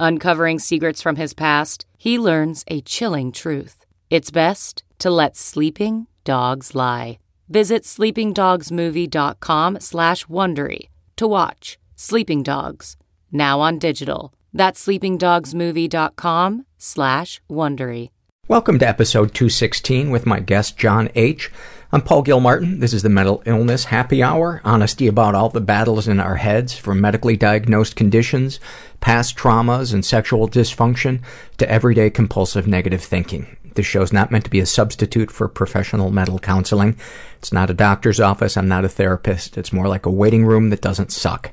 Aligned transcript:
Uncovering 0.00 0.60
secrets 0.60 1.02
from 1.02 1.16
his 1.16 1.34
past, 1.34 1.84
he 1.98 2.20
learns 2.20 2.64
a 2.68 2.80
chilling 2.82 3.32
truth. 3.32 3.84
It's 4.10 4.30
best 4.30 4.84
to 5.00 5.10
let 5.10 5.36
sleeping 5.36 6.06
dogs 6.22 6.74
lie. 6.74 7.18
Visit 7.48 7.82
sleepingdogsmovie.com 7.82 9.80
slash 9.80 10.24
Wondery 10.26 10.88
to 11.16 11.26
watch 11.26 11.78
Sleeping 11.96 12.44
Dogs, 12.44 12.96
now 13.32 13.58
on 13.60 13.78
digital. 13.78 14.32
That's 14.52 14.86
sleepingdogsmovie.com 14.86 16.66
slash 16.76 17.40
Wondery. 17.50 18.10
Welcome 18.46 18.78
to 18.78 18.88
episode 18.88 19.34
216 19.34 20.10
with 20.10 20.24
my 20.24 20.40
guest, 20.40 20.78
John 20.78 21.10
H. 21.14 21.50
I'm 21.92 22.02
Paul 22.02 22.22
Gilmartin. 22.22 22.80
This 22.80 22.94
is 22.94 23.02
the 23.02 23.08
Mental 23.08 23.42
Illness 23.44 23.84
Happy 23.86 24.22
Hour. 24.22 24.60
Honesty 24.64 25.06
about 25.06 25.34
all 25.34 25.48
the 25.48 25.60
battles 25.60 26.06
in 26.06 26.20
our 26.20 26.36
heads, 26.36 26.74
from 26.76 27.00
medically 27.00 27.36
diagnosed 27.36 27.96
conditions, 27.96 28.60
past 29.00 29.36
traumas, 29.36 29.92
and 29.92 30.04
sexual 30.04 30.48
dysfunction, 30.48 31.20
to 31.58 31.70
everyday 31.70 32.10
compulsive 32.10 32.66
negative 32.66 33.02
thinking. 33.02 33.56
This 33.74 33.86
show's 33.86 34.12
not 34.12 34.30
meant 34.30 34.44
to 34.44 34.50
be 34.50 34.60
a 34.60 34.66
substitute 34.66 35.30
for 35.30 35.46
professional 35.48 36.10
mental 36.10 36.38
counseling. 36.38 36.96
It's 37.38 37.52
not 37.52 37.70
a 37.70 37.74
doctor's 37.74 38.18
office. 38.18 38.56
I'm 38.56 38.68
not 38.68 38.84
a 38.84 38.88
therapist. 38.88 39.56
It's 39.56 39.72
more 39.72 39.88
like 39.88 40.06
a 40.06 40.10
waiting 40.10 40.44
room 40.44 40.70
that 40.70 40.80
doesn't 40.80 41.12
suck. 41.12 41.52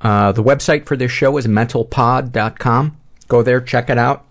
Uh, 0.00 0.32
the 0.32 0.42
website 0.42 0.86
for 0.86 0.96
this 0.96 1.12
show 1.12 1.36
is 1.36 1.46
mentalpod.com. 1.46 2.96
Go 3.28 3.42
there, 3.42 3.60
check 3.60 3.90
it 3.90 3.98
out 3.98 4.24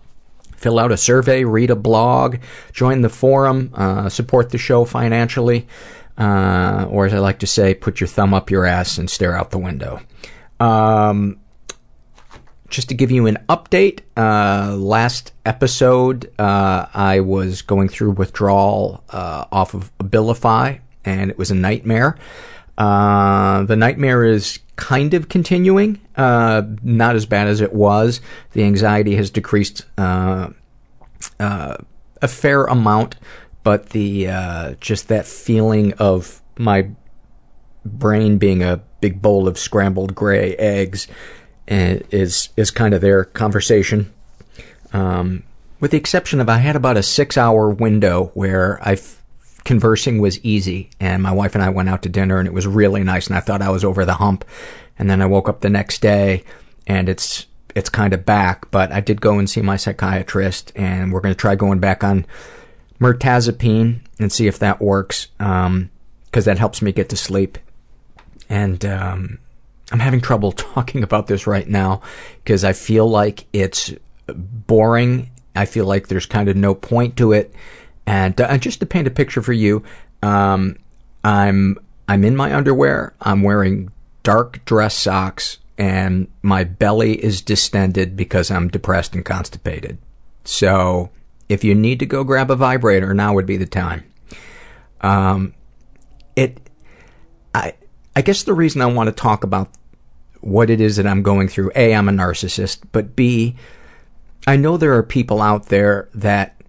fill 0.60 0.78
out 0.78 0.92
a 0.92 0.96
survey, 0.96 1.42
read 1.42 1.70
a 1.70 1.76
blog, 1.76 2.36
join 2.72 3.00
the 3.00 3.08
forum, 3.08 3.70
uh, 3.74 4.10
support 4.10 4.50
the 4.50 4.58
show 4.58 4.84
financially, 4.84 5.66
uh, 6.18 6.86
or 6.90 7.06
as 7.06 7.14
I 7.14 7.18
like 7.18 7.38
to 7.38 7.46
say, 7.46 7.72
put 7.72 7.98
your 7.98 8.08
thumb 8.08 8.34
up 8.34 8.50
your 8.50 8.66
ass 8.66 8.98
and 8.98 9.08
stare 9.08 9.34
out 9.34 9.50
the 9.50 9.58
window. 9.58 10.00
Um, 10.60 11.39
just 12.70 12.88
to 12.88 12.94
give 12.94 13.10
you 13.10 13.26
an 13.26 13.36
update, 13.48 14.00
uh, 14.16 14.74
last 14.76 15.32
episode 15.44 16.32
uh, 16.38 16.86
I 16.94 17.20
was 17.20 17.62
going 17.62 17.88
through 17.88 18.12
withdrawal 18.12 19.02
uh, 19.10 19.44
off 19.52 19.74
of 19.74 19.96
Abilify, 19.98 20.80
and 21.04 21.30
it 21.30 21.36
was 21.36 21.50
a 21.50 21.54
nightmare. 21.54 22.16
Uh, 22.78 23.64
the 23.64 23.76
nightmare 23.76 24.24
is 24.24 24.60
kind 24.76 25.12
of 25.12 25.28
continuing, 25.28 26.00
uh, 26.16 26.62
not 26.82 27.16
as 27.16 27.26
bad 27.26 27.48
as 27.48 27.60
it 27.60 27.74
was. 27.74 28.20
The 28.52 28.62
anxiety 28.62 29.16
has 29.16 29.30
decreased 29.30 29.84
uh, 29.98 30.50
a 31.38 32.28
fair 32.28 32.64
amount, 32.64 33.16
but 33.64 33.90
the 33.90 34.76
just 34.80 35.08
that 35.08 35.26
feeling 35.26 35.92
of 35.94 36.40
my 36.56 36.90
brain 37.84 38.38
being 38.38 38.62
a 38.62 38.80
big 39.00 39.20
bowl 39.20 39.48
of 39.48 39.58
scrambled 39.58 40.14
gray 40.14 40.54
eggs 40.56 41.08
uh, 41.70 42.00
is 42.10 42.48
is 42.56 42.70
kind 42.70 42.94
of 42.94 43.00
their 43.00 43.24
conversation. 43.24 44.12
Um, 44.92 45.44
with 45.78 45.92
the 45.92 45.96
exception 45.96 46.40
of 46.40 46.48
I 46.48 46.58
had 46.58 46.76
about 46.76 46.96
a 46.96 47.02
six 47.02 47.38
hour 47.38 47.70
window 47.70 48.30
where 48.34 48.78
I 48.86 48.98
conversing 49.64 50.20
was 50.20 50.42
easy 50.44 50.90
and 50.98 51.22
my 51.22 51.32
wife 51.32 51.54
and 51.54 51.64
I 51.64 51.70
went 51.70 51.88
out 51.88 52.02
to 52.02 52.08
dinner 52.08 52.38
and 52.38 52.46
it 52.46 52.54
was 52.54 52.66
really 52.66 53.02
nice 53.02 53.26
and 53.26 53.36
I 53.36 53.40
thought 53.40 53.62
I 53.62 53.70
was 53.70 53.84
over 53.84 54.04
the 54.04 54.14
hump. 54.14 54.44
And 54.98 55.08
then 55.08 55.22
I 55.22 55.26
woke 55.26 55.48
up 55.48 55.60
the 55.60 55.70
next 55.70 56.02
day 56.02 56.44
and 56.86 57.08
it's, 57.08 57.46
it's 57.74 57.88
kind 57.88 58.12
of 58.12 58.26
back, 58.26 58.70
but 58.70 58.92
I 58.92 59.00
did 59.00 59.20
go 59.20 59.38
and 59.38 59.48
see 59.48 59.62
my 59.62 59.76
psychiatrist 59.76 60.72
and 60.76 61.12
we're 61.12 61.20
going 61.20 61.34
to 61.34 61.38
try 61.40 61.54
going 61.54 61.78
back 61.78 62.04
on 62.04 62.26
mirtazapine 63.00 64.00
and 64.18 64.32
see 64.32 64.46
if 64.46 64.58
that 64.58 64.80
works. 64.80 65.28
Um, 65.38 65.90
cause 66.32 66.44
that 66.44 66.58
helps 66.58 66.82
me 66.82 66.92
get 66.92 67.08
to 67.10 67.16
sleep. 67.16 67.58
And, 68.48 68.84
um, 68.84 69.38
I'm 69.90 70.00
having 70.00 70.20
trouble 70.20 70.52
talking 70.74 71.02
about 71.02 71.26
this 71.26 71.46
right 71.46 71.68
now 71.68 72.02
because 72.42 72.64
I 72.64 72.72
feel 72.72 73.08
like 73.08 73.46
it's 73.52 73.92
boring. 74.26 75.30
I 75.56 75.66
feel 75.66 75.84
like 75.84 76.08
there's 76.08 76.26
kind 76.26 76.48
of 76.48 76.56
no 76.56 76.74
point 76.74 77.16
to 77.16 77.32
it 77.32 77.54
and 78.10 78.40
uh, 78.40 78.58
just 78.58 78.80
to 78.80 78.86
paint 78.86 79.06
a 79.06 79.10
picture 79.10 79.40
for 79.40 79.52
you, 79.52 79.84
um, 80.20 80.76
I'm 81.22 81.78
I'm 82.08 82.24
in 82.24 82.34
my 82.34 82.52
underwear. 82.52 83.14
I'm 83.20 83.42
wearing 83.42 83.92
dark 84.24 84.64
dress 84.64 84.96
socks, 84.96 85.58
and 85.78 86.26
my 86.42 86.64
belly 86.64 87.22
is 87.22 87.40
distended 87.40 88.16
because 88.16 88.50
I'm 88.50 88.66
depressed 88.66 89.14
and 89.14 89.24
constipated. 89.24 89.98
So, 90.44 91.10
if 91.48 91.62
you 91.62 91.72
need 91.74 92.00
to 92.00 92.06
go 92.06 92.24
grab 92.24 92.50
a 92.50 92.56
vibrator, 92.56 93.14
now 93.14 93.34
would 93.34 93.46
be 93.46 93.56
the 93.56 93.66
time. 93.66 94.02
Um, 95.02 95.54
it, 96.34 96.58
I, 97.54 97.74
I 98.16 98.22
guess 98.22 98.42
the 98.42 98.54
reason 98.54 98.82
I 98.82 98.86
want 98.86 99.06
to 99.06 99.12
talk 99.12 99.44
about 99.44 99.68
what 100.40 100.70
it 100.70 100.80
is 100.80 100.96
that 100.96 101.06
I'm 101.06 101.22
going 101.22 101.48
through. 101.48 101.70
A, 101.74 101.94
I'm 101.94 102.08
a 102.08 102.12
narcissist, 102.12 102.80
but 102.92 103.14
B, 103.16 103.56
I 104.46 104.56
know 104.56 104.76
there 104.76 104.94
are 104.94 105.02
people 105.02 105.42
out 105.42 105.66
there 105.66 106.08
that 106.14 106.60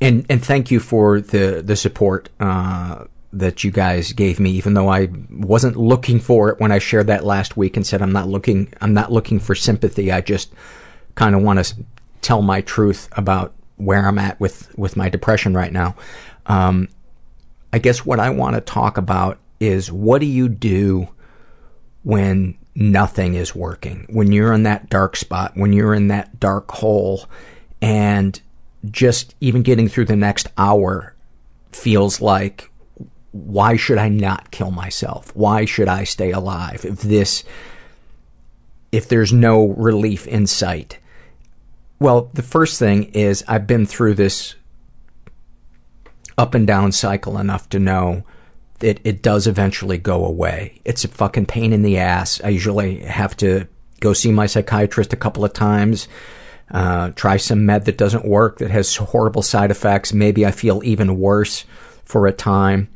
and 0.00 0.26
and 0.28 0.44
thank 0.44 0.70
you 0.70 0.80
for 0.80 1.20
the 1.20 1.62
the 1.64 1.76
support 1.76 2.28
uh, 2.40 3.04
that 3.32 3.64
you 3.64 3.70
guys 3.70 4.12
gave 4.12 4.40
me, 4.40 4.50
even 4.50 4.74
though 4.74 4.88
I 4.88 5.08
wasn't 5.30 5.76
looking 5.76 6.18
for 6.18 6.50
it 6.50 6.60
when 6.60 6.72
I 6.72 6.78
shared 6.78 7.06
that 7.06 7.24
last 7.24 7.56
week 7.56 7.76
and 7.76 7.86
said 7.86 8.02
I'm 8.02 8.12
not 8.12 8.28
looking 8.28 8.72
I'm 8.80 8.92
not 8.92 9.12
looking 9.12 9.38
for 9.38 9.54
sympathy. 9.54 10.10
I 10.10 10.20
just 10.20 10.52
kind 11.14 11.34
of 11.34 11.42
want 11.42 11.64
to 11.64 11.74
tell 12.20 12.42
my 12.42 12.60
truth 12.60 13.08
about 13.12 13.54
where 13.76 14.06
I'm 14.06 14.18
at 14.18 14.40
with 14.40 14.76
with 14.76 14.96
my 14.96 15.08
depression 15.08 15.54
right 15.54 15.72
now. 15.72 15.94
Um, 16.46 16.88
I 17.72 17.78
guess 17.78 18.04
what 18.04 18.18
I 18.18 18.30
want 18.30 18.56
to 18.56 18.60
talk 18.60 18.98
about 18.98 19.38
is 19.60 19.92
what 19.92 20.20
do 20.20 20.26
you 20.26 20.48
do 20.48 21.08
when 22.02 22.56
nothing 22.74 23.34
is 23.34 23.54
working, 23.54 24.06
when 24.08 24.32
you're 24.32 24.52
in 24.52 24.62
that 24.64 24.88
dark 24.88 25.16
spot, 25.16 25.52
when 25.54 25.72
you're 25.72 25.94
in 25.94 26.08
that 26.08 26.40
dark 26.40 26.70
hole, 26.70 27.26
and 27.80 28.40
just 28.90 29.34
even 29.40 29.62
getting 29.62 29.88
through 29.88 30.06
the 30.06 30.16
next 30.16 30.48
hour 30.58 31.14
feels 31.70 32.20
like 32.20 32.70
why 33.32 33.76
should 33.76 33.98
I 33.98 34.08
not 34.08 34.50
kill 34.50 34.70
myself? 34.70 35.34
Why 35.34 35.64
should 35.64 35.88
I 35.88 36.04
stay 36.04 36.30
alive 36.30 36.84
if 36.84 37.00
this 37.00 37.44
if 38.92 39.08
there's 39.08 39.32
no 39.32 39.68
relief 39.68 40.26
in 40.26 40.46
sight? 40.46 40.98
Well, 41.98 42.30
the 42.34 42.42
first 42.42 42.78
thing 42.78 43.04
is 43.04 43.42
I've 43.48 43.66
been 43.66 43.86
through 43.86 44.14
this 44.14 44.54
up 46.36 46.54
and 46.54 46.66
down 46.66 46.92
cycle 46.92 47.38
enough 47.38 47.68
to 47.70 47.78
know 47.78 48.24
that 48.82 49.00
it 49.02 49.22
does 49.22 49.48
eventually 49.48 49.98
go 49.98 50.24
away. 50.24 50.80
It's 50.84 51.04
a 51.04 51.08
fucking 51.08 51.46
pain 51.46 51.72
in 51.72 51.82
the 51.82 51.98
ass. 51.98 52.40
I 52.44 52.50
usually 52.50 52.98
have 52.98 53.36
to 53.38 53.66
go 54.00 54.12
see 54.12 54.30
my 54.30 54.46
psychiatrist 54.46 55.12
a 55.12 55.16
couple 55.16 55.44
of 55.44 55.52
times 55.52 56.06
uh, 56.72 57.10
try 57.10 57.36
some 57.36 57.66
med 57.66 57.84
that 57.84 57.98
doesn't 57.98 58.24
work, 58.24 58.58
that 58.58 58.70
has 58.70 58.96
horrible 58.96 59.42
side 59.42 59.70
effects. 59.70 60.12
Maybe 60.12 60.46
I 60.46 60.50
feel 60.50 60.82
even 60.84 61.18
worse 61.18 61.64
for 62.04 62.26
a 62.26 62.32
time. 62.32 62.88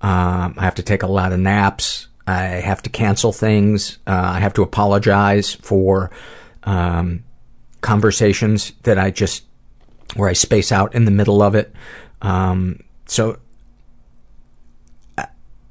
Um, 0.00 0.54
I 0.56 0.62
have 0.62 0.76
to 0.76 0.82
take 0.82 1.02
a 1.02 1.06
lot 1.06 1.32
of 1.32 1.38
naps. 1.38 2.08
I 2.26 2.40
have 2.40 2.82
to 2.82 2.90
cancel 2.90 3.32
things. 3.32 3.98
Uh, 4.06 4.32
I 4.34 4.40
have 4.40 4.54
to 4.54 4.62
apologize 4.62 5.54
for 5.54 6.10
um, 6.64 7.24
conversations 7.80 8.72
that 8.82 8.98
I 8.98 9.10
just 9.10 9.44
where 10.16 10.30
I 10.30 10.32
space 10.32 10.72
out 10.72 10.94
in 10.94 11.04
the 11.04 11.10
middle 11.10 11.42
of 11.42 11.54
it. 11.54 11.74
Um, 12.22 12.82
so 13.06 13.38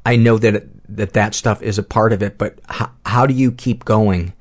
I 0.07 0.15
know 0.15 0.38
that 0.38 0.63
that 0.95 1.12
that 1.13 1.36
stuff 1.36 1.62
is 1.62 1.77
a 1.77 1.83
part 1.83 2.13
of 2.13 2.24
it, 2.24 2.38
but 2.38 2.59
how, 2.65 2.92
how 3.06 3.25
do 3.25 3.33
you 3.33 3.51
keep 3.51 3.83
going 3.83 4.31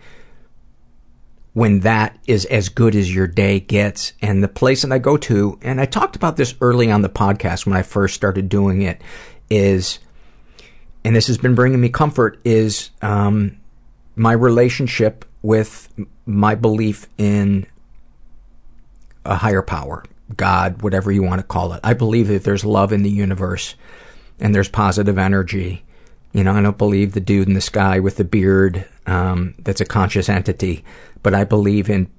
when 1.55 1.81
that 1.81 2.17
is 2.29 2.45
as 2.45 2.69
good 2.69 2.95
as 2.95 3.13
your 3.13 3.27
day 3.27 3.59
gets? 3.59 4.13
And 4.23 4.45
the 4.45 4.49
place 4.49 4.83
that 4.83 4.93
I 4.93 4.99
go 4.99 5.17
to, 5.17 5.59
and 5.63 5.81
I 5.81 5.87
talked 5.87 6.15
about 6.15 6.37
this 6.37 6.55
early 6.61 6.89
on 6.89 7.03
the 7.03 7.09
podcast 7.09 7.67
when 7.67 7.77
I 7.77 7.83
first 7.83 8.15
started 8.15 8.49
doing 8.49 8.83
it, 8.83 9.03
is, 9.51 9.99
and 11.03 11.17
this 11.17 11.27
has 11.27 11.37
been 11.37 11.57
bringing 11.57 11.81
me 11.81 11.89
comfort, 11.89 12.39
is 12.45 12.91
um, 13.03 13.57
my 14.15 14.35
relationship 14.35 15.25
with 15.43 15.93
my 16.27 16.55
belief 16.55 17.09
in 17.19 17.67
a 19.25 19.35
higher 19.35 19.63
power, 19.63 20.05
God, 20.37 20.83
whatever 20.83 21.11
you 21.11 21.25
want 21.25 21.41
to 21.41 21.47
call 21.47 21.73
it. 21.73 21.81
I 21.83 21.95
believe 21.95 22.29
that 22.29 22.45
there's 22.45 22.65
love 22.65 22.93
in 22.93 23.03
the 23.03 23.11
universe 23.11 23.75
and 24.41 24.55
there's 24.55 24.69
positive 24.69 25.19
energy. 25.19 25.85
You 26.33 26.45
know, 26.45 26.53
I 26.53 26.63
don't 26.63 26.79
believe 26.79 27.13
the 27.13 27.21
dude 27.21 27.49
in 27.49 27.55
the 27.55 27.61
sky 27.61 28.01
with 28.01 28.17
the 28.17 28.25
beard 28.25 28.87
um, 29.07 29.55
that's 29.59 29.81
a 29.81 29.87
conscious 29.87 30.29
entity, 30.29 30.85
but 31.23 31.35
I 31.35 31.45
believe 31.45 31.89
in 31.89 32.11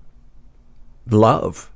love 1.09 1.69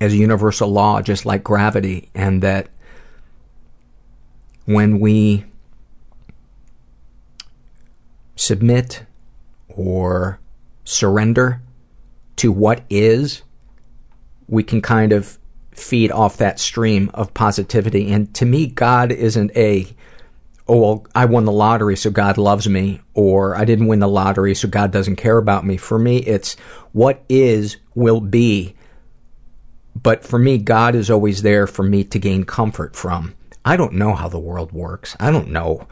as 0.00 0.12
a 0.12 0.16
universal 0.16 0.68
law, 0.68 1.02
just 1.02 1.26
like 1.26 1.44
gravity, 1.44 2.10
and 2.14 2.42
that 2.42 2.68
when 4.64 4.98
we 4.98 5.44
submit 8.36 9.04
or 9.68 10.40
surrender 10.84 11.60
to 12.36 12.50
what 12.50 12.82
is, 12.90 13.42
we 14.48 14.62
can 14.62 14.80
kind 14.80 15.12
of 15.12 15.38
feed 15.74 16.10
off 16.10 16.36
that 16.38 16.58
stream 16.58 17.10
of 17.14 17.34
positivity. 17.34 18.12
And 18.12 18.32
to 18.34 18.44
me, 18.44 18.66
God 18.66 19.12
isn't 19.12 19.56
a, 19.56 19.86
oh, 20.66 20.80
well, 20.80 21.06
I 21.14 21.26
won 21.26 21.44
the 21.44 21.52
lottery, 21.52 21.96
so 21.96 22.10
God 22.10 22.38
loves 22.38 22.68
me, 22.68 23.00
or 23.12 23.56
I 23.56 23.64
didn't 23.64 23.86
win 23.86 23.98
the 23.98 24.08
lottery, 24.08 24.54
so 24.54 24.68
God 24.68 24.90
doesn't 24.90 25.16
care 25.16 25.38
about 25.38 25.66
me. 25.66 25.76
For 25.76 25.98
me, 25.98 26.18
it's 26.18 26.54
what 26.92 27.22
is 27.28 27.76
will 27.94 28.20
be. 28.20 28.74
But 30.00 30.24
for 30.24 30.38
me, 30.38 30.58
God 30.58 30.94
is 30.94 31.10
always 31.10 31.42
there 31.42 31.66
for 31.66 31.82
me 31.82 32.04
to 32.04 32.18
gain 32.18 32.44
comfort 32.44 32.96
from. 32.96 33.34
I 33.64 33.76
don't 33.76 33.94
know 33.94 34.14
how 34.14 34.28
the 34.28 34.38
world 34.38 34.72
works. 34.72 35.16
I 35.18 35.30
don't 35.30 35.48
know 35.48 35.86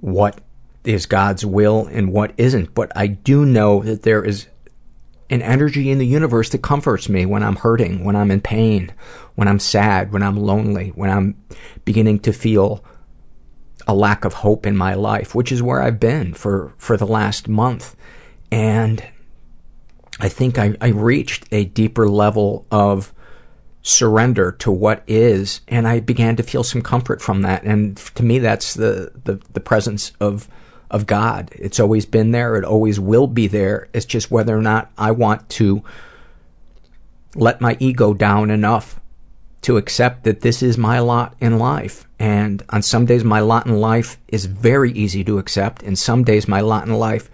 what 0.00 0.40
is 0.84 1.06
God's 1.06 1.44
will 1.44 1.86
and 1.86 2.12
what 2.12 2.32
isn't, 2.36 2.74
but 2.74 2.90
I 2.96 3.06
do 3.06 3.44
know 3.44 3.82
that 3.82 4.02
there 4.02 4.24
is 4.24 4.46
an 5.30 5.42
energy 5.42 5.90
in 5.90 5.98
the 5.98 6.06
universe 6.06 6.48
that 6.50 6.62
comforts 6.62 7.08
me 7.08 7.26
when 7.26 7.42
I'm 7.42 7.56
hurting, 7.56 8.04
when 8.04 8.16
I'm 8.16 8.30
in 8.30 8.40
pain, 8.40 8.92
when 9.34 9.48
I'm 9.48 9.58
sad, 9.58 10.12
when 10.12 10.22
I'm 10.22 10.36
lonely, 10.36 10.90
when 10.94 11.10
I'm 11.10 11.36
beginning 11.84 12.20
to 12.20 12.32
feel 12.32 12.84
a 13.86 13.94
lack 13.94 14.24
of 14.24 14.34
hope 14.34 14.66
in 14.66 14.76
my 14.76 14.94
life, 14.94 15.34
which 15.34 15.52
is 15.52 15.62
where 15.62 15.82
I've 15.82 16.00
been 16.00 16.34
for, 16.34 16.72
for 16.78 16.96
the 16.96 17.06
last 17.06 17.48
month. 17.48 17.94
And 18.50 19.04
I 20.20 20.28
think 20.28 20.58
I, 20.58 20.76
I 20.80 20.88
reached 20.88 21.46
a 21.52 21.64
deeper 21.66 22.08
level 22.08 22.66
of 22.70 23.12
surrender 23.82 24.52
to 24.52 24.70
what 24.70 25.02
is, 25.06 25.60
and 25.68 25.86
I 25.86 26.00
began 26.00 26.36
to 26.36 26.42
feel 26.42 26.64
some 26.64 26.82
comfort 26.82 27.22
from 27.22 27.42
that. 27.42 27.62
And 27.64 27.96
to 27.96 28.22
me, 28.22 28.38
that's 28.38 28.74
the, 28.74 29.12
the, 29.24 29.40
the 29.52 29.60
presence 29.60 30.12
of 30.20 30.48
of 30.90 31.06
God. 31.06 31.50
It's 31.54 31.80
always 31.80 32.06
been 32.06 32.30
there. 32.30 32.56
It 32.56 32.64
always 32.64 32.98
will 32.98 33.26
be 33.26 33.46
there. 33.46 33.88
It's 33.92 34.06
just 34.06 34.30
whether 34.30 34.56
or 34.56 34.62
not 34.62 34.90
I 34.96 35.10
want 35.10 35.48
to 35.50 35.82
let 37.34 37.60
my 37.60 37.76
ego 37.78 38.14
down 38.14 38.50
enough 38.50 38.98
to 39.62 39.76
accept 39.76 40.24
that 40.24 40.40
this 40.40 40.62
is 40.62 40.78
my 40.78 40.98
lot 41.00 41.34
in 41.40 41.58
life. 41.58 42.06
And 42.18 42.62
on 42.70 42.82
some 42.82 43.06
days, 43.06 43.24
my 43.24 43.40
lot 43.40 43.66
in 43.66 43.80
life 43.80 44.18
is 44.28 44.46
very 44.46 44.92
easy 44.92 45.24
to 45.24 45.38
accept, 45.38 45.82
and 45.82 45.98
some 45.98 46.24
days, 46.24 46.48
my 46.48 46.60
lot 46.60 46.86
in 46.86 46.94
life 46.94 47.30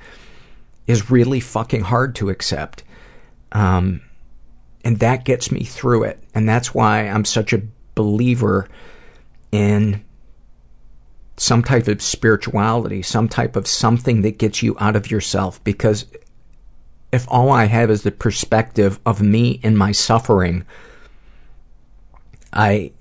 is 0.86 1.10
really 1.10 1.40
fucking 1.40 1.82
hard 1.82 2.14
to 2.16 2.28
accept. 2.28 2.82
Um, 3.52 4.02
and 4.84 4.98
that 4.98 5.24
gets 5.24 5.50
me 5.50 5.64
through 5.64 6.04
it. 6.04 6.22
And 6.34 6.48
that's 6.48 6.74
why 6.74 7.08
I'm 7.08 7.24
such 7.24 7.52
a 7.52 7.62
believer 7.94 8.68
in 9.50 10.04
some 11.36 11.62
type 11.62 11.88
of 11.88 12.00
spirituality, 12.00 13.02
some 13.02 13.28
type 13.28 13.56
of 13.56 13.66
something 13.66 14.22
that 14.22 14.38
gets 14.38 14.62
you 14.62 14.76
out 14.78 14.96
of 14.96 15.10
yourself. 15.10 15.62
Because 15.64 16.06
if 17.12 17.26
all 17.28 17.50
I 17.50 17.64
have 17.64 17.90
is 17.90 18.02
the 18.02 18.12
perspective 18.12 19.00
of 19.04 19.20
me 19.20 19.60
and 19.62 19.76
my 19.76 19.92
suffering, 19.92 20.64
I 22.52 22.92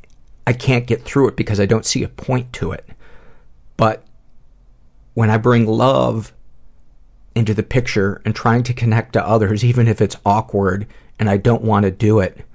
I 0.46 0.54
can't 0.54 0.88
get 0.88 1.04
through 1.04 1.30
it 1.30 1.36
because 1.36 1.60
I 1.60 1.66
don't 1.66 1.86
see 1.86 2.04
a 2.04 2.10
point 2.10 2.52
to 2.54 2.72
it. 2.72 2.88
But 3.78 4.04
when 5.14 5.30
I 5.30 5.38
bring 5.38 5.66
love 5.66 6.34
into 7.36 7.54
the 7.54 7.64
picture 7.64 8.22
and 8.26 8.36
trying 8.36 8.64
to 8.64 8.74
connect 8.74 9.14
to 9.14 9.26
others, 9.26 9.64
even 9.64 9.88
if 9.88 10.02
it's 10.02 10.18
awkward 10.26 10.86
and 11.18 11.30
I 11.30 11.38
don't 11.38 11.64
want 11.64 11.84
to 11.84 11.92
do 11.92 12.20
it, 12.20 12.46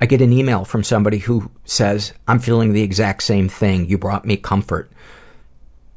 I 0.00 0.06
get 0.06 0.22
an 0.22 0.32
email 0.32 0.64
from 0.64 0.82
somebody 0.82 1.18
who 1.18 1.50
says, 1.64 2.12
I'm 2.26 2.38
feeling 2.38 2.72
the 2.72 2.82
exact 2.82 3.22
same 3.22 3.48
thing. 3.48 3.88
You 3.88 3.98
brought 3.98 4.24
me 4.24 4.36
comfort 4.36 4.90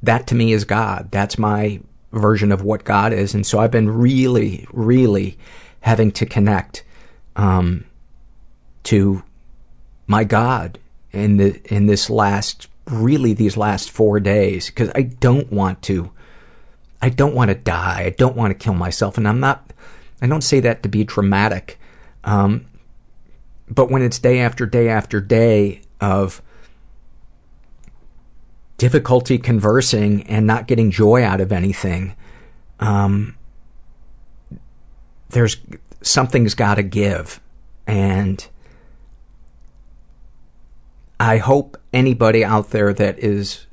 that 0.04 0.28
to 0.28 0.36
me 0.36 0.54
is 0.54 0.64
God. 0.64 1.10
That's 1.12 1.38
my 1.38 1.80
version 2.12 2.52
of 2.52 2.62
what 2.62 2.84
God 2.84 3.14
is. 3.14 3.34
And 3.34 3.46
so 3.46 3.60
I've 3.60 3.72
been 3.72 3.90
really, 3.90 4.68
really 4.72 5.38
having 5.82 6.12
to 6.14 6.26
connect 6.26 6.84
um, 7.36 7.86
to 8.84 9.24
my 10.08 10.24
God 10.24 10.80
in 11.12 11.38
the 11.38 11.62
in 11.74 11.88
this 11.88 12.10
last 12.10 12.68
really 12.86 13.34
these 13.34 13.58
last 13.58 13.92
four 13.92 14.20
days 14.20 14.68
because 14.68 14.90
I 14.96 15.02
don't 15.02 15.52
want 15.52 15.82
to 15.84 16.12
I 17.02 17.10
don't 17.10 17.36
want 17.36 17.50
to 17.50 17.56
die. 17.56 18.04
I 18.06 18.10
don't 18.10 18.36
want 18.36 18.52
to 18.52 18.64
kill 18.64 18.74
myself, 18.74 19.18
and 19.18 19.28
I'm 19.28 19.40
not. 19.40 19.72
I 20.22 20.28
don't 20.28 20.42
say 20.42 20.60
that 20.62 20.82
to 20.84 20.90
be 20.90 21.04
dramatic, 21.04 21.80
um, 22.24 22.66
but 23.70 23.92
when 23.92 24.02
it's 24.02 24.18
day 24.18 24.40
after 24.40 24.66
day 24.66 24.90
after 24.90 25.22
day 25.22 25.82
of 26.02 26.42
difficulty 28.78 29.38
conversing 29.38 30.24
and 30.24 30.46
not 30.46 30.68
getting 30.68 30.92
joy 30.92 31.24
out 31.24 31.42
of 31.42 31.52
anything, 31.52 32.16
um, 32.80 33.36
there's 35.30 35.58
something's 36.02 36.54
got 36.54 36.76
to 36.76 36.84
give, 36.84 37.42
and 37.86 38.48
I 41.20 41.38
hope 41.38 41.78
anybody 41.92 42.46
out 42.46 42.70
there 42.70 42.94
that 42.94 43.20
is 43.20 43.66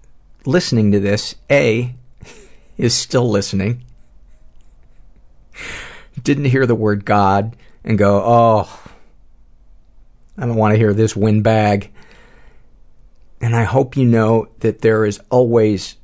listening 0.47 0.93
to 0.93 1.01
this, 1.01 1.35
a, 1.51 1.95
is 2.77 2.95
still 2.95 3.31
listening, 3.31 3.85
didn't 6.23 6.47
hear 6.47 6.67
the 6.67 6.75
word 6.75 7.05
God 7.05 7.57
and 7.85 7.99
go, 7.99 8.23
oh, 8.25 8.81
I 10.39 10.47
don't 10.47 10.57
want 10.57 10.73
to 10.73 10.79
hear 10.79 10.95
this 10.95 11.15
windbag 11.15 11.93
and 13.41 13.55
I 13.55 13.65
hope 13.65 13.97
you 13.97 14.05
know 14.05 14.49
that 14.61 14.81
there 14.81 15.05
is 15.05 15.21
always 15.31 15.97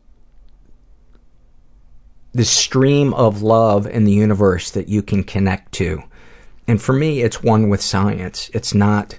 this 2.33 2.51
stream 2.51 3.13
of 3.15 3.43
love 3.43 3.87
in 3.87 4.05
the 4.05 4.13
universe 4.13 4.71
that 4.71 4.89
you 4.89 5.03
can 5.03 5.25
connect 5.25 5.73
to. 5.73 6.03
And 6.69 6.81
for 6.81 6.93
me, 6.93 7.23
it's 7.23 7.43
one 7.43 7.69
with 7.69 7.83
science. 7.83 8.51
It's 8.55 8.73
not, 8.73 9.19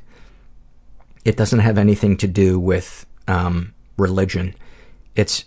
it 1.26 1.36
doesn't 1.36 1.60
have 1.60 1.78
anything 1.78 2.16
to 2.18 2.28
do 2.28 2.60
with 2.60 3.06
um, 3.28 3.74
religion. 3.98 4.56
It's, 5.16 5.46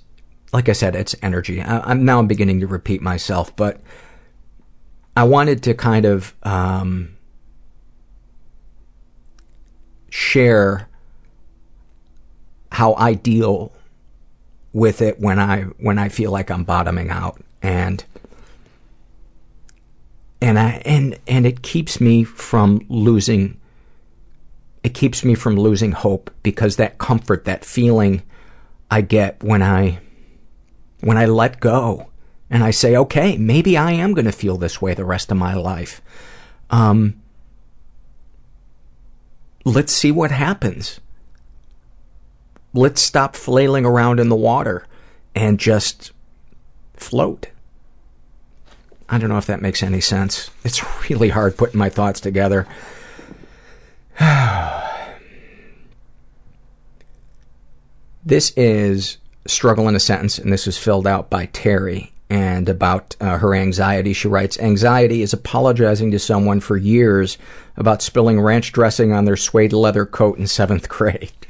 like 0.52 0.68
I 0.68 0.72
said, 0.72 0.94
it's 0.94 1.14
energy. 1.22 1.62
I, 1.62 1.90
am 1.90 2.04
now 2.04 2.18
I'm 2.18 2.26
beginning 2.26 2.60
to 2.60 2.66
repeat 2.66 3.00
myself, 3.00 3.56
but 3.56 3.80
I 5.16 5.24
wanted 5.24 5.62
to 5.62 5.74
kind 5.74 6.04
of 6.04 6.34
um, 6.42 7.16
share 10.10 10.88
how 12.74 12.94
I 12.94 13.14
deal 13.14 13.72
with 14.72 15.00
it 15.00 15.20
when 15.20 15.38
I 15.38 15.62
when 15.78 15.98
I 15.98 16.08
feel 16.08 16.30
like 16.30 16.50
I'm 16.50 16.64
bottoming 16.64 17.10
out 17.10 17.40
and 17.62 18.04
and 20.40 20.58
I 20.58 20.82
and 20.84 21.18
and 21.26 21.46
it 21.46 21.62
keeps 21.62 22.00
me 22.00 22.24
from 22.24 22.84
losing 22.88 23.60
it 24.82 24.92
keeps 24.94 25.24
me 25.24 25.34
from 25.34 25.56
losing 25.56 25.92
hope 25.92 26.30
because 26.42 26.76
that 26.76 26.98
comfort 26.98 27.44
that 27.44 27.64
feeling 27.64 28.22
I 28.90 29.00
get 29.00 29.42
when 29.42 29.62
I 29.62 30.00
when 31.00 31.16
I 31.16 31.26
let 31.26 31.60
go 31.60 32.10
and 32.50 32.64
I 32.64 32.72
say 32.72 32.96
okay 32.96 33.36
maybe 33.36 33.76
I 33.76 33.92
am 33.92 34.12
going 34.14 34.26
to 34.26 34.32
feel 34.32 34.56
this 34.56 34.82
way 34.82 34.94
the 34.94 35.04
rest 35.04 35.30
of 35.30 35.38
my 35.38 35.54
life 35.54 36.02
um 36.70 37.20
let's 39.64 39.92
see 39.92 40.12
what 40.12 40.30
happens. 40.30 41.00
Let's 42.74 43.00
stop 43.00 43.36
flailing 43.36 43.86
around 43.86 44.18
in 44.18 44.28
the 44.28 44.36
water 44.36 44.84
and 45.34 45.60
just 45.60 46.10
float. 46.94 47.46
I 49.08 49.18
don't 49.18 49.28
know 49.28 49.38
if 49.38 49.46
that 49.46 49.62
makes 49.62 49.82
any 49.82 50.00
sense. 50.00 50.50
It's 50.64 50.82
really 51.08 51.28
hard 51.28 51.56
putting 51.56 51.78
my 51.78 51.88
thoughts 51.88 52.20
together. 52.20 52.66
this 58.24 58.52
is 58.56 59.18
Struggle 59.46 59.86
in 59.88 59.94
a 59.94 60.00
Sentence, 60.00 60.38
and 60.38 60.52
this 60.52 60.66
is 60.66 60.76
filled 60.76 61.06
out 61.06 61.30
by 61.30 61.46
Terry. 61.46 62.10
And 62.30 62.68
about 62.68 63.14
uh, 63.20 63.38
her 63.38 63.54
anxiety, 63.54 64.12
she 64.14 64.26
writes 64.26 64.58
Anxiety 64.58 65.22
is 65.22 65.32
apologizing 65.32 66.10
to 66.10 66.18
someone 66.18 66.58
for 66.58 66.76
years 66.76 67.38
about 67.76 68.02
spilling 68.02 68.40
ranch 68.40 68.72
dressing 68.72 69.12
on 69.12 69.26
their 69.26 69.36
suede 69.36 69.72
leather 69.72 70.06
coat 70.06 70.38
in 70.38 70.48
seventh 70.48 70.88
grade. 70.98 71.43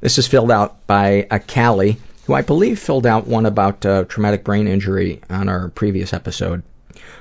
This 0.00 0.16
is 0.16 0.28
filled 0.28 0.52
out 0.52 0.86
by 0.86 1.26
a 1.28 1.40
Callie, 1.40 1.96
who 2.26 2.34
I 2.34 2.42
believe 2.42 2.78
filled 2.78 3.04
out 3.04 3.26
one 3.26 3.44
about 3.44 3.84
uh, 3.84 4.04
traumatic 4.04 4.44
brain 4.44 4.68
injury 4.68 5.20
on 5.28 5.48
our 5.48 5.70
previous 5.70 6.12
episode. 6.12 6.62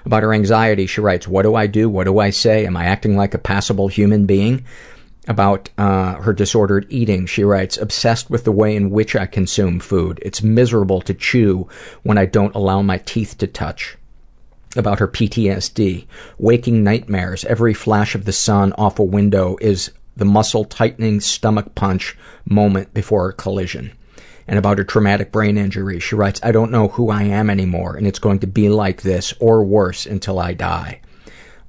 About 0.05 0.22
her 0.22 0.31
anxiety, 0.31 0.86
she 0.86 1.01
writes, 1.01 1.27
What 1.27 1.41
do 1.41 1.55
I 1.55 1.65
do? 1.65 1.89
What 1.89 2.03
do 2.03 2.19
I 2.19 2.29
say? 2.29 2.67
Am 2.67 2.77
I 2.77 2.86
acting 2.86 3.17
like 3.17 3.34
a 3.34 3.39
passable 3.39 3.88
human 3.88 4.27
being? 4.27 4.63
About 5.27 5.72
uh, 5.79 6.22
her 6.22 6.34
disordered 6.34 6.86
eating, 6.89 7.25
she 7.25 7.43
writes, 7.43 7.77
Obsessed 7.77 8.29
with 8.29 8.43
the 8.43 8.51
way 8.51 8.75
in 8.75 8.91
which 8.91 9.15
I 9.15 9.25
consume 9.25 9.79
food. 9.79 10.19
It's 10.22 10.43
miserable 10.43 11.01
to 11.01 11.15
chew 11.15 11.67
when 12.03 12.19
I 12.19 12.25
don't 12.27 12.55
allow 12.55 12.84
my 12.84 13.00
teeth 13.00 13.39
to 13.39 13.48
touch. 13.48 13.98
About 14.75 15.00
her 15.00 15.07
PTSD, 15.07 16.05
waking 16.38 16.84
nightmares. 16.84 17.43
Every 17.46 17.74
flash 17.74 18.13
of 18.13 18.25
the 18.25 18.31
sun 18.31 18.72
off 18.74 19.00
a 19.00 19.03
window 19.03 19.57
is 19.62 19.91
the 20.17 20.25
muscle 20.25 20.65
tightening 20.65 21.19
stomach 21.21 21.75
punch 21.75 22.17
moment 22.45 22.93
before 22.93 23.29
a 23.29 23.33
collision 23.33 23.91
and 24.47 24.57
about 24.57 24.77
her 24.77 24.83
traumatic 24.83 25.31
brain 25.31 25.57
injury. 25.57 26.00
She 26.00 26.15
writes, 26.15 26.39
I 26.43 26.51
don't 26.51 26.71
know 26.71 26.88
who 26.89 27.09
I 27.09 27.24
am 27.24 27.50
anymore, 27.50 27.95
and 27.95 28.07
it's 28.07 28.19
going 28.19 28.39
to 28.39 28.47
be 28.47 28.69
like 28.69 29.01
this 29.01 29.33
or 29.39 29.63
worse 29.63 30.05
until 30.05 30.39
I 30.39 30.53
die. 30.53 31.01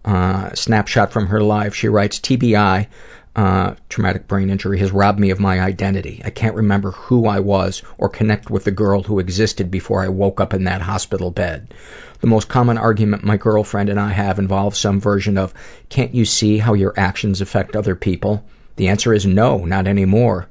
Uh, 0.04 0.54
snapshot 0.54 1.12
from 1.12 1.26
her 1.26 1.42
life. 1.42 1.74
She 1.74 1.88
writes, 1.88 2.20
TBI, 2.20 2.86
uh, 3.34 3.74
traumatic 3.88 4.28
brain 4.28 4.48
injury, 4.48 4.78
has 4.78 4.92
robbed 4.92 5.18
me 5.18 5.30
of 5.30 5.40
my 5.40 5.60
identity. 5.60 6.22
I 6.24 6.30
can't 6.30 6.54
remember 6.54 6.92
who 6.92 7.26
I 7.26 7.40
was 7.40 7.82
or 7.98 8.08
connect 8.08 8.48
with 8.48 8.64
the 8.64 8.70
girl 8.70 9.02
who 9.02 9.18
existed 9.18 9.70
before 9.70 10.02
I 10.02 10.08
woke 10.08 10.40
up 10.40 10.54
in 10.54 10.64
that 10.64 10.82
hospital 10.82 11.30
bed. 11.30 11.74
The 12.20 12.26
most 12.26 12.48
common 12.48 12.78
argument 12.78 13.24
my 13.24 13.36
girlfriend 13.36 13.88
and 13.88 14.00
I 14.00 14.10
have 14.10 14.38
involves 14.38 14.78
some 14.78 15.00
version 15.00 15.38
of, 15.38 15.54
can't 15.88 16.14
you 16.14 16.24
see 16.24 16.58
how 16.58 16.74
your 16.74 16.94
actions 16.96 17.40
affect 17.40 17.76
other 17.76 17.94
people? 17.94 18.44
The 18.76 18.88
answer 18.88 19.12
is 19.12 19.26
no, 19.26 19.64
not 19.64 19.86
anymore. 19.86 20.48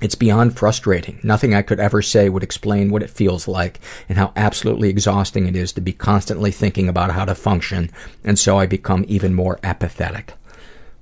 It's 0.00 0.14
beyond 0.14 0.56
frustrating. 0.58 1.20
Nothing 1.22 1.54
I 1.54 1.62
could 1.62 1.80
ever 1.80 2.02
say 2.02 2.28
would 2.28 2.42
explain 2.42 2.90
what 2.90 3.02
it 3.02 3.10
feels 3.10 3.46
like 3.46 3.80
and 4.08 4.18
how 4.18 4.32
absolutely 4.36 4.88
exhausting 4.88 5.46
it 5.46 5.56
is 5.56 5.72
to 5.72 5.80
be 5.80 5.92
constantly 5.92 6.50
thinking 6.50 6.88
about 6.88 7.12
how 7.12 7.24
to 7.24 7.34
function, 7.34 7.90
and 8.22 8.38
so 8.38 8.58
I 8.58 8.66
become 8.66 9.04
even 9.08 9.34
more 9.34 9.58
apathetic. 9.62 10.34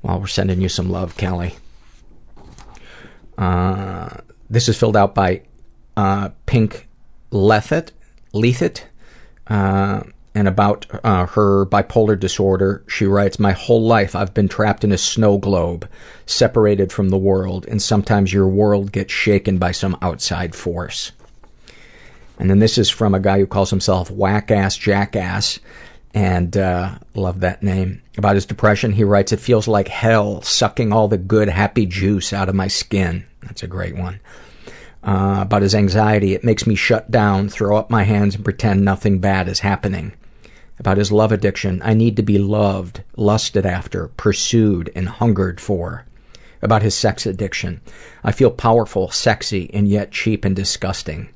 Well, 0.02 0.20
we're 0.20 0.26
sending 0.26 0.60
you 0.60 0.68
some 0.68 0.90
love, 0.90 1.16
Kelly. 1.16 1.56
Uh, 3.38 4.10
this 4.50 4.68
is 4.68 4.78
filled 4.78 4.96
out 4.96 5.14
by 5.14 5.42
uh, 5.96 6.30
Pink 6.46 6.86
Lethet, 7.30 7.90
Lethet, 8.34 8.84
and 10.34 10.48
about 10.48 10.86
uh, 11.04 11.26
her 11.26 11.66
bipolar 11.66 12.18
disorder, 12.18 12.82
she 12.88 13.04
writes, 13.04 13.38
My 13.38 13.52
whole 13.52 13.82
life 13.82 14.16
I've 14.16 14.32
been 14.32 14.48
trapped 14.48 14.82
in 14.82 14.92
a 14.92 14.98
snow 14.98 15.36
globe, 15.36 15.88
separated 16.24 16.90
from 16.90 17.10
the 17.10 17.18
world, 17.18 17.66
and 17.66 17.82
sometimes 17.82 18.32
your 18.32 18.48
world 18.48 18.92
gets 18.92 19.12
shaken 19.12 19.58
by 19.58 19.72
some 19.72 19.96
outside 20.00 20.54
force. 20.54 21.12
And 22.38 22.48
then 22.48 22.60
this 22.60 22.78
is 22.78 22.88
from 22.88 23.14
a 23.14 23.20
guy 23.20 23.38
who 23.38 23.46
calls 23.46 23.70
himself 23.70 24.10
Whack 24.10 24.50
Ass 24.50 24.76
Jackass, 24.76 25.60
and 26.14 26.56
uh, 26.56 26.98
love 27.14 27.40
that 27.40 27.62
name. 27.62 28.02
About 28.16 28.34
his 28.34 28.46
depression, 28.46 28.92
he 28.92 29.04
writes, 29.04 29.32
It 29.32 29.40
feels 29.40 29.68
like 29.68 29.88
hell 29.88 30.40
sucking 30.42 30.92
all 30.92 31.08
the 31.08 31.18
good, 31.18 31.48
happy 31.48 31.84
juice 31.86 32.32
out 32.32 32.48
of 32.48 32.54
my 32.54 32.68
skin. 32.68 33.26
That's 33.42 33.62
a 33.62 33.68
great 33.68 33.96
one. 33.96 34.20
Uh, 35.02 35.38
about 35.40 35.62
his 35.62 35.74
anxiety, 35.74 36.32
it 36.32 36.44
makes 36.44 36.66
me 36.66 36.74
shut 36.74 37.10
down, 37.10 37.48
throw 37.48 37.76
up 37.76 37.90
my 37.90 38.04
hands, 38.04 38.36
and 38.36 38.44
pretend 38.44 38.84
nothing 38.84 39.18
bad 39.18 39.48
is 39.48 39.60
happening 39.60 40.12
about 40.82 40.96
his 40.96 41.12
love 41.12 41.30
addiction. 41.30 41.80
I 41.84 41.94
need 41.94 42.16
to 42.16 42.24
be 42.24 42.38
loved, 42.38 43.04
lusted 43.16 43.64
after, 43.64 44.08
pursued, 44.08 44.90
and 44.96 45.08
hungered 45.08 45.60
for. 45.60 46.06
About 46.60 46.82
his 46.82 46.94
sex 46.94 47.24
addiction. 47.24 47.80
I 48.24 48.32
feel 48.32 48.50
powerful, 48.50 49.08
sexy, 49.08 49.70
and 49.72 49.86
yet 49.86 50.10
cheap 50.10 50.44
and 50.44 50.56
disgusting. 50.56 51.28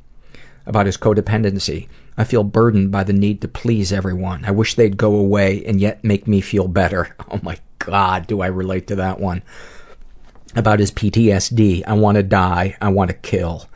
About 0.67 0.87
his 0.87 0.97
codependency. 0.97 1.89
I 2.19 2.25
feel 2.25 2.43
burdened 2.43 2.91
by 2.91 3.05
the 3.05 3.13
need 3.13 3.41
to 3.43 3.49
please 3.49 3.93
everyone. 3.93 4.45
I 4.45 4.51
wish 4.51 4.75
they'd 4.75 4.97
go 4.97 5.15
away 5.15 5.65
and 5.65 5.81
yet 5.81 6.03
make 6.03 6.27
me 6.27 6.41
feel 6.41 6.67
better. 6.67 7.15
Oh 7.31 7.41
my 7.43 7.59
god, 7.79 8.27
do 8.27 8.41
I 8.41 8.47
relate 8.47 8.87
to 8.89 8.97
that 8.97 9.21
one. 9.21 9.43
About 10.57 10.81
his 10.81 10.91
PTSD. 10.91 11.85
I 11.87 11.93
want 11.93 12.17
to 12.17 12.23
die. 12.23 12.77
I 12.81 12.89
want 12.89 13.11
to 13.11 13.17
kill. 13.17 13.69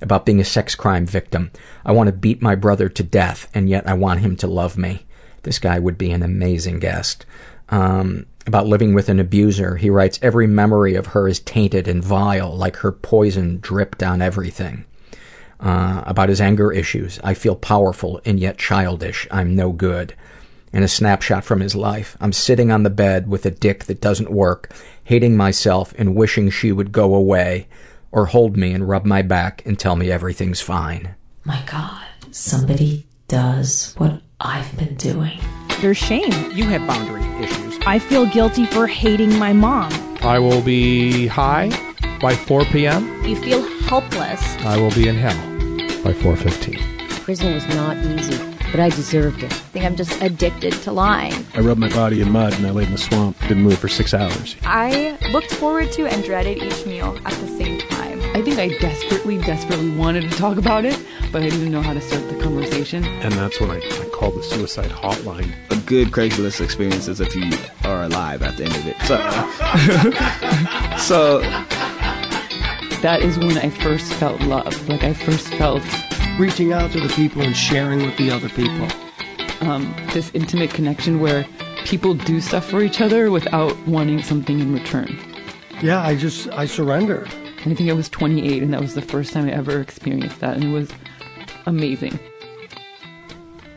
About 0.00 0.24
being 0.24 0.40
a 0.40 0.44
sex 0.44 0.76
crime 0.76 1.04
victim. 1.04 1.50
I 1.84 1.90
want 1.90 2.06
to 2.06 2.12
beat 2.12 2.40
my 2.40 2.54
brother 2.54 2.88
to 2.88 3.02
death, 3.02 3.50
and 3.52 3.68
yet 3.68 3.88
I 3.88 3.94
want 3.94 4.20
him 4.20 4.36
to 4.36 4.46
love 4.46 4.78
me. 4.78 5.04
This 5.42 5.58
guy 5.58 5.80
would 5.80 5.98
be 5.98 6.12
an 6.12 6.22
amazing 6.22 6.78
guest. 6.78 7.26
Um, 7.70 8.26
about 8.46 8.68
living 8.68 8.94
with 8.94 9.08
an 9.08 9.18
abuser, 9.18 9.76
he 9.76 9.90
writes, 9.90 10.20
Every 10.22 10.46
memory 10.46 10.94
of 10.94 11.06
her 11.06 11.26
is 11.26 11.40
tainted 11.40 11.88
and 11.88 12.04
vile, 12.04 12.56
like 12.56 12.76
her 12.76 12.92
poison 12.92 13.58
dripped 13.60 14.02
on 14.02 14.22
everything. 14.22 14.84
Uh, 15.58 16.04
about 16.06 16.28
his 16.28 16.40
anger 16.40 16.70
issues, 16.72 17.18
I 17.24 17.34
feel 17.34 17.56
powerful 17.56 18.20
and 18.24 18.38
yet 18.38 18.58
childish. 18.58 19.26
I'm 19.32 19.56
no 19.56 19.72
good. 19.72 20.14
And 20.72 20.84
a 20.84 20.88
snapshot 20.88 21.44
from 21.44 21.60
his 21.60 21.74
life. 21.74 22.16
I'm 22.20 22.32
sitting 22.32 22.70
on 22.70 22.82
the 22.82 22.90
bed 22.90 23.28
with 23.28 23.46
a 23.46 23.50
dick 23.50 23.84
that 23.84 24.00
doesn't 24.00 24.30
work, 24.30 24.72
hating 25.04 25.36
myself 25.36 25.94
and 25.96 26.14
wishing 26.14 26.50
she 26.50 26.72
would 26.72 26.92
go 26.92 27.14
away, 27.14 27.68
or 28.12 28.26
hold 28.26 28.56
me 28.56 28.72
and 28.72 28.88
rub 28.88 29.04
my 29.04 29.22
back 29.22 29.64
and 29.64 29.78
tell 29.78 29.96
me 29.96 30.10
everything's 30.10 30.60
fine. 30.60 31.14
My 31.44 31.62
God, 31.70 32.04
somebody 32.30 33.06
does 33.28 33.94
what 33.96 34.20
I've 34.40 34.76
been 34.76 34.94
doing. 34.96 35.40
There's 35.80 35.96
shame. 35.96 36.32
You 36.52 36.64
have 36.64 36.86
boundary 36.86 37.24
issues. 37.42 37.78
I 37.86 37.98
feel 37.98 38.26
guilty 38.26 38.66
for 38.66 38.86
hating 38.86 39.38
my 39.38 39.52
mom. 39.52 39.92
I 40.22 40.38
will 40.38 40.60
be 40.60 41.26
high 41.28 41.70
by 42.20 42.34
4 42.34 42.64
p.m. 42.66 43.24
You 43.24 43.36
feel 43.36 43.62
helpless. 43.82 44.42
I 44.58 44.76
will 44.76 44.90
be 44.90 45.08
in 45.08 45.16
hell 45.16 45.36
by 46.02 46.12
4:15. 46.12 47.22
Prison 47.22 47.54
was 47.54 47.66
not 47.68 47.96
easy, 47.98 48.36
but 48.70 48.80
I 48.80 48.88
deserved 48.90 49.42
it. 49.42 49.52
I 49.52 49.56
think 49.56 49.84
I'm 49.84 49.96
just 49.96 50.20
addicted 50.22 50.72
to 50.82 50.92
lying. 50.92 51.46
I 51.54 51.60
rubbed 51.60 51.80
my 51.80 51.88
body 51.88 52.20
in 52.20 52.30
mud 52.30 52.54
and 52.54 52.66
I 52.66 52.70
laid 52.70 52.86
in 52.86 52.92
the 52.92 52.98
swamp. 52.98 53.38
Didn't 53.40 53.62
move 53.62 53.78
for 53.78 53.88
six 53.88 54.14
hours. 54.14 54.56
I 54.62 55.18
looked 55.32 55.52
forward 55.54 55.92
to 55.92 56.06
and 56.06 56.24
dreaded 56.24 56.62
each 56.62 56.86
meal 56.86 57.18
at 57.24 57.32
the 57.34 57.48
same 57.48 57.80
time. 57.80 58.20
I 58.34 58.42
think 58.42 58.58
I 58.58 58.68
desperately, 58.78 59.38
desperately 59.38 59.90
wanted 59.90 60.30
to 60.30 60.36
talk 60.36 60.58
about 60.58 60.84
it, 60.84 61.02
but 61.32 61.42
I 61.42 61.48
didn't 61.48 61.72
know 61.72 61.82
how 61.82 61.94
to 61.94 62.00
start 62.00 62.28
the 62.28 62.40
conversation. 62.40 63.04
And 63.04 63.32
that's 63.32 63.60
when 63.60 63.70
I, 63.70 63.78
I 63.78 64.08
called 64.12 64.34
the 64.34 64.42
suicide 64.42 64.90
hotline. 64.90 65.54
A 65.70 65.76
good 65.86 66.08
Craigslist 66.08 66.60
experience 66.60 67.08
is 67.08 67.20
if 67.20 67.34
you 67.34 67.50
are 67.84 68.04
alive 68.04 68.42
at 68.42 68.56
the 68.56 68.64
end 68.64 68.76
of 68.76 68.86
it. 68.86 68.96
So, 69.06 69.16
so 70.98 71.40
that 73.00 73.22
is 73.22 73.38
when 73.38 73.58
I 73.58 73.70
first 73.70 74.12
felt 74.14 74.40
love. 74.42 74.88
Like 74.88 75.04
I 75.04 75.14
first 75.14 75.48
felt 75.54 75.82
reaching 76.38 76.72
out 76.72 76.92
to 76.92 77.00
the 77.00 77.08
people 77.14 77.42
and 77.42 77.56
sharing 77.56 78.06
with 78.06 78.16
the 78.16 78.30
other 78.30 78.48
people. 78.48 78.88
Um, 79.60 79.92
this 80.12 80.30
intimate 80.34 80.70
connection 80.70 81.18
where 81.18 81.44
people 81.84 82.14
do 82.14 82.40
stuff 82.40 82.64
for 82.64 82.80
each 82.80 83.00
other 83.00 83.30
without 83.30 83.76
wanting 83.88 84.22
something 84.22 84.60
in 84.60 84.72
return. 84.72 85.18
Yeah, 85.82 86.00
I 86.00 86.14
just 86.14 86.48
I 86.50 86.66
surrendered. 86.66 87.28
I 87.66 87.74
think 87.74 87.90
I 87.90 87.92
was 87.92 88.08
28, 88.08 88.62
and 88.62 88.72
that 88.72 88.80
was 88.80 88.94
the 88.94 89.02
first 89.02 89.32
time 89.32 89.46
I 89.46 89.52
ever 89.52 89.80
experienced 89.80 90.38
that, 90.40 90.54
and 90.54 90.64
it 90.64 90.70
was 90.70 90.90
amazing. 91.66 92.18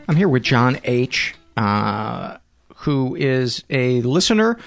I'm 0.07 0.15
here 0.15 0.29
with 0.29 0.43
John 0.43 0.79
H., 0.83 1.33
uh, 1.57 2.37
who 2.77 3.15
is 3.15 3.63
a 3.69 4.01
listener. 4.01 4.57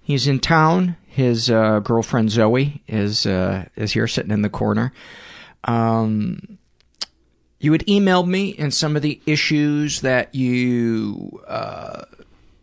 He's 0.00 0.26
in 0.26 0.40
town. 0.40 0.96
His 1.06 1.50
uh, 1.50 1.80
girlfriend 1.80 2.30
Zoe 2.30 2.82
is 2.88 3.26
uh, 3.26 3.66
is 3.76 3.92
here, 3.92 4.08
sitting 4.08 4.32
in 4.32 4.42
the 4.42 4.48
corner. 4.48 4.92
Um, 5.64 6.58
you 7.64 7.72
had 7.72 7.84
emailed 7.86 8.26
me 8.26 8.54
and 8.58 8.72
some 8.74 8.94
of 8.94 9.00
the 9.02 9.18
issues 9.24 10.02
that 10.02 10.34
you 10.34 11.42
uh, 11.48 12.02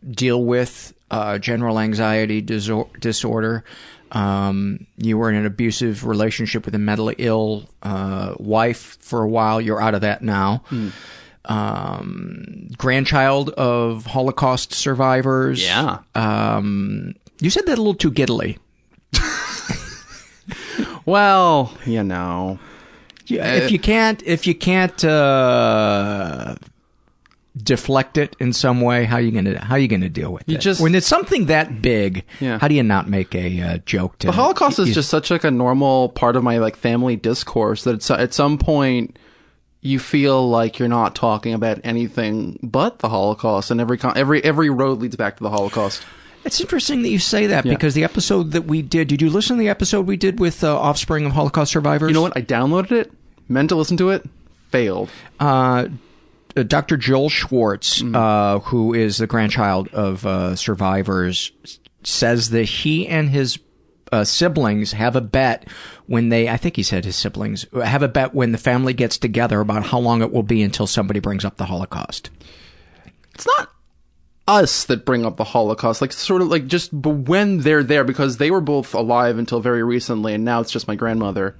deal 0.09 0.43
with, 0.43 0.93
uh, 1.09 1.39
general 1.39 1.79
anxiety 1.79 2.41
disor- 2.41 2.87
disorder. 2.99 3.63
Um, 4.11 4.85
you 4.97 5.17
were 5.17 5.29
in 5.29 5.35
an 5.37 5.45
abusive 5.47 6.05
relationship 6.05 6.65
with 6.65 6.75
a 6.75 6.77
mentally 6.77 7.15
ill 7.17 7.67
uh, 7.81 8.35
wife 8.37 8.97
for 9.01 9.23
a 9.23 9.27
while. 9.27 9.59
You're 9.59 9.81
out 9.81 9.95
of 9.95 10.01
that 10.01 10.21
now. 10.21 10.63
Mm. 10.69 10.91
Um, 11.45 12.67
grandchild 12.77 13.49
of 13.49 14.05
Holocaust 14.05 14.73
survivors. 14.73 15.63
Yeah. 15.63 15.99
Um, 16.13 17.15
You 17.39 17.49
said 17.49 17.65
that 17.65 17.79
a 17.79 17.81
little 17.81 17.95
too 17.95 18.11
giddily. 18.11 18.59
Well, 21.05 21.75
you 21.85 22.03
know. 22.03 22.59
Yeah, 23.35 23.53
if 23.55 23.71
you 23.71 23.79
can't, 23.79 24.21
if 24.23 24.45
you 24.47 24.55
can't 24.55 25.03
uh, 25.05 26.55
deflect 27.57 28.17
it 28.17 28.35
in 28.39 28.53
some 28.53 28.81
way, 28.81 29.03
how 29.05 29.17
you 29.17 29.31
gonna 29.31 29.59
how 29.63 29.75
you 29.75 29.87
gonna 29.87 30.09
deal 30.09 30.31
with 30.31 30.43
You 30.47 30.55
it? 30.55 30.61
just- 30.61 30.79
when 30.81 30.95
it's 30.95 31.07
something 31.07 31.47
that 31.47 31.81
big, 31.81 32.23
Yeah. 32.39 32.57
how 32.59 32.67
do 32.67 32.75
you 32.75 32.83
not 32.83 33.09
make 33.09 33.35
a 33.35 33.61
uh, 33.61 33.77
joke? 33.85 34.19
To 34.19 34.27
The 34.27 34.33
Holocaust 34.33 34.79
is 34.79 34.89
you- 34.89 34.93
just 34.93 35.09
such 35.09 35.29
like 35.31 35.43
a 35.43 35.51
normal 35.51 36.09
part 36.09 36.35
of 36.35 36.43
my 36.43 36.59
like 36.59 36.75
family 36.77 37.15
discourse 37.15 37.83
that 37.83 37.95
it's, 37.95 38.09
at 38.09 38.33
some 38.33 38.57
point 38.57 39.17
you 39.81 39.97
feel 39.99 40.47
like 40.49 40.77
you're 40.79 40.87
not 40.87 41.15
talking 41.15 41.53
about 41.53 41.79
anything 41.83 42.57
but 42.63 42.99
the 42.99 43.09
Holocaust, 43.09 43.69
and 43.71 43.81
every 43.81 43.99
every 44.15 44.43
every 44.43 44.69
road 44.69 44.99
leads 44.99 45.15
back 45.15 45.37
to 45.37 45.43
the 45.43 45.49
Holocaust. 45.49 46.03
It's 46.45 46.59
interesting 46.61 47.01
that 47.03 47.09
you 47.09 47.19
say 47.19 47.47
that 47.47 47.65
Yeah. 47.65 47.73
because 47.73 47.93
the 47.93 48.03
episode 48.03 48.51
that 48.51 48.63
we 48.65 48.81
did. 48.81 49.07
Did 49.09 49.21
you 49.21 49.29
listen 49.29 49.57
to 49.57 49.59
the 49.59 49.69
episode 49.69 50.07
we 50.07 50.17
did 50.17 50.39
with 50.39 50.63
uh, 50.63 50.75
Offspring 50.75 51.25
of 51.25 51.33
Holocaust 51.33 51.71
Survivors? 51.71 52.09
You 52.09 52.13
know 52.15 52.21
what? 52.21 52.35
I 52.35 52.41
downloaded 52.41 52.91
it, 52.93 53.11
meant 53.51 53.69
to 53.69 53.75
listen 53.75 53.97
to 53.97 54.09
it, 54.09 54.23
failed. 54.69 55.09
uh, 55.39 55.87
uh, 56.55 56.63
Dr. 56.63 56.97
Joel 56.97 57.29
Schwartz, 57.29 58.03
uh, 58.03 58.59
who 58.59 58.93
is 58.93 59.17
the 59.17 59.27
grandchild 59.27 59.87
of 59.93 60.25
uh, 60.25 60.55
survivors, 60.55 61.51
says 62.03 62.49
that 62.49 62.63
he 62.63 63.07
and 63.07 63.29
his 63.29 63.59
uh, 64.11 64.23
siblings 64.25 64.91
have 64.91 65.15
a 65.15 65.21
bet 65.21 65.67
when 66.07 66.29
they, 66.29 66.49
I 66.49 66.57
think 66.57 66.75
he 66.75 66.83
said 66.83 67.05
his 67.05 67.15
siblings, 67.15 67.65
have 67.73 68.03
a 68.03 68.09
bet 68.09 68.33
when 68.33 68.51
the 68.51 68.57
family 68.57 68.93
gets 68.93 69.17
together 69.17 69.61
about 69.61 69.85
how 69.85 69.99
long 69.99 70.21
it 70.21 70.31
will 70.31 70.43
be 70.43 70.61
until 70.61 70.87
somebody 70.87 71.19
brings 71.19 71.45
up 71.45 71.55
the 71.55 71.65
Holocaust. 71.65 72.29
It's 73.33 73.47
not 73.57 73.69
us 74.47 74.83
that 74.85 75.05
bring 75.05 75.25
up 75.25 75.37
the 75.37 75.45
Holocaust, 75.45 76.01
like 76.01 76.11
sort 76.11 76.41
of 76.41 76.49
like 76.49 76.67
just 76.67 76.91
when 76.91 77.59
they're 77.59 77.83
there 77.83 78.03
because 78.03 78.37
they 78.37 78.51
were 78.51 78.59
both 78.59 78.93
alive 78.93 79.37
until 79.37 79.61
very 79.61 79.83
recently, 79.83 80.33
and 80.33 80.43
now 80.43 80.59
it's 80.59 80.71
just 80.71 80.87
my 80.87 80.95
grandmother. 80.95 81.55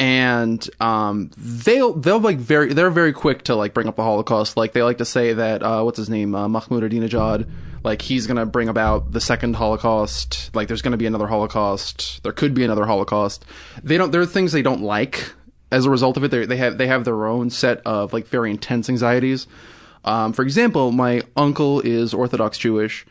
And 0.00 0.66
um, 0.80 1.30
they'll 1.36 1.92
they'll 1.92 2.20
like 2.20 2.38
very 2.38 2.72
they're 2.72 2.90
very 2.90 3.12
quick 3.12 3.42
to 3.44 3.54
like 3.54 3.74
bring 3.74 3.86
up 3.86 3.96
the 3.96 4.02
Holocaust. 4.02 4.56
Like 4.56 4.72
they 4.72 4.82
like 4.82 4.96
to 4.98 5.04
say 5.04 5.34
that 5.34 5.62
uh, 5.62 5.82
what's 5.82 5.98
his 5.98 6.08
name 6.08 6.34
uh, 6.34 6.48
Mahmoud 6.48 6.82
Ahmadinejad, 6.82 7.46
like 7.84 8.00
he's 8.00 8.26
gonna 8.26 8.46
bring 8.46 8.70
about 8.70 9.12
the 9.12 9.20
second 9.20 9.56
Holocaust. 9.56 10.54
Like 10.54 10.68
there's 10.68 10.80
gonna 10.80 10.96
be 10.96 11.04
another 11.04 11.26
Holocaust. 11.26 12.22
There 12.22 12.32
could 12.32 12.54
be 12.54 12.64
another 12.64 12.86
Holocaust. 12.86 13.44
They 13.84 13.98
don't. 13.98 14.10
There 14.10 14.22
are 14.22 14.26
things 14.26 14.52
they 14.52 14.62
don't 14.62 14.80
like 14.80 15.34
as 15.70 15.84
a 15.84 15.90
result 15.90 16.16
of 16.16 16.24
it. 16.24 16.30
They 16.30 16.46
they 16.46 16.56
have 16.56 16.78
they 16.78 16.86
have 16.86 17.04
their 17.04 17.26
own 17.26 17.50
set 17.50 17.82
of 17.84 18.14
like 18.14 18.26
very 18.26 18.50
intense 18.50 18.88
anxieties. 18.88 19.46
Um, 20.02 20.32
for 20.32 20.42
example, 20.42 20.92
my 20.92 21.22
uncle 21.36 21.80
is 21.80 22.14
Orthodox 22.14 22.56
Jewish, 22.56 23.04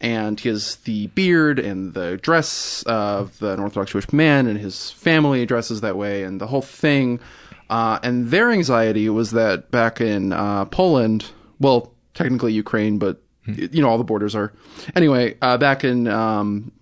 and 0.00 0.38
he 0.38 0.48
has 0.48 0.76
the 0.76 1.06
beard 1.08 1.58
and 1.58 1.94
the 1.94 2.16
dress 2.18 2.82
of 2.84 3.42
an 3.42 3.60
Orthodox 3.60 3.92
Jewish 3.92 4.12
man, 4.12 4.46
and 4.46 4.58
his 4.58 4.90
family 4.90 5.46
dresses 5.46 5.80
that 5.80 5.96
way, 5.96 6.22
and 6.22 6.40
the 6.40 6.46
whole 6.46 6.62
thing. 6.62 7.20
Uh, 7.68 7.98
and 8.02 8.28
their 8.30 8.50
anxiety 8.50 9.08
was 9.08 9.32
that 9.32 9.70
back 9.70 10.00
in 10.00 10.32
uh, 10.32 10.64
Poland, 10.66 11.30
well, 11.58 11.92
technically 12.14 12.52
Ukraine, 12.52 12.98
but 12.98 13.20
you 13.46 13.80
know 13.82 13.88
all 13.88 13.98
the 13.98 14.04
borders 14.04 14.34
are. 14.34 14.52
Anyway, 14.94 15.36
uh, 15.40 15.56
back 15.58 15.84
in 15.84 16.06
um, 16.08 16.72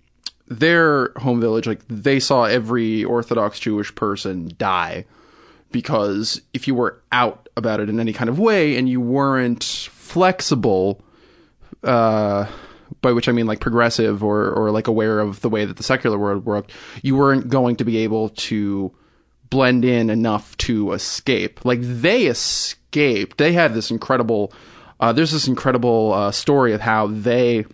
their 0.47 1.11
home 1.17 1.39
village, 1.41 1.67
like 1.67 1.81
they 1.87 2.19
saw 2.19 2.43
every 2.43 3.03
Orthodox 3.03 3.59
Jewish 3.59 3.93
person 3.95 4.51
die 4.57 5.05
because 5.71 6.41
if 6.53 6.67
you 6.67 6.75
were 6.75 7.01
out 7.11 7.49
about 7.57 7.79
it 7.79 7.89
in 7.89 7.99
any 7.99 8.13
kind 8.13 8.29
of 8.29 8.39
way 8.39 8.77
and 8.77 8.87
you 8.87 9.01
weren't 9.01 9.63
flexible, 9.63 11.01
uh, 11.83 12.45
by 13.05 13.13
which 13.13 13.29
I 13.29 13.33
mean 13.33 13.45
like 13.45 13.59
progressive 13.59 14.23
or, 14.23 14.49
or 14.49 14.71
like 14.71 14.87
aware 14.87 15.19
of 15.19 15.41
the 15.41 15.49
way 15.49 15.63
that 15.63 15.77
the 15.77 15.83
secular 15.83 16.17
world 16.17 16.43
worked, 16.43 16.71
you 17.03 17.15
weren't 17.15 17.49
going 17.49 17.75
to 17.75 17.85
be 17.85 17.97
able 17.97 18.29
to 18.29 18.91
blend 19.51 19.85
in 19.85 20.09
enough 20.09 20.57
to 20.57 20.91
escape. 20.91 21.63
Like 21.63 21.81
they 21.81 22.25
escaped. 22.25 23.37
They 23.37 23.53
had 23.53 23.75
this 23.75 23.91
incredible, 23.91 24.51
uh, 24.99 25.13
there's 25.13 25.31
this 25.31 25.47
incredible 25.47 26.13
uh, 26.13 26.31
story 26.31 26.73
of 26.73 26.81
how 26.81 27.05
they 27.05 27.65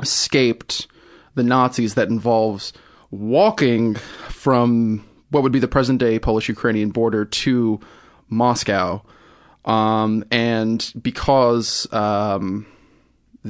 escaped 0.00 0.86
the 1.34 1.42
Nazis 1.42 1.92
that 1.94 2.08
involves 2.08 2.72
walking 3.10 3.96
from 4.30 5.04
what 5.28 5.42
would 5.42 5.52
be 5.52 5.58
the 5.58 5.68
present 5.68 6.00
day 6.00 6.18
Polish 6.18 6.48
Ukrainian 6.48 6.88
border 6.88 7.26
to 7.26 7.80
Moscow. 8.30 9.02
Um, 9.66 10.24
and 10.30 10.90
because 11.02 11.86
um, 11.92 12.66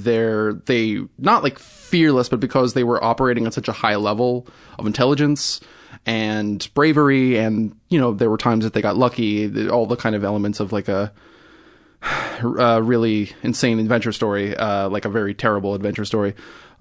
they're 0.03 0.53
they 0.53 0.99
not 1.19 1.43
like 1.43 1.59
fearless, 1.59 2.29
but 2.29 2.41
because 2.41 2.75
they 2.75 2.85
were 2.85 3.03
operating 3.03 3.47
at 3.47 3.55
such 3.55 3.69
a 3.69 3.73
high 3.73 3.97
level 3.97 4.47
of 4.79 4.87
intelligence 4.87 5.61
and 6.07 6.69
bravery, 6.75 7.39
and 7.39 7.77
you 7.89 7.99
know 7.99 8.13
there 8.13 8.31
were 8.31 8.39
times 8.39 8.65
that 8.65 8.73
they 8.73 8.83
got 8.83 8.97
lucky, 8.97 9.69
all 9.69 9.87
the 9.87 9.97
kind 9.97 10.15
of 10.15 10.25
elements 10.25 10.61
of 10.61 10.73
like 10.73 10.89
a 12.43 12.83
really 12.83 13.33
insane 13.43 13.79
adventure 13.79 14.13
story, 14.13 14.57
uh, 14.57 14.89
like 14.89 15.05
a 15.05 15.11
very 15.11 15.35
terrible 15.35 15.75
adventure 15.75 16.05
story. 16.05 16.35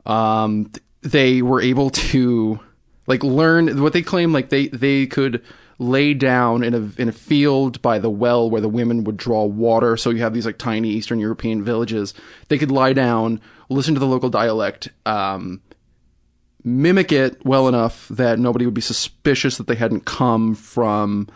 Um, 0.06 0.72
they 1.02 1.42
were 1.42 1.62
able 1.62 1.90
to 1.90 2.60
like 3.08 3.24
learn 3.24 3.82
what 3.82 3.94
they 3.94 4.02
claim 4.02 4.34
like 4.34 4.50
they 4.50 4.68
they 4.68 5.08
could 5.08 5.44
lay 5.80 6.14
down 6.14 6.64
in 6.64 6.74
a 6.74 7.02
in 7.02 7.10
a 7.10 7.14
field 7.14 7.82
by 7.82 8.00
the 8.00 8.10
well 8.10 8.50
where 8.50 8.62
the 8.62 8.70
women 8.70 9.04
would 9.04 9.18
draw 9.18 9.44
water. 9.46 9.98
So 9.98 10.10
you 10.10 10.22
have 10.22 10.34
these 10.34 10.46
like 10.46 10.58
tiny 10.58 10.90
Eastern 10.90 11.20
European 11.20 11.64
villages. 11.64 12.14
They 12.50 12.58
could 12.58 12.72
lie 12.72 12.94
down, 12.94 13.42
listen 13.70 13.94
to 13.94 14.00
the 14.00 14.08
local 14.08 14.30
dialect, 14.30 14.90
um, 15.06 15.62
mimic 16.64 17.12
it 17.12 17.46
well 17.46 17.68
enough 17.68 18.08
that 18.10 18.40
nobody 18.40 18.66
would 18.66 18.74
be 18.74 18.82
suspicious 18.82 19.58
that 19.58 19.68
they 19.68 19.76
hadn't 19.76 20.06
come 20.06 20.56
from 20.56 21.28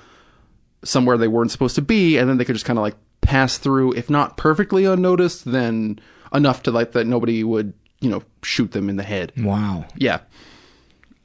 somewhere 0.83 1.17
they 1.17 1.27
weren't 1.27 1.51
supposed 1.51 1.75
to 1.75 1.81
be, 1.81 2.17
and 2.17 2.29
then 2.29 2.37
they 2.37 2.45
could 2.45 2.55
just 2.55 2.65
kind 2.65 2.79
of 2.79 2.83
like 2.83 2.95
pass 3.21 3.57
through, 3.57 3.93
if 3.93 4.09
not 4.09 4.35
perfectly 4.35 4.85
unnoticed, 4.85 5.45
then 5.45 5.99
enough 6.33 6.63
to 6.63 6.71
like 6.71 6.93
that 6.93 7.05
nobody 7.05 7.43
would, 7.43 7.73
you 7.99 8.09
know, 8.09 8.23
shoot 8.41 8.71
them 8.71 8.89
in 8.89 8.95
the 8.95 9.03
head. 9.03 9.31
Wow. 9.37 9.85
Yeah. 9.95 10.21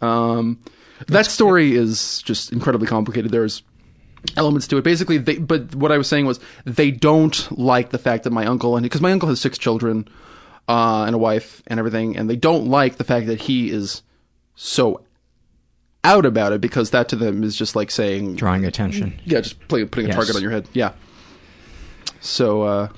Um, 0.00 0.58
that 1.08 1.26
story 1.26 1.74
is 1.74 2.22
just 2.22 2.52
incredibly 2.52 2.86
complicated. 2.86 3.30
There's 3.30 3.62
elements 4.36 4.66
to 4.68 4.76
it. 4.78 4.82
Basically, 4.84 5.18
they, 5.18 5.38
but 5.38 5.74
what 5.74 5.92
I 5.92 5.98
was 5.98 6.08
saying 6.08 6.26
was 6.26 6.40
they 6.64 6.90
don't 6.90 7.48
like 7.58 7.90
the 7.90 7.98
fact 7.98 8.24
that 8.24 8.30
my 8.30 8.46
uncle 8.46 8.76
and 8.76 8.82
because 8.82 9.00
my 9.00 9.12
uncle 9.12 9.28
has 9.28 9.40
six 9.40 9.58
children, 9.58 10.08
uh, 10.68 11.04
and 11.04 11.14
a 11.14 11.18
wife 11.18 11.62
and 11.68 11.78
everything, 11.78 12.16
and 12.16 12.28
they 12.28 12.36
don't 12.36 12.66
like 12.66 12.96
the 12.96 13.04
fact 13.04 13.26
that 13.26 13.42
he 13.42 13.70
is 13.70 14.02
so 14.56 15.02
out 16.02 16.24
about 16.26 16.52
it 16.52 16.60
because 16.60 16.90
that 16.90 17.08
to 17.08 17.16
them 17.16 17.42
is 17.44 17.54
just 17.56 17.76
like 17.76 17.90
saying 17.90 18.36
Drawing 18.36 18.64
attention. 18.64 19.20
yeah, 19.24 19.40
just 19.40 19.58
play, 19.68 19.84
putting 19.84 20.06
a 20.06 20.08
Yes. 20.08 20.16
target 20.16 20.36
on 20.36 20.42
your 20.42 20.50
head. 20.50 20.68
Yeah. 20.72 20.92
So, 22.20 22.62
uh, 22.62 22.88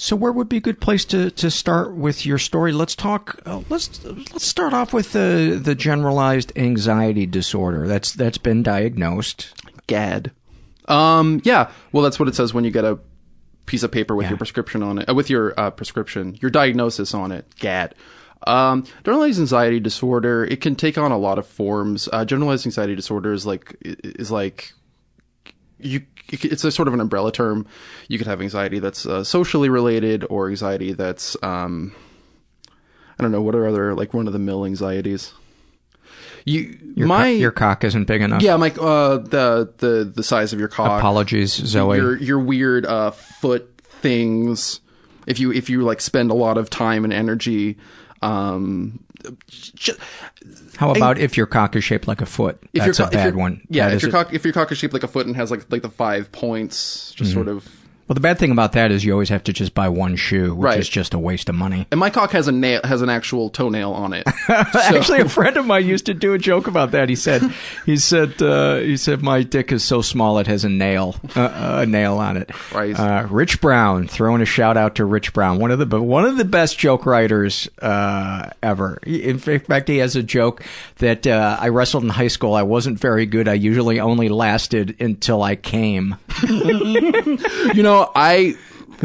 So 0.00 0.16
where 0.16 0.32
would 0.32 0.48
be 0.48 0.56
a 0.56 0.60
good 0.60 0.80
place 0.80 1.04
to, 1.06 1.30
to 1.30 1.50
start 1.50 1.94
with 1.94 2.24
your 2.24 2.38
story? 2.38 2.72
Let's 2.72 2.94
talk. 2.94 3.38
Uh, 3.44 3.60
let's 3.68 4.02
let's 4.02 4.46
start 4.46 4.72
off 4.72 4.94
with 4.94 5.12
the 5.12 5.60
the 5.62 5.74
generalized 5.74 6.52
anxiety 6.56 7.26
disorder. 7.26 7.86
That's 7.86 8.12
that's 8.12 8.38
been 8.38 8.62
diagnosed. 8.62 9.52
GAD. 9.86 10.30
Um, 10.88 11.42
yeah. 11.44 11.70
Well, 11.92 12.02
that's 12.02 12.18
what 12.18 12.28
it 12.28 12.34
says 12.34 12.54
when 12.54 12.64
you 12.64 12.70
get 12.70 12.84
a 12.84 12.98
piece 13.66 13.82
of 13.82 13.92
paper 13.92 14.16
with 14.16 14.28
your 14.28 14.38
prescription 14.38 14.82
on 14.82 14.98
it, 15.00 15.08
uh, 15.08 15.14
with 15.14 15.28
your 15.28 15.52
uh, 15.60 15.70
prescription, 15.70 16.38
your 16.40 16.50
diagnosis 16.50 17.12
on 17.12 17.30
it. 17.30 17.54
GAD. 17.58 17.94
Um, 18.46 18.84
generalized 19.04 19.38
anxiety 19.38 19.80
disorder. 19.80 20.44
It 20.44 20.62
can 20.62 20.76
take 20.76 20.96
on 20.96 21.12
a 21.12 21.18
lot 21.18 21.38
of 21.38 21.46
forms. 21.46 22.08
Uh, 22.10 22.24
generalized 22.24 22.64
anxiety 22.64 22.94
disorder 22.94 23.34
is 23.34 23.44
like 23.44 23.76
is 23.82 24.30
like 24.30 24.72
you. 25.78 26.06
It's 26.32 26.64
a 26.64 26.70
sort 26.70 26.88
of 26.88 26.94
an 26.94 27.00
umbrella 27.00 27.32
term. 27.32 27.66
You 28.08 28.18
could 28.18 28.26
have 28.26 28.40
anxiety 28.40 28.78
that's 28.78 29.04
uh, 29.06 29.24
socially 29.24 29.68
related, 29.68 30.24
or 30.30 30.48
anxiety 30.48 30.92
that's 30.92 31.36
um, 31.42 31.94
I 33.18 33.22
don't 33.22 33.32
know. 33.32 33.42
What 33.42 33.54
are 33.54 33.66
other 33.66 33.94
like 33.94 34.14
one 34.14 34.26
of 34.26 34.32
the 34.32 34.38
mill 34.38 34.64
anxieties? 34.64 35.32
You 36.44 36.78
Your 36.96 37.06
my 37.06 37.24
co- 37.24 37.30
your 37.30 37.50
cock 37.50 37.84
isn't 37.84 38.04
big 38.04 38.22
enough. 38.22 38.42
yeah, 38.42 38.56
Mike. 38.56 38.78
Uh, 38.78 39.18
the 39.18 39.72
the 39.78 40.10
the 40.14 40.22
size 40.22 40.52
of 40.52 40.58
your 40.58 40.68
cock. 40.68 40.98
Apologies, 40.98 41.52
Zoe. 41.52 41.96
Your 41.98 42.16
your 42.16 42.38
weird 42.38 42.86
uh 42.86 43.10
foot 43.10 43.68
things. 43.82 44.80
If 45.26 45.38
you 45.38 45.52
if 45.52 45.68
you 45.68 45.82
like 45.82 46.00
spend 46.00 46.30
a 46.30 46.34
lot 46.34 46.56
of 46.56 46.70
time 46.70 47.04
and 47.04 47.12
energy, 47.12 47.76
um, 48.22 49.04
j- 49.48 49.94
How 50.76 50.90
about 50.92 51.18
if 51.18 51.36
your 51.36 51.46
cock 51.46 51.76
is 51.76 51.84
shaped 51.84 52.06
like 52.08 52.20
a 52.20 52.26
foot? 52.26 52.58
if 52.72 52.84
That's 52.84 52.98
your 52.98 53.08
a 53.08 53.10
bad 53.10 53.36
one. 53.36 53.60
Yeah, 53.68 53.88
That 53.88 53.96
if 53.96 54.02
your 54.02 54.10
cock 54.10 54.32
if 54.34 54.44
your 54.44 54.52
cock 54.52 54.70
is 54.72 54.78
shaped 54.78 54.94
like 54.94 55.02
a 55.02 55.08
foot 55.08 55.26
and 55.26 55.36
has 55.36 55.50
like 55.50 55.66
like 55.70 55.82
the 55.82 55.90
five 55.90 56.30
points, 56.32 57.12
just 57.16 57.30
Mhm. 57.30 57.34
sort 57.34 57.48
of 57.48 57.68
Well, 58.10 58.14
the 58.16 58.20
bad 58.22 58.38
thing 58.40 58.50
about 58.50 58.72
that 58.72 58.90
is 58.90 59.04
you 59.04 59.12
always 59.12 59.28
have 59.28 59.44
to 59.44 59.52
just 59.52 59.72
buy 59.72 59.88
one 59.88 60.16
shoe, 60.16 60.52
which 60.52 60.64
Right. 60.64 60.80
is 60.80 60.88
just 60.88 61.14
a 61.14 61.18
waste 61.20 61.48
of 61.48 61.54
money. 61.54 61.86
And 61.92 62.00
my 62.00 62.10
cock 62.10 62.32
has 62.32 62.48
a 62.48 62.52
nail 62.52 62.80
has 62.82 63.02
an 63.02 63.08
actual 63.08 63.50
toenail 63.50 63.92
on 63.92 64.12
it. 64.14 64.26
Actually, 64.48 65.20
a 65.20 65.28
friend 65.28 65.56
of 65.56 65.64
mine 65.64 65.86
used 65.86 66.06
to 66.06 66.14
do 66.14 66.32
a 66.32 66.38
joke 66.38 66.66
about 66.66 66.90
that. 66.90 67.08
He 67.08 67.14
said, 67.14 67.40
he 67.86 67.96
said, 67.96 68.42
uh, 68.42 68.78
he 68.78 68.96
said, 68.96 69.22
my 69.22 69.44
dick 69.44 69.70
is 69.70 69.84
so 69.84 70.02
small 70.02 70.40
it 70.40 70.48
has 70.48 70.64
a 70.64 70.68
nail, 70.68 71.14
uh, 71.36 71.82
a 71.82 71.86
nail 71.86 72.18
on 72.18 72.36
it. 72.36 72.50
Right. 72.74 72.98
Uh, 72.98 73.28
Rich 73.30 73.60
Brown, 73.60 74.08
throwing 74.08 74.42
a 74.42 74.44
shout 74.44 74.76
out 74.76 74.96
to 74.96 75.04
Rich 75.04 75.32
Brown, 75.32 75.60
one 75.60 75.70
of 75.70 75.78
the 75.78 76.02
one 76.02 76.24
of 76.24 76.36
the 76.36 76.44
best 76.44 76.80
joke 76.80 77.06
writers 77.06 77.68
uh, 77.80 78.50
ever. 78.60 78.98
He- 79.04 79.22
In 79.22 79.38
fact, 79.38 79.86
he 79.86 79.98
has 79.98 80.16
a 80.16 80.22
joke 80.24 80.64
that 80.98 81.28
uh, 81.28 81.58
I 81.60 81.68
wrestled 81.68 82.02
in 82.02 82.08
high 82.08 82.26
school. 82.26 82.54
I 82.54 82.64
wasn't 82.64 82.98
very 82.98 83.26
good. 83.26 83.46
I 83.46 83.54
usually 83.54 84.00
only 84.00 84.28
lasted 84.28 84.96
until 85.00 85.44
I 85.44 85.54
came. 85.54 86.16
you 86.48 87.82
know, 87.84 87.99
I 88.14 88.54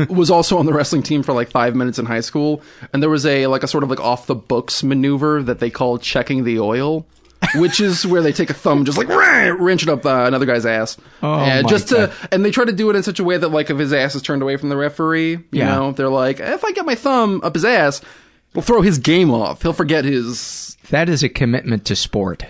was 0.10 0.30
also 0.30 0.58
on 0.58 0.66
the 0.66 0.74
wrestling 0.74 1.04
team 1.04 1.24
for 1.24 1.34
like 1.34 1.50
five 1.50 1.76
minutes 1.76 1.98
in 2.00 2.06
high 2.06 2.20
school, 2.22 2.62
and 2.94 3.02
there 3.02 3.10
was 3.10 3.26
a 3.26 3.48
like 3.48 3.64
a 3.64 3.68
sort 3.68 3.84
of 3.84 3.90
like 3.90 4.00
off 4.00 4.28
the 4.28 4.36
books 4.36 4.84
maneuver 4.84 5.42
that 5.44 5.60
they 5.60 5.70
call 5.70 5.98
checking 5.98 6.44
the 6.44 6.60
oil. 6.60 7.06
Which 7.56 7.80
is 7.80 8.08
where 8.08 8.22
they 8.24 8.32
take 8.32 8.50
a 8.50 8.54
thumb, 8.56 8.86
just 8.86 8.98
like 8.98 9.08
wrench 9.60 9.84
it 9.84 9.90
up 9.90 10.04
uh, 10.06 10.24
another 10.26 10.46
guy's 10.48 10.66
ass, 10.66 10.98
Oh, 11.22 11.36
and 11.36 11.68
just 11.68 11.90
God. 11.90 12.12
to, 12.12 12.34
and 12.34 12.44
they 12.44 12.50
try 12.50 12.66
to 12.66 12.72
do 12.72 12.90
it 12.90 12.96
in 12.96 13.04
such 13.04 13.20
a 13.20 13.24
way 13.24 13.38
that 13.38 13.50
like 13.50 13.70
if 13.70 13.78
his 13.78 13.94
ass 13.94 14.16
is 14.16 14.24
turned 14.24 14.42
away 14.42 14.58
from 14.58 14.70
the 14.70 14.78
referee, 14.78 15.32
you 15.34 15.40
Yeah. 15.52 15.68
know, 15.76 15.92
they're 15.92 16.10
like, 16.10 16.40
if 16.40 16.64
I 16.66 16.72
get 16.72 16.86
my 16.86 16.96
thumb 16.96 17.42
up 17.44 17.54
his 17.54 17.64
ass, 17.66 18.02
we'll 18.56 18.64
throw 18.64 18.82
his 18.82 18.98
game 18.98 19.30
off. 19.32 19.62
He'll 19.62 19.74
forget 19.74 20.06
his 20.06 20.76
That 20.90 21.08
is 21.08 21.22
a 21.24 21.30
commitment 21.30 21.86
to 21.86 21.96
sport. 21.96 22.46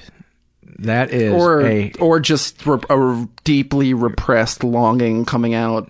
That 0.79 1.11
is 1.11 1.33
or 1.33 1.65
a 1.65 1.91
or 1.99 2.19
just 2.21 2.61
a 2.65 3.27
deeply 3.43 3.93
repressed 3.93 4.63
longing 4.63 5.25
coming 5.25 5.53
out. 5.53 5.89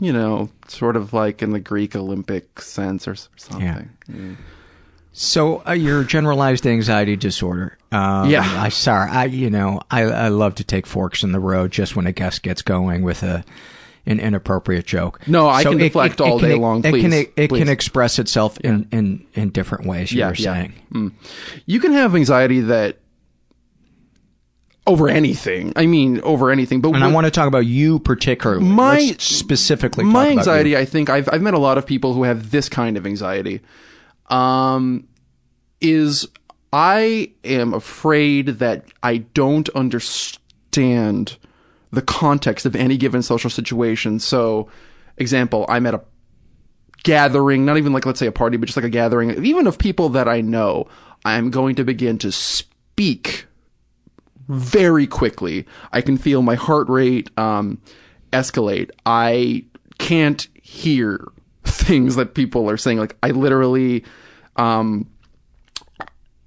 You 0.00 0.12
know, 0.12 0.50
sort 0.68 0.96
of 0.96 1.12
like 1.12 1.42
in 1.42 1.52
the 1.52 1.60
Greek 1.60 1.94
Olympic 1.94 2.60
sense 2.60 3.06
or, 3.06 3.12
or 3.12 3.16
something. 3.36 3.90
Mm. 4.10 4.36
So 5.12 5.62
uh, 5.66 5.72
your 5.72 6.02
generalized 6.02 6.66
anxiety 6.66 7.14
disorder. 7.16 7.78
Um, 7.92 8.28
Yeah. 8.28 8.42
I 8.60 8.68
sorry. 8.70 9.08
I 9.10 9.24
you 9.26 9.50
know 9.50 9.80
I 9.90 10.02
I 10.02 10.28
love 10.28 10.56
to 10.56 10.64
take 10.64 10.86
forks 10.86 11.22
in 11.22 11.30
the 11.32 11.38
road 11.38 11.70
just 11.70 11.94
when 11.94 12.06
a 12.06 12.12
guest 12.12 12.42
gets 12.42 12.62
going 12.62 13.02
with 13.02 13.22
a 13.22 13.44
an 14.06 14.18
inappropriate 14.20 14.84
joke. 14.84 15.20
No, 15.28 15.48
I 15.48 15.62
So 15.62 15.70
can 15.70 15.78
deflect 15.78 16.20
all 16.20 16.38
can, 16.40 16.48
day 16.50 16.54
long, 16.56 16.80
It 16.80 16.90
can 16.90 17.10
please, 17.10 17.28
it, 17.36 17.48
please. 17.48 17.58
can 17.60 17.68
express 17.68 18.18
itself 18.18 18.58
in 18.60 18.88
in 18.90 19.24
in 19.34 19.50
different 19.50 19.86
ways. 19.86 20.10
You 20.12 20.18
Yeah, 20.18 20.28
were 20.28 20.34
yeah. 20.34 20.52
saying. 20.54 20.72
Mm. 20.92 21.12
You 21.66 21.78
can 21.80 21.92
have 21.92 22.16
anxiety 22.16 22.60
that 22.62 22.98
over 24.86 25.08
anything. 25.08 25.72
I 25.76 25.86
mean, 25.86 26.20
over 26.20 26.50
anything. 26.50 26.80
But 26.82 26.94
And 26.94 27.02
I 27.02 27.10
want 27.10 27.24
to 27.26 27.30
talk 27.30 27.48
about 27.48 27.64
you 27.66 27.98
particularly. 28.00 28.64
My- 28.64 28.98
Let's 29.00 29.24
specifically. 29.24 30.04
talk 30.04 30.12
my 30.12 30.28
anxiety 30.28 30.76
i 30.76 30.84
think 30.84 31.08
I've, 31.10 31.28
I've 31.32 31.40
met 31.42 31.54
a 31.54 31.58
lot 31.58 31.78
of 31.78 31.86
people 31.86 32.12
who 32.12 32.24
have 32.24 32.50
this 32.50 32.68
kind 32.68 32.96
of 32.96 33.06
anxiety 33.06 33.60
um 34.30 35.06
is 35.80 36.26
i 36.72 37.30
am 37.44 37.74
afraid 37.74 38.46
that 38.58 38.84
i 39.02 39.18
don't 39.18 39.68
understand 39.70 41.36
the 41.90 42.02
context 42.02 42.66
of 42.66 42.74
any 42.74 42.96
given 42.96 43.22
social 43.22 43.50
situation 43.50 44.18
so 44.18 44.68
example 45.18 45.64
i'm 45.68 45.86
at 45.86 45.94
a 45.94 46.00
gathering 47.02 47.64
not 47.64 47.76
even 47.76 47.92
like 47.92 48.06
let's 48.06 48.18
say 48.18 48.26
a 48.26 48.32
party 48.32 48.56
but 48.56 48.66
just 48.66 48.76
like 48.76 48.84
a 48.84 48.90
gathering 48.90 49.44
even 49.44 49.66
of 49.66 49.78
people 49.78 50.08
that 50.10 50.26
i 50.28 50.40
know 50.40 50.86
i'm 51.24 51.50
going 51.50 51.74
to 51.74 51.84
begin 51.84 52.16
to 52.18 52.32
speak 52.32 53.46
very 54.48 55.06
quickly. 55.06 55.66
I 55.92 56.00
can 56.00 56.16
feel 56.18 56.42
my 56.42 56.54
heart 56.54 56.88
rate 56.88 57.30
um, 57.38 57.80
escalate. 58.32 58.90
I 59.06 59.64
can't 59.98 60.46
hear 60.62 61.26
things 61.64 62.16
that 62.16 62.34
people 62.34 62.68
are 62.70 62.76
saying. 62.76 62.98
Like 62.98 63.16
I 63.22 63.30
literally, 63.30 64.04
um, 64.56 65.08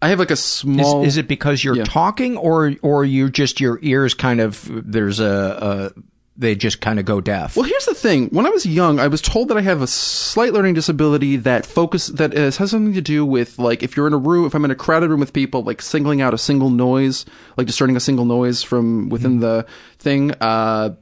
I 0.02 0.10
have 0.10 0.20
like 0.20 0.30
a 0.30 0.34
Is, 0.34 0.44
small. 0.44 1.04
is 1.04 1.18
it 1.18 1.28
because 1.28 1.64
you're 1.64 1.76
Yeah. 1.78 1.84
talking, 1.86 2.38
or 2.38 2.76
or 2.84 3.04
you 3.04 3.30
just 3.30 3.60
your 3.60 3.80
ears 3.82 4.14
kind 4.14 4.40
of 4.40 4.70
there's 4.70 5.20
a, 5.20 5.94
a 5.96 6.02
they 6.38 6.56
just 6.56 6.82
kind 6.82 7.00
of 7.00 7.06
go 7.06 7.20
deaf? 7.20 7.56
Well, 7.58 7.66
here's 7.66 7.86
the 7.86 7.96
thing. 7.96 8.28
When 8.30 8.46
I 8.46 8.50
was 8.50 8.66
young, 8.66 9.00
I 9.00 9.08
was 9.08 9.22
told 9.22 9.48
that 9.48 9.58
I 9.58 9.62
have 9.62 9.82
a 9.82 9.88
slight 9.88 10.54
learning 10.54 10.76
disability 10.76 11.36
that 11.38 11.66
focus 11.66 12.08
that 12.08 12.34
is, 12.34 12.58
has 12.58 12.72
something 12.72 12.94
to 12.94 13.02
do 13.02 13.26
with 13.26 13.58
like 13.58 13.82
if 13.84 13.98
you're 13.98 14.08
in 14.08 14.14
a 14.14 14.18
room, 14.18 14.46
if 14.46 14.54
I'm 14.54 14.64
in 14.66 14.72
a 14.72 14.76
crowded 14.76 15.10
room 15.10 15.20
with 15.20 15.34
people, 15.34 15.64
like 15.64 15.82
singling 15.82 16.22
out 16.22 16.34
a 16.34 16.38
single 16.38 16.70
noise, 16.70 17.26
like 17.58 17.66
discerning 17.68 17.96
a 17.96 18.00
single 18.00 18.26
noise 18.26 18.62
from 18.64 19.10
within 19.10 19.40
the 19.40 19.66
thing, 20.00 20.32
uh, 20.40 20.96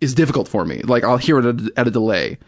is 0.00 0.14
difficult 0.14 0.48
for 0.48 0.64
me. 0.64 0.80
Like 0.82 1.04
I'll 1.04 1.16
hear 1.18 1.38
it 1.40 1.44
at, 1.46 1.60
a- 1.60 1.72
at 1.80 1.88
a 1.88 1.90
delay. 1.90 2.38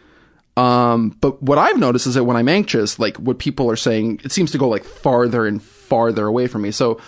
Um, 0.55 1.09
but 1.19 1.41
what 1.41 1.57
I've 1.57 1.77
noticed 1.79 2.05
is 2.07 2.13
that 2.13 2.23
when 2.25 2.37
I'm 2.37 2.47
anxious, 2.47 2.99
like 2.99 3.17
what 3.17 3.39
people 3.39 3.69
are 3.69 3.75
saying, 3.75 4.21
it 4.23 4.31
seems 4.31 4.51
to 4.51 4.57
go 4.57 4.69
like 4.69 4.83
farther 4.83 5.45
and 5.47 5.61
farther 5.61 6.27
away 6.27 6.47
from 6.47 6.61
me. 6.61 6.71
So 6.71 7.01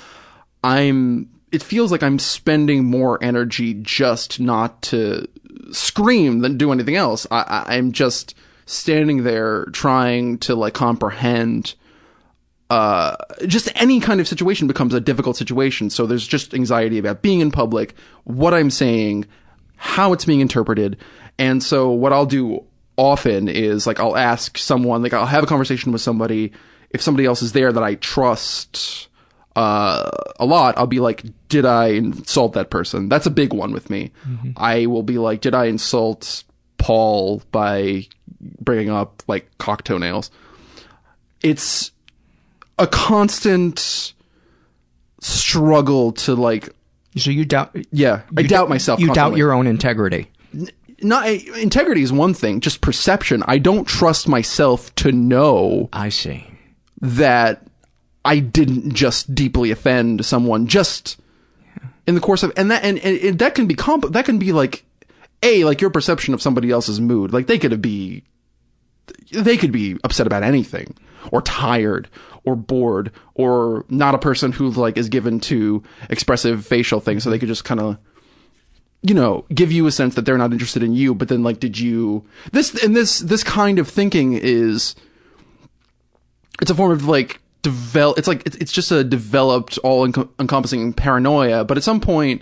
I'm, 0.63 1.29
it 1.51 1.63
feels 1.63 1.91
like 1.91 2.03
I'm 2.03 2.19
spending 2.19 2.85
more 2.85 3.23
energy 3.23 3.73
just 3.75 4.39
not 4.39 4.81
to 4.83 5.27
scream 5.71 6.39
than 6.39 6.57
do 6.57 6.71
anything 6.71 6.95
else. 6.95 7.25
I, 7.31 7.41
I, 7.41 7.75
I'm 7.77 7.91
just 7.91 8.35
standing 8.65 9.23
there 9.23 9.65
trying 9.65 10.37
to 10.39 10.55
like 10.55 10.73
comprehend, 10.73 11.75
uh, 12.69 13.15
just 13.45 13.69
any 13.75 13.99
kind 13.99 14.19
of 14.19 14.27
situation 14.27 14.67
becomes 14.67 14.93
a 14.93 14.99
difficult 14.99 15.37
situation. 15.37 15.89
So 15.89 16.05
there's 16.05 16.27
just 16.27 16.53
anxiety 16.53 16.97
about 16.97 17.21
being 17.21 17.39
in 17.39 17.51
public, 17.51 17.95
what 18.23 18.53
I'm 18.53 18.71
saying, 18.71 19.25
how 19.75 20.13
it's 20.13 20.25
being 20.25 20.41
interpreted. 20.41 20.97
And 21.37 21.61
so 21.61 21.91
what 21.91 22.13
I'll 22.13 22.25
do 22.25 22.65
often 22.97 23.47
is 23.47 23.85
like 23.85 23.99
I'll 23.99 24.17
ask 24.17 24.57
someone, 24.57 25.03
like 25.03 25.13
I'll 25.13 25.25
have 25.25 25.43
a 25.43 25.47
conversation 25.47 25.91
with 25.91 26.01
somebody. 26.01 26.51
If 26.89 27.01
somebody 27.01 27.25
else 27.25 27.41
is 27.41 27.51
there 27.51 27.71
that 27.71 27.83
I 27.83 27.95
trust 27.95 29.09
uh, 29.55 30.09
a 30.39 30.45
lot, 30.45 30.77
I'll 30.77 30.87
be 30.87 30.99
like, 30.99 31.23
did 31.49 31.65
I 31.65 31.87
insult 31.87 32.53
that 32.53 32.69
person? 32.69 33.07
That's 33.09 33.25
a 33.25 33.31
big 33.31 33.53
one 33.53 33.71
with 33.71 33.89
me. 33.89 34.11
I 34.57 34.85
will 34.87 35.03
be 35.03 35.17
like, 35.17 35.41
did 35.41 35.55
I 35.55 35.65
insult 35.65 36.43
Paul 36.77 37.41
by 37.51 38.07
bringing 38.59 38.89
up 38.89 39.23
like 39.27 39.49
cock 39.57 39.83
toenails? 39.83 40.29
It's 41.41 41.91
a 42.77 42.87
constant 42.87 44.13
struggle 45.21 46.11
to 46.11 46.35
like 46.35 46.69
So 47.17 47.31
you 47.31 47.45
doubt? 47.45 47.75
yeah 47.91 48.21
i 48.37 48.43
doubt 48.43 48.65
d- 48.65 48.69
myself 48.69 48.99
You 48.99 49.13
doubt 49.13 49.37
your 49.37 49.53
own 49.53 49.65
integrity. 49.67 50.29
not 51.01 51.27
integrity 51.27 52.01
is 52.03 52.11
one 52.11 52.33
thing 52.33 52.59
just 52.59 52.81
perception 52.81 53.43
i 53.47 53.57
don't 53.57 53.85
trust 53.87 54.27
myself 54.27 54.93
to 54.95 55.11
know 55.11 55.89
I 55.93 56.09
see. 56.09 56.45
that 57.01 57.65
i 58.25 58.39
didn't 58.39 58.93
just 58.93 59.33
deeply 59.33 59.71
offend 59.71 60.25
someone 60.25 60.67
just 60.67 61.17
in 62.05 62.15
the 62.15 62.21
course 62.21 62.43
of 62.43 62.51
and 62.57 62.69
that 62.69 62.83
and, 62.83 62.99
and, 62.99 63.17
and 63.19 63.39
that 63.39 63.55
can 63.55 63.65
be 63.67 63.75
comp 63.75 64.11
that 64.11 64.25
can 64.25 64.37
be 64.37 64.51
like 64.51 64.83
a 65.45 65.63
like 65.63 65.79
your 65.79 65.89
perception 65.89 66.33
of 66.33 66.41
somebody 66.41 66.71
else's 66.71 66.99
mood. 66.99 67.31
Like 67.31 67.47
they 67.47 67.59
could 67.59 67.81
be 67.81 68.23
they 69.31 69.55
could 69.55 69.71
be 69.71 69.97
upset 70.03 70.27
about 70.27 70.43
anything 70.43 70.95
or 71.31 71.41
tired 71.41 72.09
or 72.43 72.55
bored 72.55 73.11
or 73.35 73.85
not 73.89 74.15
a 74.15 74.19
person 74.19 74.51
who 74.51 74.71
like 74.71 74.97
is 74.97 75.09
given 75.09 75.39
to 75.41 75.83
expressive 76.09 76.65
facial 76.65 76.99
things. 76.99 77.23
So 77.23 77.29
they 77.29 77.39
could 77.39 77.47
just 77.47 77.63
kind 77.63 77.79
of 77.79 77.97
you 79.01 79.13
know 79.13 79.45
give 79.53 79.71
you 79.71 79.85
a 79.85 79.91
sense 79.91 80.15
that 80.15 80.25
they're 80.25 80.37
not 80.37 80.51
interested 80.51 80.81
in 80.81 80.91
you 80.93 81.13
but 81.13 81.27
then 81.27 81.43
like 81.43 81.59
did 81.59 81.77
you 81.77 82.25
this 82.53 82.73
and 82.83 82.95
this 82.95 83.19
this 83.19 83.43
kind 83.43 83.77
of 83.77 83.87
thinking 83.87 84.33
is 84.33 84.95
it's 86.59 86.71
a 86.71 86.75
form 86.75 86.91
of 86.91 87.05
like 87.05 87.39
develop 87.65 88.17
it's 88.19 88.27
like 88.27 88.43
it's, 88.45 88.55
it's 88.57 88.71
just 88.71 88.91
a 88.91 89.03
developed 89.03 89.77
all 89.79 90.07
encom- 90.07 90.29
encompassing 90.39 90.93
paranoia 90.93 91.63
but 91.65 91.75
at 91.77 91.83
some 91.83 91.99
point 91.99 92.41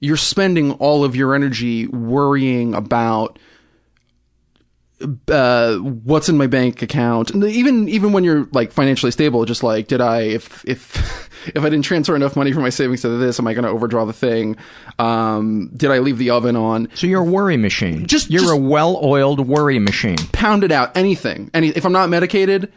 you're 0.00 0.16
spending 0.16 0.72
all 0.74 1.02
of 1.04 1.14
your 1.16 1.34
energy 1.34 1.86
worrying 1.88 2.74
about 2.74 3.38
uh, 5.28 5.76
what's 5.76 6.28
in 6.28 6.36
my 6.36 6.46
bank 6.46 6.82
account. 6.82 7.30
And 7.30 7.42
even 7.44 7.88
even 7.88 8.12
when 8.12 8.22
you're 8.22 8.46
like 8.52 8.70
financially 8.70 9.10
stable 9.12 9.44
just 9.46 9.62
like 9.62 9.88
did 9.88 10.00
i 10.02 10.20
if 10.22 10.62
if 10.68 11.30
if 11.54 11.58
i 11.64 11.70
didn't 11.70 11.82
transfer 11.86 12.14
enough 12.14 12.36
money 12.36 12.52
from 12.52 12.62
my 12.62 12.68
savings 12.68 13.00
to 13.02 13.08
this 13.08 13.38
am 13.38 13.46
i 13.46 13.54
going 13.54 13.64
to 13.64 13.70
overdraw 13.70 14.04
the 14.04 14.12
thing? 14.12 14.56
Um 14.98 15.70
did 15.74 15.90
i 15.90 15.98
leave 16.00 16.18
the 16.18 16.30
oven 16.30 16.54
on? 16.56 16.88
So 16.94 17.06
you're 17.06 17.22
a 17.22 17.24
worry 17.24 17.56
machine. 17.56 18.06
Just- 18.06 18.30
you're 18.30 18.42
just- 18.42 18.52
a 18.52 18.56
well-oiled 18.56 19.40
worry 19.48 19.78
machine. 19.78 20.18
pound 20.32 20.64
it 20.64 20.70
out. 20.72 20.94
Anything. 20.96 21.50
Any 21.54 21.68
if 21.68 21.84
i'm 21.86 21.92
not 21.92 22.08
medicated 22.10 22.70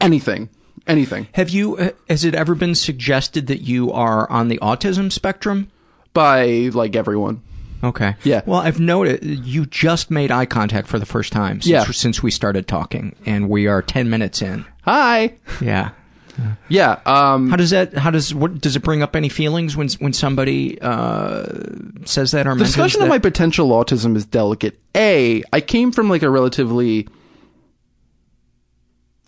anything 0.00 0.48
anything 0.86 1.28
Have 1.32 1.50
you? 1.50 1.76
uh, 1.76 1.90
Has 2.08 2.24
it 2.24 2.34
ever 2.34 2.54
been 2.54 2.74
suggested 2.74 3.46
that 3.48 3.60
you 3.62 3.90
are 3.92 4.30
on 4.30 4.48
the 4.48 4.58
autism 4.58 5.10
spectrum? 5.12 5.68
by 6.12 6.70
like 6.72 6.94
everyone 6.96 7.42
Okay. 7.82 8.14
Yeah. 8.24 8.40
Well, 8.46 8.60
I've 8.60 8.80
noted 8.80 9.22
you 9.44 9.66
just 9.66 10.10
made 10.10 10.30
eye 10.30 10.46
contact 10.46 10.88
for 10.88 10.98
the 10.98 11.04
first 11.04 11.32
time 11.34 11.60
since, 11.60 11.66
Yeah. 11.70 11.84
since 11.84 12.22
we 12.22 12.30
started 12.30 12.66
talking, 12.66 13.14
and 13.26 13.50
we 13.50 13.66
are 13.66 13.82
ten 13.82 14.08
minutes 14.08 14.40
in. 14.40 14.64
hi 14.84 15.34
Yeah. 15.60 15.90
Yeah. 16.68 17.00
Um, 17.04 17.50
how 17.50 17.56
does 17.56 17.70
that? 17.70 17.92
How 17.92 18.10
does 18.10 18.34
what 18.34 18.60
does 18.60 18.74
it 18.74 18.82
bring 18.82 19.02
up 19.02 19.14
any 19.14 19.28
feelings 19.28 19.76
when 19.76 19.88
when 19.98 20.14
somebody 20.14 20.78
uh, 20.80 21.44
says 22.06 22.30
that 22.30 22.46
or 22.46 22.54
the 22.54 22.64
discussion 22.64 23.00
that? 23.00 23.04
of 23.06 23.10
my 23.10 23.18
potential 23.18 23.68
autism 23.68 24.16
is 24.16 24.24
delicate. 24.24 24.80
A, 24.96 25.42
I 25.52 25.60
came 25.60 25.92
from 25.92 26.08
like 26.08 26.22
a 26.22 26.30
relatively. 26.30 27.06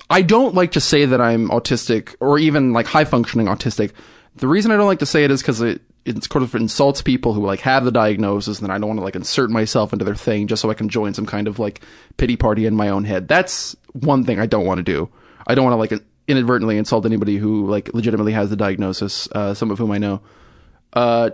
I 0.09 0.23
don't 0.23 0.55
like 0.55 0.73
to 0.73 0.81
say 0.81 1.05
that 1.05 1.21
I'm 1.21 1.49
autistic 1.49 2.15
or 2.21 2.39
even 2.39 2.73
like 2.73 2.87
high 2.87 3.05
functioning 3.05 3.47
autistic. 3.47 3.93
The 4.37 4.49
reason 4.49 4.71
I 4.71 4.77
don't 4.77 4.87
like 4.87 5.01
to 5.01 5.07
say 5.07 5.25
it 5.25 5.31
is 5.31 5.43
because 5.43 5.61
it 5.61 5.83
it 6.05 6.23
sort 6.23 6.45
of 6.45 6.55
insults 6.55 7.03
people 7.03 7.33
who 7.33 7.45
like 7.45 7.61
have 7.61 7.85
the 7.85 7.91
diagnosis, 7.91 8.61
and 8.61 8.71
I 8.71 8.79
don't 8.79 8.89
want 8.89 9.01
to 9.01 9.05
like 9.05 9.17
insert 9.17 9.51
myself 9.51 9.93
into 9.93 10.05
their 10.05 10.15
thing 10.15 10.47
just 10.47 10.63
so 10.63 10.71
I 10.71 10.75
can 10.75 10.89
join 10.89 11.15
some 11.15 11.27
kind 11.27 11.49
of 11.49 11.59
like 11.59 11.81
pity 12.17 12.37
party 12.37 12.65
in 12.65 12.77
my 12.77 12.89
own 12.89 13.05
head. 13.05 13.27
That's 13.27 13.75
one 13.93 14.25
thing 14.25 14.39
I 14.39 14.47
don't 14.47 14.65
want 14.65 14.79
to 14.79 14.85
do. 14.85 15.11
I 15.47 15.57
don't 15.57 15.65
want 15.65 15.75
to 15.75 15.97
like 15.97 16.05
inadvertently 16.29 16.79
insult 16.79 17.07
anybody 17.07 17.37
who 17.37 17.69
like 17.69 17.93
legitimately 17.93 18.33
has 18.33 18.51
the 18.51 18.57
diagnosis. 18.57 19.29
Uh, 19.33 19.55
some 19.55 19.73
of 19.73 19.79
whom 19.79 19.91
I 19.91 19.99
know. 19.99 20.21
Uh, 20.93 21.31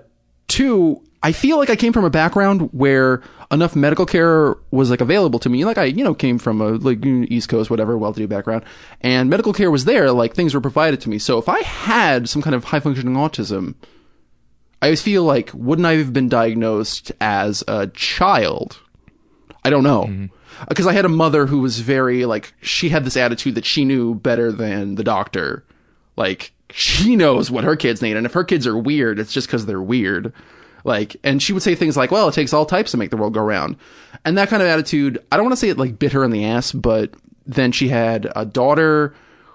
two, 0.49 1.03
I 1.23 1.33
feel 1.33 1.59
like 1.59 1.71
I 1.71 1.77
came 1.77 1.93
from 1.93 2.05
a 2.05 2.11
background 2.11 2.71
where 2.73 3.23
enough 3.53 3.77
medical 3.77 4.07
care 4.07 4.57
was 4.71 4.91
like 4.91 5.01
available 5.01 5.39
to 5.39 5.49
me. 5.49 5.65
Like 5.65 5.79
I, 5.79 5.85
you 5.85 6.03
know, 6.03 6.15
came 6.15 6.39
from 6.39 6.61
a 6.61 6.71
like 6.71 7.05
East 7.05 7.49
Coast, 7.49 7.71
whatever, 7.71 7.97
well-to-do 7.99 8.27
background, 8.27 8.65
and 9.03 9.29
medical 9.29 9.53
care 9.53 9.71
was 9.71 9.85
there. 9.85 10.11
Like 10.11 10.35
things 10.35 10.55
were 10.55 10.61
provided 10.61 11.01
to 11.03 11.11
me. 11.11 11.19
So 11.19 11.39
if 11.39 11.49
I 11.49 11.61
had 11.63 12.29
some 12.29 12.43
kind 12.43 12.57
of 12.57 12.65
high-functioning 12.65 13.15
autism, 13.15 13.75
I 14.81 14.87
always 14.87 15.03
feel 15.03 15.23
like 15.23 15.51
wouldn't 15.53 15.87
I 15.87 15.95
have 15.97 16.13
been 16.13 16.29
diagnosed 16.29 17.13
as 17.21 17.63
a 17.69 17.87
child? 17.89 18.81
I 19.65 19.71
don't 19.71 19.85
know. 19.85 20.05
Mm-hmm. 20.05 20.27
Uh, 20.61 20.67
because 20.69 20.87
I 20.87 20.93
had 20.93 21.05
a 21.05 21.11
mother 21.11 21.47
who 21.47 21.61
was 21.61 21.81
very 21.81 22.25
like 22.25 22.53
she 22.63 22.89
had 22.89 23.05
this 23.05 23.17
attitude 23.17 23.55
that 23.55 23.65
she 23.65 23.85
knew 23.85 24.15
better 24.15 24.51
than 24.51 24.97
the 24.97 25.05
doctor. 25.05 25.65
Like 26.17 26.53
she 26.71 27.17
knows 27.17 27.51
what 27.51 27.65
her 27.65 27.77
kids 27.77 28.03
need, 28.03 28.17
and 28.17 28.27
if 28.27 28.33
her 28.33 28.45
kids 28.45 28.67
are 28.67 28.77
weird, 28.77 29.19
it's 29.19 29.33
just 29.33 29.47
because 29.47 29.67
they're 29.67 29.81
weird. 29.81 30.33
Like, 30.85 31.17
and 31.23 31.43
she 31.43 31.53
would 31.53 31.63
say 31.63 31.75
things 31.75 31.97
like, 31.97 32.11
"Well, 32.11 32.29
it 32.29 32.35
takes 32.35 32.53
all 32.53 32.67
types 32.67 32.91
to 32.93 32.97
make 32.97 33.11
the 33.11 33.17
world 33.17 33.35
go 33.35 33.41
round," 33.43 33.77
and 34.25 34.37
that 34.39 34.49
kind 34.49 34.63
of 34.63 34.69
attitude. 34.69 35.23
I 35.31 35.37
don't 35.37 35.45
want 35.47 35.53
to 35.53 35.57
say 35.61 35.69
it 35.69 35.79
like 35.79 35.99
bit 35.99 36.13
her 36.13 36.25
in 36.25 36.31
the 36.31 36.45
ass, 36.45 36.73
but 36.73 37.13
then 37.47 37.73
she 37.73 37.89
had 37.89 38.31
a 38.37 38.45
daughter 38.45 39.15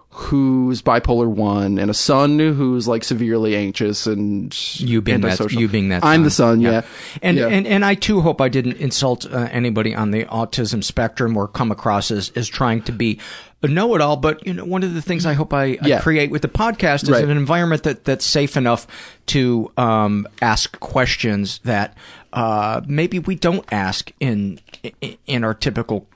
who's 0.09 0.81
bipolar 0.81 1.27
one 1.27 1.77
and 1.77 1.91
a 1.91 1.93
son 1.93 2.39
who's 2.39 2.87
like 2.87 3.03
severely 3.03 3.55
anxious 3.55 4.07
and 4.07 4.79
you 4.79 4.99
being 5.01 5.21
that, 5.21 5.27
antisocial. 5.31 5.61
you 5.61 5.67
being 5.67 5.89
that. 5.89 6.03
I'm 6.03 6.19
son. 6.19 6.23
the 6.23 6.29
son, 6.31 6.61
yeah. 6.61 6.81
And, 7.21 7.37
Yeah. 7.37 7.47
and 7.47 7.67
and 7.67 7.85
I 7.85 7.93
too 7.93 8.21
hope 8.21 8.41
I 8.41 8.49
didn't 8.49 8.77
insult 8.77 9.31
uh, 9.31 9.47
anybody 9.51 9.93
on 9.93 10.09
the 10.11 10.25
autism 10.25 10.83
spectrum 10.83 11.37
or 11.37 11.47
come 11.47 11.71
across 11.71 12.09
as, 12.09 12.31
as 12.35 12.47
trying 12.47 12.81
to 12.83 12.91
be 12.91 13.19
a 13.63 13.67
know-it-all. 13.67 14.17
But 14.17 14.45
you 14.45 14.53
know, 14.53 14.65
one 14.65 14.83
of 14.83 14.93
the 14.93 15.01
things 15.01 15.25
I 15.25 15.33
hope 15.33 15.53
I, 15.53 15.77
I 15.81 15.99
create 15.99 16.29
with 16.31 16.41
the 16.41 16.47
podcast 16.47 17.03
is 17.03 17.09
Right. 17.09 17.23
an 17.23 17.31
environment 17.31 17.83
that 17.83 18.03
that's 18.05 18.25
safe 18.25 18.55
enough 18.57 18.87
to 19.27 19.71
um, 19.77 20.27
ask 20.41 20.79
questions 20.79 21.59
that 21.63 21.95
uh, 22.33 22.81
maybe 22.87 23.19
we 23.19 23.35
don't 23.35 23.65
ask 23.71 24.11
in 24.19 24.59
in- 25.01 25.17
in 25.25 25.43
our 25.43 25.53
typical 25.53 26.07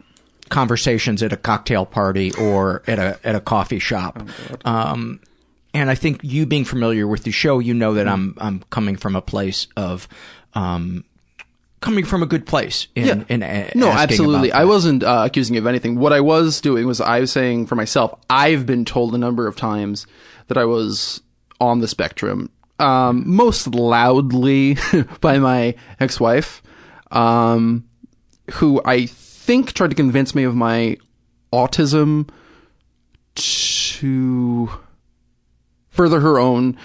conversations 0.50 1.24
at 1.24 1.32
a 1.34 1.38
cocktail 1.38 1.86
party 1.86 2.32
or 2.40 2.84
at 2.88 3.00
a 3.00 3.20
at 3.24 3.36
a 3.36 3.40
coffee 3.40 3.80
shop. 3.80 4.22
um, 4.66 5.20
and 5.74 5.90
I 5.90 5.96
think 5.96 6.20
you 6.24 6.46
being 6.46 6.66
familiar 6.66 7.08
with 7.08 7.24
the 7.24 7.32
show, 7.32 7.60
you 7.60 7.74
know 7.74 7.94
that 7.94 8.08
I'm 8.08 8.36
I'm 8.40 8.60
coming 8.70 8.98
from 8.98 9.16
a 9.16 9.22
place 9.22 9.68
of 9.78 10.08
um, 10.54 11.06
coming 11.82 12.06
from 12.06 12.22
a 12.24 12.26
good 12.26 12.46
place. 12.46 12.88
In, 12.96 13.06
Yeah. 13.06 13.24
in 13.28 13.44
a- 13.44 13.72
no, 13.76 13.89
absolutely. 13.89 14.52
I 14.52 14.63
wasn't 14.65 15.04
uh, 15.04 15.24
accusing 15.26 15.56
you 15.56 15.62
of 15.62 15.67
anything. 15.67 15.98
What 15.98 16.13
I 16.13 16.22
was 16.22 16.62
doing 16.62 16.88
was 16.88 17.02
I 17.02 17.20
was 17.20 17.32
saying 17.32 17.65
for 17.65 17.76
myself, 17.76 18.13
I've 18.30 18.65
been 18.65 18.86
told 18.86 19.13
a 19.15 19.17
number 19.17 19.48
of 19.48 19.56
times 19.56 20.06
that 20.48 20.58
I 20.58 20.65
was 20.65 21.22
on 21.60 21.80
the 21.80 21.88
spectrum, 21.88 22.50
um, 22.80 23.24
most 23.28 23.67
loudly 23.67 24.78
by 25.22 25.38
my 25.39 25.76
ex-wife, 26.00 26.62
um, 27.12 27.86
who 28.54 28.82
I 28.86 29.06
think 29.08 29.74
tried 29.74 29.89
to 29.91 29.96
convince 29.96 30.34
me 30.36 30.44
of 30.44 30.56
my 30.56 30.98
autism 31.54 32.30
to 33.36 34.70
further 35.89 36.20
her 36.20 36.39
own 36.39 36.78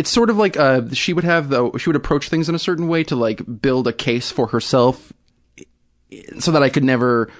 it's 0.00 0.08
sort 0.08 0.30
of 0.30 0.38
like 0.38 0.56
uh 0.56 0.80
she 0.94 1.12
would 1.12 1.24
have 1.24 1.50
the 1.50 1.76
she 1.76 1.90
would 1.90 1.96
approach 1.96 2.30
things 2.30 2.48
in 2.48 2.54
a 2.54 2.58
certain 2.58 2.88
way 2.88 3.04
to 3.04 3.14
like 3.14 3.42
build 3.60 3.86
a 3.86 3.92
case 3.92 4.30
for 4.30 4.46
herself 4.46 5.12
so 6.38 6.52
that 6.52 6.62
I 6.62 6.70
could 6.70 6.84
never 6.84 7.30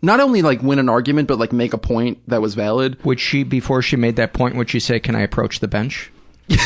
not 0.00 0.20
only 0.20 0.42
like 0.42 0.62
win 0.62 0.78
an 0.78 0.88
argument 0.88 1.26
but 1.26 1.40
like 1.40 1.52
make 1.52 1.72
a 1.72 1.78
point 1.78 2.20
that 2.28 2.40
was 2.40 2.54
valid. 2.54 3.04
Would 3.04 3.18
she 3.18 3.42
before 3.42 3.82
she 3.82 3.96
made 3.96 4.14
that 4.14 4.32
point? 4.32 4.54
Would 4.54 4.70
she 4.70 4.78
say, 4.78 5.00
"Can 5.00 5.16
I 5.16 5.22
approach 5.22 5.58
the 5.58 5.66
bench?" 5.66 6.12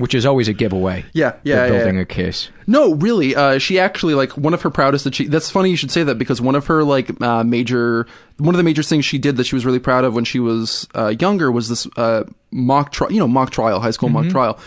Which 0.00 0.14
is 0.14 0.24
always 0.24 0.48
a 0.48 0.52
giveaway. 0.52 1.04
Yeah, 1.12 1.36
yeah, 1.42 1.66
yeah, 1.66 1.68
building 1.68 1.96
yeah. 1.96 2.02
a 2.02 2.04
case. 2.06 2.48
No, 2.66 2.94
really. 2.94 3.36
Uh, 3.36 3.58
she 3.58 3.78
actually 3.78 4.14
like 4.14 4.36
one 4.36 4.54
of 4.54 4.62
her 4.62 4.70
proudest. 4.70 5.04
That 5.04 5.14
she. 5.14 5.26
That's 5.26 5.50
funny 5.50 5.70
you 5.70 5.76
should 5.76 5.90
say 5.90 6.02
that 6.02 6.16
because 6.16 6.40
one 6.40 6.54
of 6.54 6.66
her 6.66 6.82
like 6.82 7.20
uh, 7.22 7.44
major, 7.44 8.06
one 8.38 8.54
of 8.54 8.56
the 8.56 8.64
major 8.64 8.82
things 8.82 9.04
she 9.04 9.18
did 9.18 9.36
that 9.36 9.44
she 9.44 9.54
was 9.54 9.66
really 9.66 9.78
proud 9.78 10.04
of 10.04 10.14
when 10.14 10.24
she 10.24 10.40
was 10.40 10.88
uh, 10.94 11.14
younger 11.20 11.52
was 11.52 11.68
this 11.68 11.86
uh, 11.96 12.24
mock 12.50 12.92
trial. 12.92 13.12
You 13.12 13.18
know, 13.20 13.28
mock 13.28 13.50
trial, 13.50 13.78
high 13.80 13.90
school 13.90 14.08
mock 14.08 14.28
trial, 14.28 14.58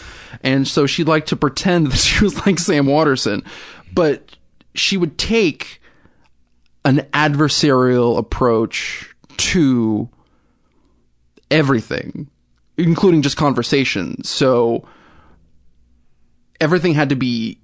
and 0.43 0.67
so 0.67 0.85
she'd 0.85 1.07
like 1.07 1.25
to 1.27 1.35
pretend 1.35 1.87
that 1.91 1.97
she 1.97 2.23
was 2.23 2.45
like 2.45 2.59
Sam 2.59 2.85
Waterston, 2.85 3.43
but 3.91 4.37
she 4.75 4.97
would 4.97 5.17
take 5.17 5.81
an 6.85 6.97
adversarial 7.13 8.17
approach 8.17 9.13
to 9.37 10.09
everything, 11.49 12.29
including 12.77 13.21
just 13.21 13.37
conversation. 13.37 14.23
So 14.23 14.85
everything 16.63 16.93
had 16.93 17.09
to 17.09 17.15
be 17.15 17.59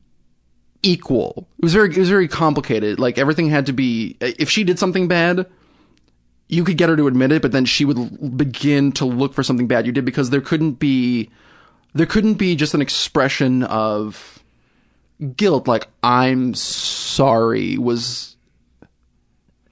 equal. 0.83 1.47
It 1.57 1.63
was 1.63 1.73
very 1.73 1.89
it 1.89 1.97
was 1.97 2.09
very 2.09 2.27
complicated. 2.27 2.99
Like 2.99 3.17
everything 3.17 3.49
had 3.49 3.65
to 3.67 3.73
be 3.73 4.17
if 4.19 4.49
she 4.49 4.63
did 4.63 4.77
something 4.79 5.07
bad, 5.07 5.45
you 6.47 6.63
could 6.63 6.77
get 6.77 6.89
her 6.89 6.95
to 6.97 7.07
admit 7.07 7.31
it, 7.31 7.41
but 7.41 7.51
then 7.51 7.65
she 7.65 7.85
would 7.85 8.37
begin 8.37 8.91
to 8.93 9.05
look 9.05 9.33
for 9.33 9.43
something 9.43 9.67
bad 9.67 9.85
you 9.85 9.91
did 9.91 10.05
because 10.05 10.29
there 10.29 10.41
couldn't 10.41 10.73
be 10.73 11.29
there 11.93 12.05
couldn't 12.05 12.35
be 12.35 12.55
just 12.55 12.73
an 12.73 12.81
expression 12.81 13.63
of 13.63 14.39
guilt 15.35 15.67
like 15.67 15.87
I'm 16.03 16.53
sorry 16.53 17.77
was 17.77 18.35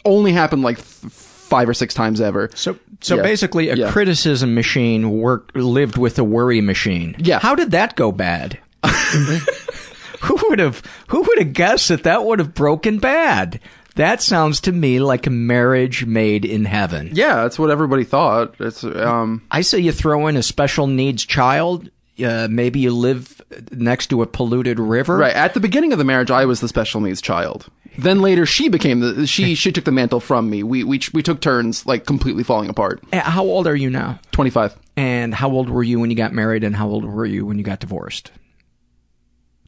only 0.03 0.31
happened 0.33 0.61
like 0.63 0.77
th- 0.77 1.11
five 1.11 1.69
or 1.69 1.73
six 1.73 1.93
times 1.93 2.19
ever. 2.19 2.49
So, 2.55 2.77
so 3.01 3.15
Yeah. 3.17 3.21
basically, 3.21 3.69
a 3.69 3.75
Yeah. 3.75 3.91
criticism 3.91 4.53
machine 4.53 5.11
work 5.11 5.51
lived 5.55 5.97
with 5.97 6.19
a 6.19 6.23
worry 6.23 6.59
machine. 6.61 7.15
Yeah. 7.19 7.39
How 7.39 7.55
did 7.55 7.71
that 7.71 7.95
go 7.95 8.11
bad? 8.11 8.57
who 10.21 10.37
would 10.49 10.59
have 10.59 10.81
Who 11.07 11.21
would 11.21 11.39
have 11.39 11.53
guessed 11.53 11.89
that 11.89 12.03
that 12.03 12.23
would 12.25 12.39
have 12.39 12.53
broken 12.53 12.99
bad? 12.99 13.59
That 13.95 14.21
sounds 14.21 14.61
to 14.61 14.71
me 14.71 14.99
like 14.99 15.25
a 15.25 15.31
marriage 15.31 16.05
made 16.05 16.45
in 16.45 16.65
heaven. 16.65 17.09
Yeah, 17.13 17.35
that's 17.43 17.57
what 17.57 17.71
everybody 17.71 18.03
thought. 18.03 18.55
It's 18.59 18.83
um 18.83 19.43
I 19.51 19.61
say 19.61 19.79
you 19.79 19.91
throw 19.91 20.27
in 20.27 20.37
a 20.37 20.43
special 20.43 20.87
needs 20.87 21.25
child. 21.25 21.89
Uh, 22.23 22.47
maybe 22.49 22.79
you 22.79 22.91
live 22.91 23.39
next 23.71 24.07
to 24.07 24.23
a 24.23 24.25
polluted 24.25 24.79
river. 24.79 25.17
Right 25.17 25.35
at 25.35 25.53
the 25.53 25.59
beginning 25.59 25.91
of 25.91 25.99
the 25.99 26.03
marriage, 26.03 26.31
I 26.31 26.45
was 26.45 26.61
the 26.61 26.67
special 26.67 26.99
needs 26.99 27.21
child. 27.21 27.67
Then 27.99 28.21
later, 28.21 28.45
she 28.47 28.69
became 28.69 28.99
the 29.01 29.27
she 29.27 29.53
she 29.63 29.71
took 29.71 29.83
the 29.85 29.91
mantle 29.91 30.19
from 30.19 30.49
me. 30.49 30.63
We 30.63 30.83
we 30.83 30.99
we 31.13 31.21
took 31.23 31.41
turns, 31.41 31.85
like 31.85 32.05
completely 32.05 32.43
falling 32.43 32.69
apart. 32.69 33.03
Uh, 33.13 33.19
How 33.21 33.43
old 33.43 33.67
are 33.67 33.75
you 33.75 33.89
now? 33.89 34.19
Twenty 34.31 34.49
five. 34.49 34.75
And 34.95 35.33
how 35.33 35.51
old 35.51 35.69
were 35.69 35.83
you 35.83 35.99
when 35.99 36.09
you 36.09 36.15
got 36.17 36.33
married? 36.33 36.63
And 36.63 36.75
how 36.75 36.87
old 36.87 37.05
were 37.05 37.25
you 37.25 37.45
when 37.45 37.59
you 37.59 37.63
got 37.63 37.79
divorced? 37.79 38.31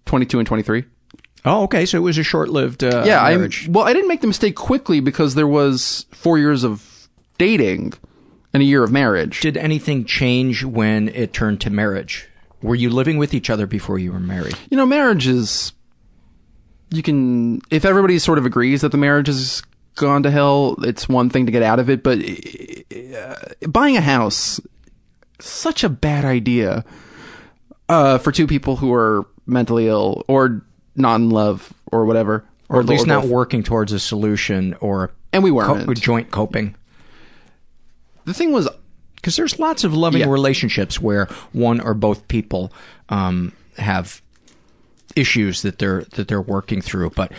22 0.09 0.39
and 0.39 0.47
23. 0.47 0.83
Oh, 1.45 1.63
okay. 1.63 1.85
So 1.85 1.97
it 1.97 2.01
was 2.01 2.17
a 2.17 2.23
short-lived 2.23 2.83
uh, 2.83 3.03
yeah, 3.05 3.21
I 3.23 3.35
marriage. 3.35 3.69
well, 3.69 3.85
I 3.85 3.93
didn't 3.93 4.07
make 4.07 4.21
the 4.21 4.27
mistake 4.27 4.55
quickly 4.55 4.99
because 4.99 5.35
there 5.35 5.47
was 5.47 6.07
four 6.11 6.39
years 6.39 6.63
of 6.63 7.07
dating 7.37 7.93
and 8.51 8.63
a 8.63 8.65
year 8.65 8.83
of 8.83 8.91
marriage. 8.91 9.39
Did 9.39 9.55
anything 9.55 10.05
change 10.05 10.63
when 10.65 11.09
it 11.09 11.31
turned 11.31 11.61
to 11.61 11.69
marriage? 11.69 12.27
Were 12.63 12.75
you 12.75 12.89
living 12.89 13.17
with 13.19 13.35
each 13.35 13.51
other 13.51 13.67
before 13.67 13.99
you 13.99 14.11
were 14.11 14.19
married? 14.19 14.57
You 14.71 14.77
know, 14.77 14.85
marriage 14.85 15.27
is 15.27 15.73
you 16.89 17.03
can 17.03 17.61
if 17.69 17.85
everybody 17.85 18.17
sort 18.17 18.39
of 18.39 18.45
agrees 18.47 18.81
that 18.81 18.91
the 18.91 18.97
marriage 18.97 19.27
has 19.27 19.61
gone 19.95 20.23
to 20.23 20.31
hell, 20.31 20.75
it's 20.79 21.07
one 21.07 21.29
thing 21.29 21.45
to 21.45 21.51
get 21.51 21.61
out 21.61 21.79
of 21.79 21.89
it, 21.89 22.01
but 22.01 22.17
uh, 22.19 23.35
buying 23.67 23.95
a 23.95 24.01
house 24.01 24.59
such 25.39 25.83
a 25.83 25.89
bad 25.89 26.25
idea 26.25 26.83
uh, 27.87 28.17
for 28.17 28.31
two 28.31 28.47
people 28.47 28.77
who 28.77 28.91
are 28.93 29.25
mentally 29.49 29.87
ill 29.87 30.23
or 30.27 30.61
not 30.95 31.15
in 31.15 31.29
love 31.29 31.73
or 31.91 32.05
whatever, 32.05 32.45
Or 32.69 32.79
at 32.79 32.85
least 32.85 33.07
not 33.07 33.23
both. 33.23 33.31
working 33.31 33.63
towards 33.63 33.91
a 33.91 33.99
solution 33.99 34.75
or 34.79 35.11
And 35.33 35.43
we 35.43 35.49
co- 35.49 35.55
weren't. 35.73 35.99
joint 36.01 36.31
coping. 36.31 36.75
The 38.25 38.33
thing 38.33 38.51
was, 38.51 38.67
Because 39.15 39.35
there's 39.35 39.59
lots 39.59 39.83
of 39.83 39.93
loving 39.93 40.21
Yeah. 40.21 40.29
relationships 40.29 41.01
where 41.01 41.27
one 41.51 41.81
or 41.81 41.93
both 41.93 42.27
people 42.29 42.71
um, 43.09 43.51
have 43.77 44.21
issues 45.15 45.61
that 45.63 45.79
they're 45.79 46.05
that 46.11 46.27
they're 46.29 46.39
working 46.41 46.79
through, 46.81 47.09
but 47.11 47.31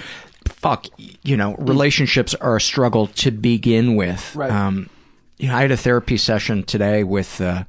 fuck, 0.46 0.87
you 1.23 1.37
know, 1.37 1.55
relationships 1.57 2.35
are 2.35 2.57
a 2.57 2.61
struggle 2.61 3.07
to 3.07 3.31
begin 3.31 3.94
with. 3.96 4.35
Right. 4.37 4.51
Um, 4.51 4.90
you 5.38 5.49
know, 5.49 5.55
I 5.57 5.62
had 5.62 5.70
a 5.70 5.77
therapy 5.77 6.16
session 6.18 6.64
today 6.64 7.03
with 7.05 7.40
uh, 7.40 7.64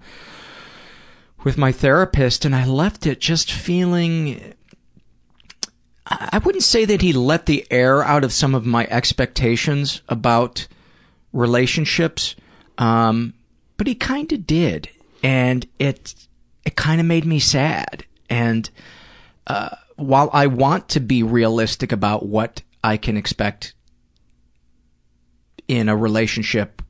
with 1.44 1.58
my 1.58 1.72
therapist, 1.72 2.46
and 2.46 2.56
I 2.56 2.66
left 2.66 3.06
it 3.06 3.20
just 3.20 3.52
feeling. 3.52 4.54
I 6.06 6.40
wouldn't 6.40 6.64
say 6.64 6.86
that 6.86 7.02
he 7.02 7.14
let 7.14 7.46
the 7.46 7.66
air 7.72 8.04
out 8.04 8.24
of 8.24 8.34
some 8.34 8.54
of 8.54 8.66
my 8.66 8.86
expectations 8.88 10.02
about 10.10 10.68
relationships, 11.32 12.36
um, 12.78 13.34
but 13.78 13.88
he 13.88 13.96
kind 13.96 14.32
of 14.34 14.46
did, 14.46 14.90
and 15.24 15.66
it 15.80 16.16
it 16.66 16.76
kind 16.76 17.00
of 17.00 17.08
made 17.08 17.26
me 17.26 17.40
sad. 17.40 18.06
And 18.30 18.70
uh, 19.48 19.76
while 19.96 20.30
I 20.34 20.48
want 20.48 20.90
to 20.90 21.00
be 21.00 21.24
realistic 21.24 21.92
about 21.92 22.26
what 22.26 22.62
I 22.84 22.98
can 22.98 23.18
expect 23.18 23.74
in 25.68 25.90
a 25.90 25.96
relationship, 25.96 26.82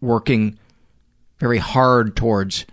working 0.00 0.58
very 1.38 1.58
hard 1.58 2.16
towards 2.16 2.64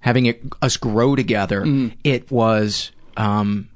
having 0.00 0.26
it, 0.26 0.42
us 0.62 0.76
grow 0.76 1.16
together, 1.16 1.64
it 2.04 2.30
was 2.30 2.92
um, 3.16 3.68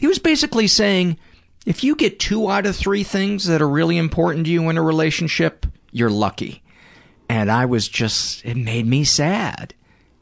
he 0.00 0.06
was 0.06 0.18
basically 0.18 0.66
saying 0.66 1.18
if 1.66 1.84
you 1.84 1.94
get 1.94 2.18
two 2.18 2.50
out 2.50 2.66
of 2.66 2.76
three 2.76 3.04
things 3.04 3.44
that 3.44 3.60
are 3.60 3.68
really 3.68 3.98
important 3.98 4.46
to 4.46 4.50
you 4.50 4.68
in 4.70 4.78
a 4.78 4.82
relationship, 4.82 5.66
you're 5.90 6.10
lucky. 6.10 6.62
And 7.28 7.50
I 7.50 7.66
was 7.66 7.88
just, 7.88 8.44
it 8.44 8.56
made 8.56 8.86
me 8.86 9.04
sad. 9.04 9.74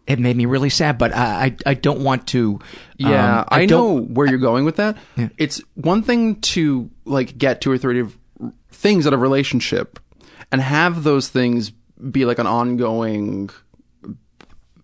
It 0.07 0.19
made 0.19 0.37
me 0.37 0.47
really 0.47 0.71
sad, 0.71 0.99
but 0.99 1.13
I, 1.13 1.45
I, 1.45 1.57
I 1.71 1.75
don't 1.75 2.01
want 2.01 2.29
to. 2.29 2.61
Yeah, 2.97 3.41
um, 3.41 3.45
I, 3.49 3.67
know 3.67 4.01
where 4.01 4.27
you're 4.27 4.39
going 4.39 4.65
with 4.65 4.77
that. 4.77 4.97
Yeah. 5.17 5.29
It's 5.37 5.61
one 5.75 6.03
thing 6.03 6.41
to 6.43 6.91
like 7.05 7.37
get 7.39 7.61
two 7.61 7.71
or 7.71 7.79
three 7.79 8.05
things 8.71 9.07
out 9.07 9.13
of 9.13 9.21
a 9.21 9.23
relationship 9.23 9.99
and 10.53 10.61
have 10.61 11.03
those 11.03 11.29
things 11.29 11.71
be 12.11 12.25
like 12.25 12.39
an 12.39 12.47
ongoing 12.47 13.51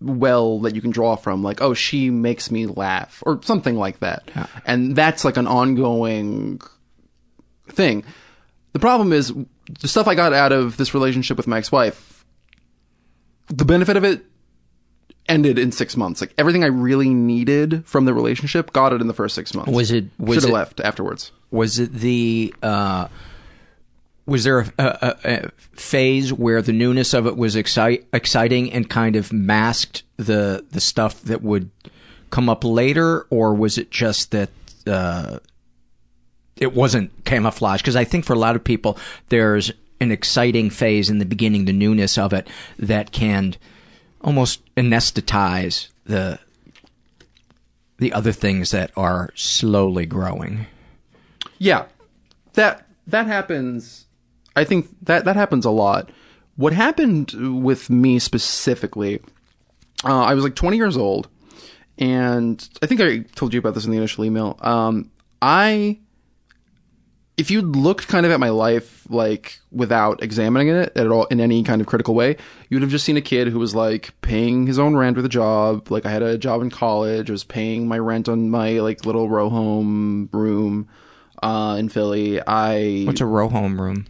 well 0.03 0.59
that 0.59 0.75
you 0.75 0.81
can 0.81 0.91
draw 0.91 1.15
from 1.15 1.41
like 1.43 1.61
oh 1.61 1.73
she 1.73 2.09
makes 2.09 2.51
me 2.51 2.65
laugh 2.67 3.23
or 3.25 3.39
something 3.43 3.75
like 3.75 3.99
that. 3.99 4.29
And 4.65 4.95
that's 4.95 5.23
like 5.25 5.37
an 5.37 5.47
ongoing 5.47 6.61
thing. 7.69 8.03
The 8.73 8.79
problem 8.79 9.13
is 9.13 9.33
the 9.79 9.87
stuff 9.87 10.07
i 10.07 10.15
got 10.15 10.33
out 10.33 10.51
of 10.51 10.75
this 10.77 10.93
relationship 10.93 11.37
with 11.37 11.47
my 11.47 11.57
ex-wife 11.57 12.25
the 13.47 13.63
benefit 13.65 13.95
of 13.95 14.03
it 14.03 14.25
ended 15.29 15.57
in 15.57 15.71
six 15.71 15.95
months. 15.95 16.19
Like 16.21 16.33
everything 16.37 16.63
i 16.63 16.67
really 16.67 17.09
needed 17.09 17.85
from 17.85 18.05
the 18.05 18.13
relationship 18.13 18.73
got 18.73 18.91
it 18.93 18.99
in 19.01 19.07
the 19.07 19.13
first 19.13 19.35
six 19.35 19.53
months. 19.53 19.71
Was 19.71 19.91
it- 19.91 20.05
was 20.19 20.35
should 20.35 20.43
have 20.43 20.49
it- 20.49 20.53
left 20.53 20.79
afterwards. 20.81 21.31
Was 21.51 21.79
it 21.79 21.93
the 21.93 22.53
uh, 22.63 23.07
was 24.25 24.43
there 24.43 24.59
a, 24.59 24.65
a, 24.77 25.17
a 25.25 25.49
phase 25.75 26.31
where 26.31 26.61
the 26.61 26.71
newness 26.71 27.13
of 27.13 27.27
it 27.27 27.35
was 27.35 27.55
excite, 27.55 28.05
exciting 28.13 28.71
and 28.71 28.89
kind 28.89 29.15
of 29.15 29.33
masked 29.33 30.03
the 30.17 30.65
the 30.71 30.79
stuff 30.79 31.21
that 31.23 31.41
would 31.41 31.69
come 32.29 32.49
up 32.49 32.63
later, 32.63 33.27
or 33.29 33.53
was 33.53 33.77
it 33.77 33.91
just 33.91 34.31
that 34.31 34.49
uh, 34.87 35.39
it 36.55 36.73
wasn't 36.73 37.11
camouflage? 37.25 37.81
Because 37.81 37.95
I 37.95 38.05
think 38.05 38.25
for 38.25 38.33
a 38.33 38.39
lot 38.39 38.55
of 38.55 38.63
people, 38.63 38.97
there's 39.29 39.71
an 39.99 40.11
exciting 40.11 40.69
phase 40.69 41.09
in 41.09 41.19
the 41.19 41.25
beginning, 41.25 41.65
the 41.65 41.73
newness 41.73 42.17
of 42.17 42.33
it, 42.33 42.47
that 42.79 43.11
can 43.11 43.55
almost 44.21 44.61
anesthetize 44.75 45.89
the 46.05 46.39
the 47.97 48.13
other 48.13 48.31
things 48.31 48.71
that 48.71 48.91
are 48.97 49.29
slowly 49.35 50.05
growing. 50.05 50.65
Yeah, 51.57 51.85
that 52.53 52.87
that 53.07 53.27
happens. 53.27 54.02
I 54.55 54.63
think 54.63 54.89
that 55.03 55.25
that 55.25 55.35
happens 55.35 55.65
a 55.65 55.71
lot. 55.71 56.09
What 56.55 56.73
happened 56.73 57.31
with 57.63 57.89
me 57.89 58.19
specifically? 58.19 59.21
Uh, 60.03 60.23
I 60.23 60.33
was 60.33 60.43
like 60.43 60.55
20 60.55 60.77
years 60.77 60.97
old, 60.97 61.29
and 61.97 62.67
I 62.81 62.87
think 62.87 63.01
I 63.01 63.19
told 63.35 63.53
you 63.53 63.59
about 63.59 63.73
this 63.73 63.85
in 63.85 63.91
the 63.91 63.97
initial 63.97 64.25
email. 64.25 64.57
Um, 64.61 65.11
I, 65.41 65.99
if 67.37 67.49
you 67.49 67.61
looked 67.61 68.07
kind 68.07 68.25
of 68.25 68.31
at 68.31 68.39
my 68.39 68.49
life 68.49 69.07
like 69.09 69.59
without 69.71 70.21
examining 70.21 70.67
it 70.67 70.95
at 70.95 71.07
all 71.07 71.25
in 71.25 71.39
any 71.39 71.63
kind 71.63 71.81
of 71.81 71.87
critical 71.87 72.13
way, 72.13 72.37
you 72.69 72.75
would 72.75 72.83
have 72.83 72.91
just 72.91 73.05
seen 73.05 73.17
a 73.17 73.21
kid 73.21 73.47
who 73.47 73.59
was 73.59 73.73
like 73.73 74.13
paying 74.21 74.67
his 74.67 74.77
own 74.77 74.95
rent 74.95 75.15
with 75.15 75.25
a 75.25 75.29
job. 75.29 75.89
Like 75.89 76.05
I 76.05 76.11
had 76.11 76.21
a 76.21 76.37
job 76.37 76.61
in 76.61 76.69
college, 76.69 77.29
I 77.29 77.33
was 77.33 77.43
paying 77.43 77.87
my 77.87 77.97
rent 77.97 78.29
on 78.29 78.49
my 78.49 78.79
like 78.79 79.05
little 79.05 79.29
row 79.29 79.49
home 79.49 80.29
room 80.31 80.87
uh, 81.41 81.77
in 81.79 81.89
Philly. 81.89 82.41
I 82.45 83.03
What's 83.05 83.21
a 83.21 83.25
row 83.25 83.49
home 83.49 83.79
room? 83.79 84.05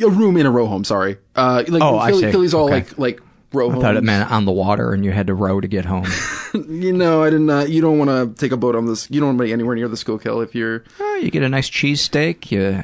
A 0.00 0.08
room 0.08 0.36
in 0.36 0.46
a 0.46 0.50
row 0.50 0.66
home. 0.66 0.84
Sorry, 0.84 1.18
uh, 1.36 1.64
like 1.68 1.82
Oh, 1.82 1.98
I 1.98 2.10
Philly, 2.10 2.22
see. 2.22 2.30
Philly's 2.32 2.54
all 2.54 2.66
Okay. 2.66 2.74
like 2.76 2.98
like 2.98 3.20
row 3.52 3.68
I 3.68 3.72
homes. 3.72 3.82
thought 3.82 3.96
it 3.96 4.04
meant 4.04 4.30
on 4.30 4.44
the 4.46 4.52
water 4.52 4.92
and 4.92 5.04
you 5.04 5.12
had 5.12 5.26
to 5.26 5.34
row 5.34 5.60
to 5.60 5.68
get 5.68 5.84
home. 5.84 6.06
you 6.54 6.92
know, 6.92 7.22
I 7.22 7.30
didn't. 7.30 7.50
Uh, 7.50 7.64
you 7.64 7.80
don't 7.82 7.98
want 7.98 8.10
to 8.10 8.40
take 8.40 8.52
a 8.52 8.56
boat 8.56 8.74
on 8.74 8.86
this. 8.86 9.10
You 9.10 9.20
don't 9.20 9.30
want 9.30 9.38
to 9.40 9.44
be 9.44 9.52
anywhere 9.52 9.74
near 9.76 9.88
the 9.88 9.96
Schuylkill 9.96 10.40
if 10.40 10.54
you're. 10.54 10.84
Oh, 11.00 11.14
you 11.22 11.30
get 11.30 11.42
a 11.42 11.48
nice 11.48 11.68
cheesesteak, 11.68 12.50
you 12.50 12.82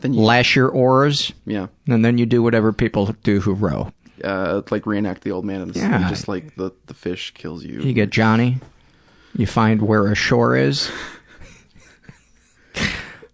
Then 0.00 0.14
you, 0.14 0.20
lash 0.20 0.54
your 0.56 0.68
oars, 0.68 1.32
yeah, 1.46 1.66
and 1.88 2.04
then 2.04 2.16
you 2.18 2.26
do 2.26 2.42
whatever 2.42 2.72
people 2.72 3.14
do 3.22 3.40
who 3.40 3.54
row. 3.54 3.92
uh, 4.24 4.62
like 4.70 4.86
reenact 4.86 5.22
the 5.22 5.32
old 5.32 5.44
man 5.44 5.60
in 5.62 5.68
the 5.68 5.74
sea. 5.74 5.80
Yeah. 5.80 6.08
Just 6.08 6.28
like 6.28 6.54
the 6.56 6.70
the 6.86 6.94
fish 6.94 7.32
kills 7.34 7.64
you. 7.64 7.80
You 7.80 7.92
get 7.92 8.10
Johnny, 8.10 8.58
you 9.36 9.46
find 9.46 9.82
where 9.82 10.06
a 10.06 10.14
shore 10.14 10.54
is. 10.56 10.90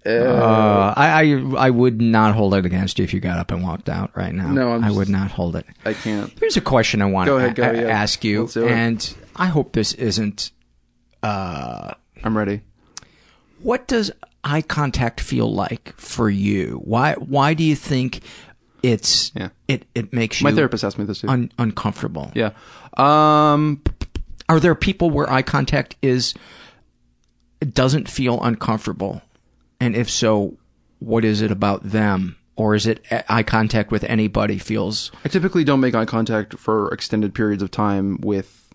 Uh, 0.06 0.94
I, 0.96 1.22
I 1.22 1.66
I 1.66 1.70
would 1.70 2.00
not 2.00 2.34
hold 2.34 2.54
it 2.54 2.64
against 2.64 2.98
you 2.98 3.04
if 3.04 3.12
you 3.12 3.20
got 3.20 3.38
up 3.38 3.50
and 3.50 3.62
walked 3.62 3.88
out 3.88 4.16
right 4.16 4.32
now. 4.34 4.48
No, 4.50 4.72
I'm 4.72 4.84
I 4.84 4.88
just- 4.88 4.96
would 4.98 5.08
not 5.08 5.30
hold 5.32 5.56
it. 5.56 5.66
I 5.84 5.94
can't. 5.94 6.32
Here's 6.38 6.56
a 6.56 6.60
question 6.60 7.02
I 7.02 7.06
want 7.06 7.26
Go 7.26 7.38
to 7.40 7.52
go, 7.52 7.70
a- 7.70 7.74
yeah. 7.74 7.88
ask 7.88 8.24
you, 8.24 8.42
Let's 8.42 8.54
do 8.54 8.66
it. 8.66 8.70
and 8.72 9.14
I 9.34 9.46
hope 9.46 9.72
this 9.72 9.92
isn't. 9.94 10.50
Uh, 11.22 11.92
I'm 12.22 12.36
ready. 12.36 12.60
what 13.60 13.88
does 13.88 14.12
eye 14.44 14.62
contact 14.62 15.20
feel 15.20 15.52
like 15.52 15.92
for 15.96 16.30
you? 16.30 16.80
Why 16.84 17.14
why 17.14 17.54
do 17.54 17.64
you 17.64 17.74
think 17.74 18.20
it's 18.82 19.32
Yeah. 19.34 19.48
it 19.66 19.86
it 19.94 20.12
makes 20.12 20.40
you 20.40 20.44
My 20.44 20.52
therapist 20.52 20.84
asked 20.84 20.98
me 20.98 21.04
this 21.04 21.22
too. 21.22 21.28
un- 21.28 21.50
uncomfortable? 21.58 22.30
yeah. 22.34 22.50
Um. 22.96 23.82
Are 24.48 24.60
there 24.60 24.76
people 24.76 25.10
where 25.10 25.28
eye 25.28 25.42
contact 25.42 25.96
is 26.02 26.32
it 27.60 27.74
doesn't 27.74 28.08
feel 28.08 28.40
uncomfortable? 28.42 29.20
And 29.80 29.94
if 29.94 30.10
so, 30.10 30.56
what 30.98 31.24
is 31.24 31.40
it 31.42 31.50
about 31.50 31.82
them? 31.82 32.36
Or 32.56 32.74
is 32.74 32.86
it 32.86 33.04
eye 33.28 33.42
contact 33.42 33.90
with 33.90 34.02
anybody 34.04 34.58
feels 34.58 35.12
I 35.24 35.28
typically 35.28 35.62
don't 35.62 35.80
make 35.80 35.94
eye 35.94 36.06
contact 36.06 36.58
for 36.58 36.92
extended 36.92 37.34
periods 37.34 37.62
of 37.62 37.70
time 37.70 38.18
with 38.22 38.72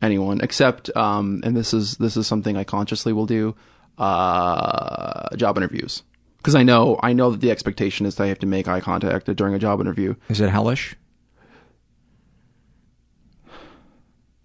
anyone, 0.00 0.40
except, 0.40 0.94
um, 0.96 1.40
and 1.44 1.56
this 1.56 1.72
is 1.72 1.96
this 1.98 2.16
is 2.16 2.26
something 2.26 2.56
I 2.56 2.64
consciously 2.64 3.12
will 3.12 3.26
do, 3.26 3.54
uh, 3.96 5.36
job 5.36 5.56
interviews, 5.56 6.02
because 6.38 6.56
I 6.56 6.64
know 6.64 6.98
I 7.00 7.12
know 7.12 7.30
that 7.30 7.40
the 7.40 7.52
expectation 7.52 8.06
is 8.06 8.16
that 8.16 8.24
I 8.24 8.26
have 8.26 8.40
to 8.40 8.46
make 8.46 8.66
eye 8.66 8.80
contact 8.80 9.32
during 9.36 9.54
a 9.54 9.58
job 9.60 9.80
interview. 9.80 10.16
is 10.28 10.40
it 10.40 10.50
hellish? 10.50 10.96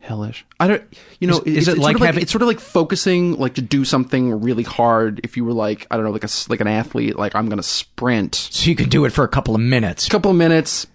Hellish. 0.08 0.46
I 0.60 0.68
don't. 0.68 0.84
You 1.20 1.28
know, 1.28 1.42
Is- 1.46 1.68
is 1.68 1.68
it's, 1.68 1.78
it 1.78 1.82
like 1.82 1.84
sort 1.84 1.96
of 1.96 2.02
like 2.02 2.08
having- 2.08 2.22
it's 2.24 2.32
sort 2.32 2.42
of 2.42 2.48
like 2.48 2.60
focusing, 2.60 3.34
like 3.38 3.56
to 3.56 3.62
do 3.62 3.86
something 3.86 4.42
really 4.42 4.64
hard. 4.64 5.22
If 5.24 5.38
you 5.38 5.46
were 5.46 5.54
like, 5.54 5.86
I 5.92 5.96
don't 5.98 6.06
know, 6.06 6.12
like 6.12 6.24
a 6.24 6.30
like 6.50 6.62
an 6.62 6.68
athlete, 6.68 7.18
like 7.18 7.36
I'm 7.36 7.50
gonna 7.50 7.62
sprint, 7.64 8.36
So 8.36 8.70
you 8.70 8.76
can 8.76 8.90
do 8.90 9.06
it 9.06 9.12
for 9.12 9.24
a 9.24 9.28
couple 9.28 9.54
of 9.54 9.62
minutes. 9.62 10.08
couple 10.10 10.32
of 10.32 10.38
minutes, 10.38 10.88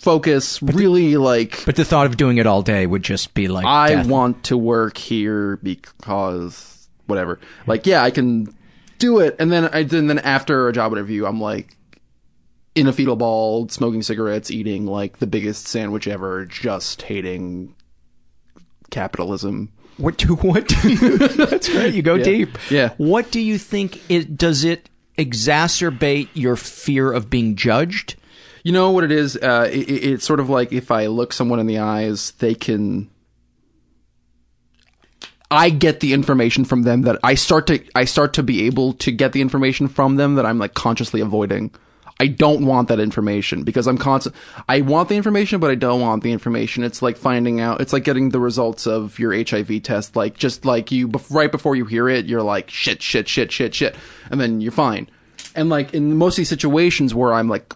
focus, 0.00 0.62
really 0.62 1.16
like. 1.16 1.64
But 1.66 1.76
the 1.76 1.84
thought 1.84 2.06
of 2.06 2.16
doing 2.16 2.38
it 2.38 2.46
all 2.46 2.62
day 2.62 2.86
would 2.86 3.02
just 3.02 3.34
be 3.34 3.48
like 3.48 3.66
I 3.66 3.96
death. 3.96 4.06
want 4.06 4.44
to 4.44 4.56
work 4.56 4.96
here 4.96 5.56
because 5.62 6.88
whatever. 7.06 7.40
Like, 7.66 7.86
yeah, 7.86 8.02
I 8.02 8.10
can 8.10 8.54
do 8.98 9.18
it, 9.18 9.36
and 9.38 9.50
then 9.50 9.68
I 9.72 9.82
then 9.82 10.06
then 10.06 10.18
after 10.20 10.68
a 10.68 10.72
job 10.72 10.92
interview, 10.92 11.26
I'm 11.26 11.40
like 11.40 11.76
in 12.76 12.86
a 12.86 12.92
fetal 12.92 13.16
ball, 13.16 13.68
smoking 13.68 14.00
cigarettes, 14.02 14.50
eating 14.50 14.86
like 14.86 15.18
the 15.18 15.26
biggest 15.26 15.66
sandwich 15.66 16.06
ever, 16.06 16.44
just 16.46 17.02
hating 17.02 17.74
capitalism. 18.90 19.70
What 19.96 20.16
do 20.18 20.34
what 20.36 20.66
do 20.68 20.88
you, 20.90 21.18
That's 21.46 21.68
great. 21.68 21.94
You 21.94 22.02
go 22.02 22.14
Yeah. 22.14 22.24
deep. 22.24 22.58
Yeah. 22.70 22.90
What 22.96 23.30
do 23.30 23.40
you 23.40 23.58
think 23.58 24.00
it 24.10 24.36
does 24.36 24.64
it 24.64 24.88
exacerbate 25.18 26.28
your 26.34 26.56
fear 26.56 27.12
of 27.12 27.28
being 27.30 27.54
judged? 27.56 28.16
You 28.64 28.72
know 28.72 28.90
what 28.90 29.04
it 29.04 29.12
is? 29.12 29.36
Uh, 29.36 29.68
it- 29.70 29.88
it's 29.90 30.24
sort 30.26 30.40
of 30.40 30.48
like 30.48 30.72
if 30.72 30.90
I 30.90 31.06
look 31.06 31.32
someone 31.32 31.58
in 31.60 31.66
the 31.66 31.78
eyes, 31.78 32.32
they 32.38 32.54
can. 32.54 33.10
I 35.50 35.70
get 35.70 36.00
the 36.00 36.12
information 36.12 36.64
from 36.64 36.82
them 36.82 37.02
that 37.02 37.18
I 37.24 37.34
start 37.34 37.66
to 37.66 37.80
I 37.94 38.04
start 38.04 38.34
to 38.34 38.42
be 38.42 38.66
able 38.66 38.92
to 38.94 39.10
get 39.10 39.32
the 39.32 39.40
information 39.40 39.88
from 39.88 40.16
them 40.16 40.36
that 40.36 40.46
I'm 40.46 40.58
like 40.58 40.74
consciously 40.74 41.20
avoiding. 41.20 41.72
I 42.20 42.26
don't 42.26 42.66
want 42.66 42.88
that 42.88 43.00
information 43.00 43.62
because 43.64 43.86
I'm 43.86 43.96
constant. 43.96 44.36
I 44.68 44.82
want 44.82 45.08
the 45.08 45.16
information, 45.16 45.58
but 45.58 45.70
I 45.70 45.74
don't 45.74 46.02
want 46.02 46.22
the 46.22 46.32
information. 46.32 46.84
It's 46.84 47.00
like 47.00 47.16
finding 47.16 47.60
out. 47.60 47.80
It's 47.80 47.94
like 47.94 48.04
getting 48.04 48.28
the 48.28 48.38
results 48.38 48.86
of 48.86 49.18
your 49.18 49.32
HIV 49.32 49.82
test. 49.82 50.14
Like 50.14 50.36
just 50.36 50.66
like 50.66 50.92
you, 50.92 51.10
right 51.30 51.50
before 51.50 51.76
you 51.76 51.86
hear 51.86 52.10
it, 52.10 52.26
you're 52.26 52.42
like 52.42 52.68
shit, 52.68 53.02
shit, 53.02 53.26
shit, 53.26 53.50
shit, 53.50 53.74
shit, 53.74 53.96
and 54.30 54.38
then 54.38 54.60
you're 54.60 54.70
fine. 54.70 55.08
And 55.56 55.70
like 55.70 55.94
in 55.94 56.16
most 56.16 56.34
of 56.34 56.36
these 56.36 56.50
situations 56.50 57.14
where 57.14 57.32
I'm 57.32 57.48
like 57.48 57.74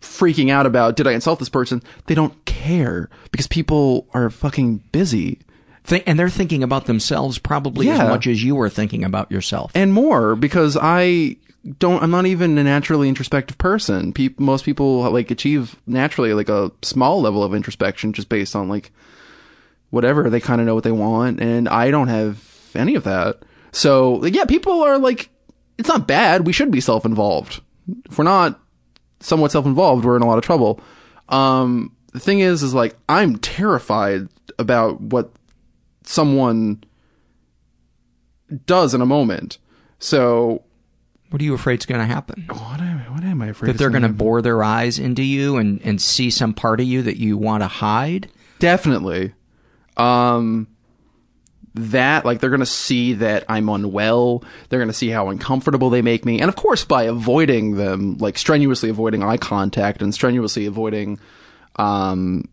freaking 0.00 0.50
out 0.50 0.64
about 0.66 0.94
did 0.96 1.06
I 1.08 1.12
insult 1.12 1.40
this 1.40 1.48
person? 1.48 1.82
They 2.06 2.14
don't 2.14 2.44
care 2.44 3.10
because 3.32 3.48
people 3.48 4.06
are 4.14 4.30
fucking 4.30 4.78
busy. 4.92 5.40
Think, 5.84 6.04
and 6.06 6.16
they're 6.16 6.28
thinking 6.28 6.62
about 6.62 6.86
themselves 6.86 7.38
probably 7.38 7.90
as 7.90 7.98
much 7.98 8.28
as 8.28 8.44
you 8.44 8.60
are 8.60 8.68
thinking 8.68 9.02
about 9.02 9.32
yourself. 9.32 9.72
and 9.74 9.92
more 9.92 10.36
because 10.36 10.78
I 10.80 11.38
don't. 11.78 12.02
I'm 12.02 12.10
not 12.10 12.26
even 12.26 12.58
a 12.58 12.64
naturally 12.64 13.08
introspective 13.08 13.58
person. 13.58 14.12
Peop 14.12 14.40
most 14.40 14.64
people 14.64 15.10
like 15.10 15.30
achieve 15.30 15.80
naturally 15.86 16.34
like 16.34 16.48
a 16.48 16.72
small 16.82 17.20
level 17.20 17.42
of 17.42 17.54
introspection 17.54 18.12
just 18.12 18.28
based 18.28 18.56
on 18.56 18.68
like 18.68 18.90
whatever 19.90 20.28
they 20.28 20.40
kind 20.40 20.60
of 20.60 20.66
know 20.66 20.74
what 20.74 20.84
they 20.84 20.92
want, 20.92 21.40
and 21.40 21.68
I 21.68 21.90
don't 21.90 22.08
have 22.08 22.70
any 22.74 22.94
of 22.94 23.04
that. 23.04 23.42
So 23.70 24.24
yeah, 24.24 24.44
people 24.44 24.82
are 24.82 24.98
like, 24.98 25.28
it's 25.78 25.88
not 25.88 26.08
bad. 26.08 26.46
We 26.46 26.52
should 26.52 26.70
be 26.70 26.80
self-involved. 26.80 27.60
If 28.06 28.18
we're 28.18 28.24
not 28.24 28.60
somewhat 29.20 29.52
self-involved, 29.52 30.04
we're 30.04 30.16
in 30.16 30.22
a 30.22 30.26
lot 30.26 30.38
of 30.38 30.44
trouble. 30.44 30.80
Um, 31.28 31.94
the 32.12 32.20
thing 32.20 32.40
is, 32.40 32.62
is 32.62 32.74
like 32.74 32.96
I'm 33.08 33.38
terrified 33.38 34.28
about 34.58 35.00
what 35.00 35.32
someone 36.04 36.82
does 38.66 38.94
in 38.94 39.00
a 39.00 39.06
moment. 39.06 39.58
So 39.98 40.64
What 41.32 41.40
are 41.40 41.44
you 41.46 41.54
afraid's 41.54 41.86
going 41.86 42.00
to 42.00 42.06
happen? 42.06 42.44
what 42.48 42.78
am, 42.78 42.98
what 43.14 43.24
am 43.24 43.40
I 43.40 43.46
afraid 43.46 43.68
That 43.68 43.74
is 43.76 43.78
they're 43.78 43.88
going 43.88 44.02
to 44.02 44.10
bore 44.10 44.42
their 44.42 44.62
eyes 44.62 44.98
into 44.98 45.22
you 45.22 45.56
and, 45.56 45.80
and 45.82 45.98
see 45.98 46.28
some 46.28 46.52
part 46.52 46.78
of 46.78 46.86
you 46.86 47.00
that 47.02 47.16
you 47.16 47.38
want 47.38 47.62
to 47.62 47.68
hide? 47.68 48.30
Definitely. 48.58 49.32
Um 49.96 50.68
that 51.74 52.26
like 52.26 52.40
they're 52.40 52.50
going 52.50 52.60
to 52.60 52.66
see 52.66 53.14
that 53.14 53.46
I'm 53.48 53.70
unwell. 53.70 54.44
They're 54.68 54.78
going 54.78 54.90
to 54.90 54.94
see 54.94 55.08
how 55.08 55.30
uncomfortable 55.30 55.88
they 55.88 56.02
make 56.02 56.26
me. 56.26 56.38
And 56.38 56.50
of 56.50 56.56
course 56.56 56.84
by 56.84 57.04
avoiding 57.04 57.76
them, 57.76 58.18
like 58.18 58.36
strenuously 58.36 58.90
avoiding 58.90 59.22
eye 59.22 59.38
contact 59.38 60.02
and 60.02 60.12
strenuously 60.12 60.66
avoiding 60.66 61.18
um 61.76 62.46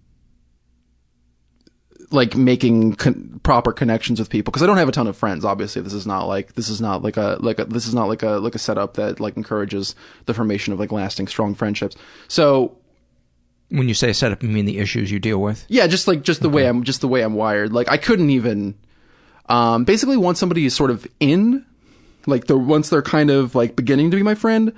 like 2.11 2.35
making 2.35 2.93
con- 2.95 3.39
proper 3.43 3.71
connections 3.71 4.19
with 4.19 4.29
people 4.29 4.51
because 4.51 4.63
I 4.63 4.65
don't 4.65 4.77
have 4.77 4.89
a 4.89 4.91
ton 4.91 5.07
of 5.07 5.15
friends. 5.15 5.45
Obviously, 5.45 5.81
this 5.81 5.93
is 5.93 6.07
not 6.07 6.27
like 6.27 6.53
this 6.53 6.69
is 6.69 6.81
not 6.81 7.03
like 7.03 7.17
a 7.17 7.37
like 7.39 7.59
a 7.59 7.65
this 7.65 7.85
is 7.87 7.93
not 7.93 8.07
like 8.07 8.23
a 8.23 8.31
like 8.39 8.55
a 8.55 8.59
setup 8.59 8.95
that 8.95 9.19
like 9.19 9.37
encourages 9.37 9.95
the 10.25 10.33
formation 10.33 10.73
of 10.73 10.79
like 10.79 10.91
lasting 10.91 11.27
strong 11.27 11.53
friendships. 11.55 11.95
So 12.27 12.77
When 13.69 13.87
you 13.87 13.93
say 13.93 14.11
setup, 14.13 14.41
you 14.41 14.49
mean 14.49 14.65
the 14.65 14.79
issues 14.79 15.11
you 15.11 15.19
deal 15.19 15.39
with? 15.39 15.65
yeah, 15.69 15.85
just 15.87 16.07
like 16.07 16.23
just 16.23 16.41
the 16.41 16.49
way 16.49 16.67
I'm 16.67 16.83
just 16.83 17.01
the 17.01 17.07
way 17.07 17.21
I'm 17.21 17.35
wired. 17.35 17.71
Like 17.73 17.89
I 17.91 17.97
couldn't 17.97 18.31
even 18.31 18.75
um 19.47 19.83
basically 19.83 20.17
once 20.17 20.39
somebody 20.39 20.65
is 20.65 20.75
sort 20.75 20.89
of 20.91 21.05
in 21.19 21.65
like 22.25 22.45
the 22.47 22.57
once 22.57 22.89
they're 22.89 23.01
kind 23.03 23.29
of 23.29 23.53
like 23.55 23.75
beginning 23.75 24.09
to 24.11 24.17
be 24.17 24.23
my 24.23 24.35
friend 24.35 24.73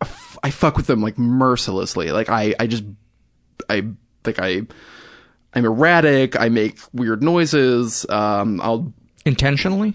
I 0.00 0.04
f- 0.06 0.38
I 0.42 0.50
fuck 0.50 0.76
with 0.76 0.86
them 0.86 1.00
like 1.02 1.18
mercilessly. 1.18 2.10
Like 2.10 2.28
I 2.30 2.54
I 2.58 2.66
just 2.66 2.84
I 3.68 3.84
like 4.24 4.38
I 4.38 4.62
I'm 5.54 5.64
erratic, 5.64 6.40
I 6.40 6.48
make 6.48 6.78
weird 6.92 7.22
noises, 7.22 8.06
um 8.08 8.60
I'll 8.60 8.92
Intentionally? 9.24 9.94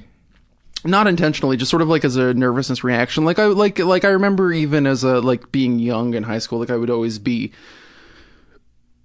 not 0.86 1.08
intentionally, 1.08 1.58
just 1.58 1.72
sort 1.72 1.82
of 1.82 1.88
like 1.88 2.06
as 2.06 2.16
a 2.16 2.34
nervousness 2.34 2.84
reaction. 2.84 3.26
Like 3.26 3.40
I 3.40 3.46
like 3.46 3.80
like 3.80 4.06
I 4.06 4.10
remember 4.10 4.54
even 4.54 4.88
as 4.88 5.04
a 5.04 5.20
like 5.20 5.52
being 5.52 5.80
young 5.80 6.14
in 6.14 6.24
high 6.24 6.40
school, 6.40 6.60
like 6.60 6.70
I 6.70 6.78
would 6.78 6.90
always 6.90 7.20
be 7.20 7.52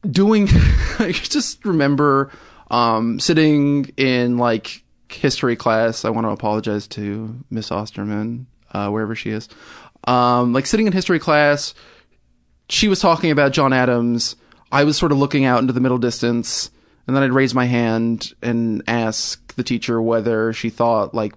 doing. 0.08 0.48
I 0.98 1.12
just 1.12 1.64
remember 1.64 2.30
um, 2.70 3.18
sitting 3.20 3.86
in 3.96 4.38
like 4.38 4.84
history 5.08 5.56
class. 5.56 6.04
I 6.04 6.10
want 6.10 6.26
to 6.26 6.30
apologize 6.30 6.86
to 6.88 7.36
Miss 7.50 7.70
Osterman 7.70 8.46
uh, 8.72 8.88
wherever 8.88 9.14
she 9.14 9.30
is. 9.30 9.48
Um, 10.04 10.52
like 10.52 10.66
sitting 10.66 10.86
in 10.86 10.92
history 10.92 11.18
class, 11.18 11.74
she 12.68 12.88
was 12.88 13.00
talking 13.00 13.30
about 13.30 13.52
John 13.52 13.72
Adams. 13.72 14.36
I 14.72 14.84
was 14.84 14.96
sort 14.96 15.12
of 15.12 15.18
looking 15.18 15.44
out 15.44 15.60
into 15.60 15.72
the 15.72 15.80
middle 15.80 15.98
distance, 15.98 16.70
and 17.06 17.14
then 17.14 17.22
I'd 17.22 17.30
raise 17.32 17.54
my 17.54 17.66
hand 17.66 18.32
and 18.42 18.82
ask 18.88 19.54
the 19.54 19.62
teacher 19.62 20.00
whether 20.00 20.52
she 20.52 20.70
thought 20.70 21.14
like 21.14 21.34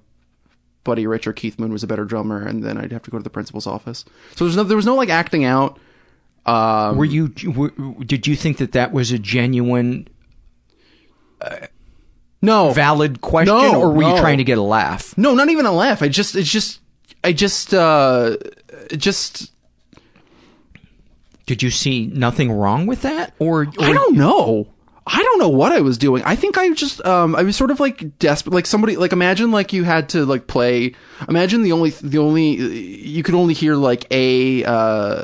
Buddy 0.86 1.06
Rich 1.06 1.28
or 1.28 1.34
Keith 1.34 1.60
Moon 1.60 1.72
was 1.74 1.84
a 1.84 1.88
better 1.88 2.06
drummer, 2.06 2.42
and 2.42 2.64
then 2.64 2.78
I'd 2.78 2.92
have 2.92 3.04
to 3.04 3.12
go 3.12 3.18
to 3.18 3.24
the 3.24 3.30
principal's 3.30 3.68
office. 3.68 4.06
So 4.36 4.46
there's 4.46 4.56
no, 4.56 4.64
there 4.64 4.78
was 4.78 4.86
no 4.86 4.96
like 4.96 5.10
acting 5.10 5.44
out. 5.44 5.78
Um, 6.46 6.96
Were 6.98 7.06
you? 7.06 7.34
Were, 7.56 7.72
did 8.06 8.28
you 8.28 8.36
think 8.36 8.58
that 8.58 8.72
that 8.74 8.92
was 8.94 9.12
a 9.12 9.18
genuine, 9.20 10.08
Uh, 11.42 11.68
no 12.42 12.72
valid 12.72 13.22
question, 13.22 13.56
No, 13.56 13.82
or 13.82 13.92
were 13.92 14.04
you 14.04 14.18
trying 14.20 14.38
to 14.38 14.44
get 14.44 14.60
a 14.60 14.62
laugh? 14.62 15.18
No, 15.18 15.34
not 15.34 15.50
even 15.50 15.66
a 15.66 15.72
laugh. 15.72 16.04
I 16.04 16.08
just, 16.08 16.36
it's 16.36 16.52
just, 16.52 16.80
I 17.24 17.34
just, 17.34 17.74
uh, 17.74 18.38
it 18.92 18.98
just, 18.98 19.52
Did 21.46 21.62
you 21.62 21.70
see 21.70 22.08
nothing 22.08 22.52
wrong 22.52 22.86
with 22.88 23.04
that, 23.04 23.34
or, 23.40 23.64
or 23.64 23.68
I 23.80 23.94
don't 23.94 24.16
know. 24.16 24.68
I 25.08 25.22
don't 25.22 25.38
know 25.38 25.50
what 25.50 25.72
I 25.72 25.82
was 25.82 26.00
doing. 26.00 26.24
I 26.24 26.36
think 26.36 26.58
I 26.58 26.74
just, 26.74 27.06
um, 27.06 27.36
I 27.36 27.44
was 27.44 27.56
sort 27.56 27.70
of 27.70 27.80
like 27.80 28.18
desperate, 28.18 28.54
like 28.54 28.66
somebody, 28.66 28.98
like 28.98 29.12
imagine 29.12 29.52
like 29.52 29.72
you 29.72 29.84
had 29.84 30.10
to 30.10 30.26
like 30.26 30.48
play, 30.48 30.96
imagine 31.30 31.62
the 31.62 31.74
only, 31.74 31.92
the 31.92 32.18
only, 32.18 32.56
you 32.56 33.22
could 33.22 33.36
only 33.36 33.54
hear 33.54 33.76
like 33.76 34.08
a, 34.10 34.64
uh, 34.64 35.24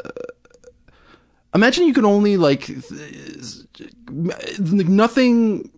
imagine 1.55 1.86
you 1.86 1.93
could 1.93 2.05
only 2.05 2.38
like, 2.38 2.67
th- 2.67 3.65
like 4.11 4.88
nothing 4.88 5.72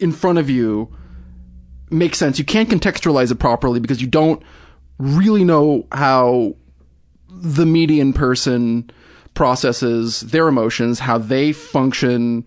in 0.00 0.10
front 0.10 0.38
of 0.38 0.50
you 0.50 0.92
makes 1.90 2.18
sense. 2.18 2.40
You 2.40 2.44
can't 2.44 2.68
contextualize 2.68 3.30
it 3.30 3.36
properly 3.36 3.78
because 3.78 4.00
you 4.00 4.08
don't 4.08 4.42
really 4.98 5.44
know 5.44 5.86
how 5.92 6.56
the 7.28 7.66
median 7.66 8.12
person 8.12 8.90
processes 9.34 10.20
their 10.20 10.48
emotions, 10.48 10.98
how 10.98 11.18
they 11.18 11.52
function 11.52 12.44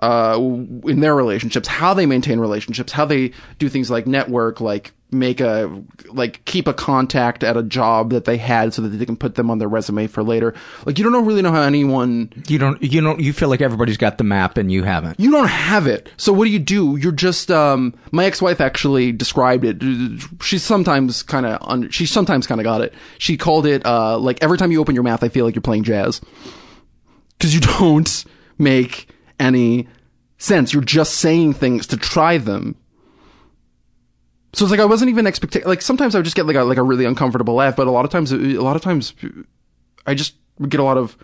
uh, 0.00 0.36
in 0.38 1.00
their 1.00 1.14
relationships, 1.14 1.68
how 1.68 1.94
they 1.94 2.06
maintain 2.06 2.40
relationships, 2.40 2.92
how 2.92 3.04
they 3.04 3.32
do 3.58 3.68
things 3.68 3.90
like 3.90 4.06
network, 4.06 4.60
like 4.60 4.92
make 5.14 5.40
a 5.40 5.82
like 6.08 6.44
keep 6.44 6.66
a 6.66 6.74
contact 6.74 7.42
at 7.42 7.56
a 7.56 7.62
job 7.62 8.10
that 8.10 8.24
they 8.24 8.36
had 8.36 8.74
so 8.74 8.82
that 8.82 8.88
they 8.88 9.06
can 9.06 9.16
put 9.16 9.36
them 9.36 9.50
on 9.50 9.58
their 9.58 9.68
resume 9.68 10.06
for 10.06 10.22
later. 10.22 10.52
Like 10.84 10.98
you 10.98 11.04
don't 11.10 11.24
really 11.24 11.42
know 11.42 11.52
how 11.52 11.62
anyone 11.62 12.32
you 12.48 12.58
don't 12.58 12.82
you 12.82 13.00
don't 13.00 13.20
you 13.20 13.32
feel 13.32 13.48
like 13.48 13.60
everybody's 13.60 13.96
got 13.96 14.18
the 14.18 14.24
map 14.24 14.58
and 14.58 14.70
you 14.70 14.82
haven't. 14.82 15.18
you 15.20 15.30
don't 15.30 15.48
have 15.48 15.86
it. 15.86 16.08
So 16.16 16.32
what 16.32 16.44
do 16.44 16.50
you 16.50 16.58
do? 16.58 16.96
You're 16.96 17.12
just 17.12 17.50
um 17.50 17.94
my 18.12 18.24
ex-wife 18.24 18.60
actually 18.60 19.12
described 19.12 19.64
it. 19.64 19.82
She's 20.42 20.62
sometimes 20.62 21.22
kind 21.22 21.46
of 21.46 21.58
un- 21.62 21.90
she 21.90 22.06
sometimes 22.06 22.46
kind 22.46 22.60
of 22.60 22.64
got 22.64 22.80
it. 22.80 22.92
She 23.18 23.36
called 23.36 23.66
it 23.66 23.84
uh 23.86 24.18
like 24.18 24.42
every 24.42 24.58
time 24.58 24.72
you 24.72 24.80
open 24.80 24.94
your 24.94 25.04
mouth 25.04 25.22
I 25.22 25.28
feel 25.28 25.44
like 25.44 25.54
you're 25.54 25.62
playing 25.62 25.84
jazz. 25.84 26.20
Cuz 27.40 27.54
you 27.54 27.60
don't 27.78 28.24
make 28.58 29.08
any 29.38 29.88
sense. 30.38 30.72
You're 30.72 30.82
just 30.82 31.14
saying 31.16 31.54
things 31.54 31.86
to 31.88 31.96
try 31.96 32.38
them. 32.38 32.76
So 34.54 34.64
it's 34.64 34.70
like 34.70 34.80
I 34.80 34.84
wasn't 34.84 35.10
even 35.10 35.26
expecting. 35.26 35.64
Like 35.64 35.82
sometimes 35.82 36.14
I 36.14 36.18
would 36.18 36.24
just 36.24 36.36
get 36.36 36.46
like 36.46 36.56
a 36.56 36.62
like 36.64 36.78
a 36.78 36.82
really 36.82 37.04
uncomfortable 37.04 37.54
laugh, 37.54 37.76
but 37.76 37.86
a 37.86 37.90
lot 37.90 38.04
of 38.04 38.10
times, 38.10 38.32
a 38.32 38.36
lot 38.36 38.76
of 38.76 38.82
times, 38.82 39.14
I 40.06 40.14
just 40.14 40.34
would 40.58 40.70
get 40.70 40.80
a 40.80 40.84
lot 40.84 40.96
of 40.96 41.16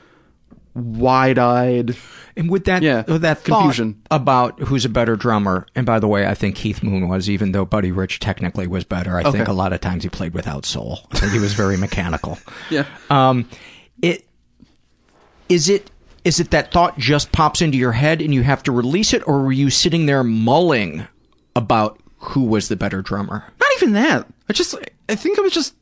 wide-eyed. 0.74 1.96
And 2.36 2.48
with 2.50 2.64
that, 2.66 2.82
Yeah, 2.82 3.02
with 3.06 3.22
that 3.22 3.44
confusion. 3.44 4.00
about 4.10 4.60
who's 4.60 4.84
a 4.84 4.88
better 4.88 5.16
drummer, 5.16 5.66
and 5.74 5.84
by 5.84 5.98
the 5.98 6.06
way, 6.08 6.26
I 6.26 6.34
think 6.34 6.56
Keith 6.56 6.82
Moon 6.82 7.08
was, 7.08 7.28
even 7.28 7.52
though 7.52 7.64
Buddy 7.64 7.92
Rich 7.92 8.20
technically 8.20 8.66
was 8.66 8.84
better. 8.84 9.16
I 9.16 9.30
think 9.30 9.48
a 9.48 9.52
lot 9.52 9.72
of 9.72 9.80
times 9.80 10.04
he 10.04 10.08
played 10.08 10.32
without 10.32 10.64
soul. 10.64 11.00
I 11.12 11.18
think 11.18 11.32
he 11.32 11.38
was 11.38 11.54
very 11.54 11.76
mechanical. 11.86 12.38
Yeah. 12.70 12.86
Um, 13.10 13.48
it 14.00 14.24
is 15.48 15.68
it 15.68 15.90
is 16.24 16.38
it 16.40 16.50
that 16.52 16.70
thought 16.72 16.96
just 16.98 17.32
pops 17.32 17.60
into 17.60 17.76
your 17.76 17.92
head 17.92 18.22
and 18.22 18.32
you 18.32 18.42
have 18.42 18.62
to 18.64 18.72
release 18.72 19.12
it, 19.12 19.26
or 19.26 19.42
were 19.42 19.52
you 19.52 19.68
sitting 19.70 20.06
there 20.06 20.22
mulling 20.24 21.06
about 21.56 21.99
who 22.20 22.44
was 22.44 22.68
the 22.68 22.76
better 22.76 23.02
drummer? 23.02 23.44
Not 23.58 23.70
even 23.76 23.92
that. 23.94 24.26
I 24.48 24.52
just, 24.52 24.76
I 25.08 25.14
think 25.14 25.38
it 25.38 25.42
was 25.42 25.52
just, 25.52 25.74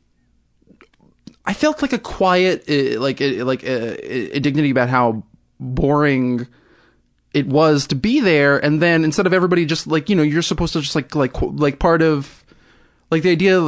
I 1.45 1.53
felt 1.53 1.81
like 1.81 1.93
a 1.93 1.99
quiet, 1.99 2.63
uh, 2.69 2.99
like, 2.99 3.21
uh, 3.21 3.45
like, 3.45 3.63
uh, 3.63 3.95
indignity 4.33 4.69
about 4.69 4.89
how 4.89 5.23
boring 5.59 6.47
it 7.33 7.47
was 7.47 7.87
to 7.87 7.95
be 7.95 8.21
there. 8.21 8.57
And 8.57 8.81
then 8.81 9.03
instead 9.03 9.27
of 9.27 9.33
everybody 9.33 9.65
just 9.65 9.85
like, 9.85 10.09
you 10.09 10.15
know, 10.15 10.23
you're 10.23 10.41
supposed 10.41 10.73
to 10.73 10.81
just 10.81 10.95
like, 10.95 11.13
like, 11.13 11.41
like 11.41 11.79
part 11.79 12.01
of, 12.01 12.43
like 13.11 13.23
the 13.23 13.31
idea 13.31 13.59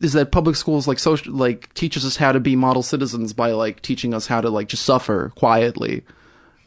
is 0.00 0.14
that 0.14 0.32
public 0.32 0.56
schools 0.56 0.88
like 0.88 0.98
social, 0.98 1.32
like 1.34 1.72
teaches 1.74 2.04
us 2.04 2.16
how 2.16 2.32
to 2.32 2.40
be 2.40 2.56
model 2.56 2.82
citizens 2.82 3.32
by 3.32 3.52
like 3.52 3.82
teaching 3.82 4.12
us 4.12 4.26
how 4.26 4.40
to 4.40 4.50
like 4.50 4.68
just 4.68 4.84
suffer 4.84 5.30
quietly. 5.36 6.04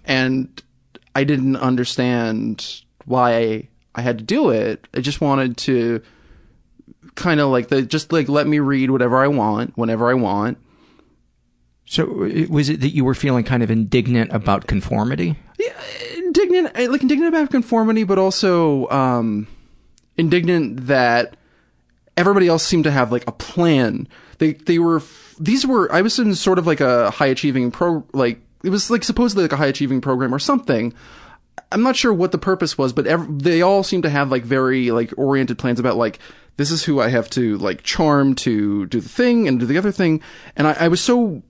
And 0.05 0.61
I 1.15 1.23
didn't 1.23 1.57
understand 1.57 2.83
why 3.05 3.67
I 3.95 4.01
had 4.01 4.17
to 4.19 4.23
do 4.23 4.49
it. 4.49 4.87
I 4.93 5.01
just 5.01 5.21
wanted 5.21 5.57
to 5.57 6.01
kind 7.15 7.39
of 7.39 7.49
like 7.49 7.67
the 7.67 7.81
just 7.81 8.11
like 8.13 8.29
let 8.29 8.47
me 8.47 8.59
read 8.59 8.89
whatever 8.91 9.17
I 9.17 9.27
want 9.27 9.77
whenever 9.77 10.09
I 10.09 10.13
want. 10.13 10.57
So 11.85 12.05
was 12.49 12.69
it 12.69 12.79
that 12.81 12.91
you 12.91 13.03
were 13.03 13.15
feeling 13.15 13.43
kind 13.43 13.63
of 13.63 13.69
indignant 13.69 14.31
about 14.31 14.65
conformity? 14.67 15.35
Yeah, 15.59 15.73
Indignant, 16.15 16.71
eh, 16.75 16.87
like 16.87 17.01
indignant 17.01 17.27
about 17.35 17.51
conformity, 17.51 18.05
but 18.05 18.17
also 18.17 18.87
um, 18.89 19.45
indignant 20.15 20.87
that 20.87 21.35
everybody 22.15 22.47
else 22.47 22.63
seemed 22.65 22.85
to 22.85 22.91
have 22.91 23.11
like 23.11 23.27
a 23.27 23.31
plan. 23.33 24.07
they 24.37 24.53
they 24.53 24.79
were 24.79 25.01
these 25.39 25.65
were 25.67 25.91
I 25.91 26.01
was 26.01 26.17
in 26.17 26.33
sort 26.35 26.59
of 26.59 26.65
like 26.65 26.79
a 26.79 27.11
high 27.11 27.27
achieving 27.27 27.71
pro 27.71 28.05
like 28.13 28.39
it 28.63 28.69
was 28.69 28.89
like 28.89 29.03
supposedly 29.03 29.43
like 29.43 29.51
a 29.51 29.57
high 29.57 29.67
achieving 29.67 29.99
program 29.99 30.33
or 30.33 30.39
something. 30.39 30.93
I'm 31.71 31.83
not 31.83 31.95
sure 31.95 32.13
what 32.13 32.31
the 32.31 32.37
purpose 32.37 32.77
was, 32.77 32.93
but 32.93 33.07
they 33.39 33.61
all 33.61 33.83
seem 33.83 34.01
to 34.01 34.09
have 34.09 34.31
like 34.31 34.43
very 34.43 34.91
like 34.91 35.13
oriented 35.17 35.57
plans 35.57 35.79
about 35.79 35.97
like 35.97 36.19
this 36.57 36.71
is 36.71 36.83
who 36.83 36.99
I 36.99 37.09
have 37.09 37.29
to 37.31 37.57
like 37.57 37.83
charm 37.83 38.35
to 38.35 38.85
do 38.87 38.99
the 38.99 39.09
thing 39.09 39.47
and 39.47 39.59
do 39.59 39.65
the 39.65 39.77
other 39.77 39.91
thing, 39.91 40.21
and 40.55 40.67
I, 40.67 40.73
I 40.73 40.87
was 40.87 41.01
so 41.01 41.43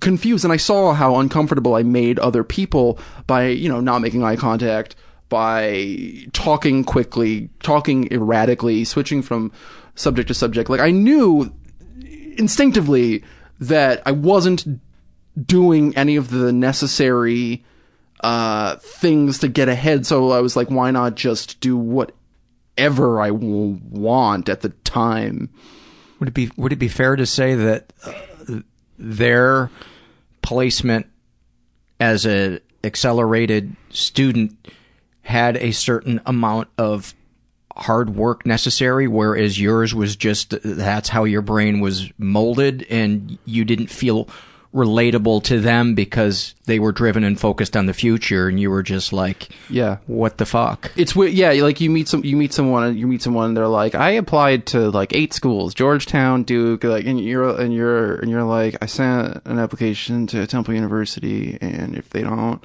confused 0.00 0.44
and 0.44 0.52
I 0.52 0.56
saw 0.56 0.92
how 0.92 1.16
uncomfortable 1.16 1.74
I 1.74 1.82
made 1.82 2.18
other 2.18 2.44
people 2.44 2.98
by, 3.26 3.46
you 3.48 3.68
know, 3.68 3.80
not 3.80 4.00
making 4.00 4.24
eye 4.24 4.36
contact, 4.36 4.96
by 5.28 6.26
talking 6.32 6.84
quickly, 6.84 7.50
talking 7.62 8.12
erratically, 8.12 8.84
switching 8.84 9.22
from 9.22 9.52
subject 9.94 10.28
to 10.28 10.34
subject. 10.34 10.70
Like 10.70 10.80
I 10.80 10.90
knew 10.90 11.52
instinctively 12.36 13.24
that 13.60 14.02
I 14.06 14.12
wasn't 14.12 14.80
doing 15.46 15.96
any 15.96 16.16
of 16.16 16.30
the 16.30 16.52
necessary 16.52 17.64
uh 18.20 18.76
things 18.76 19.38
to 19.40 19.48
get 19.48 19.68
ahead, 19.68 20.06
so 20.06 20.30
I 20.30 20.40
was 20.40 20.56
like 20.56 20.70
why 20.70 20.90
not 20.90 21.14
just 21.14 21.60
do 21.60 21.76
whatever 21.76 23.20
I 23.20 23.28
w- 23.28 23.80
want 23.90 24.48
at 24.48 24.62
the 24.62 24.70
time. 24.70 25.50
Would 26.18 26.28
it 26.28 26.34
be 26.34 26.50
would 26.56 26.72
it 26.72 26.76
be 26.76 26.88
fair 26.88 27.16
to 27.16 27.26
say 27.26 27.54
that 27.54 27.92
uh, 28.04 28.60
their 28.98 29.70
placement 30.42 31.06
as 32.00 32.26
a 32.26 32.60
accelerated 32.84 33.74
student 33.90 34.68
had 35.22 35.56
a 35.56 35.72
certain 35.72 36.20
amount 36.24 36.68
of 36.78 37.14
hard 37.76 38.16
work 38.16 38.46
necessary 38.46 39.06
whereas 39.06 39.60
yours 39.60 39.94
was 39.94 40.16
just 40.16 40.54
that's 40.62 41.10
how 41.10 41.24
your 41.24 41.42
brain 41.42 41.80
was 41.80 42.10
molded 42.16 42.86
and 42.88 43.38
you 43.44 43.64
didn't 43.64 43.88
feel 43.88 44.28
relatable 44.76 45.42
to 45.42 45.58
them 45.58 45.94
because 45.94 46.54
they 46.66 46.78
were 46.78 46.92
driven 46.92 47.24
and 47.24 47.40
focused 47.40 47.76
on 47.76 47.86
the 47.86 47.94
future 47.94 48.46
and 48.46 48.60
you 48.60 48.70
were 48.70 48.82
just 48.82 49.10
like 49.10 49.48
yeah. 49.70 49.96
what 50.06 50.36
the 50.36 50.44
fuck? 50.44 50.92
It's 50.96 51.16
weird 51.16 51.32
yeah 51.32 51.52
like 51.52 51.80
you 51.80 51.88
meet 51.88 52.08
some 52.08 52.22
you 52.24 52.36
meet 52.36 52.52
someone 52.52 52.84
and 52.84 52.98
you 52.98 53.06
meet 53.06 53.22
someone 53.22 53.46
and 53.46 53.56
they're 53.56 53.68
like 53.68 53.94
i 53.94 54.10
applied 54.10 54.66
to 54.66 54.90
like 54.90 55.14
eight 55.14 55.32
schools 55.32 55.72
georgetown 55.72 56.42
duke 56.42 56.84
like 56.84 57.06
and 57.06 57.18
you're 57.18 57.58
and 57.58 57.72
you're 57.72 58.16
and 58.16 58.30
you're 58.30 58.44
like 58.44 58.76
i 58.82 58.86
sent 58.86 59.40
an 59.46 59.58
application 59.58 60.26
to 60.26 60.46
temple 60.46 60.74
university 60.74 61.56
and 61.60 61.96
if 61.96 62.10
they 62.10 62.22
don't 62.22 62.62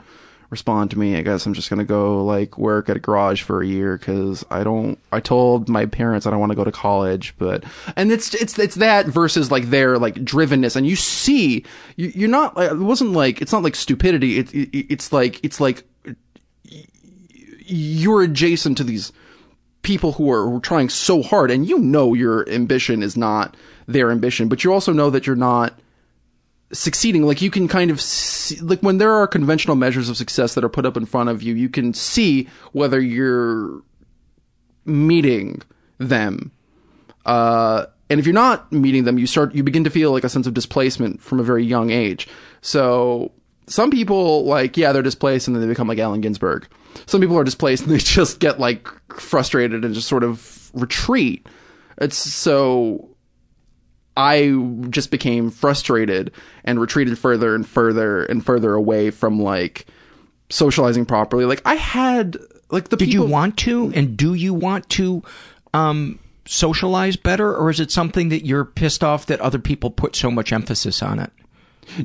respond 0.51 0.91
to 0.91 0.99
me 0.99 1.15
i 1.15 1.21
guess 1.21 1.45
i'm 1.45 1.53
just 1.53 1.69
gonna 1.69 1.83
go 1.83 2.23
like 2.23 2.57
work 2.57 2.89
at 2.89 2.97
a 2.97 2.99
garage 2.99 3.41
for 3.41 3.61
a 3.61 3.65
year 3.65 3.97
because 3.97 4.45
i 4.51 4.63
don't 4.63 4.99
i 5.11 5.19
told 5.19 5.67
my 5.67 5.85
parents 5.85 6.27
i 6.27 6.29
don't 6.29 6.39
want 6.39 6.51
to 6.51 6.55
go 6.55 6.63
to 6.63 6.71
college 6.71 7.33
but 7.37 7.63
and 7.95 8.11
it's 8.11 8.33
it's 8.35 8.59
it's 8.59 8.75
that 8.75 9.07
versus 9.07 9.49
like 9.49 9.69
their 9.69 9.97
like 9.97 10.15
drivenness. 10.15 10.75
And 10.75 10.87
you 10.87 10.95
see 10.95 11.65
you, 11.95 12.11
you're 12.15 12.29
not 12.29 12.55
like 12.55 12.71
it 12.71 12.77
wasn't 12.77 13.11
like 13.11 13.41
it's 13.41 13.51
not 13.51 13.63
like 13.63 13.75
stupidity. 13.75 14.39
It, 14.39 14.53
it 14.53 14.93
it's 14.93 15.11
like 15.11 15.43
it's 15.43 15.59
like 15.59 15.83
you're 17.63 18.23
adjacent 18.23 18.77
to 18.77 18.83
these 18.83 19.11
people 19.81 20.13
who 20.13 20.29
are 20.31 20.59
trying 20.59 20.89
so 20.89 21.23
hard. 21.23 21.51
And 21.51 21.67
you 21.67 21.79
know 21.79 22.13
your 22.13 22.47
ambition 22.49 23.01
is 23.01 23.15
not 23.17 23.55
their 23.87 24.11
ambition 24.11 24.47
but 24.47 24.63
you 24.63 24.71
also 24.71 24.93
know 24.93 25.09
that 25.09 25.27
you're 25.27 25.35
not 25.35 25.77
succeeding. 26.73 27.23
Like 27.23 27.41
you 27.41 27.51
can 27.51 27.67
kind 27.67 27.91
of 27.91 27.99
see, 28.01 28.59
like 28.59 28.81
when 28.81 28.97
there 28.97 29.11
are 29.11 29.27
conventional 29.27 29.75
measures 29.75 30.09
of 30.09 30.17
success 30.17 30.55
that 30.55 30.63
are 30.63 30.69
put 30.69 30.85
up 30.85 30.97
in 30.97 31.05
front 31.05 31.29
of 31.29 31.41
you 31.41 31.53
you 31.53 31.69
can 31.69 31.93
see 31.93 32.47
whether 32.71 32.99
you're 32.99 33.81
meeting 34.85 35.61
them. 35.97 36.51
Uh 37.25 37.85
and 38.09 38.19
if 38.19 38.25
you're 38.25 38.33
not 38.33 38.71
meeting 38.71 39.03
them 39.03 39.17
you 39.17 39.27
start 39.27 39.53
you 39.53 39.63
begin 39.63 39.83
to 39.83 39.89
feel 39.89 40.11
like 40.11 40.23
a 40.23 40.29
sense 40.29 40.47
of 40.47 40.53
displacement 40.53 41.21
from 41.21 41.39
a 41.39 41.43
very 41.43 41.63
young 41.63 41.91
age. 41.91 42.27
So 42.61 43.31
some 43.67 43.91
people 43.91 44.45
like 44.45 44.77
yeah 44.77 44.91
they're 44.91 45.01
displaced 45.01 45.47
and 45.47 45.55
then 45.55 45.61
they 45.61 45.69
become 45.69 45.87
like 45.87 45.99
Allen 45.99 46.21
Ginsberg. 46.21 46.67
Some 47.05 47.21
people 47.21 47.37
are 47.37 47.43
displaced 47.43 47.83
and 47.83 47.91
they 47.91 47.97
just 47.99 48.39
get 48.39 48.59
like 48.59 48.87
frustrated 49.13 49.85
and 49.85 49.93
just 49.93 50.07
sort 50.07 50.23
of 50.23 50.71
retreat. 50.73 51.47
It's 51.97 52.17
so 52.17 53.10
I 54.21 54.51
just 54.89 55.09
became 55.11 55.49
frustrated 55.49 56.31
and 56.63 56.79
retreated 56.79 57.17
further 57.17 57.55
and 57.55 57.67
further 57.67 58.23
and 58.25 58.45
further 58.45 58.73
away 58.73 59.09
from 59.11 59.39
like 59.41 59.85
socializing 60.49 61.05
properly. 61.05 61.45
Like 61.45 61.61
I 61.65 61.75
had 61.75 62.37
like 62.69 62.89
the 62.89 62.97
Did 62.97 63.05
people- 63.09 63.25
you 63.25 63.31
want 63.31 63.57
to 63.59 63.91
and 63.95 64.15
do 64.17 64.33
you 64.33 64.53
want 64.53 64.89
to 64.91 65.23
um 65.73 66.19
socialize 66.45 67.15
better 67.15 67.55
or 67.55 67.69
is 67.69 67.79
it 67.79 67.91
something 67.91 68.29
that 68.29 68.45
you're 68.45 68.65
pissed 68.65 69.03
off 69.03 69.25
that 69.27 69.39
other 69.41 69.59
people 69.59 69.89
put 69.89 70.15
so 70.15 70.29
much 70.31 70.51
emphasis 70.51 71.01
on 71.01 71.19
it? 71.19 71.31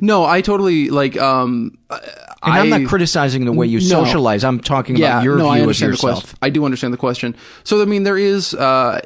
No, 0.01 0.25
I 0.25 0.41
totally 0.41 0.89
like 0.89 1.17
um 1.17 1.77
And 1.91 2.01
I, 2.43 2.59
I'm 2.59 2.69
not 2.69 2.85
criticizing 2.85 3.45
the 3.45 3.51
way 3.51 3.67
you 3.67 3.79
No. 3.79 4.03
socialize. 4.03 4.43
I'm 4.43 4.59
talking 4.59 4.95
yeah, 4.97 5.13
about 5.15 5.23
your 5.23 5.37
no, 5.37 5.49
I 5.49 5.55
view 5.55 5.63
of 5.63 5.67
understand 5.67 5.89
the 5.89 5.93
yourself. 5.93 6.23
question. 6.23 6.39
I 6.41 6.49
do 6.49 6.65
understand 6.65 6.93
the 6.93 6.97
question. 6.97 7.35
So 7.63 7.81
I 7.81 7.85
mean 7.85 8.03
there 8.03 8.17
is 8.17 8.53
uh 8.53 9.01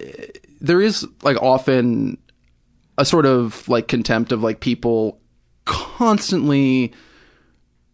there 0.59 0.81
is 0.81 1.07
like 1.23 1.37
often 1.41 2.17
a 2.97 3.05
sort 3.05 3.25
of 3.25 3.67
like 3.69 3.87
contempt 3.87 4.31
of 4.31 4.43
like 4.43 4.59
people 4.59 5.19
constantly 5.65 6.93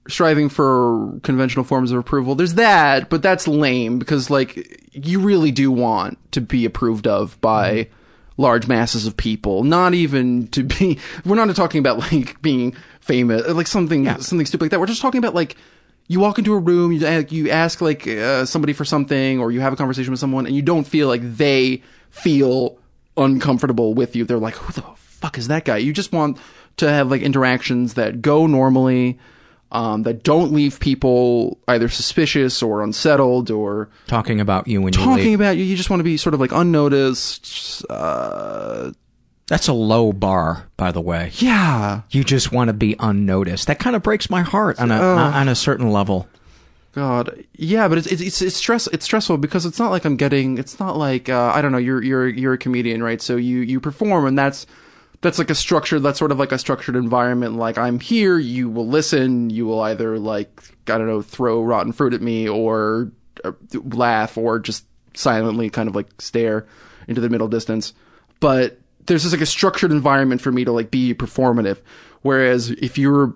striving 0.08 0.50
for 0.50 1.20
conventional 1.24 1.66
forms 1.66 1.91
of 1.91 2.00
approval. 2.00 2.36
There's 2.36 2.56
that, 2.56 3.10
but 3.10 3.22
that's 3.22 3.48
lame 3.48 4.00
because 4.00 4.30
like 4.30 4.88
you 4.93 5.20
really 5.20 5.52
do 5.52 5.72
want 5.72 6.18
to 6.32 6.41
be 6.41 6.66
approved 6.66 7.08
of 7.08 7.39
by 7.41 7.89
large 8.38 8.68
masses 8.68 9.06
of 9.06 9.18
people, 9.18 9.64
not 9.64 9.93
even 9.93 10.48
to 10.50 10.64
be 10.64 11.00
we're 11.26 11.36
not 11.36 11.54
talking 11.56 11.80
about 11.80 12.00
like 12.12 12.41
being 12.41 12.76
famous 13.00 13.48
like 13.48 13.68
something 13.68 14.06
something 14.22 14.45
stupid 14.45 14.66
like 14.66 14.72
that. 14.72 14.80
We're 14.80 14.86
just 14.88 15.02
talking 15.02 15.20
about 15.20 15.36
like 15.36 15.56
you 16.08 16.20
walk 16.22 16.38
into 16.38 16.54
a 16.54 16.60
room, 16.60 16.91
you 16.91 17.26
you 17.30 17.50
ask 17.50 17.82
like 17.82 18.08
uh, 18.08 18.45
somebody 18.45 18.74
for 18.74 18.86
something 18.86 19.39
or 19.39 19.52
you 19.52 19.60
have 19.60 19.74
a 19.74 19.76
conversation 19.76 20.12
with 20.12 20.20
someone 20.20 20.45
and 20.45 20.56
you 20.56 20.62
don't 20.62 20.86
feel 20.86 21.08
like 21.08 21.22
they 21.24 21.84
feel 22.10 22.80
uncomfortable 23.18 23.93
with 23.93 24.15
you. 24.15 24.26
They're 24.26 24.38
like, 24.38 24.55
"Who 24.55 24.74
the 24.74 24.84
fuck 24.95 25.38
is 25.38 25.47
that 25.47 25.65
guy?" 25.65 25.78
You 25.78 25.93
just 25.93 26.11
want 26.11 26.38
to 26.78 26.89
have 26.89 27.09
like 27.09 27.22
interactions 27.22 27.95
that 27.95 28.22
go 28.22 28.45
normally 28.47 29.18
um, 29.72 30.03
that 30.03 30.24
don't 30.24 30.51
leave 30.53 30.80
people 30.80 31.57
either 31.68 31.89
suspicious 31.89 32.61
or 32.63 32.82
unsettled 32.84 33.51
or 33.51 33.89
talking 34.07 34.39
about 34.39 34.68
you 34.68 34.82
when 34.82 34.93
you 34.93 34.99
talking 34.99 35.26
leave. 35.26 35.39
about 35.39 35.57
you. 35.57 35.63
You 35.63 35.76
just 35.76 35.89
want 35.89 35.99
to 35.99 36.05
be 36.05 36.18
sort 36.18 36.34
of 36.34 36.39
like 36.39 36.51
unnoticed. 36.51 37.84
Uh, 37.89 38.91
That's 39.47 39.68
a 39.68 39.74
low 39.74 40.13
bar, 40.13 40.68
by 40.78 40.91
the 40.91 41.01
way. 41.01 41.32
Yeah. 41.36 42.01
You 42.11 42.24
just 42.24 42.51
want 42.51 42.68
to 42.70 42.74
be 42.74 42.95
unnoticed. 42.99 43.68
That 43.68 43.80
kind 43.80 43.95
of 43.95 44.03
breaks 44.03 44.30
my 44.30 44.41
heart 44.41 44.80
on 44.80 44.91
a 44.91 44.95
Ugh. 44.95 45.34
on 45.36 45.49
a 45.49 45.55
certain 45.55 45.91
level. 45.91 46.28
God, 46.98 47.45
yeah, 47.54 47.88
but 47.88 48.00
it's 48.00 48.08
it's 48.08 48.41
it's, 48.41 48.56
stress 48.56 48.88
it's 48.88 49.06
stressful 49.06 49.38
because 49.38 49.68
it's 49.68 49.78
not 49.78 49.91
like 49.91 50.04
I'm 50.04 50.18
getting. 50.18 50.58
It's 50.58 50.80
not 50.80 50.98
like 50.98 51.30
uh, 51.30 51.52
I 51.54 51.62
don't 51.62 51.72
know. 51.72 51.78
You're 51.78 52.02
you're 52.02 52.28
you're 52.28 52.54
a 52.54 52.58
comedian, 52.58 53.04
right? 53.04 53.22
So 53.22 53.36
you 53.36 53.60
you 53.60 53.80
perform, 53.80 54.26
and 54.26 54.36
that's 54.36 54.66
that's 55.22 55.38
like 55.38 55.52
a 55.52 55.54
structured. 55.54 56.02
That's 56.02 56.18
sort 56.18 56.32
of 56.32 56.39
like 56.39 56.52
a 56.52 56.58
structured 56.58 56.95
environment. 56.95 57.54
Like 57.54 57.78
I'm 57.78 58.00
here, 58.00 58.39
you 58.39 58.68
will 58.68 58.88
listen. 58.88 59.52
You 59.52 59.68
will 59.68 59.80
either 59.82 60.18
like 60.18 60.60
I 60.88 60.98
don't 60.98 61.06
know, 61.06 61.22
throw 61.22 61.62
rotten 61.62 61.91
fruit 61.91 62.16
at 62.16 62.22
me, 62.24 62.50
or 62.50 63.12
uh, 63.43 63.52
laugh, 63.74 64.36
or 64.36 64.58
just 64.58 64.84
silently 65.14 65.70
kind 65.70 65.88
of 65.88 65.95
like 65.95 66.20
stare 66.20 66.66
into 67.08 67.22
the 67.22 67.30
middle 67.30 67.48
distance. 67.48 67.93
But 68.39 68.80
there's 69.06 69.22
just 69.22 69.36
like 69.36 69.41
a 69.41 69.45
structured 69.45 69.91
environment 69.91 70.41
for 70.41 70.52
me 70.52 70.66
to 70.66 70.72
like 70.72 70.89
be 70.89 71.14
performative. 71.14 71.78
Whereas 72.24 72.72
if 72.72 72.98
you're 72.98 73.36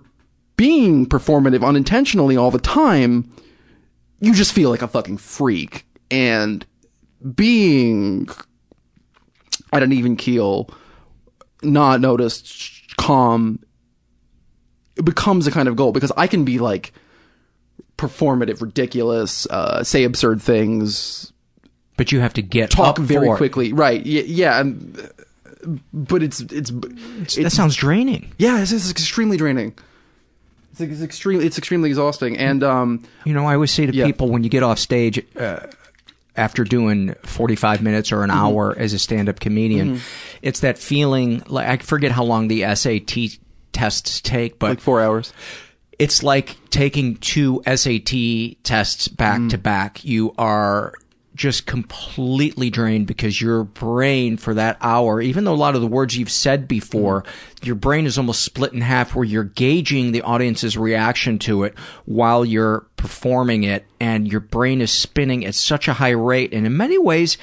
being 0.56 1.06
performative 1.06 1.64
unintentionally 1.64 2.36
all 2.36 2.50
the 2.50 2.58
time, 2.58 3.32
you 4.22 4.32
just 4.32 4.52
feel 4.52 4.70
like 4.70 4.82
a 4.82 4.88
fucking 4.88 5.18
freak. 5.18 5.84
And 6.10 6.64
being 7.34 8.28
at 9.72 9.82
an 9.82 9.92
even 9.92 10.16
keel, 10.16 10.70
not 11.62 12.00
noticed, 12.00 12.96
calm, 12.96 13.58
it 14.96 15.04
becomes 15.04 15.46
a 15.46 15.50
kind 15.50 15.68
of 15.68 15.74
goal 15.76 15.92
because 15.92 16.12
I 16.16 16.28
can 16.28 16.44
be 16.44 16.58
like 16.58 16.92
performative, 17.98 18.62
ridiculous, 18.62 19.46
uh, 19.46 19.82
say 19.82 20.04
absurd 20.04 20.40
things, 20.40 21.32
But 21.96 22.12
you 22.12 22.20
have 22.20 22.34
to 22.34 22.42
get 22.42 22.70
talk 22.70 22.98
up 23.00 23.04
very 23.04 23.26
for 23.26 23.34
it. 23.34 23.38
quickly. 23.38 23.72
Right. 23.72 24.04
Yeah. 24.06 24.22
yeah 24.22 24.60
and, 24.60 25.10
but 25.92 26.22
it's, 26.22 26.40
it's, 26.40 26.70
that 26.70 27.52
sounds 27.52 27.74
draining. 27.74 28.32
Yeah, 28.38 28.60
it's, 28.60 28.72
it's 28.72 28.90
extremely 28.90 29.36
draining. 29.36 29.74
It's, 30.72 30.80
it's 30.80 31.02
extremely, 31.02 31.46
it's 31.46 31.58
extremely 31.58 31.88
exhausting. 31.90 32.36
And, 32.36 32.62
um, 32.64 33.04
You 33.24 33.34
know, 33.34 33.46
I 33.46 33.54
always 33.54 33.70
say 33.70 33.86
to 33.86 33.92
Yeah. 33.94 34.06
people 34.06 34.28
when 34.30 34.42
you 34.44 34.50
get 34.50 34.62
off 34.62 34.78
stage 34.78 35.22
uh, 35.38 35.60
after 36.36 36.64
doing 36.64 37.14
45 37.24 37.82
minutes 37.82 38.10
or 38.12 38.24
an 38.24 38.30
Mm-hmm. 38.30 38.38
hour 38.38 38.74
as 38.78 38.92
a 38.92 38.98
stand-up 38.98 39.38
comedian, 39.40 39.96
Mhm. 39.96 40.00
it's 40.40 40.60
that 40.60 40.78
feeling 40.78 41.42
like 41.46 41.68
I 41.68 41.76
forget 41.76 42.12
how 42.12 42.24
long 42.24 42.48
the 42.48 42.64
SAT 42.64 43.38
tests 43.72 44.20
take, 44.20 44.58
but 44.58 44.68
like 44.70 44.80
four 44.80 45.00
hours. 45.00 45.32
It's 45.98 46.22
like 46.22 46.56
taking 46.70 47.16
two 47.16 47.62
SAT 47.66 48.56
tests 48.64 49.08
back 49.08 49.40
Mm. 49.40 49.50
to 49.50 49.58
back. 49.58 50.04
You 50.04 50.34
are 50.38 50.94
just 51.34 51.66
completely 51.66 52.68
drained 52.68 53.06
because 53.06 53.40
your 53.40 53.64
brain 53.64 54.36
for 54.36 54.54
that 54.54 54.76
hour, 54.80 55.20
even 55.20 55.44
though 55.44 55.54
a 55.54 55.56
lot 55.56 55.74
of 55.74 55.80
the 55.80 55.86
words 55.86 56.16
you've 56.16 56.30
said 56.30 56.68
before, 56.68 57.22
mm-hmm. 57.22 57.66
your 57.66 57.74
brain 57.74 58.06
is 58.06 58.18
almost 58.18 58.44
split 58.44 58.72
in 58.72 58.80
half 58.80 59.14
where 59.14 59.24
you're 59.24 59.44
gauging 59.44 60.12
the 60.12 60.22
audience's 60.22 60.76
reaction 60.76 61.38
to 61.38 61.64
it 61.64 61.78
while 62.04 62.44
you're 62.44 62.86
performing 62.96 63.64
it 63.64 63.86
and 63.98 64.30
your 64.30 64.40
brain 64.40 64.80
is 64.80 64.90
spinning 64.90 65.44
at 65.44 65.54
such 65.54 65.88
a 65.88 65.94
high 65.94 66.10
rate. 66.10 66.52
And 66.52 66.66
in 66.66 66.76
many 66.76 66.98
ways, 66.98 67.38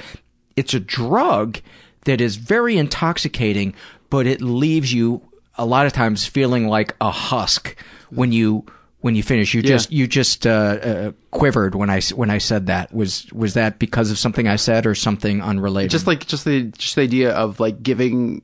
it's 0.56 0.74
a 0.74 0.80
drug 0.80 1.60
that 2.06 2.22
is 2.22 2.36
very 2.36 2.78
intoxicating, 2.78 3.74
but 4.10 4.28
it 4.28 4.42
leaves 4.42 4.94
you 4.94 5.22
a 5.58 5.66
lot 5.66 5.86
of 5.86 5.94
times 5.94 6.26
feeling 6.26 6.68
like 6.68 6.96
a 7.02 7.12
husk 7.12 7.76
when 8.10 8.32
you 8.32 8.66
when 9.02 9.16
you 9.16 9.24
finish. 9.24 9.54
You 9.54 9.62
Yeah. 9.62 9.68
just 9.70 9.92
you 9.92 10.08
just 10.08 10.46
uh, 10.46 10.50
uh, 10.50 11.12
quivered 11.32 11.76
when 11.76 11.90
I 11.90 12.02
when 12.16 12.30
I 12.30 12.38
said 12.38 12.68
that. 12.68 12.94
Was 12.94 13.32
was 13.32 13.54
that 13.54 13.80
because 13.80 14.12
of 14.12 14.18
something 14.18 14.48
I 14.48 14.56
said 14.58 14.86
or 14.86 14.96
something 14.96 15.42
unrelated? 15.42 15.92
just 15.92 16.08
like 16.08 16.26
just 16.28 16.46
the 16.46 16.64
just 16.64 16.96
the 16.96 17.02
idea 17.02 17.32
of 17.32 17.60
like 17.60 17.82
giving 17.84 18.42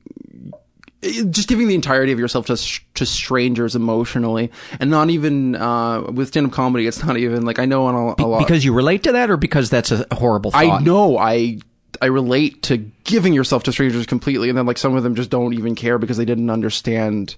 just 1.30 1.46
giving 1.46 1.68
the 1.68 1.74
entirety 1.74 2.10
of 2.10 2.18
yourself 2.18 2.46
to 2.46 2.56
to 2.94 3.06
strangers 3.06 3.76
emotionally 3.76 4.50
and 4.80 4.90
not 4.90 5.10
even 5.10 5.54
uh 5.54 6.00
with 6.10 6.28
stand-up 6.28 6.52
comedy 6.52 6.86
it's 6.86 7.04
not 7.04 7.16
even 7.16 7.44
like 7.44 7.58
i 7.60 7.64
know 7.66 7.84
on 7.84 7.94
a, 7.94 8.22
a 8.22 8.26
lot 8.26 8.38
because 8.38 8.64
you 8.64 8.72
relate 8.72 9.02
to 9.04 9.12
that 9.12 9.30
or 9.30 9.36
because 9.36 9.70
that's 9.70 9.92
a 9.92 10.04
horrible 10.12 10.50
thought. 10.50 10.64
i 10.64 10.78
know 10.82 11.16
i 11.18 11.58
i 12.02 12.06
relate 12.06 12.60
to 12.62 12.78
giving 13.04 13.32
yourself 13.34 13.62
to 13.62 13.70
strangers 13.72 14.04
completely 14.06 14.48
and 14.48 14.56
then 14.58 14.66
like 14.66 14.78
some 14.78 14.96
of 14.96 15.02
them 15.04 15.14
just 15.14 15.30
don't 15.30 15.52
even 15.52 15.74
care 15.76 15.98
because 15.98 16.16
they 16.16 16.24
didn't 16.24 16.50
understand 16.50 17.36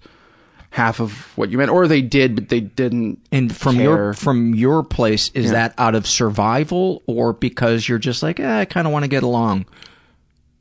half 0.70 1.00
of 1.00 1.12
what 1.36 1.50
you 1.50 1.56
meant 1.58 1.70
or 1.70 1.88
they 1.88 2.02
did 2.02 2.34
but 2.34 2.48
they 2.50 2.60
didn't 2.60 3.18
And 3.32 3.54
from 3.54 3.76
care. 3.76 3.84
your 3.84 4.12
from 4.14 4.54
your 4.54 4.82
place, 4.82 5.30
is 5.34 5.46
Yeah. 5.46 5.52
that 5.52 5.74
out 5.78 5.94
of 5.94 6.06
survival 6.06 7.02
or 7.06 7.32
because 7.32 7.88
you're 7.88 7.98
just 7.98 8.22
like, 8.22 8.38
eh, 8.38 8.60
I 8.60 8.64
kind 8.66 8.86
of 8.86 8.92
want 8.92 9.04
to 9.04 9.08
get 9.08 9.22
along? 9.22 9.64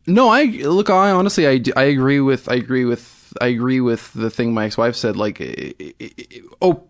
No, 0.05 0.29
I 0.29 0.45
look. 0.45 0.89
I 0.89 1.11
honestly, 1.11 1.47
I, 1.47 1.61
I 1.75 1.83
agree 1.83 2.21
with. 2.21 2.47
I 2.49 2.55
agree 2.55 2.85
with. 2.85 3.33
I 3.41 3.47
agree 3.47 3.81
with 3.81 4.13
the 4.13 4.29
thing 4.29 4.53
my 4.53 4.65
ex-wife 4.65 4.95
said. 4.95 5.17
Like, 5.17 5.41
oh, 6.61 6.83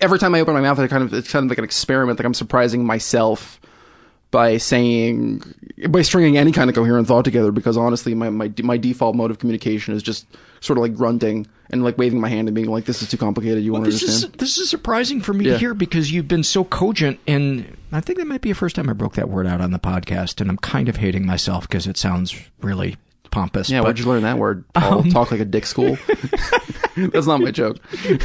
every 0.00 0.18
time 0.18 0.34
I 0.34 0.40
open 0.40 0.52
my 0.54 0.60
mouth, 0.60 0.78
I 0.80 0.88
kind 0.88 1.04
of 1.04 1.14
it's 1.14 1.30
kind 1.30 1.44
of 1.44 1.50
like 1.50 1.58
an 1.58 1.64
experiment. 1.64 2.18
Like 2.18 2.26
I'm 2.26 2.34
surprising 2.34 2.84
myself 2.84 3.60
by 4.30 4.56
saying 4.58 5.42
by 5.88 6.02
stringing 6.02 6.36
any 6.36 6.52
kind 6.52 6.68
of 6.68 6.76
coherent 6.76 7.06
thought 7.08 7.24
together. 7.24 7.52
Because 7.52 7.76
honestly, 7.76 8.14
my 8.14 8.30
my 8.30 8.52
my 8.62 8.76
default 8.76 9.14
mode 9.16 9.30
of 9.30 9.38
communication 9.38 9.94
is 9.94 10.02
just 10.02 10.26
sort 10.60 10.78
of 10.78 10.82
like 10.82 10.94
grunting 10.94 11.46
and 11.70 11.84
like 11.84 11.96
waving 11.98 12.20
my 12.20 12.28
hand 12.28 12.48
and 12.48 12.54
being 12.54 12.68
like, 12.68 12.84
"This 12.86 13.02
is 13.02 13.08
too 13.08 13.16
complicated. 13.16 13.62
You 13.62 13.72
won't 13.72 13.84
This 13.84 14.02
is 14.02 14.08
understand." 14.24 14.34
this 14.40 14.58
is 14.58 14.68
surprising 14.70 15.20
for 15.20 15.32
me 15.32 15.46
Yeah. 15.46 15.52
to 15.54 15.58
hear 15.58 15.74
because 15.74 16.10
you've 16.12 16.28
been 16.28 16.42
so 16.44 16.64
cogent, 16.64 17.18
and 17.26 17.76
I 17.92 18.00
think 18.00 18.18
that 18.18 18.26
might 18.26 18.40
be 18.40 18.50
the 18.50 18.54
first 18.56 18.76
time 18.76 18.88
I 18.90 18.94
broke 18.94 19.14
that 19.14 19.28
word 19.28 19.46
out 19.46 19.60
on 19.60 19.70
the 19.70 19.78
podcast, 19.78 20.40
and 20.40 20.50
I'm 20.50 20.58
kind 20.58 20.88
of 20.88 20.96
hating 20.96 21.26
myself 21.26 21.68
because 21.68 21.86
it 21.86 21.96
sounds 21.96 22.34
really 22.62 22.96
pompous. 23.30 23.68
Yeah, 23.70 23.80
but- 23.80 23.84
where'd 23.86 23.98
you 23.98 24.06
learn 24.06 24.22
that 24.22 24.38
word? 24.38 24.64
Um, 24.74 25.10
Talk 25.10 25.30
like 25.30 25.40
a 25.40 25.44
dick 25.44 25.66
school. 25.66 25.98
That's 26.96 27.26
not 27.26 27.40
my 27.40 27.50
joke. 27.50 27.76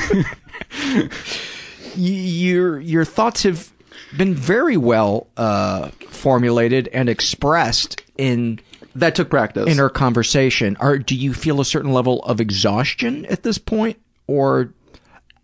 your 1.95 2.79
your 2.79 3.05
thoughts 3.05 3.43
have 3.43 3.71
been 4.17 4.33
very 4.35 4.77
well 4.77 5.27
uh, 5.37 5.89
formulated 6.09 6.87
and 6.89 7.09
expressed 7.09 8.01
in 8.17 8.59
that 8.95 9.15
took 9.15 9.29
practice 9.29 9.67
in 9.71 9.79
our 9.79 9.89
conversation. 9.89 10.75
Are 10.79 10.97
do 10.97 11.15
you 11.15 11.33
feel 11.33 11.61
a 11.61 11.65
certain 11.65 11.91
level 11.93 12.21
of 12.23 12.41
exhaustion 12.41 13.25
at 13.27 13.43
this 13.43 13.57
point, 13.57 13.97
or 14.27 14.73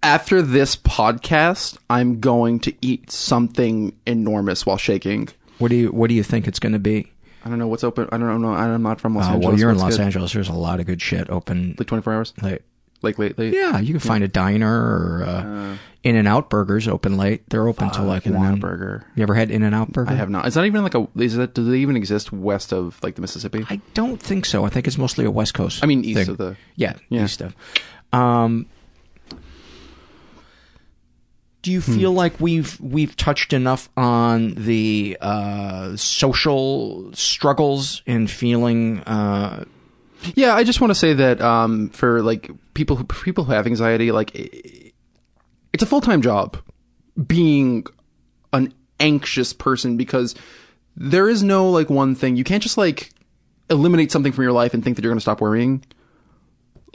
after 0.03 0.41
this 0.41 0.75
podcast, 0.75 1.77
I'm 1.89 2.19
going 2.19 2.59
to 2.61 2.73
eat 2.81 3.09
something 3.11 3.95
enormous 4.05 4.65
while 4.65 4.77
shaking. 4.77 5.29
what 5.57 5.69
do 5.69 5.75
you 5.75 5.91
what 5.91 6.07
do 6.09 6.13
you 6.13 6.23
think 6.23 6.47
it's 6.47 6.59
going 6.59 6.73
to 6.73 6.79
be? 6.79 7.11
I 7.45 7.49
don't 7.49 7.59
know 7.59 7.67
what's 7.67 7.83
open. 7.85 8.09
I 8.11 8.17
don't 8.17 8.41
know. 8.41 8.53
I'm 8.53 8.83
not 8.83 8.99
from 8.99 9.15
Los 9.15 9.25
Oh, 9.25 9.29
Angeles. 9.35 9.45
well, 9.51 9.59
you're 9.59 9.69
in 9.71 9.77
Los 9.77 9.95
good? 9.95 10.03
Angeles. 10.03 10.33
There's 10.33 10.49
a 10.49 10.53
lot 10.53 10.81
of 10.81 10.85
good 10.85 11.01
shit 11.01 11.29
open. 11.29 11.75
Like 11.79 11.87
24 11.87 12.13
hours. 12.13 12.33
Like, 12.41 12.61
like 13.01 13.17
late, 13.17 13.37
late. 13.37 13.53
yeah, 13.53 13.79
you 13.79 13.93
can 13.93 14.01
find 14.01 14.21
a 14.23 14.27
diner 14.27 14.69
or 14.69 15.23
uh, 15.25 15.77
In 16.07 16.15
and 16.15 16.27
Out 16.27 16.49
Burgers 16.49 16.87
open 16.87 17.17
late. 17.17 17.49
They're 17.49 17.67
open 17.67 17.89
till 17.89 18.05
like 18.05 18.25
In-N-Out 18.25 18.51
one. 18.51 18.59
Burger. 18.59 19.05
You 19.15 19.23
ever 19.23 19.33
had 19.33 19.51
In 19.51 19.61
and 19.63 19.75
Out 19.75 19.91
Burger? 19.91 20.09
I 20.11 20.15
have 20.15 20.29
not. 20.29 20.47
Is 20.47 20.53
that 20.53 20.63
even 20.65 20.81
like 20.83 20.95
a? 20.95 21.07
Is 21.17 21.35
that? 21.35 21.53
Do 21.53 21.63
they 21.69 21.79
even 21.79 21.97
exist 21.97 22.31
west 22.31 22.71
of 22.71 22.97
like 23.03 23.15
the 23.15 23.21
Mississippi? 23.21 23.65
I 23.69 23.81
don't 23.93 24.21
think 24.21 24.45
so. 24.45 24.63
I 24.63 24.69
think 24.69 24.87
it's 24.87 24.97
mostly 24.97 25.25
a 25.25 25.31
West 25.31 25.53
Coast. 25.53 25.83
I 25.83 25.87
mean, 25.87 26.05
east 26.05 26.19
thing. 26.19 26.29
of 26.29 26.37
the. 26.37 26.55
Yeah, 26.75 26.93
Yeah. 27.09 27.25
east 27.25 27.41
of. 27.41 27.55
Um, 28.13 28.67
do 31.61 31.71
you 31.71 31.81
Hmm. 31.81 31.95
feel 31.95 32.11
like 32.13 32.39
we've 32.39 32.79
we've 32.79 33.15
touched 33.17 33.51
enough 33.51 33.89
on 33.97 34.53
the 34.55 35.17
uh, 35.19 35.95
social 35.97 37.11
struggles 37.13 38.01
and 38.07 38.31
feeling? 38.31 38.99
Uh, 39.01 39.65
Yeah, 40.35 40.55
I 40.55 40.63
just 40.63 40.79
want 40.81 40.91
to 40.91 40.95
say 40.95 41.13
that 41.13 41.41
um, 41.41 41.89
for 41.89 42.21
like 42.21 42.49
people 42.73 42.95
who 42.95 43.03
people 43.03 43.43
who 43.43 43.51
have 43.51 43.67
anxiety, 43.67 44.11
like 44.11 44.31
it's 45.77 45.83
a 45.83 45.85
full 45.85 46.01
time 46.01 46.23
job 46.23 46.57
being 47.27 47.85
an 48.51 48.73
anxious 48.99 49.53
person 49.53 49.95
because 49.95 50.33
there 50.95 51.29
is 51.29 51.43
no 51.43 51.69
like 51.69 51.87
one 51.87 52.15
thing 52.15 52.35
you 52.35 52.43
can't 52.43 52.63
just 52.63 52.79
like 52.79 53.11
eliminate 53.69 54.11
something 54.11 54.31
from 54.31 54.41
your 54.41 54.53
life 54.53 54.73
and 54.73 54.83
think 54.83 54.95
that 54.95 55.03
you're 55.03 55.11
going 55.11 55.19
to 55.19 55.21
stop 55.21 55.39
worrying. 55.39 55.83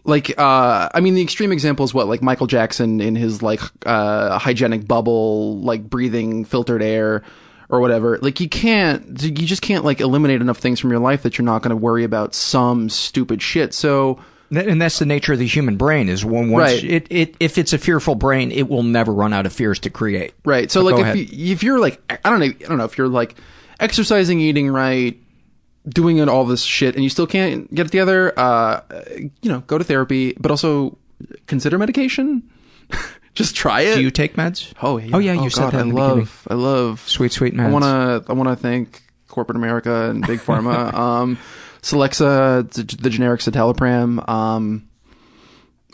Like, 0.03 0.37
uh, 0.37 0.89
I 0.93 0.99
mean, 0.99 1.15
the 1.15 1.23
extreme 1.23 1.53
example 1.53 1.85
is 1.85 1.95
what, 1.95 2.09
like 2.09 2.23
Michael 2.23 2.49
Jackson 2.49 3.01
in 3.01 3.15
his 3.15 3.41
like 3.41 3.61
uh, 3.87 4.37
hygienic 4.37 4.89
bubble, 4.89 5.61
like 5.61 5.89
breathing 5.89 6.45
filtered 6.45 6.83
air 6.83 7.23
or 7.69 7.79
whatever. 7.79 8.19
Like, 8.21 8.41
you 8.41 8.49
can't, 8.49 9.23
you 9.23 9.31
just 9.31 9.63
can't 9.63 9.85
like 9.85 10.01
eliminate 10.01 10.41
enough 10.41 10.59
things 10.59 10.81
from 10.81 10.91
your 10.91 10.99
life 10.99 11.23
that 11.23 11.39
you're 11.39 11.45
not 11.45 11.63
going 11.63 11.71
to 11.71 11.77
worry 11.77 12.03
about 12.03 12.35
some 12.35 12.89
stupid 12.89 13.43
shit. 13.43 13.75
So, 13.75 14.19
And 14.55 14.81
that's 14.83 14.99
the 14.99 15.07
nature 15.07 15.33
of 15.33 15.39
the 15.39 15.47
human 15.47 15.77
brain. 15.77 16.09
Is 16.09 16.25
when 16.25 16.51
once 16.51 16.73
Right. 16.73 16.85
it, 16.85 17.07
it 17.11 17.37
if 17.41 17.57
it's 17.59 17.73
a 17.73 17.79
fearful 17.79 18.15
brain, 18.15 18.53
it 18.53 18.69
will 18.69 18.83
never 18.83 19.13
run 19.13 19.33
out 19.33 19.47
of 19.47 19.53
fears 19.53 19.79
to 19.81 19.91
create. 19.91 20.35
Right. 20.45 20.71
So 20.71 20.83
But 20.85 20.93
like 20.93 21.01
if 21.01 21.07
ahead. 21.07 21.19
you, 21.33 21.53
if 21.53 21.63
you're 21.63 21.79
like 21.81 22.01
I 22.25 22.29
don't 22.31 22.41
know 22.41 22.47
I 22.47 22.69
don't 22.69 22.79
know 22.79 22.85
if 22.85 22.99
you're 22.99 23.09
like 23.09 23.35
exercising, 23.81 24.41
eating 24.41 24.69
right, 24.71 25.19
doing 25.89 26.19
it 26.19 26.29
all 26.29 26.45
this 26.45 26.63
shit, 26.63 26.95
and 26.95 27.03
you 27.03 27.11
still 27.11 27.27
can't 27.27 27.73
get 27.75 27.87
it 27.87 27.91
together, 27.91 28.33
uh, 28.39 28.81
you 29.41 29.51
know, 29.51 29.61
go 29.61 29.79
to 29.79 29.85
therapy, 29.85 30.35
but 30.39 30.51
also 30.51 30.97
consider 31.47 31.79
medication. 31.79 32.43
Just 33.35 33.57
try 33.57 33.81
it. 33.81 33.95
Do 33.95 34.03
you 34.03 34.11
take 34.11 34.35
meds? 34.37 34.73
Oh 34.83 34.99
yeah. 34.99 35.11
Oh, 35.15 35.19
yeah, 35.19 35.33
you 35.33 35.49
said 35.49 35.63
God, 35.63 35.73
that 35.73 35.81
I 35.81 35.89
the 35.89 35.95
love 35.95 36.17
beginning. 36.17 36.29
I 36.51 36.55
love 36.55 37.01
Sweet, 37.09 37.33
sweet 37.33 37.55
I 37.55 37.57
meds. 37.57 37.73
want 37.73 37.85
to 37.85 38.31
I 38.31 38.35
want 38.35 38.51
to 38.51 38.57
thank 38.57 39.03
corporate 39.29 39.57
America 39.57 40.11
and 40.11 40.27
big 40.27 40.41
pharma. 40.41 40.93
um, 40.95 41.39
Celexa, 41.83 42.71
the, 42.71 43.11
generic 43.11 43.41
citalopram, 43.41 44.27
um, 44.29 44.89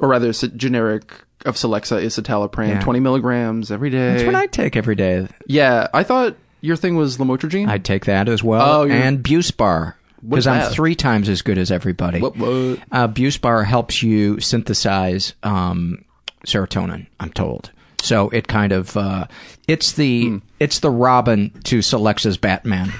or 0.01 0.09
rather, 0.09 0.33
generic 0.33 1.13
of 1.47 1.57
Celexa 1.57 2.03
is 2.03 2.17
citalopram, 2.17 2.69
Yeah. 2.69 2.81
20 2.81 3.01
milligrams 3.01 3.71
every 3.71 3.91
day. 3.91 4.13
That's 4.13 4.25
what 4.25 4.35
I 4.35 4.47
take 4.47 4.77
every 4.77 4.95
day. 4.95 5.27
Yeah, 5.47 5.89
I 5.95 6.03
thought 6.03 6.37
your 6.61 6.77
thing 6.77 6.97
was 6.97 7.17
lamotrigine. 7.17 7.69
I'd 7.69 7.85
take 7.85 8.05
that 8.05 8.29
as 8.29 8.43
well. 8.45 8.83
Oh, 8.83 8.89
and 8.89 9.23
Buspar. 9.23 9.95
Because 10.29 10.49
I'm 10.49 10.73
three 10.73 10.97
times 10.97 11.29
as 11.29 11.43
good 11.43 11.59
as 11.59 11.71
everybody. 11.71 12.21
What- 12.21 12.37
what? 12.37 12.79
Uh, 12.91 13.07
Buspar 13.09 13.65
helps 13.65 14.03
you 14.03 14.41
synthesize 14.41 15.35
um, 15.45 16.05
serotonin. 16.45 17.07
I'm 17.21 17.31
told. 17.31 17.71
So 18.03 18.29
it 18.31 18.49
kind 18.49 18.73
of 18.73 18.97
uh, 18.97 19.27
it's 19.69 19.93
the 19.93 20.27
Hmm. 20.27 20.37
it's 20.61 20.81
the 20.81 20.91
Robin 20.91 21.51
to 21.65 21.79
Celexa's 21.79 22.37
Batman. 22.37 22.93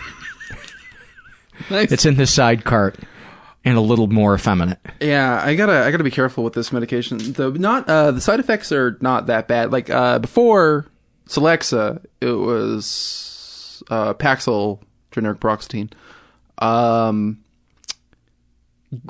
Nice. 1.71 1.93
It's 1.93 2.07
in 2.07 2.17
the 2.17 2.27
side 2.27 2.65
cart 2.65 2.97
and 3.65 3.77
a 3.77 3.81
little 3.81 4.07
more 4.07 4.35
effeminate. 4.35 4.79
Yeah, 5.01 5.41
I 5.43 5.55
gotta 5.55 5.85
I 5.85 5.91
gotta 5.91 6.05
be 6.05 6.11
careful 6.11 6.45
with 6.45 6.55
this 6.55 6.73
medication. 6.73 7.19
The 7.19 7.51
not 7.51 7.89
uh 7.89 8.13
the 8.13 8.21
side 8.21 8.41
effects 8.41 8.73
are 8.73 8.97
not 9.01 9.27
that 9.27 9.49
bad. 9.49 9.73
Like 9.73 9.91
uh 9.91 10.19
before 10.19 10.87
Celexa, 11.29 12.05
it 12.21 12.33
was 12.33 13.83
uh 13.91 14.15
Paxil 14.15 14.81
generic 15.11 15.41
paroxetine. 15.41 15.93
Um 16.59 17.45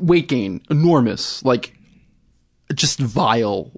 weight 0.01 0.29
gain 0.29 0.63
enormous, 0.71 1.45
like 1.45 1.75
just 2.75 2.99
vile. 2.99 3.71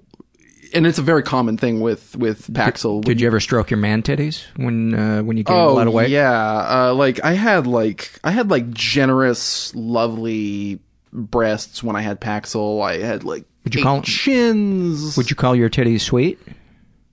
And 0.73 0.87
it's 0.87 0.97
a 0.97 1.01
very 1.01 1.23
common 1.23 1.57
thing 1.57 1.81
with 1.81 2.15
with 2.15 2.47
Paxil. 2.47 3.03
Did 3.03 3.19
you 3.19 3.27
ever 3.27 3.39
stroke 3.39 3.69
your 3.69 3.77
man 3.77 4.01
titties 4.03 4.43
when 4.55 4.93
uh, 4.93 5.21
when 5.21 5.37
you 5.37 5.43
gained 5.43 5.59
oh, 5.59 5.69
a 5.69 5.73
lot 5.73 5.87
of 5.87 5.93
weight? 5.93 6.09
Yeah, 6.09 6.31
uh, 6.31 6.93
like 6.93 7.23
I 7.23 7.33
had 7.33 7.67
like 7.67 8.11
I 8.23 8.31
had 8.31 8.49
like 8.49 8.71
generous, 8.71 9.73
lovely 9.75 10.79
breasts 11.13 11.83
when 11.83 11.95
I 11.95 12.01
had 12.01 12.21
Paxil. 12.21 12.81
I 12.83 12.97
had 12.97 13.23
like 13.23 13.45
Would 13.65 13.75
you 13.75 13.83
call- 13.83 14.01
chins? 14.01 15.17
Would 15.17 15.29
you 15.29 15.35
call 15.35 15.55
your 15.55 15.69
titties 15.69 16.01
sweet? 16.01 16.39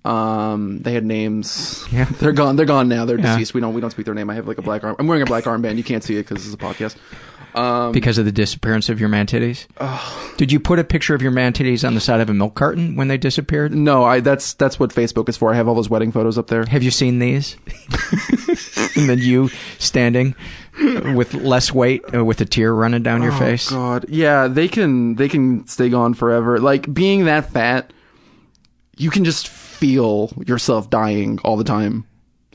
Um, 0.05 0.79
they 0.79 0.93
had 0.95 1.05
names. 1.05 1.85
Yeah. 1.91 2.05
they're 2.21 2.33
gone. 2.33 2.57
They're 2.57 2.65
gone 2.65 2.89
now. 2.89 3.05
They're 3.05 3.19
Yeah. 3.19 3.35
deceased. 3.35 3.55
We 3.55 3.61
don't. 3.61 3.75
We 3.75 3.81
don't 3.81 3.91
speak 3.91 4.07
their 4.07 4.15
name. 4.15 4.31
I 4.31 4.35
have 4.35 4.47
like 4.49 4.59
a 4.59 4.63
black 4.63 4.85
arm. 4.85 4.97
I'm 4.99 5.07
wearing 5.07 5.23
a 5.23 5.27
black 5.27 5.45
armband. 5.45 5.77
You 5.77 5.85
can't 5.85 6.03
see 6.03 6.15
it 6.15 6.21
because 6.23 6.39
this 6.39 6.47
is 6.47 6.55
a 6.55 6.59
podcast. 6.59 6.97
Um, 7.55 7.93
because 7.93 8.19
of 8.19 8.25
the 8.25 8.33
disappearance 8.33 8.89
of 8.89 9.01
your 9.01 9.09
man 9.09 9.27
titties. 9.27 9.67
Did 10.37 10.53
you 10.53 10.61
put 10.61 10.79
a 10.79 10.85
picture 10.85 11.15
of 11.15 11.23
your 11.23 11.31
man 11.33 11.53
titties 11.53 11.87
on 11.87 11.95
the 11.95 12.01
side 12.01 12.21
of 12.21 12.29
a 12.31 12.35
milk 12.35 12.55
carton 12.55 12.95
when 12.97 13.09
they 13.09 13.17
disappeared? 13.19 13.75
no, 13.75 14.05
I. 14.05 14.21
That's 14.21 14.53
that's 14.55 14.79
what 14.79 14.91
Facebook 14.91 15.29
is 15.29 15.37
for. 15.37 15.53
I 15.53 15.57
have 15.57 15.67
all 15.69 15.75
those 15.75 15.91
wedding 15.91 16.13
photos 16.13 16.39
up 16.39 16.49
there. 16.49 16.65
Have 16.67 16.83
you 16.83 16.91
seen 16.91 17.19
these? 17.19 17.57
and 18.97 19.09
then 19.09 19.19
you 19.19 19.49
standing 19.79 20.35
with 21.15 21.35
less 21.35 21.73
weight, 21.73 22.03
uh, 22.15 22.25
with 22.25 22.41
a 22.41 22.45
tear 22.45 22.73
running 22.75 23.03
down 23.03 23.23
your 23.23 23.33
Oh, 23.33 23.39
face. 23.39 23.71
God, 23.71 24.05
yeah, 24.09 24.47
they 24.49 24.69
can 24.69 25.15
they 25.17 25.29
can 25.29 25.67
stay 25.67 25.89
gone 25.89 26.15
forever. 26.15 26.59
Like 26.59 26.93
being 26.93 27.25
that 27.25 27.51
fat, 27.51 27.93
you 28.97 29.11
can 29.11 29.25
just 29.25 29.49
feel 29.49 30.33
yourself 30.47 30.91
dying 30.91 31.39
all 31.45 31.57
the 31.57 31.65
time. 31.65 32.05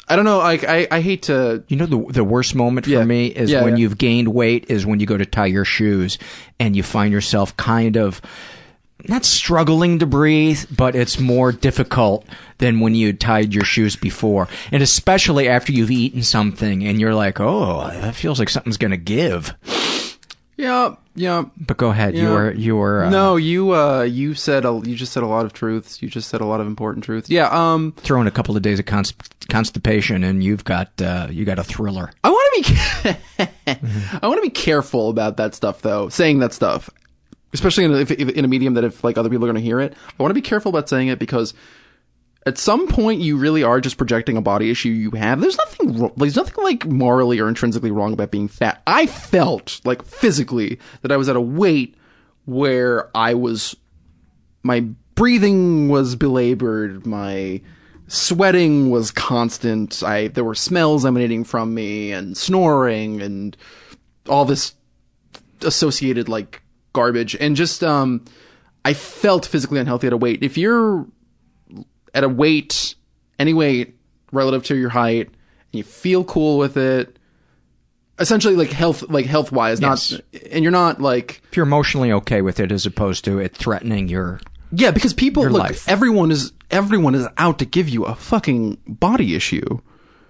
I 0.07 0.15
don't 0.17 0.25
know. 0.25 0.39
Like 0.39 0.63
I, 0.65 0.87
I 0.91 0.99
hate 1.01 1.23
to. 1.23 1.63
You 1.67 1.77
know 1.77 1.85
the 1.85 2.05
the 2.11 2.23
worst 2.23 2.55
moment 2.55 2.85
for 2.85 2.91
Yeah. 2.91 3.03
me 3.05 3.27
is 3.27 3.49
Yeah, 3.51 3.63
when 3.63 3.77
yeah. 3.77 3.81
you've 3.81 3.97
gained 3.97 4.27
weight 4.27 4.65
is 4.69 4.85
when 4.85 4.99
you 4.99 5.05
go 5.05 5.17
to 5.17 5.25
tie 5.25 5.45
your 5.45 5.65
shoes 5.65 6.17
and 6.59 6.75
you 6.75 6.83
find 6.83 7.11
yourself 7.13 7.55
kind 7.57 7.95
of 7.97 8.21
not 9.07 9.25
struggling 9.25 9.99
to 9.99 10.05
breathe, 10.05 10.63
but 10.75 10.95
it's 10.95 11.19
more 11.19 11.51
difficult 11.51 12.25
than 12.59 12.79
when 12.79 12.95
you 12.95 13.11
tied 13.13 13.53
your 13.53 13.65
shoes 13.65 13.95
before. 13.97 14.47
And 14.71 14.81
especially 14.83 15.49
after 15.49 15.71
you've 15.73 15.91
eaten 15.91 16.23
something 16.23 16.83
and 16.85 16.99
you're 16.99 17.15
like, 17.15 17.39
"Oh, 17.39 17.89
that 17.89 18.15
feels 18.15 18.39
like 18.39 18.49
something's 18.49 18.77
going 18.77 18.91
to 18.91 18.97
give." 18.97 19.53
Yeah, 20.57 20.95
yeah. 21.15 21.43
But 21.57 21.77
go 21.77 21.89
ahead. 21.89 22.15
You 22.15 22.23
Yeah. 22.23 22.31
were 22.31 22.51
you 22.53 22.75
were 22.75 23.03
uh, 23.05 23.09
no, 23.09 23.35
you 23.35 23.73
uh, 23.75 24.01
you 24.03 24.33
said 24.33 24.65
a, 24.65 24.81
you 24.83 24.95
just 24.95 25.13
said 25.13 25.23
a 25.23 25.27
lot 25.27 25.45
of 25.45 25.53
truths. 25.53 26.01
You 26.01 26.09
just 26.09 26.29
said 26.29 26.41
a 26.41 26.45
lot 26.45 26.59
of 26.61 26.67
important 26.67 27.03
truths. 27.05 27.29
Yeah. 27.29 27.47
Um, 27.51 27.93
throw 27.97 28.19
in 28.21 28.27
a 28.27 28.31
couple 28.31 28.55
of 28.55 28.61
days 28.63 28.79
of 28.79 28.85
const- 28.85 29.47
constipation 29.49 30.23
and 30.23 30.43
you've 30.43 30.63
got 30.63 30.89
uh, 31.01 31.27
you 31.29 31.45
got 31.45 31.59
a 31.59 31.63
thriller. 31.63 32.11
I 32.23 32.29
want 32.29 32.65
to 32.65 32.73
be. 32.73 33.49
I 34.21 34.27
want 34.27 34.37
to 34.37 34.41
be 34.41 34.49
careful 34.49 35.09
about 35.09 35.37
that 35.37 35.55
stuff, 35.55 35.81
though. 35.81 36.09
Saying 36.09 36.39
that 36.39 36.53
stuff, 36.53 36.89
especially 37.53 37.85
in 37.85 37.91
a, 37.93 37.97
if, 37.97 38.11
if, 38.11 38.29
in 38.29 38.45
a 38.45 38.47
medium 38.47 38.73
that 38.75 38.83
if 38.83 39.03
like 39.03 39.17
other 39.17 39.29
people 39.29 39.45
are 39.45 39.51
going 39.51 39.61
to 39.61 39.65
hear 39.65 39.79
it, 39.79 39.93
I 40.19 40.23
want 40.23 40.31
to 40.31 40.35
be 40.35 40.41
careful 40.41 40.69
about 40.69 40.89
saying 40.89 41.07
it 41.07 41.19
because 41.19 41.53
at 42.45 42.57
some 42.57 42.87
point 42.87 43.21
you 43.21 43.37
really 43.37 43.63
are 43.63 43.79
just 43.79 43.97
projecting 43.97 44.37
a 44.37 44.41
body 44.41 44.69
issue 44.69 44.89
you 44.89 45.11
have. 45.11 45.39
There's 45.41 45.57
nothing. 45.57 46.11
There's 46.17 46.35
nothing 46.35 46.63
like 46.63 46.85
morally 46.85 47.39
or 47.39 47.47
intrinsically 47.47 47.91
wrong 47.91 48.13
about 48.13 48.31
being 48.31 48.47
fat. 48.47 48.81
I 48.85 49.05
felt 49.05 49.79
like 49.85 50.03
physically 50.03 50.79
that 51.01 51.11
I 51.11 51.17
was 51.17 51.29
at 51.29 51.35
a 51.35 51.41
weight 51.41 51.95
where 52.45 53.09
I 53.15 53.33
was 53.33 53.75
my 54.63 54.81
breathing 55.15 55.89
was 55.89 56.15
belabored 56.15 57.05
my 57.05 57.61
sweating 58.07 58.89
was 58.89 59.11
constant 59.11 60.03
i 60.03 60.27
there 60.29 60.43
were 60.43 60.55
smells 60.55 61.05
emanating 61.05 61.43
from 61.43 61.73
me 61.73 62.11
and 62.11 62.37
snoring 62.37 63.21
and 63.21 63.55
all 64.27 64.45
this 64.45 64.73
associated 65.61 66.27
like 66.27 66.61
garbage 66.93 67.35
and 67.35 67.55
just 67.55 67.83
um 67.83 68.23
i 68.85 68.93
felt 68.93 69.45
physically 69.45 69.79
unhealthy 69.79 70.07
at 70.07 70.13
a 70.13 70.17
weight 70.17 70.43
if 70.43 70.57
you're 70.57 71.05
at 72.13 72.23
a 72.23 72.29
weight 72.29 72.95
any 73.39 73.53
weight 73.53 73.95
relative 74.31 74.63
to 74.63 74.75
your 74.75 74.89
height 74.89 75.27
and 75.27 75.35
you 75.73 75.83
feel 75.83 76.23
cool 76.23 76.57
with 76.57 76.77
it 76.77 77.17
essentially 78.19 78.55
like 78.55 78.69
health 78.71 79.03
like 79.09 79.25
health 79.25 79.51
wise 79.51 79.81
Yes. 79.81 80.11
not 80.11 80.21
and 80.51 80.63
you're 80.63 80.71
not 80.71 81.01
like 81.01 81.41
If 81.49 81.57
you're 81.57 81.65
emotionally 81.65 82.11
okay 82.11 82.41
with 82.41 82.59
it 82.59 82.71
as 82.71 82.85
opposed 82.85 83.25
to 83.25 83.39
it 83.39 83.55
threatening 83.55 84.07
your 84.07 84.39
yeah, 84.75 84.89
because 84.89 85.13
people 85.13 85.43
Your 85.43 85.51
look. 85.51 85.61
life. 85.61 85.87
Everyone 85.87 86.31
is 86.31 86.51
everyone 86.71 87.13
is 87.13 87.27
out 87.37 87.59
to 87.59 87.65
give 87.65 87.87
you 87.89 88.05
a 88.05 88.15
fucking 88.15 88.79
body 88.87 89.35
issue. 89.35 89.79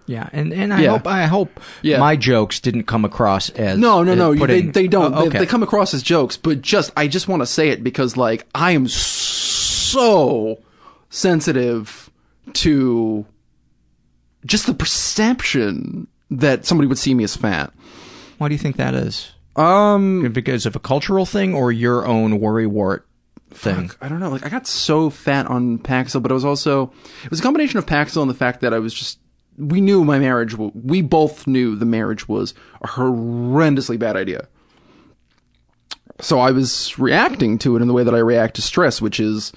Yeah, 0.06 0.28
and, 0.34 0.52
and 0.52 0.74
I 0.74 0.82
Yeah. 0.82 0.90
hope 0.92 1.08
I 1.08 1.26
hope 1.28 1.62
Yeah. 1.82 2.00
my 2.00 2.18
jokes 2.18 2.60
didn't 2.60 2.84
come 2.84 3.06
across 3.06 3.50
as 3.52 3.78
No, 3.80 4.04
no, 4.04 4.16
no. 4.16 4.32
you- 4.34 4.46
They, 4.46 4.62
they 4.64 4.88
don't. 4.88 5.14
Oh, 5.16 5.30
They- 5.30 5.40
they, 5.40 5.46
come 5.46 5.64
across 5.64 5.94
as 5.94 6.04
jokes, 6.04 6.36
but 6.36 6.62
just 6.62 6.92
I 6.98 7.08
just 7.08 7.30
want 7.30 7.42
to 7.42 7.46
say 7.46 7.70
it 7.70 7.86
because 7.86 8.18
like 8.18 8.46
I 8.54 8.72
am 8.72 8.90
so 8.90 10.60
sensitive 11.14 12.10
to 12.54 13.26
just 14.46 14.66
the 14.66 14.74
perception 14.74 16.08
that 16.32 16.66
somebody 16.66 16.88
would 16.88 16.98
see 16.98 17.14
me 17.14 17.24
as 17.24 17.36
fat. 17.36 17.72
Why 18.40 18.48
do 18.50 18.56
you 18.56 18.60
think 18.60 18.78
that 18.78 18.96
is? 18.96 19.32
Um, 19.56 20.32
because 20.34 20.66
of 20.66 20.76
a 20.76 20.80
cultural 20.80 21.26
thing 21.26 21.54
or 21.54 21.72
your 21.72 22.08
own 22.08 22.40
worrywart 22.40 23.04
thing? 23.52 23.92
I 24.02 24.10
don't 24.10 24.20
know. 24.20 24.30
Like 24.30 24.46
I 24.46 24.50
got 24.50 24.66
so 24.66 25.12
fat 25.12 25.46
on 25.46 25.78
Paxil, 25.78 26.22
but 26.22 26.32
it 26.32 26.34
was 26.34 26.46
also 26.46 26.92
it 27.24 27.30
was 27.30 27.40
a 27.40 27.44
combination 27.44 27.78
of 27.78 27.86
Paxil 27.86 28.22
and 28.22 28.30
the 28.30 28.36
fact 28.36 28.62
that 28.62 28.74
I 28.74 28.80
was 28.80 28.94
just 28.94 29.20
we 29.56 29.82
knew 29.82 30.04
my 30.04 30.18
marriage. 30.18 30.56
We 30.56 31.04
both 31.04 31.46
knew 31.46 31.76
the 31.76 31.86
marriage 31.86 32.28
was 32.28 32.56
a 32.82 32.88
horrendously 32.88 34.00
bad 34.00 34.18
idea. 34.18 34.48
So 36.20 36.40
I 36.40 36.52
was 36.52 36.98
reacting 36.98 37.60
to 37.60 37.76
it 37.76 37.82
in 37.82 37.88
the 37.88 37.94
way 37.94 38.04
that 38.04 38.16
I 38.16 38.20
react 38.20 38.56
to 38.56 38.64
stress, 38.64 39.00
which 39.00 39.20
is 39.20 39.54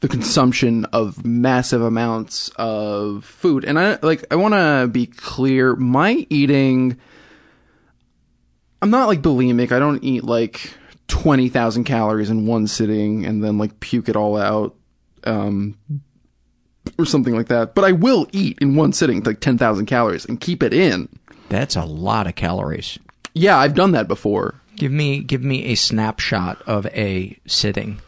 the 0.00 0.08
consumption 0.08 0.86
of 0.86 1.24
massive 1.24 1.82
amounts 1.82 2.50
of 2.56 3.24
food. 3.24 3.64
And 3.64 3.78
I 3.78 3.98
like 4.02 4.24
I 4.30 4.36
want 4.36 4.54
to 4.54 4.88
be 4.90 5.06
clear, 5.06 5.76
my 5.76 6.26
eating 6.30 6.98
I'm 8.82 8.90
not 8.90 9.08
like 9.08 9.22
bulimic. 9.22 9.72
I 9.72 9.78
don't 9.78 10.02
eat 10.02 10.24
like 10.24 10.72
20,000 11.08 11.84
calories 11.84 12.30
in 12.30 12.46
one 12.46 12.66
sitting 12.66 13.26
and 13.26 13.44
then 13.44 13.58
like 13.58 13.80
puke 13.80 14.08
it 14.08 14.16
all 14.16 14.36
out. 14.36 14.74
Um, 15.24 15.76
or 16.98 17.04
something 17.04 17.34
like 17.34 17.48
that. 17.48 17.74
But 17.74 17.84
I 17.84 17.92
will 17.92 18.26
eat 18.32 18.58
in 18.60 18.74
one 18.74 18.92
sitting 18.92 19.22
like 19.22 19.40
10,000 19.40 19.86
calories 19.86 20.24
and 20.24 20.40
keep 20.40 20.62
it 20.62 20.72
in. 20.72 21.08
That's 21.50 21.76
a 21.76 21.84
lot 21.84 22.26
of 22.26 22.36
calories. 22.36 22.98
Yeah, 23.34 23.58
I've 23.58 23.74
done 23.74 23.92
that 23.92 24.08
before. 24.08 24.54
Give 24.76 24.92
me 24.92 25.20
give 25.20 25.42
me 25.42 25.66
a 25.66 25.74
snapshot 25.74 26.62
of 26.62 26.86
a 26.86 27.38
sitting. 27.46 28.00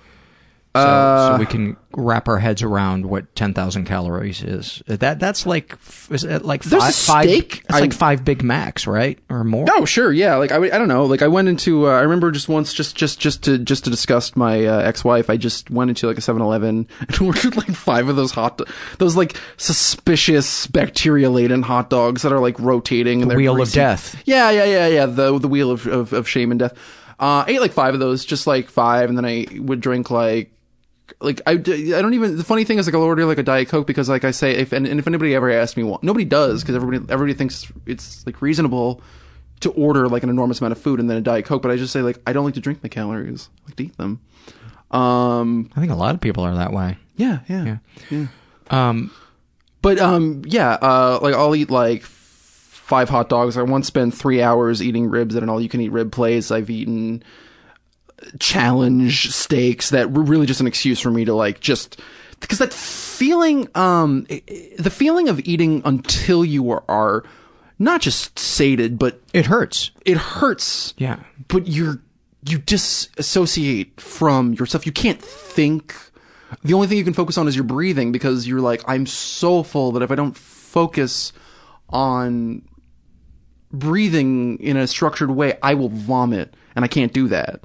So, 0.75 0.81
Uh, 0.81 1.33
so 1.35 1.39
we 1.39 1.45
can 1.45 1.77
wrap 1.95 2.29
our 2.29 2.39
heads 2.39 2.62
around 2.62 3.05
what 3.05 3.35
ten 3.37 3.53
thousand 3.53 3.85
calories 3.85 4.43
is. 4.43 4.83
That 4.87 5.20
that's 5.20 5.45
like 5.45 5.77
is 6.11 6.25
it 6.25 6.47
like 6.47 6.62
There's 6.62 6.83
a 6.83 6.87
five, 6.87 6.95
five- 6.95 7.25
steak. 7.29 7.62
It's 7.68 7.75
I- 7.75 7.81
like 7.81 7.93
five 7.93 8.25
Big 8.25 8.43
Macs, 8.43 8.87
right, 8.87 9.18
or 9.29 9.45
more? 9.45 9.66
Oh, 9.70 9.85
sure, 9.85 10.11
yeah. 10.11 10.37
Like 10.37 10.51
I, 10.51 10.57
I 10.57 10.79
don't 10.79 10.89
know. 10.89 11.05
Like 11.05 11.20
I 11.20 11.29
went 11.29 11.49
into. 11.49 11.89
Uh, 11.89 11.91
I 11.91 12.01
remember 12.01 12.31
just 12.31 12.49
once, 12.49 12.73
just 12.73 12.97
just 12.97 13.20
just 13.20 13.43
to 13.45 13.59
just 13.59 13.85
to 13.85 13.91
disgust 13.91 14.35
my 14.35 14.64
uh, 14.64 14.79
ex-wife. 14.79 15.29
I 15.29 15.37
just 15.37 15.70
went 15.70 15.91
into 15.91 16.07
like 16.07 16.16
a 16.16 16.23
7-Eleven 16.23 16.89
and 17.01 17.20
ordered 17.20 17.55
like 17.57 17.73
five 17.75 18.09
of 18.09 18.16
those 18.16 18.31
hot, 18.33 18.57
do- 18.57 18.64
those 18.97 19.14
like 19.14 19.37
suspicious 19.59 20.66
bacteria-laden 20.68 21.62
hot 21.62 21.91
dogs 21.91 22.23
that 22.23 22.33
are 22.33 22.41
like 22.41 22.59
rotating. 22.59 23.20
and 23.20 23.31
The 23.31 23.35
they're 23.35 23.37
wheel 23.39 23.61
of 23.61 23.70
death. 23.73 24.20
Yeah, 24.25 24.51
yeah, 24.51 24.64
yeah, 24.64 24.87
yeah. 24.87 25.05
The 25.07 25.39
the 25.39 25.49
wheel 25.49 25.70
of 25.70 25.87
of, 25.87 26.12
of 26.14 26.27
shame 26.27 26.51
and 26.51 26.61
death. 26.61 26.73
Uh, 27.20 27.45
I 27.47 27.51
ate 27.51 27.61
like 27.61 27.73
five 27.73 27.93
of 27.95 28.01
those, 28.01 28.25
just 28.25 28.47
like 28.47 28.68
five, 28.70 29.11
and 29.11 29.18
then 29.18 29.25
I 29.27 29.47
would 29.59 29.81
drink 29.81 30.11
like 30.11 30.51
like 31.20 31.40
I, 31.46 31.52
I 31.52 31.56
don't 31.56 32.14
even 32.14 32.36
the 32.36 32.44
funny 32.44 32.64
thing 32.64 32.78
is 32.78 32.86
like 32.86 32.94
I'll 32.94 33.02
order 33.02 33.24
like 33.24 33.38
a 33.38 33.42
diet 33.42 33.68
coke 33.68 33.86
because 33.86 34.08
like 34.08 34.24
I 34.24 34.30
say 34.30 34.52
if 34.52 34.72
and, 34.72 34.86
and 34.86 34.98
if 34.98 35.06
anybody 35.06 35.34
ever 35.34 35.50
asks 35.50 35.76
me 35.76 35.82
what 35.82 36.02
nobody 36.02 36.24
does 36.24 36.62
because 36.62 36.74
everybody 36.76 37.12
everybody 37.12 37.34
thinks 37.34 37.70
it's 37.86 38.24
like 38.26 38.40
reasonable 38.42 39.00
to 39.60 39.70
order 39.72 40.08
like 40.08 40.22
an 40.22 40.30
enormous 40.30 40.60
amount 40.60 40.72
of 40.72 40.78
food 40.78 41.00
and 41.00 41.08
then 41.08 41.16
a 41.16 41.20
diet 41.20 41.44
coke 41.44 41.62
but 41.62 41.70
I 41.70 41.76
just 41.76 41.92
say 41.92 42.02
like 42.02 42.18
I 42.26 42.32
don't 42.32 42.44
like 42.44 42.54
to 42.54 42.60
drink 42.60 42.82
my 42.82 42.88
calories 42.88 43.48
I 43.64 43.68
like 43.68 43.76
to 43.76 43.84
eat 43.84 43.96
them. 43.96 44.20
Um 44.90 45.70
I 45.76 45.80
think 45.80 45.92
a 45.92 45.96
lot 45.96 46.14
of 46.14 46.20
people 46.20 46.44
are 46.44 46.54
that 46.54 46.72
way. 46.72 46.98
yeah 47.16 47.40
yeah. 47.48 47.64
Yeah. 47.64 47.78
yeah. 48.10 48.26
Um, 48.70 49.10
but 49.80 49.98
um 49.98 50.42
yeah 50.46 50.72
uh 50.74 51.18
like 51.22 51.34
I'll 51.34 51.54
eat 51.56 51.70
like 51.70 52.02
five 52.02 53.08
hot 53.08 53.30
dogs. 53.30 53.56
I 53.56 53.62
once 53.62 53.86
spent 53.86 54.12
three 54.12 54.42
hours 54.42 54.82
eating 54.82 55.08
ribs 55.08 55.34
at 55.34 55.42
an 55.42 55.48
all 55.48 55.60
you 55.60 55.68
can 55.68 55.80
eat 55.80 55.92
rib 55.92 56.12
place. 56.12 56.50
I've 56.50 56.68
eaten 56.68 57.22
challenge 58.39 59.31
steaks 59.31 59.91
that 59.91 60.11
were 60.12 60.23
really 60.23 60.47
just 60.47 60.61
an 60.61 60.66
excuse 60.66 61.01
for 61.01 61.11
me 61.11 61.25
to 61.25 61.35
like 61.35 61.61
just 61.61 62.01
because 62.41 62.59
that 62.59 62.73
feeling 62.73 63.68
um 63.75 64.27
the 64.79 64.91
feeling 64.93 65.29
of 65.29 65.41
eating 65.41 65.83
until 65.85 66.45
you 66.45 66.70
are, 66.70 66.85
are 66.89 67.25
not 67.79 68.01
just 68.01 68.39
sated 68.39 68.99
but 68.99 69.20
it 69.33 69.47
hurts. 69.47 69.91
it 70.05 70.16
hurts. 70.16 70.95
Yeah. 70.97 71.20
But 71.49 71.68
you're 71.68 72.01
you 72.45 72.59
disassociate 72.59 74.01
from 74.01 74.55
yourself. 74.55 74.85
You 74.85 74.93
can't 74.93 75.23
think. 75.23 75.95
The 76.64 76.75
only 76.75 76.87
thing 76.87 76.99
you 76.99 77.05
can 77.05 77.14
focus 77.14 77.39
on 77.39 77.49
is 77.49 77.55
your 77.55 77.64
breathing 77.64 78.12
because 78.12 78.47
you're 78.47 78.61
like 78.61 78.83
i'm 78.87 79.07
so 79.07 79.62
full 79.62 79.93
that 79.93 80.03
if 80.03 80.11
i 80.11 80.14
don't 80.14 80.37
focus 80.37 81.33
on 81.89 82.62
breathing 83.73 84.59
in 84.59 84.77
a 84.77 84.87
structured 84.87 85.31
way 85.31 85.59
i 85.62 85.73
will 85.73 85.89
vomit 85.89 86.55
and 86.77 86.85
i 86.85 86.89
can't 86.89 87.14
do 87.14 87.29
that 87.29 87.62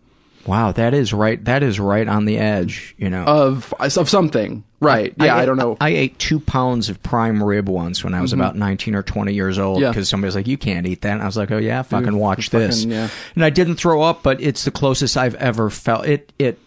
wow, 0.48 0.72
that 0.72 0.94
is 0.94 1.14
right. 1.14 1.44
That 1.46 1.62
is 1.64 1.80
right 1.80 2.08
on 2.08 2.26
the 2.26 2.38
edge. 2.38 2.96
You 2.98 3.10
know. 3.10 3.24
of 3.26 3.74
of 3.80 4.10
something 4.10 4.64
right 4.80 5.16
yeah 5.18 5.36
i, 5.36 5.42
ate- 5.42 5.46
don't 5.48 5.58
know 5.58 5.76
I 5.82 5.90
ate 5.90 6.20
two 6.20 6.40
pounds 6.40 6.88
of 6.90 7.02
prime 7.02 7.42
rib 7.44 7.68
once 7.68 8.04
when 8.04 8.14
I 8.14 8.22
was 8.22 8.32
Mhm. 8.32 8.36
about 8.36 8.56
19 8.56 8.94
or 8.94 9.02
20 9.02 9.34
years 9.34 9.58
old 9.58 9.82
Yeah. 9.82 9.90
because 9.90 10.08
somebody 10.08 10.28
was 10.28 10.36
like, 10.36 10.46
you 10.46 10.56
can't 10.58 10.86
eat 10.86 11.02
that. 11.02 11.14
And 11.14 11.22
I 11.24 11.26
was 11.26 11.36
like, 11.36 11.50
oh 11.50 11.58
yeah, 11.58 11.82
fucking 11.82 12.12
You're 12.12 12.16
watch 12.18 12.50
fucking- 12.50 12.68
this. 12.68 12.86
yeah. 12.86 13.10
And 13.34 13.44
I 13.44 13.50
didn't 13.50 13.78
throw 13.78 14.04
up, 14.04 14.22
but 14.22 14.40
it's 14.40 14.66
the 14.66 14.72
closest 14.72 15.18
I've 15.18 15.34
ever 15.36 15.72
felt. 15.72 16.06
It, 16.06 16.32
it, 16.38 16.60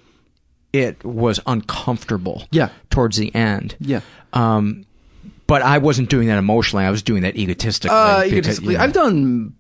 it 0.72 1.04
was 1.04 1.38
uncomfortable. 1.46 2.42
Yeah. 2.50 2.70
Towards 2.90 3.16
the 3.16 3.32
end. 3.34 3.76
Yeah. 3.78 4.00
Um, 4.32 4.86
but 5.46 5.62
I 5.62 5.78
wasn't 5.78 6.10
doing 6.10 6.26
that 6.28 6.38
emotionally. 6.38 6.84
I 6.84 6.90
was 6.90 7.02
doing 7.02 7.22
that 7.22 7.36
egotistically. 7.36 7.96
Uh, 7.96 8.22
because, 8.24 8.32
egotistically, 8.32 8.72
you 8.74 8.78
know, 8.78 8.84
I've 8.84 8.92
done. 8.92 9.54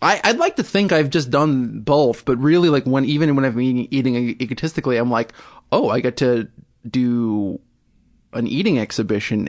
I, 0.00 0.20
I'd 0.22 0.38
like 0.38 0.56
to 0.56 0.62
think 0.62 0.92
I've 0.92 1.10
just 1.10 1.30
done 1.30 1.80
both, 1.80 2.24
but 2.24 2.38
really, 2.38 2.68
like 2.68 2.84
when 2.84 3.04
even 3.04 3.34
when 3.34 3.44
I'm 3.44 3.60
eating, 3.60 3.88
eating 3.90 4.16
egotistically, 4.40 4.96
I'm 4.96 5.10
like, 5.10 5.32
oh, 5.72 5.88
I 5.90 6.00
get 6.00 6.16
to 6.18 6.48
do 6.88 7.60
an 8.32 8.46
eating 8.46 8.78
exhibition 8.78 9.48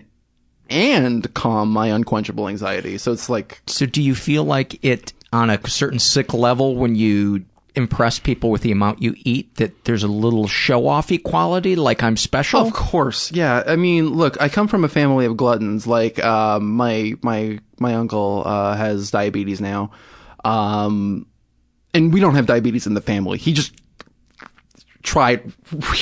and 0.70 1.32
calm 1.34 1.72
my 1.72 1.88
unquenchable 1.88 2.48
anxiety. 2.48 2.98
So 2.98 3.12
it's 3.12 3.30
like, 3.30 3.62
So 3.68 3.86
do 3.86 4.02
you 4.02 4.16
feel 4.16 4.44
like 4.44 4.84
it 4.84 5.14
on 5.32 5.50
a 5.50 5.68
certain 5.68 6.00
sick 6.00 6.34
level 6.34 6.76
when 6.76 6.96
you 6.96 7.46
impress 7.76 8.20
people 8.20 8.50
with 8.50 8.62
the 8.62 8.72
amount 8.72 9.02
you 9.02 9.14
eat 9.20 9.56
that 9.56 9.86
there's 9.86 10.04
a 10.04 10.08
little 10.08 10.48
show 10.48 10.88
off 10.88 11.12
equality 11.12 11.76
like 11.76 12.04
I'm 12.04 12.18
special? 12.18 12.62
Of 12.62 12.74
course, 12.74 13.32
yeah. 13.32 13.64
I 13.66 13.76
mean, 13.76 14.10
look, 14.10 14.40
I 14.42 14.50
come 14.50 14.68
from 14.68 14.84
a 14.84 14.90
family 14.90 15.26
of 15.26 15.38
gluttons. 15.38 15.88
Like, 15.88 16.24
um, 16.24 16.72
my 16.72 17.14
my 17.22 17.60
my 17.80 17.96
uncle 17.96 18.44
uh, 18.46 18.76
has 18.76 19.12
diabetes 19.12 19.62
now, 19.62 19.92
um, 20.46 21.26
and 21.94 22.14
we 22.14 22.20
don't 22.20 22.36
have 22.36 22.46
diabetes 22.46 22.86
in 22.88 22.94
the 22.94 23.02
family. 23.02 23.38
He 23.38 23.54
just 23.54 23.74
tried 25.02 25.52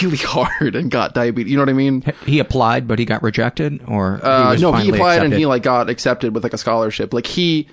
really 0.01 0.17
hard 0.35 0.75
and 0.75 0.89
got 0.91 1.13
diabetes. 1.13 1.51
You 1.51 1.57
know 1.57 1.61
what 1.63 1.69
I 1.69 1.73
mean? 1.73 2.03
He 2.25 2.39
applied 2.39 2.87
but 2.87 2.99
he 2.99 3.05
got 3.05 3.21
rejected 3.23 3.81
or 3.87 4.19
Uh, 4.23 4.55
he 4.55 4.61
no, 4.61 4.73
he 4.73 4.89
applied 4.89 5.23
and 5.23 5.33
he 5.33 5.45
like 5.45 5.63
got 5.63 5.89
accepted 5.89 6.33
with 6.33 6.43
like 6.43 6.53
a 6.53 6.57
scholarship. 6.57 7.13
Like 7.13 7.27
he. 7.27 7.67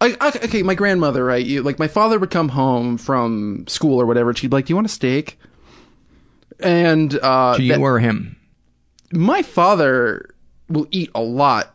I, 0.00 0.16
I- 0.20 0.28
okay, 0.44 0.62
my 0.62 0.74
grandmother, 0.74 1.24
right? 1.24 1.44
You, 1.44 1.62
like 1.62 1.78
my 1.78 1.88
father 1.88 2.18
would 2.20 2.30
come 2.30 2.50
home 2.50 2.98
from 2.98 3.66
school 3.66 4.00
or 4.00 4.06
whatever. 4.06 4.30
And 4.30 4.38
she'd 4.38 4.48
be 4.50 4.56
like, 4.56 4.66
"Do 4.66 4.70
you 4.72 4.76
want 4.76 4.86
a 4.86 4.90
steak?" 4.90 5.38
And 6.60 7.18
uh, 7.20 7.56
to 7.56 7.62
you 7.62 7.72
that- 7.72 7.80
or 7.80 7.98
him? 7.98 8.36
my 9.12 9.42
father 9.42 10.34
will 10.68 10.86
eat 10.90 11.10
a 11.14 11.20
lot 11.20 11.74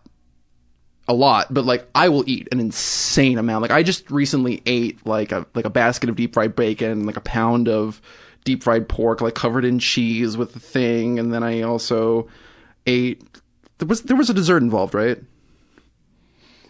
a 1.07 1.13
lot 1.13 1.53
but 1.53 1.65
like 1.65 1.87
i 1.95 2.07
will 2.07 2.23
eat 2.27 2.47
an 2.51 2.59
insane 2.59 3.37
amount 3.37 3.61
like 3.61 3.71
i 3.71 3.83
just 3.83 4.09
recently 4.09 4.61
ate 4.65 5.05
like 5.05 5.31
a 5.31 5.45
like 5.53 5.65
a 5.65 5.69
basket 5.69 6.09
of 6.09 6.15
deep 6.15 6.33
fried 6.33 6.55
bacon 6.55 7.05
like 7.05 7.17
a 7.17 7.21
pound 7.21 7.67
of 7.67 8.01
deep 8.45 8.63
fried 8.63 8.87
pork 8.87 9.19
like 9.19 9.35
covered 9.35 9.65
in 9.65 9.79
cheese 9.79 10.37
with 10.37 10.53
the 10.53 10.59
thing 10.59 11.19
and 11.19 11.33
then 11.33 11.43
i 11.43 11.61
also 11.61 12.27
ate 12.87 13.21
there 13.79 13.87
was 13.87 14.03
there 14.03 14.15
was 14.15 14.29
a 14.29 14.33
dessert 14.33 14.63
involved 14.63 14.93
right 14.93 15.21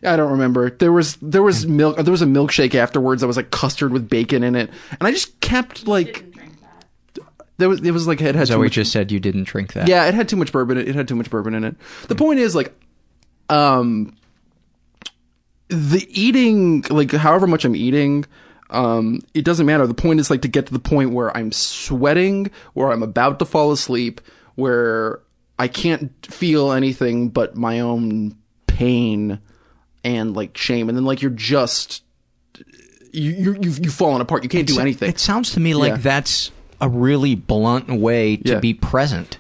I 0.06 0.16
don't 0.18 0.32
remember. 0.32 0.70
There 0.70 0.92
was 0.92 1.16
there 1.22 1.44
was 1.44 1.66
milk. 1.66 1.98
There 1.98 2.12
was 2.12 2.22
a 2.22 2.26
milkshake 2.26 2.76
afterwards 2.76 3.22
that 3.22 3.28
was 3.28 3.38
like 3.38 3.52
custard 3.52 3.94
with 3.94 4.10
bacon 4.10 4.44
in 4.44 4.56
it, 4.56 4.70
and 4.92 5.08
I 5.08 5.12
just 5.12 5.40
kept 5.40 5.88
like. 5.88 6.26
There 7.58 7.70
was 7.70 7.82
it 7.82 7.92
was 7.92 8.08
like 8.08 8.20
it 8.20 8.36
had 8.36 8.48
too 8.48 8.54
Zoe 8.54 8.64
much 8.64 8.74
just 8.74 8.92
said 8.92 9.12
you 9.12 9.20
didn't 9.20 9.44
drink 9.44 9.74
that. 9.74 9.88
yeah, 9.88 10.06
it 10.06 10.14
had 10.14 10.28
too 10.28 10.36
much 10.36 10.52
bourbon. 10.52 10.78
It 10.78 10.96
had 10.96 11.08
too 11.08 11.16
much 11.16 11.30
bourbon 11.30 11.54
in 11.54 11.64
it. 11.64 11.76
The 12.08 12.16
point 12.16 12.40
is, 12.40 12.56
like, 12.56 12.74
um, 13.48 14.18
the 15.70 16.06
eating, 16.10 16.84
like, 16.90 17.12
however 17.12 17.48
much 17.48 17.66
I'm 17.66 17.76
eating, 17.76 18.26
um, 18.70 19.22
it 19.34 19.46
doesn't 19.46 19.66
matter. 19.66 19.86
The 19.88 19.94
point 19.94 20.20
is, 20.20 20.30
like, 20.30 20.42
to 20.44 20.48
get 20.48 20.68
to 20.68 20.74
the 20.74 20.80
point 20.80 21.12
where 21.12 21.36
I'm 21.36 21.52
sweating, 21.52 22.50
where 22.74 22.92
I'm 22.92 23.04
about 23.04 23.40
to 23.40 23.46
fall 23.46 23.72
asleep, 23.72 24.22
where 24.56 25.20
I 25.60 25.68
can't 25.68 26.12
feel 26.26 26.72
anything 26.72 27.30
but 27.30 27.56
my 27.56 27.80
own 27.80 28.36
pain 28.68 29.40
and 30.04 30.36
like 30.36 30.58
shame, 30.58 30.90
and 30.90 30.98
then 30.98 31.06
like 31.06 31.22
you're 31.22 31.32
just 31.32 32.04
you 33.14 33.32
you 33.32 33.58
you've, 33.62 33.80
you've 33.86 33.94
fallen 33.94 34.20
apart. 34.22 34.44
You 34.44 34.50
can't 34.50 34.68
do 34.68 34.80
anything. 34.80 35.10
It 35.10 35.20
sounds 35.20 35.54
to 35.54 35.60
me 35.60 35.74
like 35.76 35.92
Yeah. 35.92 35.98
that's 35.98 36.52
a 36.82 36.90
really 36.90 37.36
blunt 37.36 37.90
way 37.90 38.38
to 38.38 38.54
Yeah. 38.54 38.60
be 38.60 38.74
present. 38.74 39.38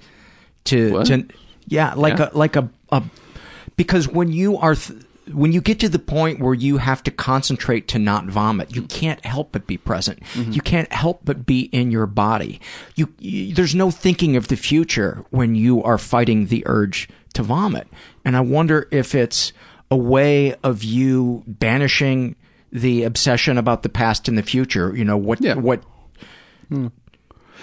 To 0.65 0.93
What? 0.93 1.07
to 1.07 1.25
yeah, 1.67 1.93
like 1.95 2.19
Yeah. 2.19 2.29
a 2.31 2.37
like 2.37 2.55
a, 2.55 2.69
a 2.91 3.03
because 3.75 4.07
when 4.07 4.31
you 4.31 4.57
are 4.57 4.75
th- 4.75 4.99
when 5.31 5.53
you 5.53 5.61
get 5.61 5.79
to 5.79 5.89
the 5.89 5.99
point 5.99 6.39
where 6.39 6.53
you 6.53 6.77
have 6.77 7.01
to 7.03 7.11
concentrate 7.11 7.87
to 7.89 7.99
not 7.99 8.25
vomit, 8.25 8.75
you 8.75 8.83
can't 8.83 9.23
help 9.25 9.51
but 9.51 9.65
be 9.65 9.77
present. 9.77 10.21
Mm-hmm. 10.33 10.51
You 10.51 10.61
can't 10.61 10.91
help 10.91 11.21
but 11.23 11.45
be 11.45 11.61
in 11.71 11.91
your 11.91 12.05
body. 12.05 12.59
You, 12.95 13.13
you 13.19 13.53
there's 13.55 13.75
no 13.75 13.89
thinking 13.91 14.35
of 14.35 14.49
the 14.49 14.57
future 14.57 15.25
when 15.29 15.55
you 15.55 15.81
are 15.83 15.97
fighting 15.97 16.47
the 16.47 16.63
urge 16.65 17.07
to 17.33 17.43
vomit. 17.43 17.87
And 18.25 18.35
I 18.35 18.41
wonder 18.41 18.87
if 18.91 19.15
it's 19.15 19.53
a 19.89 19.95
way 19.95 20.55
of 20.63 20.83
you 20.83 21.43
banishing 21.47 22.35
the 22.71 23.03
obsession 23.03 23.57
about 23.57 23.83
the 23.83 23.89
past 23.89 24.27
and 24.27 24.37
the 24.37 24.43
future. 24.43 24.95
You 24.95 25.05
know 25.05 25.17
what 25.17 25.41
Yeah. 25.41 25.55
what 25.55 25.83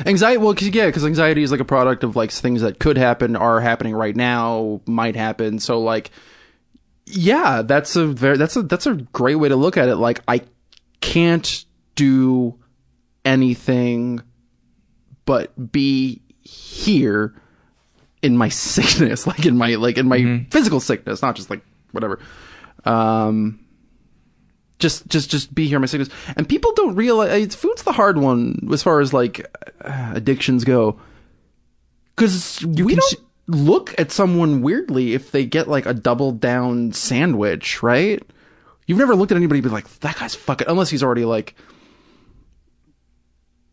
Anxiety, 0.06 0.38
well, 0.38 0.54
cause, 0.54 0.68
yeah, 0.68 0.86
because 0.86 1.04
anxiety 1.04 1.42
is 1.42 1.50
like 1.50 1.60
a 1.60 1.64
product 1.64 2.04
of 2.04 2.16
like 2.16 2.30
things 2.30 2.62
that 2.62 2.78
could 2.78 2.96
happen, 2.96 3.36
are 3.36 3.60
happening 3.60 3.94
right 3.94 4.16
now, 4.16 4.80
might 4.86 5.16
happen. 5.16 5.58
So 5.58 5.80
like, 5.80 6.10
yeah, 7.06 7.62
that's 7.62 7.96
a 7.96 8.06
very 8.06 8.36
that's 8.36 8.56
a 8.56 8.62
that's 8.62 8.86
a 8.86 8.94
great 8.94 9.36
way 9.36 9.48
to 9.48 9.56
look 9.56 9.76
at 9.76 9.88
it. 9.88 9.96
Like, 9.96 10.20
I 10.28 10.42
can't 11.00 11.64
do 11.94 12.58
anything 13.24 14.22
but 15.24 15.72
be 15.72 16.22
here 16.42 17.34
in 18.22 18.36
my 18.36 18.48
sickness, 18.50 19.26
like 19.26 19.46
in 19.46 19.56
my 19.56 19.74
like 19.76 19.98
in 19.98 20.08
my 20.08 20.46
physical 20.50 20.80
sickness, 20.80 21.22
not 21.22 21.36
just 21.36 21.50
like 21.50 21.62
whatever. 21.92 22.18
Um, 22.84 23.60
just 24.78 25.06
just 25.08 25.30
just 25.30 25.54
be 25.54 25.66
here 25.66 25.76
in 25.76 25.82
my 25.82 25.86
sickness 25.86 26.08
and 26.36 26.48
people 26.48 26.72
don't 26.72 26.96
realize 26.96 27.30
it's, 27.30 27.54
food's 27.54 27.82
the 27.82 27.92
hard 27.92 28.16
one 28.16 28.68
as 28.72 28.82
far 28.82 29.00
as 29.00 29.12
like 29.12 29.46
uh, 29.84 30.12
addictions 30.14 30.64
go 30.64 30.98
because 32.16 32.64
we 32.64 32.94
don't 32.94 33.14
look 33.50 33.94
at 33.98 34.10
someone 34.12 34.62
weirdly 34.62 35.14
if 35.14 35.30
they 35.30 35.44
get 35.44 35.68
like 35.68 35.86
a 35.86 35.94
double 35.94 36.32
down 36.32 36.92
sandwich 36.92 37.82
right 37.82 38.22
you've 38.86 38.98
never 38.98 39.14
looked 39.14 39.32
at 39.32 39.36
anybody 39.36 39.58
and 39.58 39.64
be 39.64 39.70
like 39.70 39.88
that 40.00 40.16
guy's 40.18 40.34
fucking 40.34 40.68
unless 40.68 40.90
he's 40.90 41.02
already 41.02 41.24
like 41.24 41.54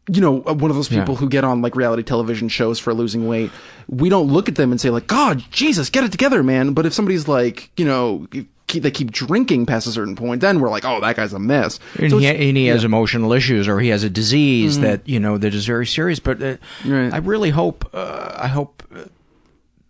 you 0.10 0.22
know 0.22 0.42
uh, 0.46 0.54
one 0.54 0.72
of 0.72 0.76
those 0.78 0.88
people 0.90 1.14
Yeah. 1.16 1.20
who 1.20 1.30
get 1.30 1.44
on 1.44 1.62
like 1.62 1.76
reality 1.76 2.04
television 2.04 2.48
shows 2.50 2.80
for 2.80 2.94
losing 2.94 3.28
weight 3.28 3.52
we 3.90 4.10
don't 4.10 4.28
look 4.28 4.48
at 4.48 4.56
them 4.56 4.72
and 4.72 4.80
say 4.80 4.90
like 4.90 5.08
god 5.08 5.44
jesus 5.52 5.90
get 5.90 6.04
it 6.04 6.12
together 6.12 6.44
man 6.44 6.74
but 6.74 6.86
if 6.86 6.94
somebody's 6.94 7.28
like 7.28 7.72
you 7.78 7.86
know 7.86 8.26
keep, 8.68 8.84
they 8.84 8.92
keep 8.92 9.12
drinking 9.12 9.66
past 9.66 9.86
a 9.88 9.92
certain 9.92 10.16
point 10.16 10.40
then 10.42 10.60
we're 10.62 10.70
like 10.70 10.86
oh 10.86 11.02
that 11.02 11.16
guy's 11.18 11.34
a 11.34 11.40
mess 11.40 11.80
and 12.00 12.10
So 12.12 12.18
he, 12.20 12.28
and 12.28 12.56
he 12.58 12.68
has 12.68 12.84
yeah. 12.84 12.88
emotional 12.88 13.34
issues 13.34 13.68
or 13.68 13.80
he 13.80 13.90
has 13.90 14.04
a 14.04 14.10
disease 14.10 14.78
Mhm. 14.78 14.82
that 14.82 15.10
you 15.10 15.20
know 15.20 15.38
that 15.38 15.54
is 15.54 15.66
very 15.66 15.86
serious 15.86 16.20
but 16.20 16.42
uh, 16.42 16.56
Right. 16.86 17.14
i 17.14 17.18
really 17.18 17.50
hope 17.50 17.90
uh, 17.94 18.34
i 18.38 18.48
hope 18.48 18.84
uh, 18.96 19.04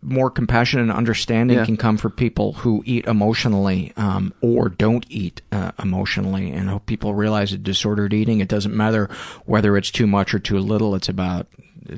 more 0.09 0.29
compassion 0.31 0.79
and 0.79 0.91
understanding 0.91 1.57
Yeah. 1.57 1.65
can 1.65 1.75
come 1.77 1.97
for 1.97 2.09
people 2.09 2.53
who 2.53 2.81
eat 2.85 3.05
emotionally 3.07 3.91
um, 3.97 4.33
or 4.41 4.69
don't 4.69 5.05
eat 5.09 5.41
uh, 5.51 5.71
emotionally 5.83 6.49
and 6.51 6.69
hope 6.69 6.85
people 6.85 7.13
realize 7.13 7.51
that 7.51 7.61
disordered 7.63 8.13
eating 8.13 8.39
it 8.39 8.47
doesn't 8.47 8.75
matter 8.75 9.09
whether 9.45 9.75
it's 9.75 9.91
too 9.91 10.07
much 10.07 10.33
or 10.33 10.39
too 10.39 10.59
little 10.59 10.95
it's 10.95 11.09
about 11.09 11.47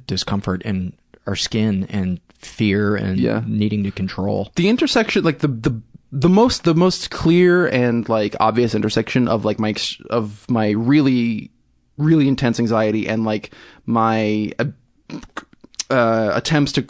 discomfort 0.07 0.61
in 0.63 0.93
our 1.27 1.35
skin 1.35 1.85
and 1.89 2.19
fear 2.39 2.95
and 2.95 3.19
Yeah. 3.19 3.43
needing 3.45 3.83
to 3.83 3.91
control 3.91 4.51
the 4.55 4.69
intersection 4.69 5.23
like 5.23 5.39
the 5.39 5.47
the 5.47 5.79
the 6.11 6.29
most 6.29 6.63
the 6.63 6.73
most 6.73 7.11
clear 7.11 7.67
and 7.67 8.09
like 8.09 8.35
obvious 8.39 8.73
intersection 8.73 9.27
of 9.27 9.45
like 9.45 9.59
my 9.59 9.69
ex- 9.69 10.01
of 10.09 10.49
my 10.49 10.69
really 10.71 11.51
really 11.97 12.27
intense 12.27 12.59
anxiety 12.59 13.07
and 13.07 13.23
like 13.25 13.51
my 13.85 14.51
uh, 14.57 14.65
uh, 15.89 16.31
attempts 16.33 16.71
to 16.73 16.85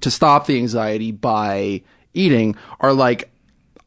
to 0.00 0.10
stop 0.10 0.46
the 0.46 0.56
anxiety 0.56 1.12
by 1.12 1.82
eating 2.14 2.56
are 2.80 2.92
like 2.92 3.30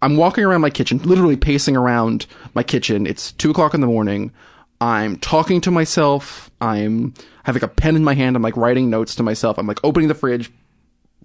I'm 0.02 0.18
walking 0.18 0.44
around 0.44 0.60
my 0.60 0.70
kitchen, 0.70 0.98
literally 1.00 1.38
pacing 1.38 1.78
around 1.78 2.26
my 2.54 2.62
kitchen. 2.62 3.08
It's 3.08 3.32
two 3.32 3.52
o'clock 3.52 3.74
in 3.74 3.80
the 3.80 3.88
morning. 3.88 4.34
I'm 4.82 5.16
talking 5.18 5.62
to 5.62 5.72
myself. 5.72 6.52
I'm 6.60 7.14
having 7.46 7.64
a 7.64 7.70
pen 7.70 7.96
in 7.96 8.04
my 8.04 8.14
hand. 8.14 8.36
I'm 8.36 8.42
like 8.42 8.58
writing 8.58 8.90
notes 8.90 9.16
to 9.16 9.24
myself. 9.24 9.58
I'm 9.58 9.66
like 9.66 9.80
opening 9.82 10.10
the 10.10 10.16
fridge, 10.16 10.52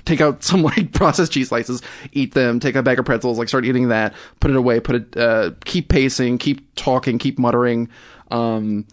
take 0.04 0.20
out 0.20 0.44
some 0.44 0.62
like 0.62 0.92
processed 0.92 1.32
cheese 1.32 1.48
slices, 1.48 1.82
eat 2.12 2.34
them, 2.34 2.60
take 2.60 2.76
a 2.76 2.82
bag 2.84 3.00
of 3.00 3.04
pretzels, 3.04 3.36
like 3.36 3.48
start 3.48 3.64
eating 3.64 3.88
that, 3.88 4.14
put 4.38 4.52
it 4.52 4.56
away, 4.56 4.78
put 4.78 4.94
it, 4.94 5.16
uh, 5.16 5.50
keep 5.64 5.88
pacing, 5.88 6.38
keep 6.38 6.72
talking, 6.76 7.18
keep 7.18 7.36
muttering. 7.36 7.88
Um, 8.30 8.86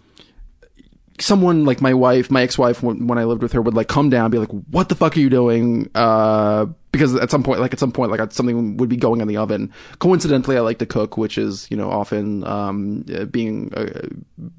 someone 1.20 1.66
like 1.66 1.82
my 1.82 1.94
wife, 1.94 2.30
my 2.30 2.42
ex-wife, 2.42 2.84
when, 2.84 3.08
when 3.08 3.18
I 3.18 3.24
lived 3.24 3.42
with 3.42 3.54
her, 3.54 3.62
would 3.62 3.74
like 3.74 3.88
come 3.88 4.10
down 4.10 4.32
be 4.32 4.38
like, 4.38 4.52
"What 4.52 4.90
the 4.90 4.96
fuck 4.96 5.16
are 5.16 5.20
you 5.20 5.30
doing?" 5.30 5.90
Uh, 5.96 6.68
because 6.92 7.14
at 7.16 7.30
some 7.30 7.44
point, 7.44 7.60
like 7.60 7.74
at 7.74 7.80
some 7.80 7.92
point, 7.92 8.12
like 8.12 8.32
something 8.32 8.78
would 8.78 8.90
be 8.90 8.96
going 8.96 9.20
in 9.20 9.28
the 9.28 9.38
oven. 9.38 9.72
Coincidentally, 10.00 10.56
I 10.56 10.62
like 10.62 10.80
to 10.80 10.86
cook, 10.86 11.18
which 11.18 11.38
is 11.38 11.70
you 11.70 11.78
know 11.78 11.92
often 11.92 12.46
um, 12.46 13.06
uh, 13.14 13.26
being 13.26 13.74
uh, 13.74 14.08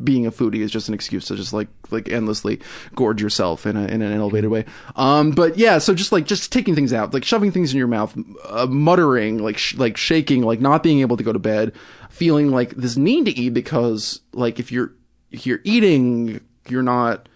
being 0.02 0.26
a 0.26 0.30
foodie 0.30 0.60
is 0.60 0.70
just 0.70 0.88
an 0.88 0.94
excuse 0.94 1.26
to 1.26 1.36
just 1.36 1.52
like 1.52 1.68
like 1.90 2.10
endlessly 2.10 2.60
gorge 2.94 3.22
yourself 3.22 3.66
in 3.66 3.76
a, 3.76 3.86
in 3.86 4.02
an 4.02 4.12
elevated 4.12 4.50
way. 4.50 4.64
Um, 4.96 5.30
but 5.30 5.56
yeah, 5.56 5.78
so 5.78 5.94
just 5.94 6.12
like 6.12 6.26
just 6.26 6.52
taking 6.52 6.74
things 6.74 6.92
out, 6.92 7.14
like 7.14 7.24
shoving 7.24 7.52
things 7.52 7.72
in 7.72 7.78
your 7.78 7.88
mouth, 7.88 8.16
uh, 8.44 8.66
muttering, 8.66 9.38
like 9.38 9.58
sh- 9.58 9.76
like 9.76 9.96
shaking, 9.96 10.42
like 10.42 10.60
not 10.60 10.82
being 10.82 11.00
able 11.00 11.16
to 11.16 11.24
go 11.24 11.32
to 11.32 11.38
bed, 11.38 11.72
feeling 12.10 12.50
like 12.50 12.70
this 12.70 12.96
need 12.96 13.26
to 13.26 13.32
eat 13.32 13.50
because 13.50 14.20
like 14.32 14.58
if 14.58 14.70
you're 14.70 14.92
you're 15.30 15.60
eating, 15.64 16.40
you're 16.68 16.82
not 16.82 17.28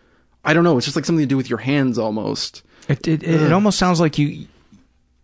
I 0.45 0.55
don't 0.55 0.65
know. 0.65 0.77
It's 0.79 0.87
just 0.87 0.97
like 0.97 1.05
something 1.05 1.23
to 1.23 1.27
do 1.29 1.37
with 1.37 1.51
your 1.51 1.59
hands 1.59 1.99
almost. 1.99 2.63
It 2.89 3.07
it, 3.07 3.23
it, 3.23 3.53
almost 3.53 3.79
sounds 3.79 4.01
like 4.01 4.17
you, 4.19 4.47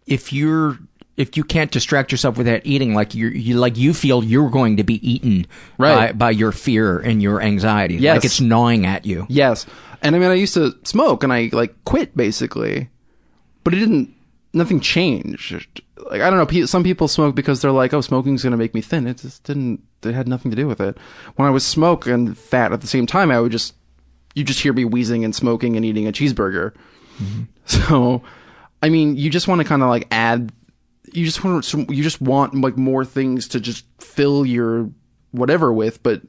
if 0.06 0.32
you're 0.32 0.78
if 1.16 1.36
you 1.38 1.42
can't 1.42 1.70
distract 1.70 2.12
yourself 2.12 2.36
with 2.36 2.46
that 2.46 2.66
eating, 2.66 2.94
like 2.94 3.14
you 3.14 3.28
you 3.28 3.56
like 3.58 3.78
you 3.78 3.94
feel 3.94 4.22
you're 4.22 4.50
going 4.50 4.76
to 4.76 4.84
be 4.84 4.94
eaten 5.08 5.46
Right. 5.78 6.08
by, 6.08 6.12
by 6.12 6.30
your 6.32 6.52
fear 6.52 6.98
and 6.98 7.22
your 7.22 7.40
anxiety, 7.40 7.94
Yes. 7.94 8.16
like 8.16 8.24
it's 8.26 8.40
gnawing 8.40 8.84
at 8.84 9.06
you. 9.06 9.26
Yes. 9.30 9.64
And 10.02 10.14
I 10.14 10.18
mean, 10.18 10.30
I 10.30 10.34
used 10.34 10.52
to 10.54 10.76
smoke 10.84 11.24
and 11.24 11.32
I 11.32 11.48
like 11.52 11.74
quit 11.84 12.14
basically, 12.14 12.90
but 13.64 13.72
it 13.72 13.78
didn't, 13.78 14.14
nothing 14.56 14.80
changed. 14.80 15.82
Like, 16.10 16.22
I 16.22 16.30
don't 16.30 16.52
know. 16.52 16.66
Some 16.66 16.82
people 16.82 17.08
smoke 17.08 17.34
because 17.34 17.60
they're 17.60 17.70
like, 17.70 17.92
oh, 17.94 18.00
smoking's 18.00 18.42
going 18.42 18.52
to 18.52 18.56
make 18.56 18.74
me 18.74 18.80
thin. 18.80 19.06
It 19.06 19.18
just 19.18 19.44
didn't, 19.44 19.82
it 20.02 20.14
had 20.14 20.26
nothing 20.26 20.50
to 20.50 20.56
do 20.56 20.66
with 20.66 20.80
it. 20.80 20.96
When 21.36 21.46
I 21.46 21.50
was 21.50 21.64
smoke 21.64 22.06
and 22.06 22.36
fat 22.36 22.72
at 22.72 22.80
the 22.80 22.86
same 22.86 23.06
time, 23.06 23.30
I 23.30 23.40
would 23.40 23.52
just, 23.52 23.74
you 24.34 24.44
just 24.44 24.60
hear 24.60 24.72
me 24.72 24.84
wheezing 24.84 25.24
and 25.24 25.34
smoking 25.34 25.76
and 25.76 25.84
eating 25.84 26.06
a 26.08 26.12
cheeseburger. 26.12 26.72
Mm-hmm. 27.18 27.42
So, 27.68 28.22
I 28.80 28.90
mean, 28.90 29.16
you 29.16 29.28
just 29.28 29.48
want 29.48 29.60
to 29.60 29.66
kind 29.66 29.82
of 29.82 29.88
like 29.88 30.06
add, 30.12 30.52
you 31.12 31.24
just 31.24 31.42
want 31.42 31.72
you 31.72 32.04
just 32.04 32.20
want 32.20 32.54
like 32.54 32.76
more 32.76 33.04
things 33.04 33.48
to 33.48 33.58
just 33.58 33.84
fill 33.98 34.46
your 34.46 34.88
whatever 35.32 35.72
with, 35.72 36.00
but 36.04 36.22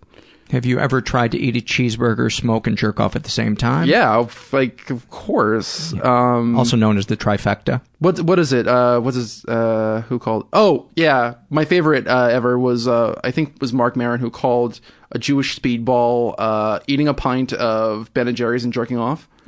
Have 0.52 0.66
you 0.66 0.80
ever 0.80 1.02
tried 1.02 1.32
to 1.34 1.38
eat 1.38 1.58
a 1.58 1.60
cheeseburger, 1.60 2.32
smoke, 2.32 2.68
and 2.68 2.78
jerk 2.78 3.00
off 3.02 3.16
at 3.18 3.24
the 3.24 3.30
same 3.30 3.58
time? 3.58 3.88
yeah, 3.88 4.26
like 4.54 4.90
of 4.90 5.10
course. 5.10 5.94
Um, 6.02 6.58
Also 6.58 6.78
known 6.78 6.98
as 6.98 7.08
the 7.08 7.18
trifecta. 7.18 7.82
What 8.00 8.22
what 8.22 8.40
is 8.40 8.54
it? 8.54 8.66
Uh, 8.68 9.00
what's 9.02 9.18
his? 9.18 9.44
Uh, 9.46 10.04
who 10.08 10.20
called? 10.20 10.48
Oh 10.54 10.90
yeah, 10.96 11.36
my 11.50 11.66
favorite 11.66 12.08
uh, 12.08 12.30
ever 12.32 12.58
was 12.58 12.88
uh, 12.88 13.20
I 13.24 13.32
think 13.32 13.56
was 13.60 13.74
Marc 13.74 13.96
Maron 13.98 14.20
who 14.22 14.30
called 14.30 14.80
a 15.12 15.20
Jewish 15.20 15.60
speedball 15.60 16.36
uh, 16.38 16.80
eating 16.88 17.08
a 17.08 17.14
pint 17.14 17.52
of 17.54 18.14
Ben 18.14 18.28
and 18.28 18.38
Jerry's 18.38 18.64
and 18.64 18.72
jerking 18.72 18.98
off. 18.98 19.28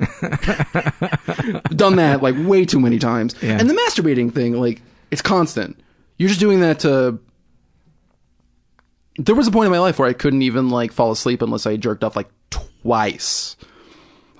Done 1.76 1.96
that 1.96 2.20
like 2.22 2.34
way 2.38 2.64
too 2.64 2.80
many 2.80 2.98
times. 2.98 3.34
Yeah. 3.42 3.58
And 3.58 3.68
the 3.68 3.74
masturbating 3.74 4.32
thing, 4.32 4.54
like 4.60 4.82
it's 5.10 5.22
constant. 5.22 5.78
You're 6.18 6.28
just 6.28 6.40
doing 6.40 6.60
that 6.60 6.80
to. 6.80 7.18
There 9.24 9.34
was 9.34 9.46
a 9.46 9.50
point 9.50 9.66
in 9.66 9.72
my 9.72 9.78
life 9.78 9.98
where 9.98 10.08
I 10.08 10.12
couldn't 10.12 10.42
even 10.42 10.70
like 10.70 10.92
fall 10.92 11.10
asleep 11.12 11.42
unless 11.42 11.66
I 11.66 11.76
jerked 11.76 12.02
off 12.04 12.16
like 12.16 12.28
twice. 12.50 13.56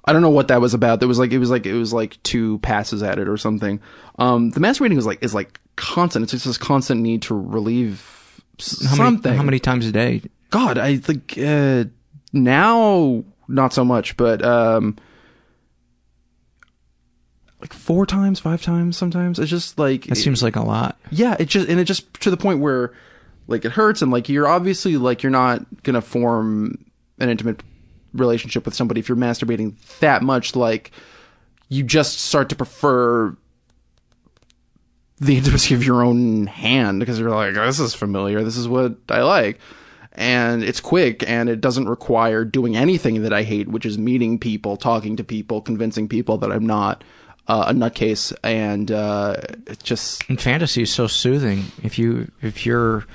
I 0.05 0.13
don't 0.13 0.23
know 0.23 0.31
what 0.31 0.49
that 0.49 0.61
was 0.61 0.73
about. 0.75 0.99
There 1.01 1.09
was 1.09 1.19
like 1.19 1.33
it 1.33 1.39
was 1.39 1.51
like 1.51 1.67
it 1.67 1.75
was 1.75 1.93
like 1.93 2.21
two 2.23 2.59
passes 2.61 3.03
at 3.03 3.19
it 3.19 3.29
or 3.29 3.37
something. 3.37 3.81
Um, 4.19 4.51
the 4.51 4.61
masturbating 4.61 4.97
is 4.99 5.07
like 5.07 5.23
is 5.23 5.35
like 5.35 5.61
constant. 5.77 6.23
It's 6.25 6.33
just 6.33 6.47
this 6.47 6.59
constant 6.59 7.01
need 7.03 7.23
to 7.23 7.35
relieve 7.39 8.41
How 8.59 8.95
something. 8.97 9.31
many 9.31 9.37
how 9.37 9.43
many 9.45 9.59
times 9.59 9.87
a 9.87 9.93
day? 9.93 10.23
God, 10.49 10.79
I 10.79 10.97
think 10.97 11.37
uh, 11.39 11.85
now 12.33 13.23
not 13.49 13.73
so 13.75 13.85
much, 13.85 14.17
but 14.17 14.43
um, 14.45 14.97
like 17.61 17.73
four 17.73 18.07
times, 18.07 18.41
five 18.41 18.63
times, 18.63 18.97
sometimes. 18.97 19.39
It's 19.39 19.51
just 19.51 19.79
like 19.79 20.07
That 20.07 20.17
seems 20.17 20.43
like 20.43 20.57
a 20.57 20.63
lot. 20.63 20.99
yeah, 21.11 21.37
it 21.39 21.47
just 21.47 21.69
and 21.69 21.79
it 21.79 21.85
just 21.85 22.13
to 22.23 22.31
the 22.31 22.37
point 22.37 22.61
where 22.61 22.93
like 23.51 23.65
it 23.65 23.73
hurts 23.73 24.01
and 24.01 24.11
like 24.11 24.29
you're 24.29 24.49
obviously 24.49 24.97
like 24.97 25.23
you're 25.23 25.31
not 25.31 25.83
gonna 25.83 26.01
form 26.01 26.85
an 27.19 27.29
intimate 27.29 27.63
relationship 28.13 28.65
with 28.65 28.75
somebody 28.75 29.01
if 29.01 29.09
you're 29.09 29.17
masturbating 29.17 29.75
that 30.01 30.23
much. 30.23 30.57
Like 30.57 30.91
you 31.69 31.83
just 31.83 32.21
start 32.21 32.49
to 32.51 32.57
prefer 32.57 33.37
the 35.19 35.37
intimacy 35.39 35.75
of 35.75 35.85
your 35.85 36.03
own 36.03 36.47
hand 36.47 37.01
because 37.01 37.19
you're 37.19 37.31
like, 37.31 37.55
this 37.55 37.81
is 37.81 37.95
familiar. 37.95 38.43
This 38.43 38.57
is 38.57 38.69
what 38.69 38.97
I 39.09 39.23
like. 39.23 39.59
And 40.13 40.65
it's 40.65 40.81
quick 40.81 41.29
and 41.29 41.49
it 41.49 41.61
doesn't 41.61 41.89
require 41.89 42.45
doing 42.45 42.77
anything 42.77 43.23
that 43.23 43.33
I 43.33 43.45
hate, 43.45 43.69
which 43.69 43.87
is 43.87 43.97
meeting 43.97 44.39
people, 44.39 44.77
talking 44.77 45.17
to 45.17 45.25
people, 45.25 45.61
convincing 45.61 46.09
people 46.09 46.37
that 46.39 46.51
I'm 46.51 46.67
not 46.67 47.05
uh, 47.47 47.67
a 47.69 47.73
nutcase. 47.73 48.33
And 48.43 48.91
uh, 48.91 49.37
it's 49.67 49.83
just 49.83 50.29
And 50.29 50.41
fantasy 50.41 50.83
is 50.83 50.93
so 50.93 51.07
soothing. 51.07 51.65
If 51.85 51.99
you 51.99 52.31
if 52.43 52.67
you're 52.67 53.07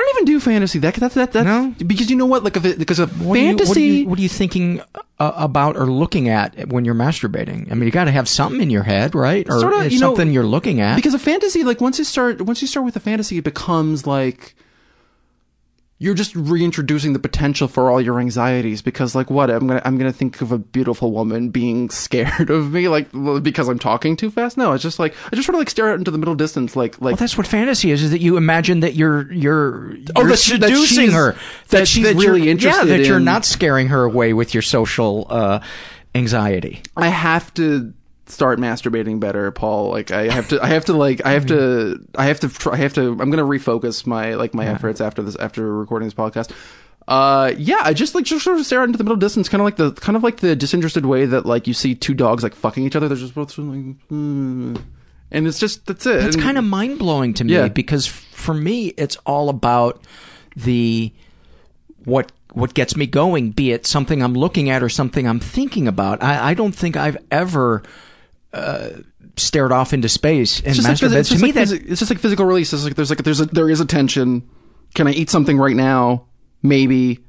don't 0.00 0.16
even 0.16 0.24
do 0.34 0.40
fantasy. 0.40 0.78
That 0.78 0.94
that's 0.94 1.14
that 1.14 1.32
that's 1.32 1.44
No? 1.44 1.74
because 1.86 2.10
you 2.10 2.16
know 2.16 2.26
what? 2.26 2.42
Like 2.44 2.56
if 2.56 2.64
it, 2.64 2.78
because 2.78 2.98
a 2.98 3.06
what 3.06 3.36
are 3.36 3.40
you- 3.40 3.46
fantasy. 3.48 3.68
what 3.68 3.76
are 3.76 3.80
you, 3.80 4.08
what 4.08 4.18
are 4.18 4.22
you 4.22 4.28
thinking 4.28 4.80
uh, 5.18 5.32
about 5.36 5.76
or 5.76 5.86
looking 5.86 6.28
at 6.28 6.68
when 6.68 6.84
you're 6.84 6.94
masturbating? 6.94 7.70
I 7.70 7.74
mean, 7.74 7.84
you 7.84 7.90
got 7.90 8.04
to 8.04 8.10
have 8.10 8.28
something 8.28 8.60
in 8.60 8.70
your 8.70 8.82
head, 8.84 9.14
right? 9.14 9.46
Or 9.48 9.60
Sorta, 9.60 9.84
it's 9.84 9.94
you 9.94 10.00
know, 10.00 10.08
something 10.08 10.32
you're 10.32 10.44
looking 10.46 10.80
at. 10.80 10.96
because 10.96 11.14
a 11.14 11.18
fantasy 11.18 11.62
like 11.64 11.80
once 11.80 11.98
you 11.98 12.04
start 12.04 12.40
once 12.42 12.60
you 12.62 12.68
start 12.68 12.84
with 12.86 12.96
a 12.96 13.00
fantasy 13.00 13.38
it 13.38 13.44
becomes 13.44 14.06
like 14.06 14.54
you're 16.02 16.14
just 16.14 16.34
reintroducing 16.34 17.12
the 17.12 17.18
potential 17.18 17.68
for 17.68 17.90
all 17.90 18.00
your 18.00 18.18
anxieties 18.18 18.80
because 18.80 19.14
like 19.14 19.30
what? 19.30 19.50
I'm 19.50 19.66
gonna 19.66 19.82
i'm 19.84 19.98
gonna 19.98 20.14
think 20.14 20.40
of 20.40 20.50
a 20.50 20.56
beautiful 20.58 21.12
woman 21.12 21.50
being 21.50 21.90
scared 22.04 22.48
of 22.48 22.72
me 22.72 22.88
like 22.88 23.08
because 23.42 23.68
i'm 23.68 23.78
talking 23.78 24.16
too 24.16 24.30
fast? 24.30 24.56
No 24.56 24.72
it's 24.72 24.82
just 24.82 24.98
like 24.98 25.14
i 25.30 25.36
just 25.36 25.44
sort 25.46 25.54
of 25.56 25.58
like 25.60 25.68
stare 25.70 25.90
out 25.90 25.98
into 25.98 26.10
the 26.10 26.16
middle 26.18 26.34
distance 26.34 26.74
like 26.74 26.94
like 27.02 27.12
well, 27.12 27.16
that's 27.16 27.36
what 27.36 27.46
fantasy 27.46 27.90
is: 27.90 28.02
is 28.02 28.10
that 28.12 28.20
you 28.22 28.36
imagine 28.38 28.80
that 28.80 28.94
you're 28.94 29.30
you're, 29.30 29.92
Oh, 30.16 30.22
you're 30.22 30.30
that 30.30 30.38
she- 30.38 30.56
that 30.56 30.68
seducing 30.68 30.96
she's- 31.10 31.12
her, 31.12 31.36
that 31.68 31.86
she's 31.86 32.04
you're- 32.04 32.14
really 32.26 32.44
Yeah, 32.46 32.50
interested 32.52 32.86
that 32.88 33.04
you're 33.04 33.20
not 33.20 33.44
scaring 33.44 33.88
her 33.88 34.02
away 34.04 34.32
with 34.32 34.54
your 34.54 34.62
social 34.62 35.26
uh, 35.28 35.60
anxiety. 36.14 36.82
I 36.96 37.08
have 37.08 37.52
to 37.54 37.92
start 38.30 38.58
masturbating 38.58 39.20
better, 39.20 39.50
Paul. 39.50 39.90
Like 39.90 40.10
I 40.10 40.28
have 40.30 40.48
to, 40.48 40.62
I 40.62 40.68
have 40.68 40.86
to 40.86 40.92
like, 40.94 41.24
I 41.24 41.32
have 41.32 41.46
to, 41.46 42.04
I 42.16 42.24
have 42.26 42.40
to, 42.40 42.48
try, 42.48 42.74
I 42.74 42.76
have 42.76 42.94
to. 42.94 43.10
I'm 43.20 43.30
gonna 43.30 43.44
refocus 43.44 44.06
my 44.06 44.34
like 44.34 44.54
my 44.54 44.66
efforts 44.66 45.00
after 45.00 45.22
this, 45.22 45.36
after 45.36 45.72
recording 45.74 46.06
this 46.06 46.14
podcast. 46.14 46.50
Uh, 47.08 47.52
yeah, 47.58 47.80
I 47.82 47.92
just 47.92 48.14
like 48.14 48.24
just 48.24 48.44
sort 48.44 48.58
of 48.58 48.64
stare 48.64 48.80
out 48.82 48.84
into 48.84 48.98
the 48.98 49.04
middle 49.04 49.16
distance, 49.16 49.48
kind 49.48 49.60
of 49.60 49.64
like 49.64 49.76
the 49.76 49.92
kind 49.92 50.16
of 50.16 50.22
like 50.22 50.36
the 50.38 50.54
disinterested 50.54 51.04
way 51.06 51.26
that 51.26 51.44
like 51.44 51.66
you 51.66 51.74
see 51.74 51.94
two 51.94 52.14
dogs 52.14 52.42
like 52.42 52.54
fucking 52.54 52.84
each 52.84 52.94
other. 52.94 53.08
They're 53.08 53.16
just 53.16 53.34
both 53.34 53.56
like, 53.58 53.96
hmm. 54.08 54.76
and 55.32 55.46
it's 55.48 55.58
just 55.58 55.86
that's 55.86 56.06
it. 56.06 56.20
That's 56.20 56.36
And- 56.36 56.44
kind 56.44 56.56
of 56.58 56.64
mind 56.64 56.98
blowing 56.98 57.34
to 57.34 57.44
me 57.44 57.54
Yeah. 57.54 57.68
because 57.68 58.06
for 58.06 58.54
me, 58.54 58.88
it's 58.96 59.16
all 59.26 59.48
about 59.48 60.04
the 60.54 61.12
what 62.04 62.30
what 62.52 62.74
gets 62.74 62.96
me 62.96 63.06
going, 63.06 63.50
be 63.50 63.72
it 63.72 63.86
something 63.86 64.22
I'm 64.22 64.34
looking 64.34 64.70
at 64.70 64.82
or 64.82 64.88
something 64.88 65.26
I'm 65.26 65.40
thinking 65.40 65.86
about. 65.88 66.22
I, 66.22 66.50
I 66.50 66.54
don't 66.54 66.72
think 66.72 66.96
I've 66.96 67.16
ever 67.30 67.82
uh, 68.52 68.90
stared 69.36 69.72
off 69.72 69.92
into 69.92 70.08
space 70.08 70.58
and 70.60 70.68
It's 70.68 70.76
just, 70.76 70.88
like, 71.02 71.10
masturbated. 71.10 71.16
it's, 71.20 71.28
to 71.30 71.34
me, 71.36 71.52
like 71.52 71.54
that 71.54 71.72
it's 71.72 71.98
just 72.00 72.10
like 72.10 72.20
physical 72.20 72.44
release. 72.44 72.72
It's 72.72 72.84
like 72.84 72.94
there's 72.94 73.10
like 73.10 73.22
there's 73.22 73.40
a 73.40 73.46
there 73.46 73.70
is 73.70 73.80
a 73.80 73.86
tension. 73.86 74.48
Can 74.94 75.06
I 75.06 75.12
eat 75.12 75.30
something 75.30 75.56
right 75.58 75.76
now? 75.76 76.26
Maybe. 76.62 77.20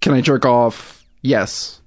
Can 0.00 0.14
I 0.14 0.20
jerk 0.20 0.44
off? 0.46 1.04
Yes. 1.22 1.80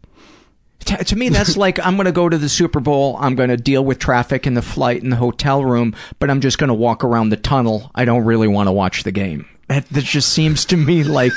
to, 0.86 0.97
to 1.03 1.15
me 1.15 1.30
that's 1.30 1.55
like 1.65 1.80
I'm 1.86 1.95
going 1.95 2.05
to 2.07 2.11
go 2.11 2.28
to 2.28 2.38
the 2.38 2.49
Super 2.49 2.80
Bowl. 2.82 3.15
I'm 3.20 3.36
going 3.36 3.49
to 3.49 3.57
deal 3.57 3.86
with 3.86 3.99
traffic 3.99 4.45
in 4.45 4.53
the 4.53 4.61
flight 4.61 5.01
in 5.01 5.09
the 5.09 5.15
hotel 5.15 5.63
room, 5.63 5.95
but 6.20 6.30
I'm 6.30 6.41
just 6.41 6.57
going 6.57 6.67
to 6.67 6.74
walk 6.74 7.03
around 7.03 7.30
the 7.30 7.38
tunnel. 7.38 7.89
I 7.95 8.03
don't 8.05 8.26
really 8.26 8.47
want 8.47 8.67
to 8.67 8.72
watch 8.74 9.03
the 9.03 9.11
game. 9.11 9.47
That, 9.70 9.88
that 9.89 10.03
just 10.03 10.34
seems 10.34 10.65
to 10.65 10.78
me 10.78 11.03
like 11.03 11.32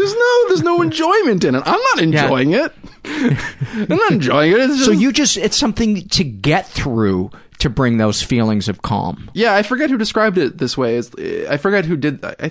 There's 0.00 0.14
no 0.14 0.48
there's 0.48 0.62
no 0.62 0.80
enjoyment 0.80 1.44
in 1.44 1.54
it. 1.54 1.62
I'm 1.66 1.80
not 1.94 2.00
enjoying 2.00 2.54
it. 2.54 2.72
I'm 3.04 3.86
not 3.96 4.12
enjoying 4.12 4.52
it. 4.52 4.56
Just, 4.68 4.86
so 4.86 4.92
you 4.92 5.12
just 5.12 5.36
it's 5.36 5.58
something 5.58 6.08
to 6.08 6.24
get 6.24 6.66
through 6.66 7.30
to 7.58 7.68
bring 7.68 7.98
those 7.98 8.22
feelings 8.22 8.66
of 8.66 8.80
calm. 8.80 9.30
yeah, 9.34 9.54
I 9.54 9.62
forget 9.62 9.90
who 9.90 9.98
described 9.98 10.38
it 10.38 10.56
this 10.56 10.78
way. 10.78 10.96
It's, 10.96 11.14
I 11.50 11.58
forget 11.58 11.84
who 11.84 11.98
did. 11.98 12.24
I 12.24 12.50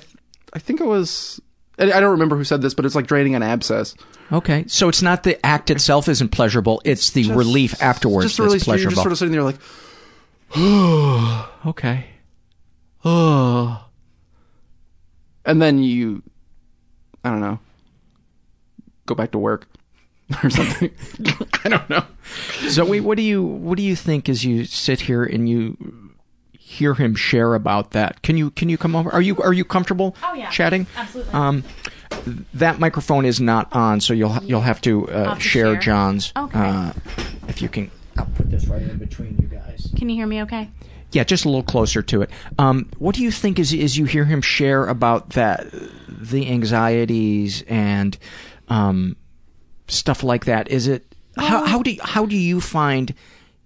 I, 0.53 0.59
think 0.59 0.79
it 0.79 0.85
was. 0.85 1.41
I 1.79 1.87
don't 1.87 2.11
remember 2.11 2.35
who 2.35 2.43
said 2.43 2.61
this, 2.61 2.75
but 2.75 2.85
it's 2.85 2.93
like 2.93 3.07
draining 3.07 3.33
an 3.33 3.41
abscess. 3.41 3.95
Okay, 4.31 4.65
so 4.67 4.87
it's 4.87 5.01
not 5.01 5.23
the 5.23 5.43
act 5.43 5.71
itself 5.71 6.07
isn't 6.07 6.29
pleasurable; 6.29 6.83
it's 6.85 7.09
the 7.09 7.31
relief 7.31 7.81
afterwards 7.81 8.27
Just 8.27 8.37
that's 8.37 8.45
really, 8.45 8.57
you're 8.57 8.91
pleasurable. 8.91 8.91
just 8.91 9.01
sort 9.01 9.11
of 9.11 9.17
sitting 9.17 9.31
there 9.31 9.41
like, 9.41 9.57
okay, 11.65 12.05
oh, 13.03 13.87
and 15.45 15.59
then 15.59 15.81
you, 15.81 16.21
I 17.23 17.29
don't 17.29 17.41
know, 17.41 17.59
go 19.05 19.15
back 19.15 19.31
to 19.31 19.37
work 19.39 19.67
or 20.43 20.49
something. 20.49 20.91
I 21.65 21.69
don't 21.69 21.89
know. 21.89 22.03
Zoe, 22.67 22.99
what 22.99 23.17
do 23.17 23.23
you 23.23 23.43
what 23.43 23.77
do 23.77 23.83
you 23.83 23.95
think 23.95 24.29
as 24.29 24.45
you 24.45 24.65
sit 24.65 25.01
here 25.01 25.23
and 25.23 25.49
you 25.49 26.13
hear 26.53 26.93
him 26.93 27.15
share 27.15 27.55
about 27.55 27.91
that? 27.91 28.21
Can 28.21 28.37
you 28.37 28.51
can 28.51 28.69
you 28.69 28.77
come 28.77 28.95
over? 28.95 29.09
Are 29.11 29.21
you 29.21 29.37
are 29.41 29.53
you 29.53 29.65
comfortable 29.65 30.15
Oh, 30.23 30.33
yeah. 30.33 30.49
chatting? 30.49 30.87
Absolutely. 30.95 31.33
Um, 31.33 31.63
that 32.53 32.79
microphone 32.79 33.25
is 33.25 33.39
not 33.41 33.73
on, 33.75 33.99
so 34.01 34.13
you'll 34.13 34.41
you'll 34.43 34.61
have 34.61 34.81
to 34.81 35.07
uh, 35.09 35.29
have 35.29 35.37
to 35.39 35.43
share, 35.43 35.73
share? 35.73 35.81
John's. 35.81 36.31
Okay. 36.37 36.57
Uh, 36.59 36.93
if 37.47 37.61
you 37.61 37.69
can, 37.69 37.89
I'll 38.17 38.25
put 38.35 38.49
this 38.51 38.67
right 38.67 38.81
in 38.81 38.97
between 38.97 39.37
you 39.41 39.47
guys. 39.47 39.91
Can 39.97 40.09
you 40.09 40.15
hear 40.15 40.27
me 40.27 40.41
okay? 40.43 40.69
Yeah, 41.11 41.23
just 41.23 41.45
a 41.45 41.49
little 41.49 41.63
closer 41.63 42.01
to 42.03 42.21
it. 42.21 42.29
Um, 42.59 42.89
what 42.99 43.15
do 43.15 43.23
you 43.23 43.31
think 43.31 43.57
is 43.57 43.73
as 43.73 43.97
you 43.97 44.05
hear 44.05 44.25
him 44.25 44.41
share 44.41 44.85
about 44.85 45.31
that, 45.31 45.67
the 46.07 46.49
anxieties 46.49 47.63
and 47.63 48.17
um, 48.67 49.15
stuff 49.87 50.23
like 50.23 50.45
that? 50.45 50.69
Is 50.69 50.87
it 50.87 51.15
how 51.35 51.65
how 51.65 51.81
do 51.81 51.95
how 52.01 52.25
do 52.25 52.35
you 52.35 52.61
find 52.61 53.13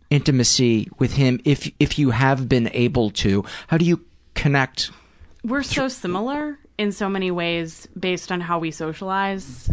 intimacy 0.10 0.90
with 1.00 1.14
him 1.14 1.42
if 1.44 1.70
if 1.80 2.00
you 2.00 2.12
have 2.12 2.48
been 2.48 2.70
able 2.74 3.10
to? 3.12 3.44
How 3.68 3.78
do 3.78 3.86
you 3.86 4.06
connect? 4.36 4.92
We're 5.44 5.64
so 5.64 5.88
similar 5.90 6.58
in 6.78 6.92
so 6.92 7.10
many 7.10 7.32
ways 7.32 7.88
based 8.00 8.32
on 8.32 8.40
how 8.42 8.60
we 8.60 8.72
socialize. 8.72 9.70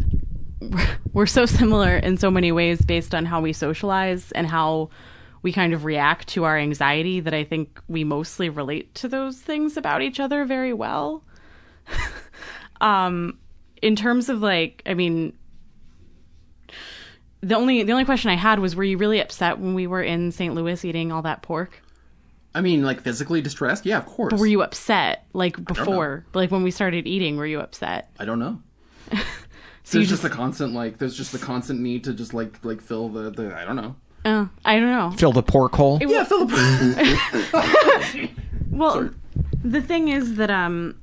we're 1.12 1.26
so 1.26 1.46
similar 1.46 1.96
in 1.96 2.16
so 2.16 2.30
many 2.30 2.52
ways 2.52 2.82
based 2.82 3.14
on 3.14 3.24
how 3.24 3.40
we 3.40 3.52
socialize 3.52 4.32
and 4.32 4.46
how 4.46 4.90
we 5.42 5.52
kind 5.52 5.72
of 5.72 5.84
react 5.84 6.28
to 6.28 6.44
our 6.44 6.58
anxiety 6.58 7.20
that 7.20 7.34
I 7.34 7.44
think 7.44 7.80
we 7.88 8.04
mostly 8.04 8.48
relate 8.48 8.94
to 8.96 9.08
those 9.08 9.38
things 9.38 9.76
about 9.76 10.02
each 10.02 10.20
other 10.20 10.44
very 10.44 10.72
well. 10.72 11.24
um, 12.80 13.38
in 13.82 13.96
terms 13.96 14.28
of 14.28 14.42
like, 14.42 14.82
I 14.86 14.94
mean, 14.94 15.32
the 17.40 17.54
only 17.54 17.82
the 17.82 17.92
only 17.92 18.04
question 18.04 18.30
I 18.30 18.36
had 18.36 18.58
was, 18.58 18.76
were 18.76 18.84
you 18.84 18.98
really 18.98 19.20
upset 19.20 19.58
when 19.58 19.74
we 19.74 19.86
were 19.86 20.02
in 20.02 20.30
St. 20.30 20.54
Louis 20.54 20.84
eating 20.84 21.10
all 21.10 21.22
that 21.22 21.42
pork? 21.42 21.82
I 22.54 22.60
mean, 22.60 22.82
like 22.82 23.00
physically 23.00 23.40
distressed? 23.40 23.86
Yeah, 23.86 23.98
of 23.98 24.06
course. 24.06 24.32
But 24.32 24.40
were 24.40 24.46
you 24.46 24.62
upset 24.62 25.24
like 25.32 25.64
before, 25.64 26.26
like 26.34 26.50
when 26.50 26.62
we 26.62 26.70
started 26.70 27.06
eating? 27.06 27.36
Were 27.36 27.46
you 27.46 27.60
upset? 27.60 28.10
I 28.18 28.24
don't 28.24 28.38
know. 28.38 28.60
So 29.82 29.98
there's 29.98 30.08
just 30.08 30.22
just- 30.22 30.30
the 30.30 30.36
constant 30.36 30.72
like 30.72 30.98
there's 30.98 31.16
just 31.16 31.32
the 31.32 31.38
constant 31.38 31.80
need 31.80 32.04
to 32.04 32.14
just 32.14 32.32
like 32.32 32.64
like 32.64 32.80
fill 32.80 33.08
the, 33.08 33.30
the 33.30 33.56
I 33.56 33.64
don't 33.64 33.74
know. 33.74 33.96
Uh, 34.24 34.46
I 34.64 34.78
don't 34.78 34.90
know. 34.90 35.10
Fill 35.16 35.32
the 35.32 35.42
pork 35.42 35.74
hole. 35.74 35.98
It 36.00 36.08
Yeah, 36.08 36.24
fill 36.24 36.46
the 36.46 37.50
pork 37.52 38.30
Well, 38.70 39.10
the 39.64 39.82
thing 39.82 40.08
is 40.08 40.36
that 40.36 40.50
um, 40.50 40.98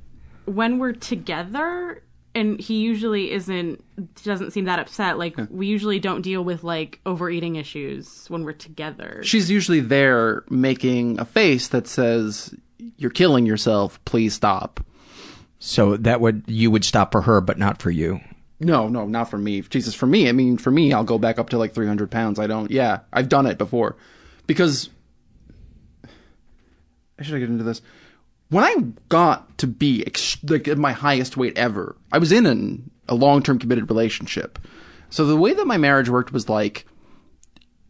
when 0.46 0.78
we're 0.78 0.92
together, 0.92 2.02
and 2.34 2.60
he 2.60 2.80
usually 2.80 3.32
isn't 3.32 3.84
doesn't 4.22 4.52
seem 4.52 4.64
that 4.66 4.78
upset. 4.78 5.18
Like 5.18 5.36
we 5.50 5.66
usually 5.66 5.98
don't 5.98 6.22
deal 6.22 6.44
with 6.44 6.62
like 6.62 7.00
overeating 7.04 7.56
issues 7.56 8.26
when 8.28 8.44
we're 8.44 8.52
together. 8.52 9.20
She's 9.24 9.50
usually 9.50 9.80
there 9.80 10.44
making 10.48 11.18
a 11.18 11.24
face 11.24 11.68
that 11.68 11.86
says 11.86 12.54
you're 12.96 13.10
killing 13.10 13.46
yourself, 13.46 14.02
please 14.04 14.34
stop. 14.34 14.80
So 15.58 15.96
that 15.96 16.20
would 16.20 16.44
you 16.46 16.70
would 16.70 16.84
stop 16.84 17.12
for 17.12 17.22
her, 17.22 17.40
but 17.40 17.58
not 17.58 17.82
for 17.82 17.90
you. 17.90 18.20
No, 18.60 18.88
no, 18.88 19.06
not 19.06 19.30
for 19.30 19.38
me. 19.38 19.60
Jesus, 19.60 19.94
for 19.94 20.06
me, 20.06 20.28
I 20.28 20.32
mean, 20.32 20.58
for 20.58 20.70
me, 20.70 20.92
I'll 20.92 21.04
go 21.04 21.18
back 21.18 21.38
up 21.38 21.50
to 21.50 21.58
like 21.58 21.74
300 21.74 22.10
pounds. 22.10 22.38
I 22.38 22.48
don't, 22.48 22.70
yeah, 22.70 23.00
I've 23.12 23.28
done 23.28 23.46
it 23.46 23.56
before. 23.56 23.96
Because, 24.46 24.90
I 27.18 27.22
should 27.22 27.36
I 27.36 27.38
get 27.38 27.50
into 27.50 27.64
this. 27.64 27.82
When 28.50 28.64
I 28.64 28.76
got 29.08 29.58
to 29.58 29.66
be 29.66 30.04
ex- 30.06 30.42
like 30.42 30.66
my 30.76 30.92
highest 30.92 31.36
weight 31.36 31.56
ever, 31.56 31.96
I 32.10 32.18
was 32.18 32.32
in 32.32 32.46
an, 32.46 32.90
a 33.08 33.14
long 33.14 33.42
term 33.42 33.58
committed 33.58 33.88
relationship. 33.88 34.58
So 35.10 35.24
the 35.26 35.36
way 35.36 35.52
that 35.52 35.66
my 35.66 35.76
marriage 35.76 36.08
worked 36.08 36.32
was 36.32 36.48
like, 36.48 36.86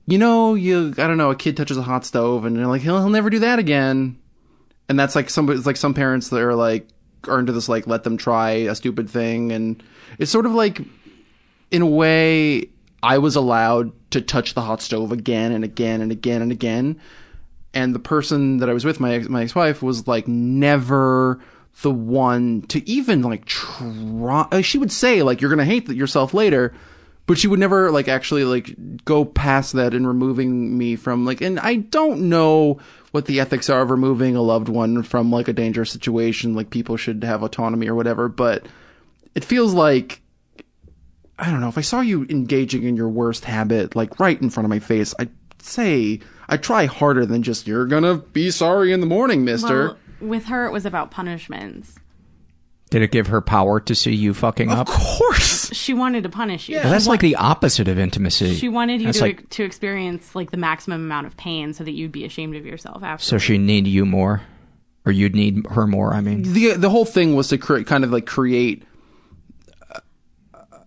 you 0.07 0.19
know, 0.19 0.55
you, 0.55 0.95
I 0.99 1.07
don't 1.07 1.19
know, 1.19 1.31
a 1.31 1.37
kid 1.37 1.57
touches 1.57 1.77
a 1.77 1.83
hot 1.83 2.05
stove 2.05 2.45
and 2.45 2.57
they're 2.57 2.67
like, 2.67 2.83
he'll, 2.83 2.99
he'll 2.99 3.09
never 3.09 3.31
do 3.31 3.41
that 3.41 3.59
again. 3.59 4.19
And 4.89 4.99
that's 4.99 5.15
like 5.15 5.31
some, 5.31 5.49
it's 5.51 5.67
like 5.67 5.77
some 5.77 5.95
parents 5.95 6.29
that 6.29 6.41
are 6.41 6.55
like, 6.55 6.89
are 7.27 7.39
into 7.39 7.53
this, 7.53 7.69
like, 7.69 7.87
let 7.87 8.05
them 8.05 8.17
try 8.17 8.51
a 8.51 8.75
stupid 8.75 9.11
thing. 9.11 9.53
And 9.53 9.83
it's 10.19 10.31
sort 10.31 10.47
of 10.47 10.53
like, 10.53 10.81
in 11.71 11.83
a 11.83 11.87
way, 11.87 12.69
I 13.03 13.19
was 13.19 13.37
allowed 13.37 13.93
to 14.11 14.21
touch 14.21 14.55
the 14.55 14.63
hot 14.63 14.83
stove 14.83 15.13
again 15.13 15.53
and 15.53 15.65
again 15.65 16.01
and 16.01 16.11
again 16.11 16.43
and 16.43 16.51
again. 16.51 17.01
And 17.75 17.95
the 17.95 18.01
person 18.01 18.59
that 18.59 18.71
I 18.71 18.73
was 18.73 18.85
with, 18.85 18.99
my 19.01 19.15
ex- 19.15 19.29
my 19.29 19.43
ex 19.43 19.55
wife, 19.55 19.83
was 19.83 20.09
like 20.09 20.27
never 20.27 21.39
the 21.83 21.91
one 21.91 22.63
to 22.63 22.89
even 22.89 23.23
like 23.23 23.45
try. 23.45 24.49
uh, 24.51 24.63
She 24.63 24.79
would 24.79 24.91
say 24.91 25.23
like 25.23 25.41
you're 25.41 25.51
gonna 25.51 25.65
hate 25.65 25.89
yourself 25.89 26.35
later, 26.35 26.75
but 27.27 27.39
she 27.39 27.47
would 27.47 27.61
never 27.61 27.91
like 27.93 28.09
actually 28.09 28.45
like 28.45 28.75
go 29.05 29.25
past 29.25 29.75
that 29.75 29.95
and 29.95 30.09
removing 30.09 30.77
me 30.77 30.97
from 30.97 31.25
like. 31.25 31.41
And 31.41 31.61
I 31.61 31.77
don't 31.77 32.29
know 32.29 32.81
what 33.13 33.27
the 33.27 33.39
ethics 33.39 33.71
are 33.71 33.83
of 33.83 33.91
removing 33.91 34.35
a 34.35 34.43
loved 34.43 34.69
one 34.69 35.03
from 35.03 35.31
like 35.31 35.47
a 35.47 35.53
dangerous 35.53 35.91
situation. 35.91 36.55
Like 36.55 36.71
people 36.71 36.97
should 36.97 37.23
have 37.23 37.43
autonomy 37.43 37.87
or 37.87 37.95
whatever, 37.95 38.29
but 38.29 38.67
it 39.39 39.45
feels 39.45 39.73
like 39.75 40.21
I 41.39 41.51
don't 41.53 41.61
know, 41.61 41.69
if 41.69 41.79
I 41.79 41.83
saw 41.83 42.01
you 42.01 42.27
engaging 42.29 42.83
in 42.83 42.97
your 42.97 43.09
worst 43.09 43.45
habit, 43.45 43.95
like 43.95 44.19
right 44.19 44.41
in 44.43 44.51
front 44.51 44.65
of 44.65 44.71
my 44.71 44.81
face, 44.81 45.15
I'd 45.21 45.31
say 45.63 46.19
I'd 46.49 46.65
try 46.65 46.87
harder 46.87 47.25
than 47.27 47.45
just, 47.45 47.67
you're 47.69 47.87
gonna 47.87 48.17
be 48.17 48.51
sorry 48.51 48.93
in 48.93 48.99
the 49.01 49.07
morning, 49.07 49.45
mister. 49.45 49.97
Well, 50.21 50.31
with 50.31 50.47
her, 50.47 50.67
it 50.67 50.73
was 50.73 50.85
about 50.85 51.13
punishments. 51.13 51.95
Did 52.91 53.03
it 53.03 53.13
give 53.13 53.27
her 53.29 53.41
power 53.41 53.79
to 53.81 53.95
see 53.95 54.15
you 54.15 54.33
fucking 54.35 54.71
up? 54.71 54.89
Of 54.89 54.95
course. 54.97 55.71
She 55.75 55.93
wanted 55.95 56.23
to 56.25 56.29
punish 56.31 56.69
you. 56.71 56.77
Well, 56.79 56.91
that's 56.91 57.07
like 57.07 57.21
the 57.21 57.37
opposite 57.37 57.87
of 57.87 57.99
intimacy. 57.99 58.55
She 58.55 58.69
wanted 58.71 59.01
you 59.01 59.09
That's 59.09 59.19
to 59.19 59.25
like- 59.25 59.49
to 59.51 59.63
experience 59.63 60.35
like 60.35 60.51
the 60.51 60.57
maximum 60.57 61.03
amount 61.03 61.27
of 61.29 61.37
pain, 61.37 61.73
so 61.75 61.85
that 61.85 61.93
you'd 61.93 62.11
be 62.13 62.25
ashamed 62.25 62.57
of 62.57 62.65
yourself 62.67 63.03
after. 63.05 63.23
so 63.25 63.37
she 63.39 63.59
need 63.59 63.87
you 63.87 64.05
more, 64.07 64.41
or 65.05 65.13
you'd 65.13 65.35
need 65.37 65.67
her 65.71 65.87
more. 65.87 66.15
I 66.15 66.21
mean, 66.23 66.43
the 66.55 66.73
the 66.73 66.89
whole 66.91 67.05
thing 67.05 67.37
was 67.37 67.49
to 67.49 67.59
create 67.59 67.87
kind 67.87 68.03
of 68.05 68.11
like 68.11 68.25
create 68.27 68.83
a- 68.83 68.87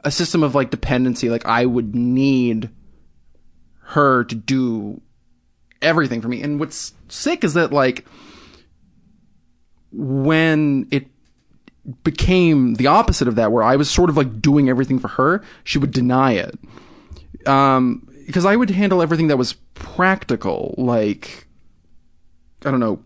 a 0.03 0.11
system 0.11 0.43
of 0.43 0.55
like 0.55 0.69
dependency. 0.69 1.29
Like 1.29 1.45
i 1.45 1.65
would 1.65 1.95
need 1.95 2.69
her 3.83 4.23
to 4.25 4.35
do 4.35 5.01
everything 5.81 6.21
for 6.21 6.27
me. 6.27 6.41
And 6.41 6.59
what's 6.59 6.93
sick 7.09 7.43
is 7.43 7.55
that 7.55 7.71
like 7.73 8.05
when 9.91 10.87
it 10.91 11.07
became 12.03 12.75
the 12.75 12.87
opposite 12.87 13.27
of 13.27 13.35
that 13.35 13.51
where 13.51 13.63
i 13.63 13.75
was 13.75 13.89
sort 13.89 14.07
of 14.09 14.15
like 14.15 14.39
doing 14.39 14.69
everything 14.69 14.99
for 14.99 15.07
her 15.07 15.43
she 15.63 15.79
would 15.79 15.91
deny 15.91 16.33
it. 16.33 16.57
Um 17.47 18.07
because 18.27 18.45
i 18.45 18.55
would 18.55 18.69
handle 18.69 19.01
everything 19.01 19.27
that 19.27 19.37
was 19.37 19.53
practical 19.73 20.75
like 20.77 21.47
i 22.63 22.71
don't 22.71 22.79
know 22.79 23.03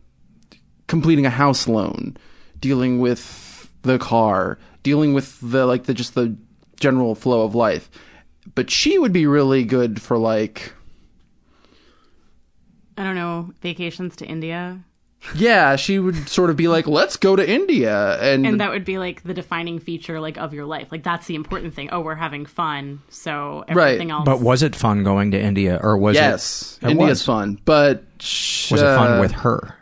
completing 0.88 1.26
a 1.26 1.30
house 1.30 1.68
loan, 1.68 2.18
dealing 2.60 3.00
with 3.00 3.70
the 3.82 3.98
car, 3.98 4.60
dealing 4.84 5.14
with 5.14 5.40
the 5.42 5.66
like 5.66 5.86
the 5.86 5.94
just 5.94 6.16
the 6.16 6.36
general 6.80 7.16
flow 7.16 7.44
of 7.44 7.56
life. 7.56 7.90
But 8.54 8.70
she 8.70 8.98
would 9.00 9.14
be 9.14 9.26
really 9.26 9.64
good 9.64 10.02
for 10.02 10.18
like 10.18 10.74
I 12.98 13.04
don't 13.04 13.16
know 13.16 13.52
vacations 13.62 14.16
to 14.18 14.26
India, 14.26 14.84
yeah, 15.34 15.76
she 15.76 15.98
would 15.98 16.30
sort 16.30 16.50
of 16.50 16.56
be 16.56 16.68
like, 16.68 16.88
"Let's 16.88 17.18
go 17.18 17.36
to 17.36 17.50
India." 17.50 18.20
And, 18.22 18.46
and 18.46 18.62
that 18.62 18.70
would 18.70 18.86
be 18.86 18.98
like 18.98 19.24
the 19.24 19.34
defining 19.34 19.80
feature 19.80 20.20
like 20.20 20.38
of 20.38 20.54
your 20.54 20.66
life. 20.66 20.92
Like 20.92 21.04
that's 21.04 21.28
the 21.28 21.36
important 21.36 21.74
thing. 21.74 21.90
Oh, 21.92 22.02
we're 22.02 22.16
having 22.16 22.46
fun, 22.46 23.02
so 23.10 23.66
everything 23.68 24.12
else. 24.12 24.26
but 24.26 24.42
was 24.42 24.62
it 24.62 24.76
fun 24.76 25.04
going 25.04 25.32
to 25.32 25.42
India, 25.42 25.80
or 25.82 25.98
was 25.98 26.16
yes, 26.16 26.80
it? 26.82 26.88
it 26.88 26.92
India's 26.92 27.10
was. 27.10 27.26
fun, 27.26 27.60
but 27.66 28.04
sh- 28.20 28.72
Was 28.72 28.82
it 28.82 28.86
fun 28.86 29.18
uh, 29.18 29.22
with 29.22 29.32
her? 29.32 29.76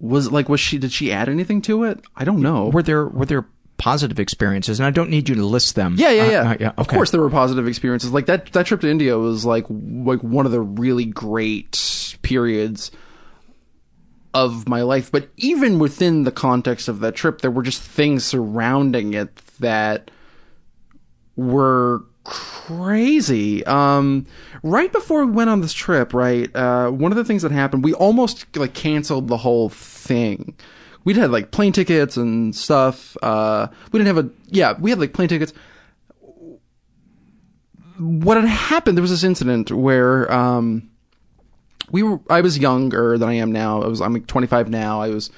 Was 0.00 0.32
like 0.32 0.48
was 0.48 0.60
she 0.60 0.78
did 0.78 0.92
she 0.92 1.12
add 1.12 1.28
anything 1.28 1.60
to 1.62 1.84
it? 1.84 2.00
I 2.16 2.24
don't 2.24 2.40
know. 2.40 2.68
Were 2.68 2.82
there 2.82 3.06
were 3.06 3.26
there 3.26 3.46
positive 3.78 4.20
experiences? 4.20 4.78
And 4.78 4.86
I 4.86 4.90
don't 4.90 5.08
need 5.10 5.28
you 5.28 5.34
to 5.36 5.44
list 5.46 5.74
them. 5.74 5.94
Yeah, 5.98 6.10
yeah, 6.10 6.22
Uh, 6.22 6.30
yeah. 6.30 6.50
uh, 6.50 6.56
yeah. 6.60 6.72
Of 6.76 6.88
course, 6.88 7.10
there 7.10 7.20
were 7.20 7.30
positive 7.30 7.66
experiences. 7.66 8.12
Like 8.12 8.26
that 8.26 8.52
that 8.52 8.66
trip 8.66 8.82
to 8.82 8.88
India 8.90 9.16
was 9.18 9.44
like 9.46 9.64
like 9.70 10.22
one 10.22 10.44
of 10.46 10.52
the 10.52 10.60
really 10.60 11.06
great 11.06 12.16
periods 12.22 12.90
of 14.34 14.68
my 14.68 14.82
life. 14.82 15.10
But 15.10 15.30
even 15.36 15.78
within 15.78 16.24
the 16.24 16.30
context 16.32 16.88
of 16.88 17.00
that 17.00 17.14
trip, 17.14 17.40
there 17.40 17.50
were 17.50 17.62
just 17.62 17.80
things 17.82 18.24
surrounding 18.24 19.14
it 19.14 19.34
that 19.60 20.10
were 21.36 22.02
crazy. 22.24 23.64
Um, 23.64 24.26
right 24.62 24.92
before 24.92 25.24
we 25.24 25.32
went 25.32 25.48
on 25.50 25.60
this 25.62 25.72
trip, 25.72 26.12
right, 26.12 26.54
uh, 26.54 26.90
one 26.90 27.10
of 27.10 27.16
the 27.16 27.24
things 27.24 27.42
that 27.42 27.52
happened, 27.52 27.84
we 27.84 27.94
almost 27.94 28.44
like 28.56 28.74
canceled 28.74 29.28
the 29.28 29.38
whole 29.38 29.70
thing. 29.70 30.54
We'd 31.08 31.16
had 31.16 31.30
like 31.30 31.50
plane 31.52 31.72
tickets 31.72 32.18
and 32.18 32.54
stuff. 32.54 33.16
Uh, 33.22 33.68
we 33.90 33.98
didn't 33.98 34.14
have 34.14 34.26
a, 34.26 34.30
yeah, 34.48 34.74
we 34.78 34.90
had 34.90 35.00
like 35.00 35.14
plane 35.14 35.30
tickets. 35.30 35.54
What 37.98 38.36
had 38.36 38.46
happened, 38.46 38.98
there 38.98 39.02
was 39.02 39.10
this 39.10 39.24
incident 39.24 39.72
where, 39.72 40.30
um, 40.30 40.90
we 41.90 42.02
were, 42.02 42.20
I 42.28 42.42
was 42.42 42.58
younger 42.58 43.16
than 43.16 43.26
I 43.26 43.36
am 43.36 43.52
now. 43.52 43.82
I 43.82 43.86
was, 43.86 44.02
I'm 44.02 44.12
like 44.12 44.26
25 44.26 44.68
now. 44.68 45.00
I 45.00 45.08
was 45.08 45.30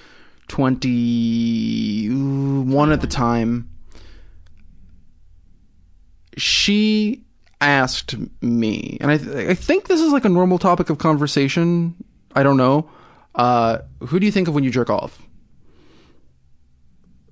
21 0.48 2.90
at 2.90 3.00
the 3.00 3.06
time 3.06 3.70
she 6.36 7.22
asked 7.60 8.16
me, 8.42 8.98
and 9.00 9.12
I, 9.12 9.18
th- 9.18 9.50
I 9.50 9.54
think 9.54 9.86
this 9.86 10.00
is 10.00 10.12
like 10.12 10.24
a 10.24 10.28
normal 10.28 10.58
topic 10.58 10.90
of 10.90 10.98
conversation. 10.98 11.94
I 12.34 12.42
don't 12.42 12.56
know. 12.56 12.90
Uh, 13.36 13.78
who 14.00 14.18
do 14.18 14.26
you 14.26 14.32
think 14.32 14.48
of 14.48 14.54
when 14.54 14.64
you 14.64 14.72
jerk 14.72 14.90
off? 14.90 15.28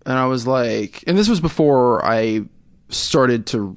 And 0.08 0.16
I 0.16 0.24
was 0.24 0.46
like, 0.46 1.04
and 1.06 1.18
this 1.18 1.28
was 1.28 1.38
before 1.38 2.02
I 2.02 2.46
started 2.88 3.44
to 3.48 3.76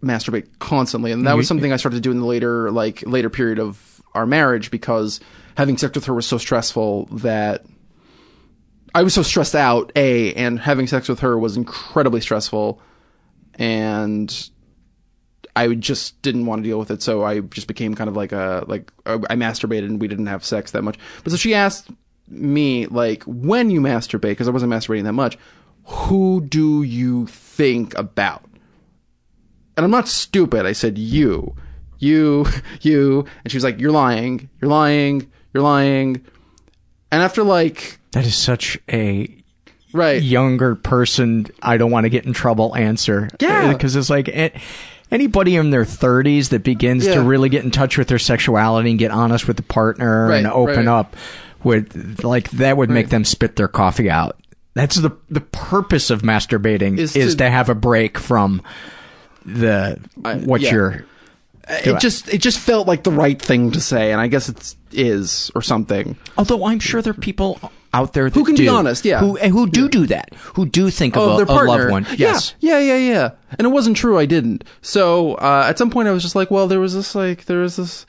masturbate 0.00 0.46
constantly, 0.60 1.10
and 1.10 1.26
that 1.26 1.36
was 1.36 1.46
mm-hmm. 1.46 1.48
something 1.48 1.72
I 1.72 1.76
started 1.76 1.96
to 1.96 2.00
do 2.00 2.12
in 2.12 2.20
the 2.20 2.24
later, 2.24 2.70
like 2.70 3.02
later 3.04 3.28
period 3.28 3.58
of 3.58 4.00
our 4.14 4.26
marriage 4.26 4.70
because 4.70 5.18
having 5.56 5.76
sex 5.76 5.96
with 5.96 6.04
her 6.04 6.14
was 6.14 6.24
so 6.24 6.38
stressful 6.38 7.06
that 7.06 7.66
I 8.94 9.02
was 9.02 9.12
so 9.12 9.22
stressed 9.22 9.56
out. 9.56 9.90
A 9.96 10.32
and 10.34 10.60
having 10.60 10.86
sex 10.86 11.08
with 11.08 11.18
her 11.18 11.36
was 11.36 11.56
incredibly 11.56 12.20
stressful 12.20 12.80
and 13.56 14.50
I 15.56 15.74
just 15.74 16.22
didn't 16.22 16.46
want 16.46 16.62
to 16.62 16.68
deal 16.68 16.78
with 16.78 16.92
it, 16.92 17.02
so 17.02 17.24
I 17.24 17.40
just 17.40 17.66
became 17.66 17.96
kind 17.96 18.08
of 18.08 18.14
like 18.14 18.30
a 18.30 18.64
like 18.68 18.92
I 19.04 19.34
masturbated 19.34 19.86
and 19.86 20.00
we 20.00 20.06
didn't 20.06 20.26
have 20.26 20.44
sex 20.44 20.70
that 20.70 20.82
much. 20.82 20.96
But 21.24 21.32
so 21.32 21.36
she 21.36 21.54
asked 21.54 21.90
me 22.30 22.86
like, 22.86 23.22
when 23.24 23.70
you 23.70 23.80
masturbate, 23.80 24.22
because 24.30 24.48
I 24.48 24.52
wasn't 24.52 24.72
masturbating 24.72 25.04
that 25.04 25.12
much, 25.12 25.36
who 25.84 26.40
do 26.40 26.82
you 26.82 27.26
think 27.26 27.96
about? 27.98 28.44
and 29.76 29.84
I'm 29.84 29.90
not 29.90 30.08
stupid. 30.08 30.66
I 30.66 30.72
said 30.72 30.98
you, 30.98 31.54
you, 31.98 32.44
you, 32.82 33.24
and 33.44 33.50
she 33.50 33.56
was 33.56 33.64
like, 33.64 33.80
"You're 33.80 33.92
lying, 33.92 34.50
you're 34.60 34.70
lying, 34.70 35.30
you're 35.54 35.62
lying." 35.62 36.22
And 37.10 37.22
after 37.22 37.42
like 37.42 37.98
That 38.12 38.26
is 38.26 38.36
such 38.36 38.78
a 38.92 39.34
right 39.94 40.20
younger 40.22 40.74
person, 40.74 41.46
I 41.62 41.76
don't 41.78 41.90
want 41.90 42.04
to 42.04 42.10
get 42.10 42.26
in 42.26 42.32
trouble 42.34 42.76
answer. 42.76 43.28
Yeah. 43.40 43.72
Because 43.72 43.96
it's 43.96 44.10
like 44.10 44.28
a- 44.28 44.52
anybody 45.10 45.56
in 45.56 45.70
their 45.70 45.84
30s 45.84 46.50
that 46.50 46.62
begins 46.62 47.06
Yeah. 47.06 47.14
to 47.14 47.22
really 47.22 47.48
get 47.48 47.64
in 47.64 47.70
touch 47.70 47.96
with 47.96 48.08
their 48.08 48.18
sexuality 48.18 48.90
and 48.90 48.98
get 48.98 49.10
honest 49.10 49.48
with 49.48 49.56
the 49.56 49.62
partner 49.64 50.28
Right, 50.28 50.38
and 50.38 50.46
open 50.46 50.86
right. 50.86 50.88
up 50.88 51.16
would 51.64 52.24
like 52.24 52.50
that 52.52 52.76
would 52.76 52.90
make 52.90 53.08
them 53.08 53.24
spit 53.24 53.56
their 53.56 53.68
coffee 53.68 54.10
out. 54.10 54.36
That's 54.74 54.96
the 54.96 55.16
the 55.28 55.40
purpose 55.40 56.10
of 56.10 56.22
masturbating 56.22 56.98
Is 56.98 57.16
is, 57.16 57.34
to- 57.34 57.38
to, 57.38 57.50
have 57.50 57.68
a 57.68 57.74
break 57.74 58.18
from 58.18 58.62
the 59.44 60.00
uh, 60.24 60.36
what 60.38 60.60
yeah. 60.60 60.72
you're 60.72 61.04
uh, 61.68 61.78
it 61.84 62.00
just 62.00 62.32
it 62.32 62.38
just 62.38 62.58
felt 62.58 62.86
like 62.86 63.04
the 63.04 63.12
right 63.12 63.40
thing 63.40 63.70
to 63.72 63.80
say, 63.80 64.12
and 64.12 64.20
I 64.20 64.26
guess 64.26 64.48
it 64.48 64.74
is 64.92 65.50
or 65.54 65.62
something. 65.62 66.16
Although 66.36 66.64
I'm 66.64 66.80
sure 66.80 67.02
there 67.02 67.12
are 67.12 67.14
people 67.14 67.60
out 67.92 68.12
there 68.12 68.30
that 68.30 68.38
Who 68.38 68.44
can 68.44 68.54
be 68.54 68.68
honest, 68.68 69.04
yeah. 69.04 69.20
who 69.20 69.38
eh, 69.38 69.48
who 69.48 69.68
do 69.68 69.88
do 69.88 70.06
that, 70.06 70.34
who 70.54 70.66
do 70.66 70.90
think 70.90 71.16
oh, 71.16 71.22
of 71.22 71.28
Oh, 71.28 71.32
a, 71.32 71.36
their 71.36 71.44
a 71.44 71.46
partner. 71.46 71.66
loved 71.66 71.90
one. 71.90 72.06
Yes, 72.16 72.54
Yeah, 72.60 72.78
yeah, 72.78 72.96
yeah, 72.96 73.12
yeah. 73.12 73.30
And 73.58 73.66
it 73.66 73.70
wasn't 73.70 73.96
true. 73.96 74.18
I 74.18 74.26
didn't. 74.26 74.64
So 74.82 75.34
uh, 75.34 75.66
at 75.68 75.78
some 75.78 75.90
point, 75.90 76.08
I 76.08 76.12
was 76.12 76.22
just 76.22 76.36
like, 76.36 76.50
well, 76.50 76.68
there 76.68 76.80
was 76.80 76.94
this 76.94 77.14
like 77.14 77.44
there 77.46 77.60
was 77.60 77.76
this 77.76 78.06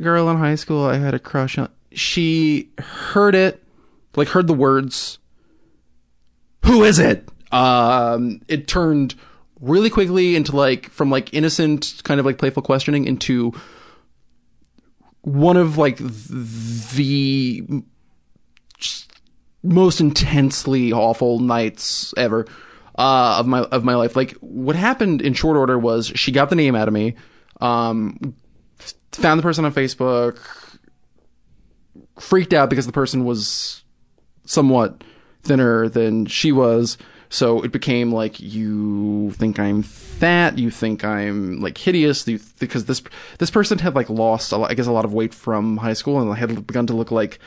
girl 0.00 0.28
in 0.30 0.36
high 0.38 0.54
school 0.54 0.84
I 0.84 0.96
had 0.98 1.14
a 1.14 1.18
crush 1.18 1.58
on. 1.58 1.68
She 1.96 2.70
heard 2.78 3.34
it, 3.34 3.62
like 4.14 4.28
heard 4.28 4.46
the 4.46 4.54
words. 4.54 5.18
Who 6.64 6.84
is 6.84 6.98
it? 6.98 7.28
Um, 7.50 8.40
it 8.48 8.68
turned 8.68 9.14
really 9.60 9.90
quickly 9.90 10.36
into 10.36 10.54
like 10.54 10.90
from 10.90 11.10
like 11.10 11.32
innocent 11.32 12.02
kind 12.04 12.20
of 12.20 12.26
like 12.26 12.38
playful 12.38 12.62
questioning 12.62 13.06
into 13.06 13.52
one 15.22 15.56
of 15.56 15.78
like 15.78 15.96
the 15.98 17.66
most 19.62 20.00
intensely 20.00 20.92
awful 20.92 21.40
nights 21.40 22.14
ever 22.16 22.46
uh, 22.96 23.36
of 23.38 23.46
my 23.46 23.60
of 23.60 23.84
my 23.84 23.94
life. 23.94 24.16
Like 24.16 24.32
what 24.34 24.76
happened 24.76 25.22
in 25.22 25.34
short 25.34 25.56
order 25.56 25.78
was 25.78 26.12
she 26.14 26.32
got 26.32 26.50
the 26.50 26.56
name 26.56 26.74
out 26.74 26.88
of 26.88 26.94
me, 26.94 27.14
um, 27.60 28.34
found 29.12 29.38
the 29.38 29.42
person 29.42 29.64
on 29.64 29.72
Facebook, 29.72 30.38
freaked 32.18 32.52
out 32.52 32.70
because 32.70 32.86
the 32.86 32.92
person 32.92 33.24
was 33.24 33.84
somewhat 34.44 35.02
thinner 35.42 35.88
than 35.88 36.26
she 36.26 36.52
was. 36.52 36.98
So 37.28 37.62
it 37.62 37.72
became 37.72 38.12
like 38.12 38.38
you 38.38 39.32
think 39.32 39.58
I'm 39.58 39.82
fat, 39.82 40.58
you 40.58 40.70
think 40.70 41.04
I'm 41.04 41.60
like 41.60 41.76
hideous, 41.76 42.26
you, 42.28 42.38
because 42.60 42.84
this 42.84 43.02
this 43.38 43.50
person 43.50 43.78
had 43.78 43.94
like 43.94 44.08
lost, 44.08 44.52
a 44.52 44.56
lot, 44.56 44.70
I 44.70 44.74
guess, 44.74 44.86
a 44.86 44.92
lot 44.92 45.04
of 45.04 45.12
weight 45.12 45.34
from 45.34 45.78
high 45.78 45.92
school 45.92 46.20
and 46.20 46.38
had 46.38 46.66
begun 46.66 46.86
to 46.86 46.94
look 46.94 47.10
like 47.10 47.40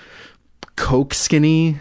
coke 0.76 1.14
skinny 1.14 1.80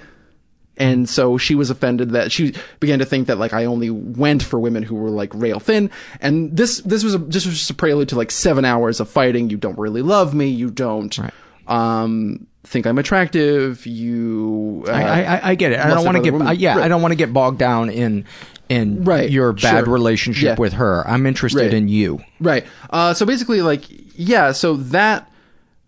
and 0.78 1.08
so 1.08 1.36
she 1.36 1.54
was 1.54 1.70
offended 1.70 2.10
that 2.10 2.30
she 2.30 2.54
began 2.80 3.00
to 3.00 3.04
think 3.04 3.26
that 3.26 3.38
like 3.38 3.52
I 3.52 3.64
only 3.64 3.90
went 3.90 4.42
for 4.42 4.58
women 4.60 4.84
who 4.84 4.94
were 4.94 5.10
like 5.10 5.34
rail 5.34 5.58
thin. 5.58 5.90
And 6.20 6.56
this 6.56 6.80
this 6.82 7.02
was 7.02 7.16
a, 7.16 7.18
this 7.18 7.44
was 7.44 7.58
just 7.58 7.70
a 7.70 7.74
prelude 7.74 8.08
to 8.10 8.16
like 8.16 8.30
seven 8.30 8.64
hours 8.64 9.00
of 9.00 9.10
fighting. 9.10 9.50
You 9.50 9.56
don't 9.56 9.78
really 9.78 10.02
love 10.02 10.34
me. 10.34 10.46
You 10.46 10.70
don't 10.70 11.18
um, 11.66 12.46
think 12.68 12.86
I'm 12.86 12.98
attractive. 12.98 13.86
You 13.86 14.84
uh, 14.86 14.92
I, 14.92 15.22
I, 15.22 15.48
I 15.50 15.54
get 15.54 15.72
it. 15.72 15.78
I 15.80 15.88
don't 15.88 16.04
want 16.04 16.22
to 16.22 16.30
get 16.30 16.58
yeah. 16.58 16.76
Right. 16.76 16.84
I 16.84 16.88
don't 16.88 17.02
want 17.02 17.12
to 17.12 17.16
get 17.16 17.32
bogged 17.32 17.58
down 17.58 17.90
in 17.90 18.24
in 18.68 19.04
Right. 19.04 19.30
your 19.30 19.52
bad 19.54 19.84
Sure. 19.84 19.92
relationship 19.92 20.44
Yeah. 20.44 20.54
with 20.60 20.74
her. 20.74 21.02
I'm 21.08 21.24
interested 21.26 21.60
Right. 21.62 21.74
in 21.74 21.88
you. 21.88 22.20
Right. 22.38 22.66
Uh, 22.90 23.14
so 23.14 23.24
basically, 23.24 23.62
like, 23.62 23.84
yeah. 24.14 24.52
So 24.52 24.76
that 24.76 25.30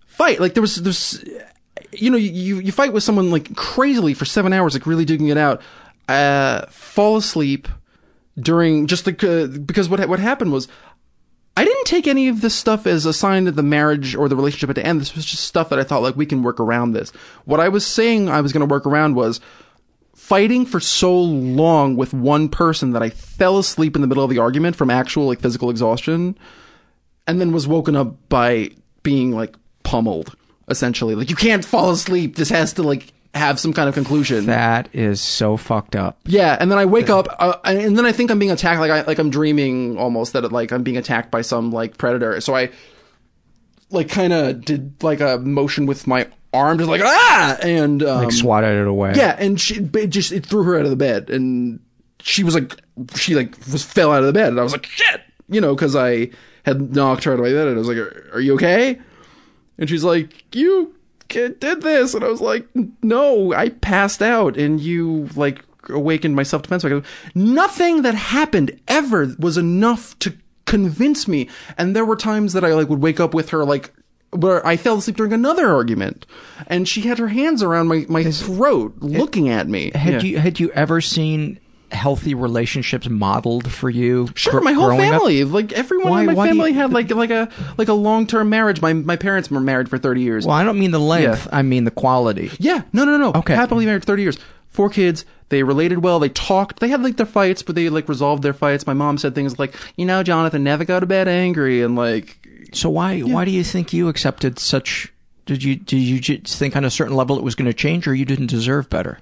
fight, 0.06 0.40
like, 0.40 0.54
there 0.54 0.62
was, 0.62 0.76
there's, 0.76 1.22
you 1.92 2.10
know, 2.10 2.16
you 2.16 2.58
you 2.60 2.72
fight 2.72 2.92
with 2.94 3.02
someone 3.02 3.30
like 3.30 3.54
crazily 3.54 4.14
for 4.14 4.24
seven 4.24 4.52
hours, 4.54 4.72
like 4.74 4.86
really 4.86 5.04
digging 5.04 5.28
it 5.28 5.36
out. 5.36 5.60
Uh, 6.08 6.64
fall 6.70 7.16
asleep 7.18 7.68
during 8.38 8.86
just 8.86 9.06
like 9.06 9.22
uh, 9.22 9.46
because 9.46 9.88
what 9.88 10.00
what 10.08 10.18
happened 10.18 10.52
was. 10.52 10.66
Take 11.90 12.06
any 12.06 12.28
of 12.28 12.40
this 12.40 12.54
stuff 12.54 12.86
as 12.86 13.04
a 13.04 13.12
sign 13.12 13.46
that 13.46 13.56
the 13.56 13.64
marriage 13.64 14.14
or 14.14 14.28
the 14.28 14.36
relationship 14.36 14.68
had 14.68 14.76
to 14.76 14.86
end. 14.86 15.00
This 15.00 15.16
was 15.16 15.24
just 15.24 15.42
stuff 15.42 15.70
that 15.70 15.80
I 15.80 15.82
thought 15.82 16.02
like 16.02 16.14
we 16.14 16.24
can 16.24 16.44
work 16.44 16.60
around 16.60 16.92
this. 16.92 17.10
What 17.46 17.58
I 17.58 17.68
was 17.68 17.84
saying 17.84 18.28
I 18.28 18.42
was 18.42 18.52
going 18.52 18.60
to 18.60 18.72
work 18.72 18.86
around 18.86 19.16
was 19.16 19.40
fighting 20.14 20.66
for 20.66 20.78
so 20.78 21.12
long 21.12 21.96
with 21.96 22.14
one 22.14 22.48
person 22.48 22.92
that 22.92 23.02
I 23.02 23.10
fell 23.10 23.58
asleep 23.58 23.96
in 23.96 24.02
the 24.02 24.06
middle 24.06 24.22
of 24.22 24.30
the 24.30 24.38
argument 24.38 24.76
from 24.76 24.88
actual 24.88 25.26
like 25.26 25.40
physical 25.40 25.68
exhaustion 25.68 26.38
and 27.26 27.40
then 27.40 27.50
was 27.50 27.66
woken 27.66 27.96
up 27.96 28.28
by 28.28 28.70
being 29.02 29.32
like 29.32 29.56
pummeled 29.82 30.36
essentially. 30.68 31.16
Like 31.16 31.28
you 31.28 31.34
can't 31.34 31.64
fall 31.64 31.90
asleep. 31.90 32.36
This 32.36 32.50
has 32.50 32.72
to 32.74 32.84
like 32.84 33.12
have 33.34 33.60
some 33.60 33.72
kind 33.72 33.88
of 33.88 33.94
conclusion. 33.94 34.46
That 34.46 34.88
is 34.92 35.20
so 35.20 35.56
fucked 35.56 35.94
up. 35.94 36.18
Yeah, 36.24 36.56
and 36.58 36.70
then 36.70 36.78
I 36.78 36.84
wake 36.84 37.10
up, 37.10 37.28
uh, 37.38 37.56
and 37.64 37.96
then 37.96 38.04
I 38.04 38.12
think 38.12 38.30
I'm 38.30 38.38
being 38.38 38.50
attacked. 38.50 38.80
Like 38.80 38.90
I 38.90 39.02
like 39.02 39.18
I'm 39.18 39.30
dreaming 39.30 39.98
almost 39.98 40.32
that 40.32 40.50
like 40.50 40.72
I'm 40.72 40.82
being 40.82 40.96
attacked 40.96 41.30
by 41.30 41.42
some 41.42 41.70
like 41.70 41.96
predator. 41.96 42.40
So 42.40 42.56
I 42.56 42.70
like 43.90 44.08
kind 44.08 44.32
of 44.32 44.64
did 44.64 45.02
like 45.02 45.20
a 45.20 45.38
motion 45.38 45.86
with 45.86 46.06
my 46.06 46.28
arm, 46.52 46.78
just 46.78 46.90
like 46.90 47.02
ah, 47.04 47.56
and 47.62 48.02
um, 48.02 48.24
Like 48.24 48.32
swatted 48.32 48.78
it 48.78 48.86
away. 48.86 49.12
Yeah, 49.14 49.36
and 49.38 49.60
she 49.60 49.76
it 49.76 50.08
just 50.08 50.32
it 50.32 50.44
threw 50.46 50.64
her 50.64 50.78
out 50.78 50.84
of 50.84 50.90
the 50.90 50.96
bed, 50.96 51.30
and 51.30 51.80
she 52.20 52.42
was 52.42 52.54
like 52.54 52.80
she 53.14 53.34
like 53.34 53.56
was 53.70 53.84
fell 53.84 54.12
out 54.12 54.20
of 54.20 54.26
the 54.26 54.32
bed, 54.32 54.48
and 54.48 54.58
I 54.58 54.62
was 54.62 54.72
like 54.72 54.86
shit, 54.86 55.20
you 55.48 55.60
know, 55.60 55.74
because 55.74 55.94
I 55.94 56.30
had 56.64 56.94
knocked 56.94 57.24
her 57.24 57.32
out 57.32 57.38
of 57.38 57.44
my 57.44 57.52
bed, 57.52 57.68
and 57.68 57.76
I 57.76 57.78
was 57.78 57.88
like, 57.88 57.98
are, 57.98 58.30
are 58.34 58.40
you 58.40 58.54
okay? 58.54 58.98
And 59.78 59.88
she's 59.88 60.04
like, 60.04 60.44
you 60.54 60.86
kid 60.86 60.96
did 61.30 61.82
this, 61.82 62.14
and 62.14 62.24
I 62.24 62.28
was 62.28 62.40
like, 62.40 62.66
no, 63.02 63.52
I 63.52 63.70
passed 63.70 64.22
out, 64.22 64.56
and 64.56 64.80
you 64.80 65.28
like 65.34 65.62
awakened 65.88 66.36
my 66.36 66.42
self 66.42 66.62
defense. 66.62 66.84
Nothing 67.34 68.02
that 68.02 68.14
happened 68.14 68.78
ever 68.88 69.34
was 69.38 69.56
enough 69.56 70.18
to 70.20 70.34
convince 70.66 71.26
me. 71.26 71.48
And 71.78 71.96
there 71.96 72.04
were 72.04 72.16
times 72.16 72.52
that 72.52 72.64
I 72.64 72.74
like 72.74 72.88
would 72.88 73.02
wake 73.02 73.20
up 73.20 73.34
with 73.34 73.50
her 73.50 73.64
like 73.64 73.92
where 74.32 74.64
I 74.64 74.76
fell 74.76 74.98
asleep 74.98 75.16
during 75.16 75.32
another 75.32 75.68
argument, 75.68 76.26
and 76.68 76.88
she 76.88 77.00
had 77.02 77.18
her 77.18 77.28
hands 77.28 77.62
around 77.62 77.88
my 77.88 78.06
my 78.08 78.24
throat, 78.30 78.94
looking 79.00 79.48
at 79.48 79.68
me. 79.68 79.90
Had 79.94 80.14
Yeah. 80.14 80.20
you 80.22 80.38
had 80.38 80.60
you 80.60 80.70
ever 80.72 81.00
seen 81.00 81.58
healthy 81.92 82.34
relationships 82.34 83.08
modeled 83.08 83.70
for 83.70 83.90
you? 83.90 84.28
Sure, 84.34 84.54
gr- 84.54 84.60
my 84.60 84.72
whole 84.72 84.86
growing 84.86 85.08
up? 85.12 85.20
family, 85.20 85.44
like 85.44 85.72
everyone 85.72 86.10
Why- 86.10 86.20
in 86.22 86.26
my 86.34 86.46
family 86.48 86.70
you- 86.70 86.76
had 86.78 86.92
like 86.92 87.10
like 87.10 87.30
a 87.30 87.48
like 87.78 87.88
a 87.88 87.92
long 87.94 88.26
term 88.26 88.48
marriage. 88.48 88.80
My 88.80 88.92
my 88.92 89.16
parents 89.16 89.50
were 89.50 89.60
married 89.60 89.88
for 89.88 89.98
thirty 89.98 90.20
years. 90.22 90.46
Well, 90.46 90.56
I 90.56 90.64
don't 90.64 90.78
mean 90.78 90.90
the 90.90 91.00
length. 91.00 91.48
I 91.52 91.62
mean 91.62 91.84
the 91.84 91.90
quality. 91.90 92.50
Yeah, 92.58 92.82
no, 92.92 93.04
no, 93.04 93.16
no. 93.16 93.32
Okay. 93.34 93.54
happily 93.54 93.86
married 93.86 94.04
thirty 94.04 94.22
years, 94.22 94.38
four 94.68 94.88
kids. 94.90 95.24
They 95.48 95.64
related 95.64 96.04
well. 96.04 96.20
They 96.20 96.28
talked. 96.28 96.78
They 96.78 96.88
had 96.88 97.02
like 97.02 97.16
their 97.16 97.26
fights, 97.26 97.62
but 97.62 97.74
they 97.74 97.88
like 97.88 98.08
resolved 98.08 98.42
their 98.44 98.52
fights. 98.52 98.86
My 98.86 98.94
mom 98.94 99.18
said 99.18 99.34
things 99.34 99.58
like, 99.58 99.74
"You 99.96 100.06
know, 100.06 100.22
Jonathan, 100.22 100.62
never 100.62 100.84
go 100.84 101.00
to 101.00 101.06
bed 101.06 101.26
angry," 101.26 101.82
and 101.82 101.96
like, 101.96 102.38
So 102.72 102.88
why 102.88 103.18
why 103.20 103.44
do 103.44 103.50
you 103.50 103.64
think 103.64 103.92
you 103.92 104.06
accepted 104.08 104.60
such? 104.60 105.12
Did 105.46 105.64
you 105.64 105.74
did 105.74 105.96
you 105.98 106.20
just 106.20 106.56
think 106.56 106.76
on 106.76 106.84
a 106.84 106.90
certain 106.90 107.16
level 107.16 107.36
it 107.36 107.42
was 107.42 107.56
going 107.56 107.66
to 107.66 107.74
change, 107.74 108.06
or 108.06 108.14
you 108.14 108.24
didn't 108.24 108.46
deserve 108.46 108.88
better? 108.88 109.18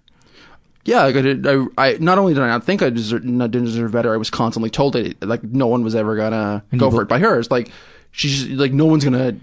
Yeah, 0.88 1.02
like 1.02 1.16
I, 1.16 1.20
did, 1.20 1.46
I, 1.46 1.64
I 1.76 1.96
not 2.00 2.16
only 2.16 2.32
did 2.32 2.42
I 2.42 2.48
not 2.48 2.64
think 2.64 2.80
I 2.80 2.88
deserved, 2.88 3.22
not, 3.26 3.50
didn't 3.50 3.66
deserve 3.66 3.92
better, 3.92 4.14
I 4.14 4.16
was 4.16 4.30
constantly 4.30 4.70
told 4.70 4.94
that 4.94 5.22
like 5.22 5.42
no 5.42 5.66
one 5.66 5.84
was 5.84 5.94
ever 5.94 6.16
gonna 6.16 6.64
And 6.72 6.80
go 6.80 6.90
for 6.90 7.02
it 7.02 7.08
by 7.08 7.18
her. 7.18 7.38
It's 7.38 7.50
like 7.50 7.70
she's 8.10 8.44
just, 8.44 8.50
like 8.58 8.72
no 8.72 8.86
one's 8.86 9.04
gonna 9.04 9.36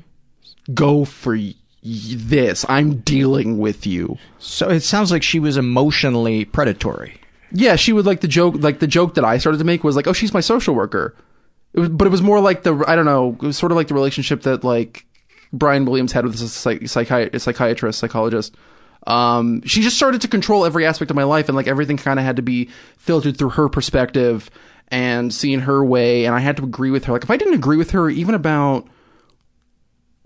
go 0.74 1.06
for 1.06 1.36
y- 1.36 1.54
this. 1.84 2.66
I'm 2.68 2.98
dealing 3.02 3.60
with 3.60 3.86
you. 3.86 4.18
So 4.40 4.70
it 4.72 4.80
sounds 4.80 5.12
like 5.12 5.22
she 5.22 5.40
was 5.40 5.56
emotionally 5.56 6.46
predatory. 6.46 7.22
Yeah, 7.52 7.76
she 7.76 7.94
would 7.94 8.08
like 8.08 8.22
the 8.22 8.28
joke. 8.28 8.56
Like 8.58 8.80
the 8.80 8.88
joke 8.88 9.14
that 9.14 9.24
I 9.24 9.38
started 9.38 9.60
to 9.60 9.66
make 9.66 9.84
was 9.84 9.96
like, 9.96 10.08
"Oh, 10.08 10.14
she's 10.14 10.34
my 10.34 10.42
social 10.42 10.74
worker," 10.74 11.16
it 11.76 11.80
was, 11.80 11.90
but 11.90 12.08
it 12.08 12.10
was 12.10 12.24
more 12.24 12.40
like 12.40 12.64
the 12.64 12.84
I 12.88 12.96
don't 12.96 13.06
know. 13.06 13.38
It 13.40 13.46
was 13.46 13.56
sort 13.58 13.72
of 13.72 13.76
like 13.76 13.88
the 13.88 13.94
relationship 13.94 14.42
that 14.42 14.64
like 14.64 15.06
Brian 15.54 15.86
Wilson 15.86 16.08
had 16.08 16.26
with 16.26 16.42
a 16.42 16.48
psych- 16.48 16.82
psychi- 16.82 17.32
a 17.36 17.40
psychiatrist, 17.40 18.00
psychologist. 18.00 18.56
Um, 19.06 19.62
she 19.66 19.82
just 19.82 19.96
started 19.96 20.22
to 20.22 20.28
control 20.28 20.66
every 20.66 20.86
aspect 20.86 21.12
of 21.12 21.16
my 21.16 21.24
life, 21.24 21.48
and 21.48 21.56
like 21.56 21.68
everything 21.68 21.98
kind 21.98 22.20
of 22.20 22.26
had 22.26 22.38
to 22.38 22.42
be 22.42 22.70
filtered 22.98 23.38
through 23.38 23.52
her 23.52 23.70
perspective 23.70 24.50
and 24.90 25.34
seen 25.34 25.60
her 25.62 25.84
way, 25.84 26.26
and 26.26 26.36
I 26.36 26.40
had 26.40 26.58
to 26.58 26.64
agree 26.64 26.92
with 26.92 27.06
her. 27.06 27.14
Like 27.14 27.24
if 27.24 27.32
I 27.32 27.38
didn't 27.38 27.56
agree 27.56 27.78
with 27.78 27.92
her, 27.92 28.10
even 28.10 28.36
about 28.36 28.88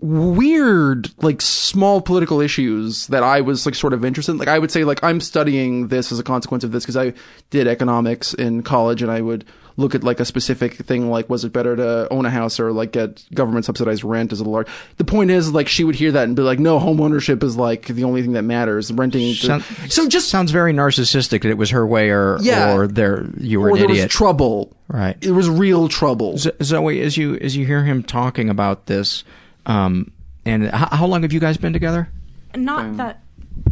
weird 0.00 1.10
like 1.22 1.42
small 1.42 2.00
political 2.00 2.40
issues 2.40 3.06
that 3.08 3.22
I 3.22 3.42
was 3.42 3.66
like 3.66 3.74
sort 3.74 3.92
of 3.92 4.04
interested 4.04 4.32
in. 4.32 4.38
Like 4.38 4.48
I 4.48 4.58
would 4.58 4.70
say 4.70 4.84
like 4.84 5.02
I'm 5.04 5.20
studying 5.20 5.88
this 5.88 6.10
as 6.10 6.18
a 6.18 6.22
consequence 6.22 6.64
of 6.64 6.72
this 6.72 6.84
because 6.84 6.96
I 6.96 7.12
did 7.50 7.66
economics 7.66 8.32
in 8.34 8.62
college 8.62 9.02
and 9.02 9.10
I 9.10 9.20
would 9.20 9.44
look 9.80 9.94
at 9.94 10.04
like 10.04 10.20
a 10.20 10.24
specific 10.24 10.74
thing, 10.74 11.10
like 11.10 11.28
was 11.30 11.44
it 11.44 11.52
better 11.52 11.74
to 11.74 12.06
own 12.12 12.26
a 12.26 12.30
house 12.30 12.60
or 12.60 12.70
like 12.72 12.92
get 12.92 13.24
government 13.34 13.64
subsidized 13.64 14.04
rent 14.04 14.32
as 14.32 14.40
a 14.40 14.44
large. 14.44 14.68
The 14.98 15.04
point 15.04 15.30
is, 15.30 15.52
like 15.52 15.68
she 15.68 15.82
would 15.84 15.94
hear 15.94 16.12
that 16.12 16.24
and 16.24 16.36
be 16.36 16.42
like, 16.42 16.58
no, 16.58 16.78
home 16.78 17.00
ownership 17.00 17.42
is 17.42 17.56
like 17.56 17.86
the 17.86 18.04
only 18.04 18.22
thing 18.22 18.32
that 18.32 18.42
matters. 18.42 18.92
Renting. 18.92 19.34
Sound- 19.34 19.64
so 19.88 20.06
just 20.06 20.28
sounds 20.28 20.50
very 20.52 20.72
narcissistic 20.72 21.42
that 21.42 21.46
it 21.50 21.58
was 21.58 21.70
her 21.70 21.86
way 21.86 22.10
or 22.10 22.38
Yeah. 22.40 22.74
or 22.74 22.86
there 22.86 23.26
you 23.38 23.60
were 23.60 23.68
or 23.68 23.70
an 23.70 23.76
there 23.76 23.90
idiot. 23.90 24.04
was 24.06 24.12
trouble. 24.12 24.76
Right. 24.88 25.16
It 25.20 25.30
was 25.32 25.48
real 25.48 25.88
trouble. 25.88 26.36
Z- 26.38 26.52
Zoe, 26.62 27.00
as 27.00 27.16
you 27.16 27.36
as 27.36 27.56
you 27.56 27.64
hear 27.66 27.84
him 27.84 28.02
talking 28.02 28.50
about 28.50 28.86
this, 28.86 29.24
um, 29.66 30.10
and 30.44 30.64
h- 30.64 30.70
how 30.72 31.06
long 31.06 31.22
have 31.22 31.32
you 31.32 31.40
guys 31.40 31.56
been 31.56 31.72
together? 31.72 32.08
Not 32.56 32.96
that, 32.96 33.22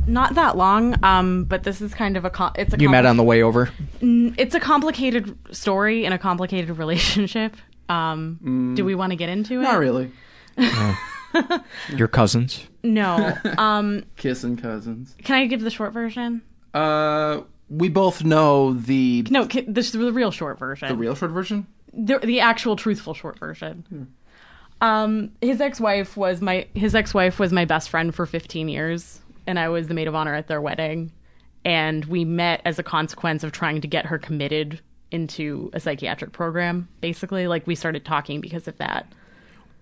not 0.08 0.34
that 0.34 0.56
long. 0.56 1.02
Um, 1.04 1.44
but 1.44 1.62
this 1.62 1.80
is 1.80 1.94
kind 1.94 2.16
of 2.16 2.24
a 2.24 2.30
com- 2.30 2.52
it's 2.56 2.74
a 2.74 2.78
You 2.80 2.88
met 2.88 3.06
on 3.06 3.16
the 3.16 3.22
way 3.22 3.42
over. 3.42 3.70
N- 4.02 4.34
It's 4.38 4.54
a 4.54 4.60
complicated 4.60 5.36
story 5.54 6.04
and 6.04 6.12
a 6.14 6.18
complicated 6.18 6.76
relationship. 6.78 7.56
Um, 7.88 8.74
do 8.76 8.84
we 8.84 8.94
want 8.94 9.10
to 9.12 9.16
get 9.16 9.28
into 9.28 9.60
it? 9.60 9.62
Not 9.62 9.78
really. 9.78 10.10
Your 11.94 12.08
cousins. 12.08 12.66
No. 12.82 13.34
Um, 13.58 14.04
Kissing 14.16 14.56
cousins. 14.56 15.14
can 15.24 15.36
I 15.36 15.46
give 15.46 15.60
the 15.60 15.70
short 15.70 15.92
version? 15.92 16.42
Uh, 16.74 17.40
we 17.68 17.88
both 17.88 18.24
know 18.24 18.72
the 18.74 19.26
No, 19.30 19.44
this 19.44 19.86
is 19.86 19.92
the 19.92 20.12
real 20.12 20.30
short 20.30 20.58
version. 20.58 20.88
the 20.88 20.96
real 20.96 21.14
short 21.14 21.30
version. 21.32 21.66
the, 21.92 22.18
the 22.18 22.40
actual 22.40 22.76
truthful 22.76 23.14
short 23.14 23.38
version. 23.38 24.08
Um, 24.80 25.32
his 25.40 25.60
ex-wife 25.60 26.16
was 26.16 26.40
my 26.40 26.66
his 26.74 26.94
ex-wife 26.94 27.38
was 27.40 27.52
my 27.52 27.64
best 27.64 27.90
friend 27.90 28.14
for 28.14 28.26
15 28.26 28.68
years, 28.68 29.20
and 29.48 29.58
I 29.58 29.68
was 29.70 29.88
the 29.88 29.94
maid 29.94 30.06
of 30.06 30.14
honor 30.14 30.34
at 30.34 30.46
their 30.46 30.60
wedding. 30.60 31.10
And 31.64 32.04
we 32.04 32.24
met 32.24 32.60
as 32.64 32.78
a 32.78 32.82
consequence 32.84 33.42
of 33.42 33.50
trying 33.50 33.80
to 33.80 33.88
get 33.88 34.06
her 34.06 34.18
committed 34.18 34.80
into 35.10 35.70
a 35.72 35.80
psychiatric 35.80 36.32
program. 36.32 36.86
Basically, 37.00 37.48
like 37.48 37.66
we 37.66 37.74
started 37.74 38.04
talking 38.04 38.40
because 38.40 38.68
of 38.68 38.76
that. 38.76 39.10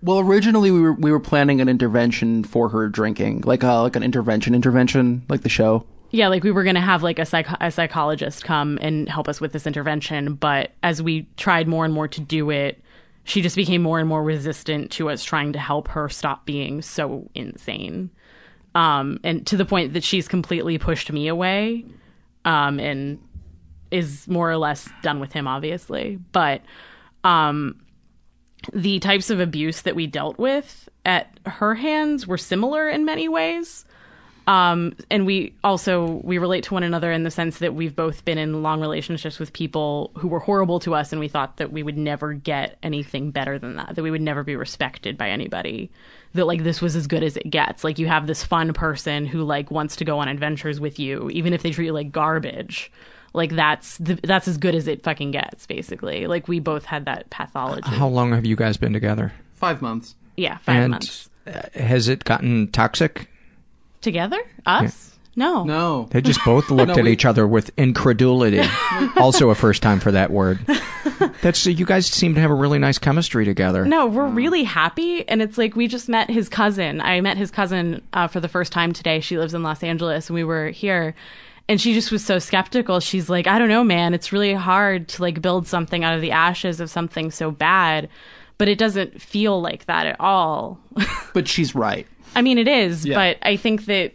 Well, 0.01 0.19
originally 0.19 0.71
we 0.71 0.79
were 0.79 0.93
we 0.93 1.11
were 1.11 1.19
planning 1.19 1.59
an 1.59 1.69
intervention 1.69 2.43
for 2.43 2.69
her 2.69 2.87
drinking, 2.87 3.41
like 3.41 3.63
a 3.63 3.73
like 3.73 3.95
an 3.95 4.03
intervention 4.03 4.55
intervention, 4.55 5.23
like 5.27 5.41
the 5.41 5.49
show. 5.49 5.85
Yeah, 6.11 6.29
like 6.29 6.43
we 6.43 6.51
were 6.51 6.63
going 6.63 6.75
to 6.75 6.81
have 6.81 7.03
like 7.03 7.19
a, 7.19 7.25
psych- 7.25 7.47
a 7.59 7.69
psychologist 7.69 8.45
come 8.45 8.79
and 8.81 9.09
help 9.09 9.27
us 9.27 9.41
with 9.41 9.51
this 9.51 9.67
intervention, 9.67 10.35
but 10.35 10.71
as 10.81 11.01
we 11.01 11.27
tried 11.35 11.67
more 11.67 11.83
and 11.83 11.93
more 11.93 12.07
to 12.07 12.21
do 12.21 12.49
it, 12.49 12.81
she 13.25 13.41
just 13.41 13.57
became 13.57 13.81
more 13.81 13.99
and 13.99 14.07
more 14.07 14.23
resistant 14.23 14.89
to 14.91 15.09
us 15.09 15.21
trying 15.21 15.51
to 15.51 15.59
help 15.59 15.89
her 15.89 16.07
stop 16.07 16.45
being 16.45 16.81
so 16.81 17.29
insane. 17.35 18.09
Um, 18.77 19.19
and 19.23 19.45
to 19.47 19.57
the 19.57 19.65
point 19.65 19.93
that 19.93 20.03
she's 20.03 20.27
completely 20.27 20.77
pushed 20.77 21.11
me 21.11 21.27
away 21.27 21.83
um, 22.45 22.79
and 22.79 23.17
is 23.89 24.27
more 24.27 24.51
or 24.51 24.57
less 24.57 24.87
done 25.01 25.19
with 25.19 25.33
him, 25.33 25.47
obviously. 25.47 26.19
But 26.31 26.61
um, 27.23 27.81
the 28.73 28.99
types 28.99 29.31
of 29.31 29.39
abuse 29.39 29.81
that 29.81 29.95
we 29.95 30.05
dealt 30.05 30.37
with 30.37 30.89
at 31.05 31.39
her 31.47 31.73
hands 31.73 32.27
were 32.27 32.37
similar 32.37 32.87
in 32.87 33.03
many 33.03 33.27
ways 33.27 33.83
um, 34.47 34.93
and 35.11 35.25
we 35.25 35.53
also 35.61 36.21
we 36.23 36.37
relate 36.37 36.63
to 36.65 36.73
one 36.73 36.83
another 36.83 37.11
in 37.11 37.23
the 37.23 37.31
sense 37.31 37.59
that 37.59 37.75
we've 37.75 37.95
both 37.95 38.23
been 38.23 38.37
in 38.37 38.63
long 38.63 38.79
relationships 38.79 39.39
with 39.39 39.51
people 39.51 40.11
who 40.15 40.29
were 40.29 40.39
horrible 40.39 40.79
to 40.79 40.95
us 40.95 41.11
and 41.11 41.19
we 41.19 41.27
thought 41.27 41.57
that 41.57 41.73
we 41.73 41.83
would 41.83 41.97
never 41.97 42.33
get 42.33 42.77
anything 42.81 43.31
better 43.31 43.59
than 43.59 43.75
that 43.75 43.95
that 43.95 44.01
we 44.01 44.09
would 44.09 44.21
never 44.21 44.43
be 44.43 44.55
respected 44.55 45.17
by 45.17 45.29
anybody 45.29 45.91
that 46.33 46.45
like 46.45 46.63
this 46.63 46.81
was 46.81 46.95
as 46.95 47.07
good 47.07 47.23
as 47.23 47.35
it 47.37 47.49
gets 47.49 47.83
like 47.83 47.97
you 47.99 48.07
have 48.07 48.27
this 48.27 48.43
fun 48.43 48.73
person 48.73 49.25
who 49.25 49.43
like 49.43 49.71
wants 49.71 49.95
to 49.95 50.05
go 50.05 50.19
on 50.19 50.27
adventures 50.27 50.79
with 50.79 50.99
you 50.99 51.29
even 51.31 51.53
if 51.53 51.63
they 51.63 51.71
treat 51.71 51.85
you 51.87 51.93
like 51.93 52.11
garbage 52.11 52.91
like 53.33 53.51
that's 53.51 53.97
the, 53.97 54.15
that's 54.23 54.47
as 54.47 54.57
good 54.57 54.75
as 54.75 54.87
it 54.87 55.03
fucking 55.03 55.31
gets 55.31 55.65
basically 55.65 56.27
like 56.27 56.47
we 56.47 56.59
both 56.59 56.85
had 56.85 57.05
that 57.05 57.29
pathology 57.29 57.89
How 57.89 58.07
long 58.07 58.31
have 58.33 58.45
you 58.45 58.55
guys 58.55 58.77
been 58.77 58.93
together? 58.93 59.33
Five 59.55 59.81
months. 59.81 60.15
yeah 60.35 60.57
five 60.59 60.75
and 60.83 60.91
months 60.91 61.29
has 61.75 62.07
it 62.07 62.23
gotten 62.23 62.67
toxic? 62.71 63.29
together 64.01 64.39
us 64.65 65.15
no 65.35 65.63
No. 65.65 66.07
They 66.11 66.21
just 66.21 66.43
both 66.45 66.69
looked 66.71 66.87
No, 66.89 66.95
at 66.97 67.03
we- 67.03 67.11
each 67.11 67.25
other 67.25 67.47
with 67.47 67.69
incredulity. 67.77 68.61
also, 69.17 69.49
a 69.51 69.55
first 69.55 69.83
time 69.83 69.99
for 69.99 70.11
that 70.11 70.31
word. 70.31 70.59
That's 71.41 71.65
you 71.65 71.85
guys 71.85 72.07
seem 72.07 72.35
to 72.35 72.41
have 72.41 72.51
a 72.51 72.55
really 72.55 72.79
nice 72.79 72.97
chemistry 72.97 73.45
together. 73.45 73.85
No, 73.85 74.05
we're 74.07 74.27
really 74.27 74.63
happy, 74.63 75.27
and 75.27 75.41
it's 75.41 75.57
like 75.57 75.75
we 75.75 75.87
just 75.87 76.09
met 76.09 76.29
his 76.29 76.49
cousin. 76.49 77.01
I 77.01 77.21
met 77.21 77.37
his 77.37 77.51
cousin 77.51 78.01
uh, 78.13 78.27
for 78.27 78.39
the 78.39 78.47
first 78.47 78.71
time 78.71 78.93
today. 78.93 79.19
She 79.19 79.37
lives 79.37 79.53
in 79.53 79.63
Los 79.63 79.83
Angeles, 79.83 80.29
and 80.29 80.35
we 80.35 80.43
were 80.43 80.69
here, 80.69 81.15
and 81.69 81.79
she 81.81 81.93
just 81.93 82.11
was 82.11 82.23
so 82.25 82.39
skeptical. 82.39 82.99
She's 82.99 83.29
like, 83.29 83.47
"I 83.47 83.59
don't 83.59 83.69
know, 83.69 83.83
man. 83.83 84.13
It's 84.13 84.31
really 84.31 84.53
hard 84.53 85.07
to 85.09 85.21
like 85.21 85.41
build 85.41 85.67
something 85.67 86.03
out 86.03 86.13
of 86.15 86.21
the 86.21 86.31
ashes 86.31 86.79
of 86.79 86.89
something 86.89 87.31
so 87.31 87.51
bad, 87.51 88.09
but 88.57 88.67
it 88.67 88.77
doesn't 88.77 89.21
feel 89.21 89.61
like 89.61 89.85
that 89.85 90.05
at 90.07 90.19
all." 90.19 90.79
But 91.33 91.47
she's 91.47 91.75
right. 91.75 92.07
I 92.35 92.41
mean, 92.41 92.57
it 92.57 92.67
is, 92.67 93.05
Yeah. 93.05 93.15
but 93.15 93.37
I 93.47 93.57
think 93.57 93.85
that 93.85 94.11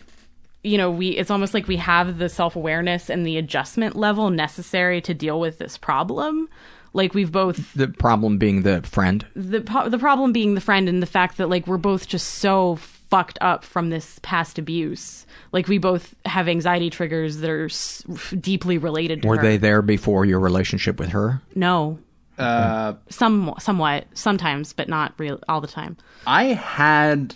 you 0.65 0.79
know, 0.79 0.91
we 0.93 1.09
it's 1.11 1.31
almost 1.31 1.55
like 1.55 1.67
we 1.69 1.77
have 1.77 2.19
the 2.19 2.29
self-awareness 2.29 3.11
and 3.11 3.27
the 3.27 3.37
adjustment 3.37 3.97
level 3.97 4.31
necessary 4.31 5.01
to 5.03 5.13
deal 5.15 5.41
with 5.41 5.59
this 5.59 5.77
problem. 5.77 6.49
Like 6.95 7.15
we've 7.15 7.33
both 7.33 7.73
The 7.75 7.89
problem 7.89 8.39
being 8.39 8.63
the 8.63 8.83
friend. 8.83 9.25
the 9.35 9.61
po- 9.63 9.89
the 9.89 9.99
problem 9.99 10.33
being 10.33 10.55
the 10.55 10.61
friend 10.61 10.89
and 10.89 11.03
the 11.03 11.07
fact 11.07 11.39
that 11.39 11.49
like 11.49 11.67
we're 11.67 11.79
both 11.79 12.07
just 12.07 12.27
so 12.35 12.77
fucked 12.77 13.39
up 13.41 13.65
from 13.65 13.91
this 13.91 14.19
past 14.23 14.59
abuse. 14.59 15.27
Like 15.53 15.69
we 15.69 15.79
both 15.79 16.15
have 16.27 16.49
anxiety 16.49 16.91
triggers 16.91 17.39
that 17.39 17.51
are 17.51 17.67
s- 17.67 18.03
deeply 18.41 18.79
related 18.79 19.23
to 19.23 19.29
Were 19.29 19.37
her. 19.37 19.43
they 19.43 19.57
there 19.59 19.83
before 19.83 20.25
your 20.25 20.41
relationship 20.41 20.99
with 20.99 21.11
her? 21.11 21.41
No, 21.55 21.99
Uh, 22.39 22.95
some 23.11 23.55
somewhat, 23.59 24.07
sometimes, 24.15 24.73
but 24.73 24.89
not 24.89 25.13
real 25.19 25.39
all 25.49 25.61
the 25.61 25.67
time. 25.69 25.97
I 26.27 26.45
had 26.45 27.35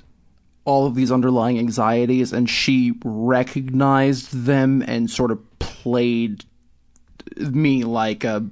all 0.65 0.87
of 0.87 0.95
these 0.95 1.12
underlying 1.12 1.59
anxieties, 1.59 2.33
and 2.33 2.49
she 2.51 2.95
recognized 3.05 4.33
them 4.45 4.83
and 4.87 5.11
sort 5.11 5.31
of 5.31 5.39
played 5.59 6.45
me 7.39 7.85
like 7.85 8.24
a. 8.24 8.45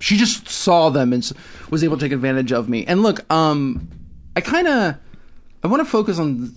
She 0.00 0.16
just 0.16 0.48
saw 0.48 0.88
them 0.90 1.12
and 1.12 1.30
was 1.70 1.84
able 1.84 1.96
to 1.96 2.04
take 2.04 2.12
advantage 2.12 2.52
of 2.52 2.68
me. 2.68 2.84
And 2.86 3.02
look, 3.02 3.30
um, 3.32 3.88
I 4.34 4.40
kind 4.40 4.66
of, 4.66 4.96
I 5.62 5.68
want 5.68 5.80
to 5.80 5.90
focus 5.90 6.18
on. 6.18 6.54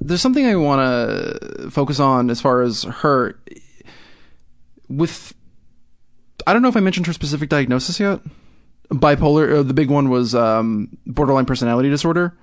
There's 0.00 0.20
something 0.20 0.44
I 0.44 0.56
want 0.56 0.80
to 0.80 1.70
focus 1.70 2.00
on 2.00 2.28
as 2.28 2.40
far 2.40 2.62
as 2.62 2.82
her. 2.82 3.38
With, 4.88 5.34
I 6.46 6.52
don't 6.52 6.62
know 6.62 6.68
if 6.68 6.76
I 6.76 6.80
mentioned 6.80 7.06
her 7.06 7.12
specific 7.12 7.48
diagnosis 7.48 7.98
yet 7.98 8.20
bipolar 8.90 9.58
uh, 9.58 9.62
the 9.62 9.74
big 9.74 9.90
one 9.90 10.08
was 10.08 10.34
um, 10.34 10.96
borderline 11.06 11.44
personality 11.44 11.90
disorder 11.90 12.36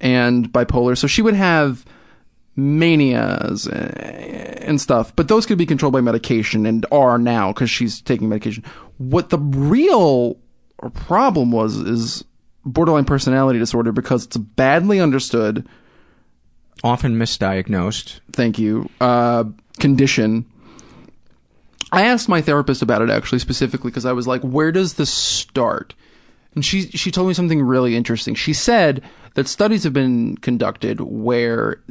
and 0.00 0.52
bipolar 0.52 0.96
so 0.96 1.06
she 1.06 1.22
would 1.22 1.34
have 1.34 1.84
manias 2.56 3.66
and 3.66 4.80
stuff 4.80 5.14
but 5.16 5.28
those 5.28 5.46
could 5.46 5.58
be 5.58 5.66
controlled 5.66 5.92
by 5.92 6.00
medication 6.00 6.66
and 6.66 6.84
are 6.92 7.18
now 7.18 7.52
because 7.52 7.70
she's 7.70 8.00
taking 8.02 8.28
medication 8.28 8.64
what 8.98 9.30
the 9.30 9.38
real 9.38 10.36
problem 10.94 11.52
was 11.52 11.76
is 11.76 12.24
borderline 12.64 13.04
personality 13.04 13.58
disorder 13.58 13.92
because 13.92 14.26
it's 14.26 14.36
badly 14.36 15.00
understood 15.00 15.66
Often 16.82 17.16
misdiagnosed. 17.16 18.20
thank 18.32 18.58
you 18.58 18.88
uh, 19.00 19.44
condition 19.78 20.44
I 21.92 22.02
asked 22.02 22.28
my 22.28 22.40
therapist 22.40 22.82
about 22.82 23.02
it 23.02 23.10
actually 23.10 23.40
specifically 23.40 23.90
because 23.90 24.06
I 24.06 24.12
was 24.12 24.26
like, 24.26 24.42
where 24.42 24.70
does 24.72 24.94
this 24.94 25.10
start? 25.10 25.94
And 26.54 26.64
she 26.64 26.82
she 26.82 27.10
told 27.10 27.28
me 27.28 27.34
something 27.34 27.62
really 27.62 27.96
interesting. 27.96 28.34
She 28.34 28.52
said 28.52 29.02
that 29.34 29.48
studies 29.48 29.84
have 29.84 29.92
been 29.92 30.36
conducted 30.36 31.00
where 31.00 31.82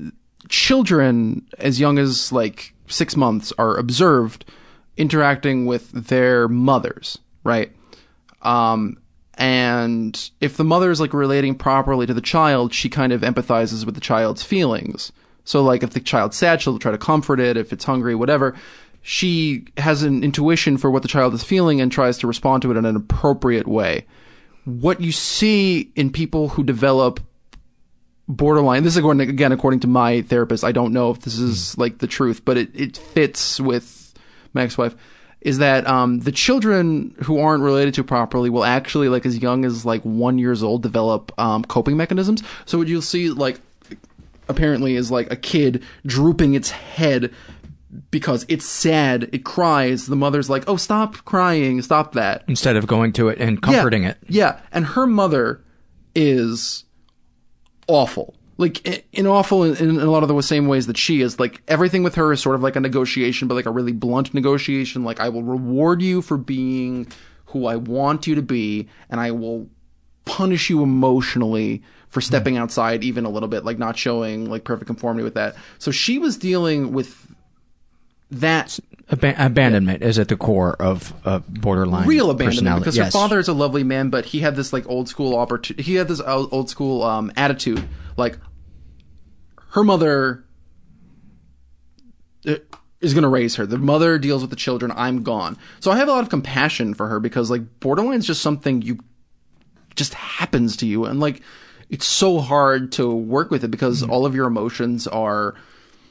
children 0.47 1.45
as 1.57 1.79
young 1.79 1.99
as 1.99 2.31
like 2.31 2.73
6 2.87 3.15
months 3.15 3.53
are 3.57 3.75
observed 3.75 4.45
interacting 4.97 5.65
with 5.65 5.91
their 5.91 6.47
mothers, 6.47 7.17
right? 7.43 7.71
Um 8.41 8.97
and 9.35 10.31
if 10.41 10.57
the 10.57 10.65
mother 10.65 10.91
is 10.91 10.99
like 10.99 11.13
relating 11.13 11.55
properly 11.55 12.05
to 12.05 12.13
the 12.13 12.21
child, 12.21 12.73
she 12.73 12.89
kind 12.89 13.13
of 13.13 13.21
empathizes 13.21 13.85
with 13.85 13.95
the 13.95 14.01
child's 14.01 14.43
feelings. 14.43 15.13
So 15.45 15.63
like 15.63 15.81
if 15.81 15.91
the 15.91 16.01
child's 16.01 16.35
sad, 16.35 16.61
she'll 16.61 16.77
try 16.77 16.91
to 16.91 16.97
comfort 16.97 17.39
it. 17.39 17.55
If 17.55 17.71
it's 17.71 17.85
hungry, 17.85 18.15
whatever, 18.15 18.53
she 19.01 19.65
has 19.77 20.03
an 20.03 20.23
intuition 20.23 20.77
for 20.77 20.91
what 20.91 21.03
the 21.03 21.07
child 21.07 21.33
is 21.33 21.43
feeling 21.43 21.79
and 21.79 21.91
tries 21.91 22.17
to 22.17 22.27
respond 22.27 22.61
to 22.63 22.71
it 22.71 22.77
in 22.77 22.85
an 22.85 22.95
appropriate 22.95 23.67
way. 23.67 24.05
What 24.65 24.99
you 24.99 25.11
see 25.11 25.91
in 25.95 26.11
people 26.11 26.49
who 26.49 26.63
develop 26.63 27.21
borderline, 28.29 28.83
this 28.83 28.93
is 28.93 28.97
according, 28.97 29.27
again, 29.27 29.51
according 29.51 29.81
to 29.81 29.87
my 29.87 30.21
therapist, 30.21 30.63
I 30.63 30.71
don't 30.71 30.93
know 30.93 31.11
if 31.11 31.19
this 31.19 31.37
is 31.37 31.77
like 31.77 31.97
the 31.97 32.07
truth, 32.07 32.45
but 32.45 32.55
it, 32.55 32.69
it 32.73 32.95
fits 32.95 33.59
with 33.59 34.13
my 34.53 34.61
ex-wife, 34.61 34.95
is 35.41 35.57
that, 35.57 35.85
um, 35.87 36.19
the 36.19 36.31
children 36.31 37.15
who 37.23 37.39
aren't 37.39 37.63
related 37.63 37.93
to 37.95 38.03
properly 38.03 38.49
will 38.49 38.63
actually, 38.63 39.09
like, 39.09 39.25
as 39.25 39.39
young 39.39 39.65
as, 39.65 39.85
like, 39.85 40.01
one 40.03 40.37
years 40.37 40.63
old, 40.63 40.83
develop, 40.83 41.31
um, 41.37 41.63
coping 41.63 41.97
mechanisms. 41.97 42.43
So 42.65 42.77
what 42.77 42.87
you'll 42.87 43.01
see, 43.01 43.29
like, 43.29 43.59
apparently 44.49 44.95
is 44.95 45.11
like 45.11 45.31
a 45.31 45.35
kid 45.35 45.83
drooping 46.05 46.55
its 46.55 46.71
head 46.71 47.31
because 48.11 48.45
it's 48.49 48.65
sad. 48.65 49.29
It 49.31 49.45
cries. 49.45 50.07
The 50.07 50.15
mother's 50.15 50.49
like, 50.49 50.63
"Oh, 50.67 50.75
stop 50.75 51.23
crying. 51.23 51.81
Stop 51.81 52.13
that." 52.13 52.43
Instead 52.47 52.75
of 52.75 52.87
going 52.87 53.13
to 53.13 53.29
it 53.29 53.39
and 53.39 53.61
comforting 53.61 54.03
yeah, 54.03 54.09
it. 54.09 54.17
Yeah, 54.27 54.59
and 54.71 54.85
her 54.85 55.07
mother 55.07 55.63
is 56.15 56.83
awful. 57.89 58.35
Like 58.57 58.85
in 59.13 59.25
awful 59.25 59.63
in, 59.63 59.75
in 59.77 59.99
a 59.99 60.11
lot 60.11 60.21
of 60.21 60.29
the 60.29 60.41
same 60.41 60.67
ways 60.67 60.87
that 60.87 60.97
she 60.97 61.21
is. 61.21 61.39
Like 61.39 61.61
everything 61.67 62.03
with 62.03 62.15
her 62.15 62.31
is 62.31 62.41
sort 62.41 62.55
of 62.55 62.61
like 62.61 62.75
a 62.75 62.79
negotiation, 62.81 63.47
but 63.47 63.55
like 63.55 63.65
a 63.65 63.71
really 63.71 63.93
blunt 63.93 64.33
negotiation. 64.33 65.03
Like 65.03 65.19
I 65.19 65.29
will 65.29 65.43
reward 65.43 66.01
you 66.01 66.21
for 66.21 66.37
being 66.37 67.07
who 67.45 67.65
I 67.65 67.77
want 67.77 68.27
you 68.27 68.35
to 68.35 68.41
be, 68.41 68.87
and 69.09 69.19
I 69.19 69.31
will 69.31 69.67
punish 70.25 70.69
you 70.69 70.83
emotionally 70.83 71.81
for 72.09 72.21
stepping 72.21 72.55
hmm. 72.55 72.61
outside 72.61 73.03
even 73.03 73.25
a 73.25 73.29
little 73.29 73.49
bit, 73.49 73.65
like 73.65 73.79
not 73.79 73.97
showing 73.97 74.49
like 74.49 74.63
perfect 74.63 74.87
conformity 74.87 75.23
with 75.23 75.35
that. 75.35 75.55
So 75.77 75.91
she 75.91 76.19
was 76.19 76.37
dealing 76.37 76.91
with 76.91 77.33
that 78.31 78.79
Ab- 79.11 79.35
abandonment 79.37 80.03
is 80.03 80.19
at 80.19 80.27
the 80.27 80.37
core 80.37 80.75
of 80.79 81.13
uh, 81.25 81.39
borderline 81.47 82.07
real 82.07 82.29
abandonment 82.29 82.79
because 82.79 82.95
yes. 82.95 83.07
her 83.07 83.11
father 83.11 83.39
is 83.39 83.47
a 83.47 83.53
lovely 83.53 83.83
man, 83.83 84.09
but 84.09 84.25
he 84.25 84.39
had 84.41 84.55
this 84.55 84.71
like 84.71 84.87
old 84.87 85.09
school 85.09 85.35
opportunity. 85.35 85.83
He 85.83 85.95
had 85.95 86.07
this 86.07 86.21
old 86.21 86.49
old 86.53 86.69
school 86.69 87.01
um, 87.03 87.31
attitude, 87.35 87.83
like 88.17 88.37
her 89.71 89.83
mother 89.83 90.43
uh, 92.47 92.55
is 93.01 93.13
going 93.13 93.23
to 93.23 93.29
raise 93.29 93.55
her. 93.55 93.65
The 93.65 93.77
mother 93.77 94.19
deals 94.19 94.41
with 94.41 94.49
the 94.49 94.55
children. 94.55 94.91
I'm 94.95 95.23
gone. 95.23 95.57
So 95.79 95.89
I 95.91 95.97
have 95.97 96.07
a 96.07 96.11
lot 96.11 96.23
of 96.23 96.29
compassion 96.29 96.93
for 96.93 97.07
her 97.07 97.19
because 97.19 97.49
like 97.49 97.79
borderline 97.79 98.19
is 98.19 98.27
just 98.27 98.41
something 98.41 98.81
you 98.81 98.99
just 99.95 100.13
happens 100.13 100.77
to 100.77 100.85
you, 100.85 101.05
and 101.05 101.19
like 101.19 101.41
it's 101.89 102.05
so 102.05 102.39
hard 102.39 102.91
to 102.93 103.11
work 103.11 103.49
with 103.49 103.63
it 103.63 103.69
because 103.69 104.03
Mm-hmm. 104.03 104.11
all 104.11 104.25
of 104.27 104.35
your 104.35 104.45
emotions 104.45 105.07
are 105.07 105.55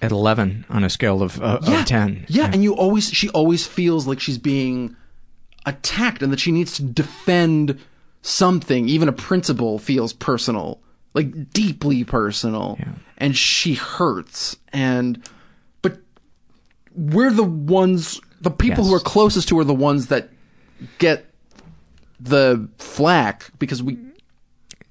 at 0.00 0.10
11 0.12 0.64
on 0.68 0.84
a 0.84 0.90
scale 0.90 1.22
of, 1.22 1.40
uh, 1.42 1.58
yeah. 1.62 1.80
of 1.80 1.86
10. 1.86 2.26
Yeah, 2.28 2.50
and 2.52 2.62
you 2.62 2.74
always 2.74 3.10
she 3.10 3.28
always 3.30 3.66
feels 3.66 4.06
like 4.06 4.20
she's 4.20 4.38
being 4.38 4.94
attacked 5.66 6.22
and 6.22 6.32
that 6.32 6.40
she 6.40 6.52
needs 6.52 6.74
to 6.76 6.82
defend 6.82 7.78
something. 8.22 8.88
Even 8.88 9.08
a 9.08 9.12
principle 9.12 9.78
feels 9.78 10.12
personal, 10.12 10.80
like 11.14 11.50
deeply 11.52 12.04
personal, 12.04 12.76
Yeah. 12.78 12.92
and 13.18 13.36
she 13.36 13.74
hurts. 13.74 14.56
And 14.72 15.22
but 15.82 15.98
we're 16.94 17.30
the 17.32 17.42
ones, 17.44 18.20
the 18.40 18.50
people 18.50 18.84
who 18.84 18.94
are 18.94 19.00
closest 19.00 19.48
to 19.48 19.56
her, 19.56 19.62
are 19.62 19.64
the 19.64 19.74
ones 19.74 20.06
that 20.08 20.30
get 20.98 21.26
the 22.20 22.68
flack 22.78 23.50
because 23.58 23.82
we 23.82 23.98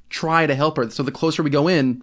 try 0.10 0.46
to 0.48 0.56
help 0.56 0.78
her. 0.78 0.90
So 0.90 1.04
the 1.04 1.12
closer 1.12 1.44
we 1.44 1.50
go 1.50 1.68
in, 1.68 2.02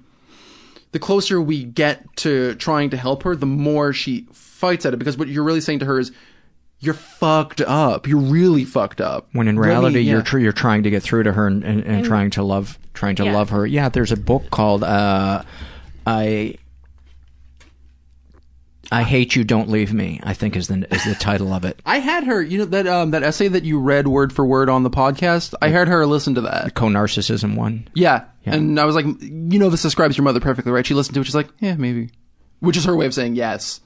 the 0.95 0.99
closer 1.01 1.41
we 1.43 1.65
get 1.65 2.05
to 2.19 2.55
trying 2.55 2.89
to 2.91 2.97
help 2.97 3.25
her, 3.25 3.35
the 3.37 3.45
more 3.47 3.93
she 3.93 4.27
fights 4.33 4.87
at 4.87 4.95
it. 4.95 4.97
Because 4.97 5.19
what 5.19 5.29
you're 5.29 5.45
really 5.45 5.61
saying 5.61 5.81
to 5.81 5.85
her 5.87 5.99
is, 5.99 6.13
"You're 6.79 6.95
fucked 6.95 7.61
up. 7.61 8.07
You're 8.07 8.21
really 8.21 8.65
fucked 8.65 9.01
up." 9.01 9.27
When 9.33 9.49
in 9.49 9.59
Really, 9.59 9.71
reality, 9.71 10.01
yeah. 10.01 10.13
you're 10.13 10.23
tr- 10.23 10.39
you're 10.39 10.53
trying 10.53 10.85
to 10.85 10.91
get 10.91 11.03
through 11.03 11.25
to 11.25 11.33
her 11.33 11.47
and, 11.49 11.65
and, 11.65 11.81
and, 11.83 11.97
And- 11.97 12.05
trying 12.05 12.31
to 12.31 12.43
love 12.43 12.79
trying 12.95 13.17
to 13.17 13.25
Yeah. 13.25 13.35
love 13.35 13.51
her. 13.51 13.67
Yeah, 13.67 13.89
there's 13.89 14.13
a 14.13 14.17
book 14.17 14.51
called 14.51 14.85
uh, 14.85 15.43
"I 16.07 16.55
I 18.95 19.03
Hate 19.03 19.35
You, 19.35 19.45
Don't 19.45 19.69
Leave 19.69 19.93
Me." 19.93 20.21
I 20.23 20.35
think 20.35 20.57
is 20.57 20.69
the 20.69 20.87
is 20.95 21.05
the 21.05 21.15
title 21.15 21.53
of 21.53 21.65
it. 21.65 21.81
I 21.85 21.99
had 21.99 22.25
her. 22.25 22.41
You 22.43 22.59
know 22.59 22.65
that 22.67 22.87
um, 22.87 23.11
that 23.11 23.23
essay 23.23 23.49
that 23.49 23.65
you 23.65 23.79
read 23.81 24.09
word 24.09 24.33
for 24.33 24.45
word 24.47 24.69
on 24.69 24.83
the 24.83 24.91
podcast. 24.91 25.55
I 25.61 25.69
had 25.69 25.89
her 25.89 26.07
listen 26.07 26.35
to 26.37 26.41
that. 26.43 26.75
Co-narcissism 26.75 27.57
one. 27.57 27.89
Yeah. 27.95 28.25
and 28.45 28.79
I 28.79 28.85
was 28.85 28.95
like, 28.95 29.07
"You 29.21 29.59
know, 29.59 29.71
this 29.71 29.83
describes 29.83 30.17
your 30.17 30.25
mother 30.25 30.41
perfectly, 30.41 30.71
right?" 30.73 30.87
She 30.87 30.95
listened 30.95 31.15
to 31.15 31.21
it. 31.21 31.25
She's 31.25 31.35
like, 31.35 31.49
"Yeah, 31.61 31.75
maybe," 31.75 32.11
which 32.61 32.77
is 32.77 32.85
her 32.85 32.95
way 32.97 33.07
of 33.07 33.15
saying 33.15 33.35
yes. 33.37 33.81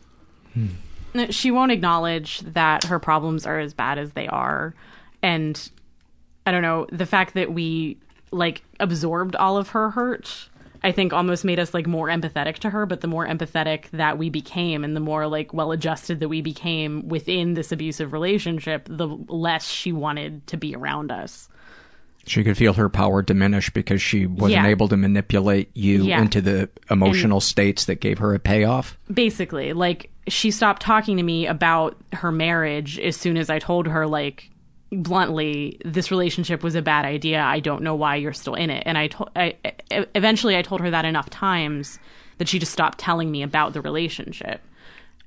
No, 1.14 1.26
She 1.30 1.50
won't 1.50 1.72
acknowledge 1.72 2.40
that 2.40 2.84
her 2.84 2.98
problems 2.98 3.46
are 3.46 3.58
as 3.58 3.72
bad 3.74 3.98
as 3.98 4.12
they 4.12 4.26
are. 4.26 4.74
And 5.22 5.70
I 6.46 6.50
don't 6.52 6.62
know, 6.62 6.86
the 6.92 7.06
fact 7.06 7.34
that 7.34 7.52
we 7.52 7.98
like 8.30 8.62
absorbed 8.78 9.34
all 9.36 9.56
of 9.56 9.70
her 9.70 9.90
hurt, 9.90 10.48
I 10.82 10.92
think 10.92 11.12
almost 11.12 11.44
made 11.44 11.58
us 11.58 11.74
like 11.74 11.86
more 11.86 12.08
empathetic 12.08 12.56
to 12.60 12.70
her, 12.70 12.86
but 12.86 13.00
the 13.00 13.08
more 13.08 13.26
empathetic 13.26 13.90
that 13.90 14.18
we 14.18 14.30
became 14.30 14.84
and 14.84 14.94
the 14.94 15.00
more 15.00 15.26
like 15.26 15.52
well 15.52 15.72
adjusted 15.72 16.20
that 16.20 16.28
we 16.28 16.40
became 16.42 17.08
within 17.08 17.54
this 17.54 17.72
abusive 17.72 18.12
relationship, 18.12 18.86
the 18.88 19.08
less 19.28 19.68
she 19.68 19.92
wanted 19.92 20.46
to 20.48 20.56
be 20.56 20.74
around 20.74 21.10
us. 21.10 21.48
She 22.26 22.44
could 22.44 22.58
feel 22.58 22.74
her 22.74 22.90
power 22.90 23.22
diminish 23.22 23.70
because 23.70 24.02
she 24.02 24.26
wasn't 24.26 24.62
Yeah. 24.64 24.66
able 24.66 24.88
to 24.88 24.96
manipulate 24.98 25.70
you 25.74 26.04
Yeah. 26.04 26.20
into 26.20 26.40
the 26.42 26.68
emotional 26.90 27.40
states 27.40 27.86
that 27.86 28.00
gave 28.00 28.18
her 28.18 28.34
a 28.34 28.38
payoff. 28.38 28.98
basically 29.12 29.72
like 29.72 30.10
she 30.28 30.50
stopped 30.50 30.82
talking 30.82 31.16
to 31.16 31.22
me 31.22 31.46
about 31.46 31.96
her 32.12 32.30
marriage 32.30 32.98
as 32.98 33.16
soon 33.16 33.38
as 33.38 33.48
i 33.48 33.58
told 33.58 33.86
her 33.86 34.06
like 34.06 34.50
bluntly 34.90 35.78
this 35.84 36.10
relationship 36.10 36.62
was 36.62 36.74
a 36.74 36.82
bad 36.82 37.04
idea. 37.04 37.40
I 37.42 37.60
don't 37.60 37.82
know 37.82 37.94
why 37.94 38.16
you're 38.16 38.32
still 38.32 38.54
in 38.54 38.70
it. 38.70 38.82
And 38.86 38.96
i 38.96 39.10
i 39.36 39.54
I- 39.64 40.06
eventually 40.14 40.56
i 40.56 40.62
told 40.62 40.80
her 40.80 40.90
that 40.90 41.04
enough 41.04 41.28
times 41.30 41.98
that 42.38 42.48
she 42.48 42.58
just 42.58 42.72
stopped 42.72 42.98
telling 42.98 43.30
me 43.30 43.42
about 43.42 43.72
the 43.72 43.80
relationship. 43.80 44.60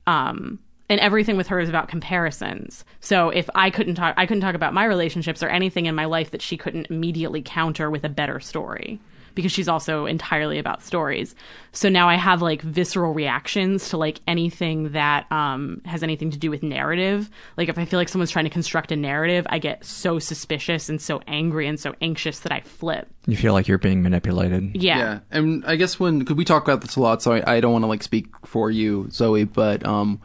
Um 0.08 0.60
and 0.90 1.00
everything 1.00 1.38
with 1.38 1.48
her 1.48 1.60
is 1.62 1.70
about 1.70 1.88
comparisons. 1.88 2.84
So 3.02 3.30
if 3.30 3.50
i 3.56 3.70
couldn't 3.70 3.96
talk 3.96 4.14
i 4.18 4.26
couldn't 4.26 4.42
talk 4.42 4.56
about 4.56 4.74
my 4.74 4.86
relationships 4.86 5.44
or 5.44 5.50
anything 5.50 5.86
in 5.86 5.96
my 5.96 6.06
life 6.06 6.32
that 6.32 6.42
she 6.42 6.58
couldn't 6.58 6.88
immediately 6.90 7.42
counter 7.42 7.90
with 7.90 8.04
a 8.04 8.10
better 8.10 8.40
story 8.40 9.00
because 9.36 9.52
she's 9.52 9.68
also 9.68 10.06
entirely 10.06 10.60
about 10.60 10.82
stories 10.82 11.36
so 11.72 11.90
now 11.90 12.10
i 12.10 12.16
have 12.16 12.42
like 12.42 12.62
visceral 12.62 13.14
reactions 13.14 13.90
to 13.90 13.98
like 13.98 14.20
anything 14.28 14.92
that 14.92 15.32
um 15.32 15.82
has 15.86 16.04
anything 16.04 16.30
to 16.32 16.38
do 16.38 16.50
with 16.50 16.64
narrative 16.64 17.30
like 17.58 17.70
if 17.70 17.78
i 17.78 17.86
feel 17.86 18.00
like 18.00 18.10
someone's 18.10 18.32
trying 18.32 18.46
to 18.46 18.50
construct 18.50 18.92
a 18.92 18.96
narrative 18.96 19.46
i 19.50 19.60
get 19.60 19.84
so 19.86 20.20
suspicious 20.20 20.90
and 20.90 21.02
so 21.02 21.22
angry 21.28 21.68
and 21.68 21.80
so 21.80 21.94
anxious 22.02 22.40
that 22.40 22.52
i 22.52 22.60
flip 22.62 23.08
You 23.28 23.38
feel 23.38 23.54
like 23.54 23.68
you're 23.68 23.78
being 23.78 24.02
manipulated. 24.02 24.76
Yeah. 24.76 24.98
Yeah, 24.98 25.20
and 25.30 25.64
I 25.66 25.76
guess 25.76 26.00
when 26.00 26.20
because 26.20 26.36
we 26.36 26.44
talk 26.46 26.64
about 26.64 26.82
this 26.82 26.96
a 26.96 27.00
lot, 27.00 27.22
so 27.22 27.34
I, 27.34 27.56
I 27.58 27.60
don't 27.62 27.72
want 27.72 27.84
to 27.84 27.88
like 27.88 28.02
speak 28.04 28.26
for 28.46 28.72
you, 28.72 29.10
Zoe, 29.12 29.44
but 29.44 29.86
um, 29.86 30.20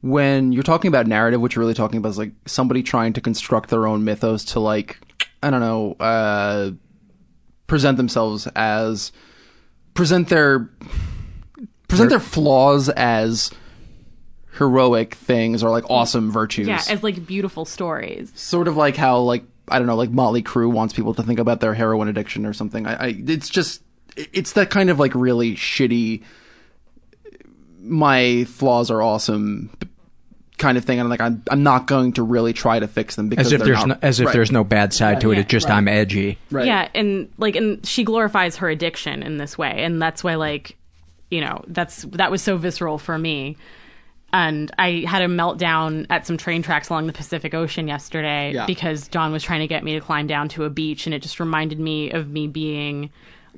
when 0.00 0.52
you're 0.52 0.62
talking 0.62 0.88
about 0.88 1.06
narrative, 1.06 1.40
what 1.40 1.54
you're 1.54 1.62
really 1.62 1.74
talking 1.74 1.98
about 1.98 2.08
is 2.10 2.18
like 2.18 2.32
somebody 2.46 2.82
trying 2.82 3.12
to 3.14 3.20
construct 3.20 3.68
their 3.70 3.86
own 3.86 4.04
mythos 4.04 4.44
to 4.46 4.60
like 4.60 4.98
I 5.42 5.50
don't 5.50 5.60
know, 5.60 5.92
uh, 6.00 6.70
present 7.68 7.96
themselves 7.96 8.48
as 8.56 9.12
present 9.94 10.28
their 10.28 10.68
present 11.86 12.10
their 12.10 12.20
flaws 12.20 12.88
as 12.88 13.52
heroic 14.54 15.14
things 15.14 15.62
or 15.62 15.70
like 15.70 15.88
awesome 15.88 16.32
virtues. 16.32 16.66
yeah 16.66 16.82
as 16.90 17.04
like 17.04 17.24
beautiful 17.24 17.64
stories 17.64 18.32
sort 18.34 18.66
of 18.66 18.76
like 18.76 18.96
how 18.96 19.18
like 19.18 19.44
I 19.70 19.78
don't 19.78 19.86
know, 19.86 19.96
like 19.96 20.10
Mötley 20.10 20.42
Crüe 20.42 20.70
wants 20.70 20.94
people 20.94 21.14
to 21.14 21.22
think 21.22 21.38
about 21.38 21.60
their 21.60 21.74
heroin 21.74 22.08
addiction 22.08 22.46
or 22.46 22.52
something. 22.52 22.86
I, 22.86 23.06
I 23.06 23.14
it's 23.26 23.48
just 23.48 23.82
it's 24.16 24.52
that 24.52 24.70
kind 24.70 24.90
of 24.90 24.98
like 24.98 25.14
really 25.14 25.54
shitty. 25.54 26.22
My 27.80 28.44
flaws 28.44 28.90
are 28.90 29.02
awesome, 29.02 29.70
kind 30.58 30.76
of 30.76 30.84
thing, 30.84 30.98
and 30.98 31.06
I'm 31.06 31.10
like 31.10 31.20
I'm 31.20 31.42
I'm 31.50 31.62
not 31.62 31.86
going 31.86 32.12
to 32.14 32.22
really 32.22 32.52
try 32.52 32.78
to 32.78 32.86
fix 32.88 33.16
them 33.16 33.28
because 33.28 33.46
As 33.46 33.52
if 33.52 33.62
there's 33.62 33.78
not- 33.78 33.88
no, 33.88 33.98
as 34.02 34.20
if 34.20 34.26
Right. 34.26 34.32
there's 34.32 34.52
no 34.52 34.64
bad 34.64 34.92
side 34.92 35.20
to 35.22 35.30
it. 35.30 35.34
Yeah. 35.34 35.40
It's 35.40 35.50
just 35.50 35.68
Right. 35.68 35.76
I'm 35.76 35.88
edgy. 35.88 36.38
Right. 36.50 36.66
Yeah, 36.66 36.88
and 36.94 37.28
like 37.38 37.56
and 37.56 37.84
she 37.86 38.04
glorifies 38.04 38.56
her 38.56 38.68
addiction 38.68 39.22
in 39.22 39.38
this 39.38 39.56
way 39.56 39.82
and 39.84 40.00
that's 40.02 40.22
why 40.24 40.34
like 40.34 40.76
you 41.30 41.40
know, 41.40 41.62
that's 41.68 42.02
that 42.12 42.30
was 42.30 42.42
so 42.42 42.56
visceral 42.56 42.98
for 42.98 43.18
me. 43.18 43.56
And 44.32 44.70
I 44.78 45.04
had 45.06 45.22
a 45.22 45.26
meltdown 45.26 46.04
at 46.10 46.26
some 46.26 46.36
train 46.36 46.62
tracks 46.62 46.90
along 46.90 47.06
the 47.06 47.14
Pacific 47.14 47.54
Ocean 47.54 47.88
yesterday 47.88 48.52
Yeah. 48.54 48.66
because 48.66 49.08
Dawn 49.08 49.32
was 49.32 49.42
trying 49.42 49.60
to 49.60 49.66
get 49.66 49.82
me 49.84 49.94
to 49.94 50.00
climb 50.00 50.26
down 50.26 50.48
to 50.50 50.64
a 50.64 50.70
beach 50.70 51.06
and 51.06 51.14
it 51.14 51.22
just 51.22 51.40
reminded 51.40 51.80
me 51.80 52.10
of 52.10 52.28
me 52.28 52.46
being 52.46 53.08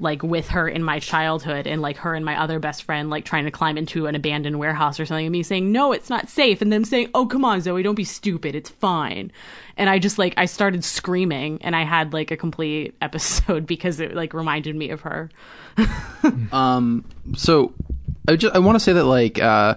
like 0.00 0.22
with 0.22 0.48
her 0.48 0.68
in 0.68 0.82
my 0.82 0.98
childhood 0.98 1.66
and 1.66 1.82
like 1.82 1.98
her 1.98 2.14
and 2.14 2.24
my 2.24 2.40
other 2.40 2.58
best 2.58 2.82
friend 2.82 3.10
like 3.10 3.24
trying 3.24 3.44
to 3.44 3.50
climb 3.50 3.78
into 3.78 4.06
an 4.06 4.14
abandoned 4.14 4.58
warehouse 4.58 4.98
or 4.98 5.06
something 5.06 5.26
and 5.26 5.32
me 5.32 5.42
saying 5.42 5.70
no 5.70 5.92
it's 5.92 6.10
not 6.10 6.28
safe 6.28 6.62
and 6.62 6.72
them 6.72 6.84
saying 6.84 7.08
oh 7.14 7.26
come 7.26 7.44
on 7.44 7.60
zoe 7.60 7.82
don't 7.82 7.94
be 7.94 8.04
stupid 8.04 8.54
it's 8.54 8.70
fine 8.70 9.30
and 9.76 9.90
i 9.90 9.98
just 9.98 10.18
like 10.18 10.34
i 10.36 10.46
started 10.46 10.82
screaming 10.84 11.60
and 11.62 11.76
i 11.76 11.84
had 11.84 12.12
like 12.12 12.30
a 12.30 12.36
complete 12.36 12.94
episode 13.02 13.66
because 13.66 14.00
it 14.00 14.14
like 14.14 14.34
reminded 14.34 14.74
me 14.74 14.90
of 14.90 15.02
her 15.02 15.30
Um. 16.52 17.04
So, 17.36 17.74
I 18.28 18.36
just 18.36 18.54
I 18.54 18.58
want 18.58 18.76
to 18.76 18.80
say 18.80 18.92
that 18.92 19.04
like 19.04 19.40
uh, 19.40 19.76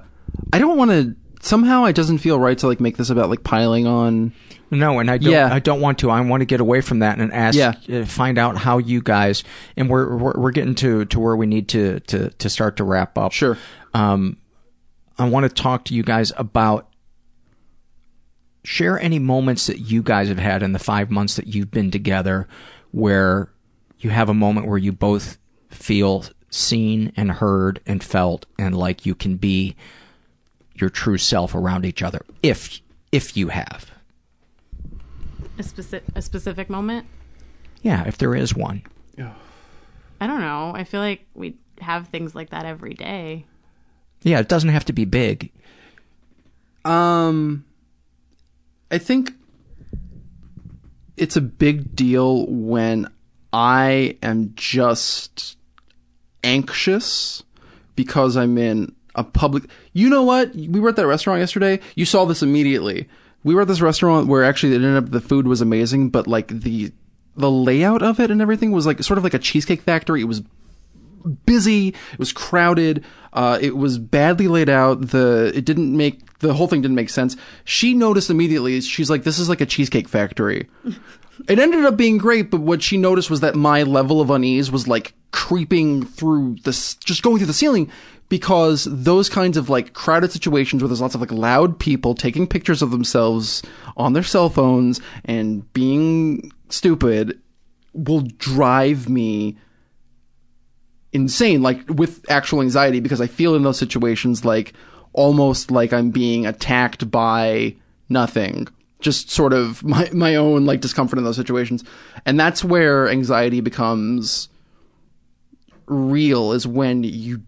I 0.52 0.60
don't 0.60 0.78
want 0.78 0.91
to. 0.91 1.16
Somehow, 1.44 1.84
it 1.84 1.94
doesn't 1.95 2.20
feel 2.20 2.40
right 2.40 2.57
to 2.57 2.68
like 2.68 2.80
make 2.80 2.95
this 2.95 3.10
about 3.10 3.30
like 3.30 3.44
piling 3.44 3.86
on. 3.86 4.32
No, 4.72 4.99
and 4.99 5.11
I 5.11 5.18
don't. 5.18 5.34
Yeah. 5.34 5.53
I 5.53 5.60
don't 5.60 5.82
want 5.82 5.99
to. 5.99 6.10
I 6.10 6.22
want 6.22 6.40
to 6.40 6.45
get 6.45 6.61
away 6.61 6.80
from 6.80 6.99
that 6.99 7.20
and 7.20 7.34
ask, 7.34 7.57
Yeah. 7.57 7.74
uh, 7.91 8.06
find 8.06 8.38
out 8.38 8.57
how 8.57 8.78
you 8.78 9.02
guys. 9.02 9.44
And 9.76 9.90
we're 9.90 10.15
we're, 10.15 10.34
we're 10.40 10.52
getting 10.52 10.74
to, 10.76 11.03
to 11.06 11.20
where 11.20 11.36
we 11.36 11.45
need 11.45 11.68
to, 11.70 11.99
to 11.99 12.30
to 12.30 12.49
start 12.49 12.78
to 12.78 12.86
wrap 12.86 13.18
up. 13.18 13.34
Sure. 13.34 13.57
Um, 13.94 14.38
I 15.20 15.28
want 15.28 15.44
to 15.44 15.49
talk 15.49 15.84
to 15.86 15.94
you 15.94 16.02
guys 16.02 16.32
about 16.38 16.88
share 18.64 18.98
any 18.99 19.20
moments 19.20 19.68
that 19.68 19.80
you 19.80 20.02
guys 20.02 20.30
have 20.30 20.40
had 20.40 20.64
in 20.64 20.72
the 20.72 20.80
five 20.80 21.11
months 21.11 21.36
that 21.36 21.48
you've 21.48 21.70
been 21.72 21.91
together, 21.91 22.48
where 22.91 23.49
you 23.99 24.10
have 24.11 24.30
a 24.30 24.34
moment 24.34 24.68
where 24.68 24.78
you 24.78 24.94
both 24.94 25.38
feel 25.70 26.24
seen 26.49 27.11
and 27.18 27.32
heard 27.34 27.82
and 27.86 28.02
felt, 28.03 28.45
and 28.57 28.76
like 28.78 29.06
you 29.06 29.14
can 29.14 29.36
be 29.36 29.76
your 30.76 30.90
true 30.90 31.18
self 31.18 31.56
around 31.56 31.86
each 31.86 32.02
other 32.02 32.26
if 32.41 32.82
if 33.12 33.38
you 33.38 33.50
have. 33.50 33.91
A 35.58 35.64
specific 35.64 36.04
a 36.16 36.22
specific 36.22 36.70
moment. 36.70 37.06
Yeah, 37.82 38.04
if 38.08 38.18
there 38.18 38.36
is 38.36 38.56
one. 38.56 38.84
I 40.24 40.28
don't 40.28 40.40
know. 40.40 40.72
I 40.74 40.86
feel 40.86 41.02
like 41.02 41.26
we 41.34 41.58
have 41.82 42.08
things 42.08 42.34
like 42.34 42.52
that 42.52 42.66
every 42.66 42.94
day. 42.94 43.45
Yeah, 44.22 44.40
it 44.40 44.48
doesn't 44.48 44.70
have 44.70 44.86
to 44.86 44.94
be 44.94 45.04
big. 45.04 45.52
Um, 46.86 47.66
I 48.90 49.00
think 49.00 49.34
it's 51.18 51.36
a 51.36 51.41
big 51.41 51.94
deal 51.94 52.48
when 52.48 53.12
I 53.52 54.18
am 54.24 54.54
just 54.56 55.58
anxious 56.41 57.44
because 57.98 58.38
I'm 58.38 58.58
in 58.58 58.95
a 59.15 59.23
public. 59.23 59.65
You 59.94 60.10
know 60.10 60.23
what? 60.23 60.53
We 60.56 60.80
were 60.80 60.90
at 60.90 60.95
that 60.95 61.07
restaurant 61.07 61.40
yesterday. 61.40 61.80
You 61.95 62.06
saw 62.06 62.26
this 62.26 62.44
immediately. 62.44 63.07
We 63.44 63.56
were 63.56 63.61
at 63.61 63.68
this 63.68 63.81
restaurant 63.81 64.27
where 64.27 64.44
actually 64.44 64.73
it 64.73 64.77
ended 64.77 65.03
up 65.03 65.11
the 65.11 65.22
food 65.22 65.48
was 65.48 65.61
amazing, 65.61 66.10
but 66.10 66.27
like 66.27 66.48
the 66.48 66.91
the 67.35 67.52
layout 67.52 68.02
of 68.02 68.19
it 68.19 68.30
and 68.30 68.41
everything 68.41 68.72
was 68.72 68.85
like 68.85 69.02
sort 69.03 69.18
of 69.18 69.23
like 69.23 69.34
a 69.34 69.40
cheesecake 69.40 69.81
factory. 69.81 70.22
It 70.22 70.26
was 70.26 70.44
busy. 71.45 71.90
It 71.90 72.19
was 72.19 72.31
crowded. 72.31 73.03
Uh, 73.31 73.57
it 73.61 73.76
was 73.76 73.98
badly 73.98 74.48
laid 74.48 74.69
out. 74.69 75.10
The 75.10 75.52
it 75.56 75.65
didn't 75.65 75.95
make 75.95 76.40
the 76.40 76.53
whole 76.53 76.68
thing 76.68 76.81
didn't 76.81 76.95
make 76.95 77.10
sense. 77.10 77.35
She 77.64 77.94
noticed 77.94 78.30
immediately. 78.30 78.80
She's 78.81 79.10
like, 79.10 79.23
"This 79.23 79.40
is 79.40 79.49
like 79.49 79.61
a 79.61 79.65
cheesecake 79.65 80.07
factory." 80.07 80.69
it 81.48 81.60
ended 81.60 81.85
up 81.85 81.98
being 81.98 82.18
great, 82.18 82.52
but 82.52 82.61
what 82.61 82.84
she 82.84 82.98
noticed 82.98 83.30
was 83.30 83.40
that 83.41 83.56
my 83.56 83.84
level 83.84 84.22
of 84.22 84.30
unease 84.30 84.72
was 84.72 84.88
like 84.88 85.14
creeping 85.31 86.06
through 86.06 86.57
this, 86.64 86.95
just 86.95 87.23
going 87.23 87.38
through 87.38 87.48
the 87.48 87.53
ceiling. 87.53 87.91
Because 88.34 88.88
those 88.89 89.30
kinds 89.30 89.57
of 89.57 89.69
like 89.69 89.93
crowded 89.93 90.31
situations 90.31 90.81
where 90.81 90.88
there's 90.88 91.01
lots 91.01 91.14
of 91.14 91.22
like 91.22 91.31
loud 91.31 91.77
people 91.77 92.15
taking 92.15 92.47
pictures 92.47 92.81
of 92.81 92.89
themselves 92.89 93.61
on 93.95 94.14
their 94.14 94.23
cell 94.23 94.49
phones 94.49 94.99
and 95.23 95.72
being 95.73 96.51
stupid 96.68 97.39
will 97.93 98.22
drive 98.22 99.07
me 99.07 99.55
insane, 101.11 101.61
like 101.61 101.88
with 101.88 102.26
actual 102.27 102.61
anxiety, 102.61 102.99
because 102.99 103.22
I 103.22 103.27
feel 103.27 103.53
in 103.53 103.61
those 103.61 103.77
situations 103.77 104.43
like 104.43 104.73
almost 105.14 105.69
like 105.69 105.93
I'm 105.93 106.10
being 106.10 106.47
attacked 106.47 107.11
by 107.11 107.76
nothing. 108.10 108.68
Just 108.99 109.30
sort 109.30 109.53
of 109.53 109.84
my, 109.84 110.10
my 110.11 110.34
own 110.38 110.65
like 110.65 110.81
discomfort 110.81 111.19
in 111.19 111.23
those 111.23 111.35
situations. 111.35 111.84
And 112.26 112.39
that's 112.39 112.64
where 112.64 113.07
anxiety 113.07 113.61
becomes 113.61 114.49
real 115.85 116.51
is 116.51 116.65
when 116.65 117.03
you 117.03 117.43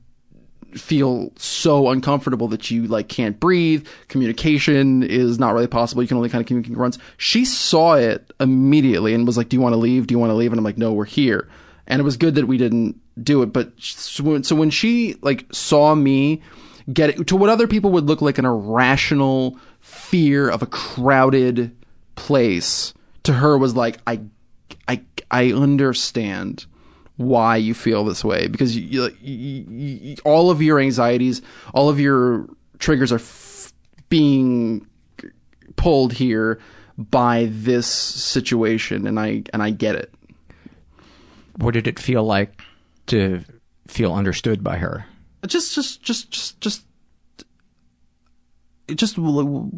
feel 0.78 1.32
so 1.38 1.90
uncomfortable 1.90 2.48
that 2.50 2.70
you 2.70 2.88
like 2.88 3.08
can't 3.08 3.40
breathe. 3.40 3.88
Communication 4.08 5.04
is 5.04 5.40
not 5.40 5.54
really 5.54 5.68
possible. 5.68 6.02
You 6.02 6.08
can 6.08 6.18
only 6.18 6.30
kind 6.30 6.42
of 6.42 6.48
communicate 6.48 6.78
runs. 6.78 7.00
She 7.18 7.46
saw 7.46 7.94
it 7.96 8.34
immediately 8.40 9.14
and 9.14 9.26
was 9.26 9.38
like, 9.38 9.50
"Do 9.50 9.58
you 9.58 9.62
want 9.62 9.74
to 9.74 9.78
leave? 9.78 10.08
Do 10.08 10.14
you 10.14 10.20
want 10.20 10.32
to 10.32 10.36
leave?" 10.36 10.52
And 10.52 10.60
I'm 10.60 10.66
like, 10.66 10.78
"No, 10.78 10.94
we're 10.94 11.06
here." 11.06 11.48
And 11.88 12.00
it 12.00 12.04
was 12.04 12.18
good 12.18 12.36
that 12.36 12.48
we 12.48 12.58
didn't 12.58 13.00
do 13.22 13.42
it. 13.42 13.54
But 13.54 13.72
so 13.78 14.56
when 14.56 14.70
she 14.70 15.16
like 15.22 15.46
saw 15.52 15.96
me 15.96 16.42
get 16.92 17.12
it, 17.12 17.28
to 17.28 17.36
what 17.36 17.50
other 17.50 17.68
people 17.68 17.92
would 17.92 18.06
look 18.06 18.22
like 18.22 18.38
an 18.38 18.46
irrational 18.46 19.58
fear 19.80 20.50
of 20.50 20.62
a 20.62 20.68
crowded 20.68 21.76
place, 22.16 22.94
to 23.24 23.34
her 23.34 23.58
was 23.58 23.76
like, 23.76 24.00
"I, 24.06 24.22
I, 24.88 25.02
I 25.32 25.52
understand." 25.52 26.66
Why 27.18 27.56
you 27.56 27.74
feel 27.74 28.04
this 28.04 28.24
way 28.26 28.48
because 28.48 28.76
you, 28.76 29.10
you, 29.22 29.66
you, 29.70 30.16
all 30.26 30.50
of 30.50 30.62
your 30.62 30.80
anxieties, 30.80 31.42
all 31.74 31.88
of 31.88 32.00
your 32.00 32.48
triggers 32.80 33.12
are 33.12 33.16
f- 33.16 33.74
being 34.10 34.86
pulled 35.76 36.14
here 36.14 36.60
by 36.98 37.48
this 37.52 37.88
situation, 37.88 39.08
and 39.08 39.20
I 39.20 39.44
and 39.54 39.62
I 39.62 39.72
get 39.72 39.96
it. 39.96 40.14
What 41.58 41.74
did 41.74 41.88
it 41.88 42.00
feel 42.00 42.24
like 42.24 42.62
to 43.08 43.44
feel 43.88 44.14
understood 44.14 44.64
by 44.64 44.78
her? 44.78 45.06
Just, 45.46 45.76
just, 45.76 46.02
just, 46.02 46.32
just, 46.32 46.62
just. 46.62 46.82
Just 48.94 49.18
you 49.18 49.72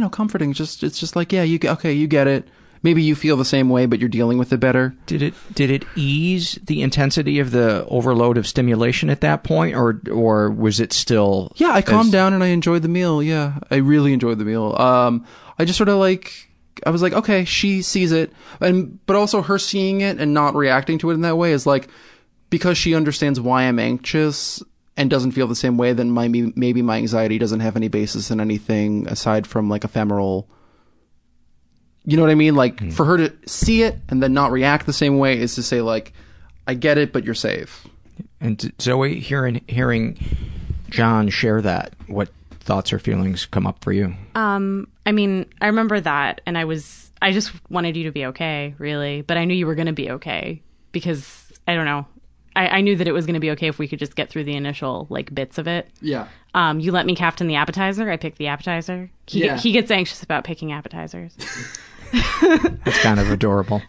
know, 0.00 0.08
comforting. 0.10 0.52
Just 0.52 0.82
it's 0.82 0.98
just 0.98 1.14
like 1.14 1.32
yeah, 1.32 1.44
you 1.44 1.60
okay, 1.64 1.92
you 1.92 2.08
get 2.08 2.26
it 2.26 2.48
maybe 2.84 3.02
you 3.02 3.16
feel 3.16 3.36
the 3.36 3.44
same 3.44 3.70
way, 3.70 3.86
but 3.86 3.98
you're 3.98 4.08
dealing 4.08 4.38
with 4.38 4.52
it 4.52 4.60
better. 4.60 4.94
Did 5.06 5.22
it 5.22 5.34
did 5.54 5.70
it 5.70 5.84
ease 5.96 6.58
the 6.62 6.82
intensity 6.82 7.40
of 7.40 7.50
the 7.50 7.84
overload 7.86 8.36
of 8.38 8.46
stimulation 8.46 9.10
at 9.10 9.22
that 9.22 9.42
point, 9.42 9.74
or 9.74 10.00
or 10.12 10.50
was 10.50 10.78
it 10.78 10.92
still? 10.92 11.50
Yeah, 11.56 11.72
I 11.72 11.82
calmed 11.82 12.08
as... 12.08 12.12
down 12.12 12.34
and 12.34 12.44
I 12.44 12.48
enjoyed 12.48 12.82
the 12.82 12.88
meal. 12.88 13.20
Yeah, 13.22 13.58
I 13.70 13.76
really 13.76 14.12
enjoyed 14.12 14.38
the 14.38 14.44
meal. 14.44 14.76
Um, 14.78 15.26
I 15.58 15.64
just 15.64 15.78
sort 15.78 15.88
of 15.88 15.96
like 15.96 16.48
I 16.86 16.90
was 16.90 17.02
like, 17.02 17.14
okay, 17.14 17.44
she 17.44 17.82
sees 17.82 18.12
it, 18.12 18.32
and 18.60 19.04
but 19.06 19.16
also 19.16 19.42
her 19.42 19.58
seeing 19.58 20.02
it 20.02 20.20
and 20.20 20.32
not 20.34 20.54
reacting 20.54 20.98
to 20.98 21.10
it 21.10 21.14
in 21.14 21.22
that 21.22 21.38
way 21.38 21.50
is 21.50 21.66
like 21.66 21.88
because 22.50 22.78
she 22.78 22.94
understands 22.94 23.40
why 23.40 23.62
I'm 23.62 23.78
anxious 23.78 24.62
and 24.96 25.10
doesn't 25.10 25.32
feel 25.32 25.48
the 25.48 25.56
same 25.56 25.78
way. 25.78 25.92
Then 25.92 26.10
my 26.10 26.28
maybe 26.28 26.82
my 26.82 26.98
anxiety 26.98 27.38
doesn't 27.38 27.60
have 27.60 27.76
any 27.76 27.88
basis 27.88 28.30
in 28.30 28.40
anything 28.40 29.08
aside 29.08 29.46
from 29.46 29.68
like 29.68 29.84
ephemeral 29.84 30.48
you 32.04 32.16
know 32.16 32.22
what 32.22 32.30
I 32.30 32.34
mean? 32.34 32.54
Like 32.54 32.76
mm. 32.76 32.92
for 32.92 33.04
her 33.04 33.16
to 33.16 33.32
see 33.46 33.82
it 33.82 33.98
and 34.08 34.22
then 34.22 34.32
not 34.32 34.52
react 34.52 34.86
the 34.86 34.92
same 34.92 35.18
way 35.18 35.38
is 35.38 35.54
to 35.54 35.62
say 35.62 35.80
like, 35.80 36.12
I 36.66 36.74
get 36.74 36.98
it, 36.98 37.12
but 37.12 37.24
you're 37.24 37.34
safe. 37.34 37.86
And 38.40 38.72
Zoe, 38.80 39.20
hearing 39.20 39.62
hearing 39.68 40.18
John 40.90 41.28
share 41.28 41.62
that, 41.62 41.94
what 42.06 42.28
thoughts 42.60 42.92
or 42.92 42.98
feelings 42.98 43.46
come 43.46 43.66
up 43.66 43.82
for 43.82 43.92
you? 43.92 44.14
Um, 44.34 44.88
I 45.06 45.12
mean, 45.12 45.46
I 45.60 45.66
remember 45.66 46.00
that, 46.00 46.40
and 46.46 46.58
I 46.58 46.64
was 46.64 47.10
I 47.22 47.32
just 47.32 47.52
wanted 47.70 47.96
you 47.96 48.04
to 48.04 48.12
be 48.12 48.26
okay, 48.26 48.74
really, 48.78 49.22
but 49.22 49.36
I 49.36 49.44
knew 49.44 49.54
you 49.54 49.66
were 49.66 49.74
going 49.74 49.86
to 49.86 49.92
be 49.92 50.10
okay 50.10 50.62
because 50.92 51.52
I 51.66 51.74
don't 51.74 51.86
know. 51.86 52.06
I, 52.56 52.68
I 52.68 52.80
knew 52.82 52.96
that 52.96 53.08
it 53.08 53.12
was 53.12 53.26
going 53.26 53.34
to 53.34 53.40
be 53.40 53.50
okay 53.52 53.66
if 53.66 53.78
we 53.78 53.88
could 53.88 53.98
just 53.98 54.14
get 54.14 54.30
through 54.30 54.44
the 54.44 54.54
initial 54.54 55.06
like 55.10 55.34
bits 55.34 55.58
of 55.58 55.66
it. 55.66 55.88
Yeah. 56.00 56.28
Um, 56.54 56.80
you 56.80 56.92
let 56.92 57.06
me 57.06 57.16
captain 57.16 57.48
the 57.48 57.56
appetizer. 57.56 58.10
I 58.10 58.16
picked 58.16 58.38
the 58.38 58.46
appetizer. 58.46 59.10
He 59.26 59.44
yeah. 59.44 59.56
he 59.56 59.72
gets 59.72 59.90
anxious 59.90 60.22
about 60.22 60.44
picking 60.44 60.72
appetizers. 60.72 61.36
That's 62.84 62.98
kind 63.00 63.20
of 63.20 63.30
adorable. 63.30 63.82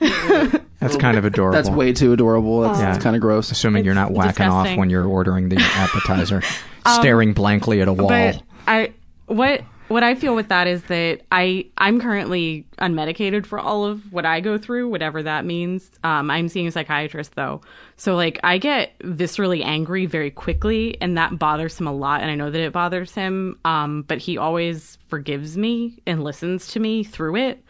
That's 0.80 0.98
kind 0.98 1.18
of 1.18 1.26
adorable. 1.26 1.56
That's 1.56 1.70
way 1.70 1.94
too 1.94 2.14
adorable. 2.14 2.62
That's, 2.62 2.80
yeah. 2.80 3.00
kind 3.00 3.16
of 3.16 3.22
gross. 3.22 3.52
Assuming 3.52 3.82
it's 3.82 3.86
you're 3.86 3.96
not 3.96 4.12
whacking 4.12 4.46
disgusting. 4.46 4.74
off 4.74 4.78
when 4.78 4.90
you're 4.90 5.08
ordering 5.08 5.50
the 5.50 5.58
appetizer, 5.58 6.42
um, 6.86 7.02
staring 7.02 7.34
blankly 7.34 7.82
at 7.82 7.88
a 7.88 7.94
wall. 7.94 8.10
But 8.10 8.42
I 8.68 8.94
what 9.26 9.62
what 9.88 10.04
I 10.04 10.16
feel 10.16 10.36
with 10.36 10.48
that 10.50 10.68
is 10.68 10.84
that 10.84 11.22
I 11.32 11.68
I'm 11.78 12.00
currently 12.00 12.66
unmedicated 12.80 13.46
for 13.46 13.60
all 13.60 13.86
of 13.86 14.12
what 14.12 14.26
I 14.26 14.42
go 14.42 14.58
through, 14.58 14.90
whatever 14.90 15.24
that 15.24 15.46
means. 15.46 15.90
Um, 16.04 16.30
I'm 16.30 16.50
seeing 16.50 16.68
a 16.68 16.72
psychiatrist 16.72 17.36
though, 17.36 17.62
so 17.98 18.16
like 18.16 18.40
I 18.44 18.58
get 18.58 18.98
viscerally 19.00 19.64
angry 19.64 20.06
very 20.06 20.32
quickly, 20.32 21.00
and 21.02 21.18
that 21.18 21.40
bothers 21.40 21.80
him 21.80 21.88
a 21.88 21.94
lot. 21.94 22.22
And 22.22 22.30
I 22.30 22.36
know 22.36 22.52
that 22.52 22.62
it 22.62 22.74
bothers 22.74 23.14
him, 23.14 23.60
um, 23.66 24.04
but 24.04 24.18
he 24.18 24.38
always 24.38 24.98
forgives 25.08 25.58
me 25.58 26.00
and 26.06 26.24
listens 26.24 26.68
to 26.70 26.80
me 26.80 27.04
through 27.04 27.38
it 27.38 27.64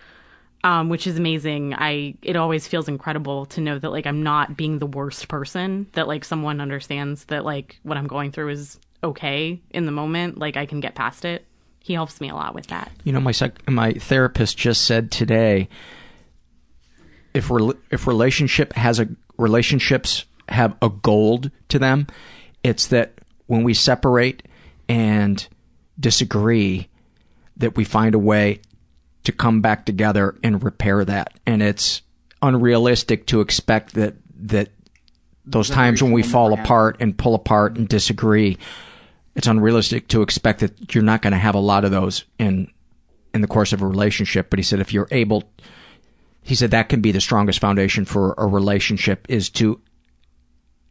um, 0.66 0.90
which 0.90 1.06
is 1.06 1.18
amazing. 1.18 1.76
I 1.76 2.16
it 2.24 2.36
always 2.36 2.68
feels 2.68 2.90
incredible 2.90 3.46
to 3.48 3.62
know 3.62 3.78
that 3.78 3.92
like 3.92 4.08
I'm 4.08 4.24
not 4.24 4.58
being 4.58 4.80
the 4.80 4.88
worst 4.88 5.28
person. 5.28 5.86
That 5.94 6.08
like 6.08 6.26
someone 6.26 6.60
understands 6.60 7.26
that 7.26 7.46
like 7.46 7.80
what 7.84 7.98
I'm 7.98 8.08
going 8.08 8.32
through 8.32 8.50
is 8.50 8.80
okay 9.04 9.62
in 9.70 9.86
the 9.86 9.92
moment. 9.92 10.40
Like 10.40 10.58
I 10.58 10.66
can 10.66 10.80
get 10.80 10.96
past 10.96 11.24
it. 11.24 11.46
He 11.80 11.94
helps 11.94 12.20
me 12.20 12.30
a 12.30 12.36
lot 12.36 12.56
with 12.56 12.66
that. 12.68 12.92
You 13.04 13.14
know, 13.14 13.20
my 13.20 13.32
my 13.68 13.94
therapist 13.94 14.58
just 14.58 14.86
said 14.86 15.12
today, 15.12 15.70
if 17.36 17.52
re- 17.52 17.76
if 17.92 18.08
relationship 18.08 18.74
has 18.74 19.00
a 19.00 19.08
relationships 19.38 20.26
have 20.50 20.76
a 20.82 20.90
gold 20.90 21.52
to 21.70 21.78
them, 21.78 22.08
it's 22.64 22.88
that 22.88 23.14
when 23.46 23.64
we 23.64 23.76
separate 23.76 24.42
and 24.90 25.48
disagree, 26.00 26.90
that 27.56 27.76
we 27.78 27.84
find 27.84 28.16
a 28.16 28.20
way 28.20 28.62
to 29.26 29.32
come 29.32 29.62
back 29.62 29.86
together 29.86 30.36
and 30.44 30.64
repair 30.64 31.04
that. 31.06 31.34
And 31.46 31.62
it's 31.62 32.02
unrealistic 32.42 33.28
to 33.28 33.42
expect 33.42 33.94
that 33.96 34.16
that 34.38 34.70
those 35.46 35.70
times 35.70 36.02
when 36.02 36.12
we 36.12 36.24
fall 36.24 36.54
apart 36.54 36.98
and 37.00 37.18
pull 37.18 37.36
apart 37.36 37.78
and 37.78 37.88
disagree, 37.88 38.58
it's 39.36 39.48
unrealistic 39.48 40.08
to 40.10 40.22
expect 40.22 40.60
that 40.62 40.94
you're 40.94 41.04
not 41.04 41.22
going 41.22 41.34
to 41.34 41.38
have 41.38 41.56
a 41.56 41.60
lot 41.60 41.86
of 41.86 41.92
those 41.92 42.26
in 42.40 42.72
in 43.34 43.42
the 43.42 43.48
course 43.48 43.74
of 43.74 43.82
a 43.82 43.88
relationship. 43.88 44.50
But 44.50 44.60
he 44.60 44.64
said 44.64 44.80
if 44.80 44.94
you're 44.94 45.08
able, 45.12 45.44
he 46.42 46.56
said 46.56 46.72
that 46.72 46.90
can 46.90 47.02
be 47.02 47.12
the 47.12 47.22
strongest 47.22 47.60
foundation 47.60 48.06
for 48.06 48.34
a 48.38 48.48
relationship 48.48 49.26
is 49.30 49.50
to 49.52 49.82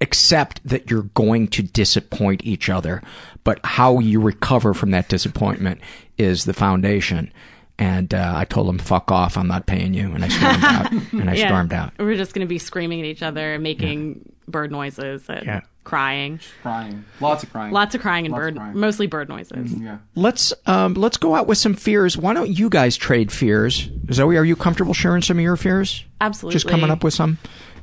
accept 0.01 0.61
that 0.69 0.91
you're 0.91 1.03
going 1.15 1.49
to 1.49 1.63
disappoint 1.63 2.45
each 2.45 2.69
other, 2.69 3.03
but 3.45 3.61
how 3.65 4.01
you 4.01 4.21
recover 4.21 4.75
from 4.75 4.91
that 4.91 5.09
disappointment 5.09 5.81
is 6.19 6.45
the 6.45 6.53
foundation 6.53 7.33
and 7.79 8.13
uh, 8.15 8.33
I 8.37 8.45
told 8.45 8.69
him, 8.69 8.79
"Fuck 8.79 9.11
off! 9.11 9.37
I'm 9.37 9.49
not 9.49 9.67
paying 9.67 9.95
you." 9.95 10.13
And 10.13 10.25
I 10.25 10.29
stormed 10.29 10.65
out. 10.65 10.93
And 11.13 11.31
I 11.31 11.35
yeah. 11.35 11.49
stormed 11.49 11.73
out. 11.73 11.93
We're 11.99 12.17
just 12.17 12.35
going 12.35 12.47
to 12.47 12.49
be 12.49 12.59
screaming 12.59 13.01
at 13.01 13.07
each 13.07 13.23
other, 13.23 13.59
making 13.59 14.33
bird 14.47 14.71
noises 14.71 15.25
and 15.29 15.45
Yeah. 15.47 15.61
crying. 15.85 16.39
Crying. 16.63 17.05
Lots 17.21 17.43
of 17.43 17.51
crying. 17.51 17.73
Lots 17.73 17.95
of 17.95 18.01
crying 18.01 18.27
and 18.27 18.33
Lots 18.33 18.43
bird, 18.45 18.57
crying. 18.57 18.79
mostly 18.79 19.07
bird 19.07 19.29
noises. 19.29 19.73
Yeah. 19.75 19.99
Let's 20.15 20.53
um, 20.67 20.95
let's 20.95 21.17
go 21.17 21.35
out 21.35 21.47
with 21.47 21.59
some 21.59 21.75
fears. 21.75 22.17
Why 22.17 22.33
don't 22.35 22.51
you 22.51 22.69
guys 22.69 22.97
trade 22.97 23.33
fears? 23.33 23.89
Zoe, 24.13 24.37
are 24.37 24.45
you 24.45 24.55
comfortable 24.57 24.95
sharing 24.95 25.23
some 25.23 25.39
of 25.39 25.43
your 25.43 25.57
fears? 25.57 26.05
Absolutely. 26.21 26.55
Just 26.55 26.69
coming 26.69 26.91
up 26.91 27.03
with 27.03 27.15
some. 27.15 27.39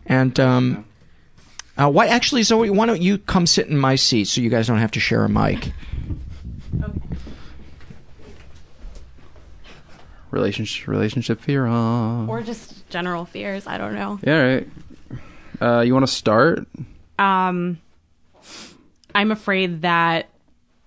And 0.06 0.40
um, 0.40 0.86
uh, 1.78 1.90
why 1.90 2.08
actually, 2.08 2.44
Zoe? 2.44 2.70
Why 2.70 2.86
don't 2.86 3.02
you 3.02 3.18
come 3.18 3.46
sit 3.48 3.68
in 3.68 3.78
my 3.78 3.96
seat 3.96 4.26
so 4.28 4.40
you 4.42 4.50
guys 4.50 4.68
don't 4.68 4.78
have 4.80 4.92
to 4.92 5.00
share 5.00 5.24
a 5.26 5.30
mic? 5.30 5.72
Relationship 10.32 10.88
relationship 10.88 11.42
fear. 11.42 11.68
Or 11.68 12.42
just 12.42 12.90
general 12.90 13.26
fears. 13.26 13.68
I 13.68 13.78
don't 13.78 13.94
know. 13.94 14.20
Yeah. 14.24 14.42
Right. 14.42 14.70
Uh, 15.62 15.82
you 15.82 15.94
want 15.94 16.08
to 16.08 16.12
start? 16.12 16.66
Um, 17.20 17.80
I'm 19.14 19.32
afraid 19.32 19.82
that 19.84 20.30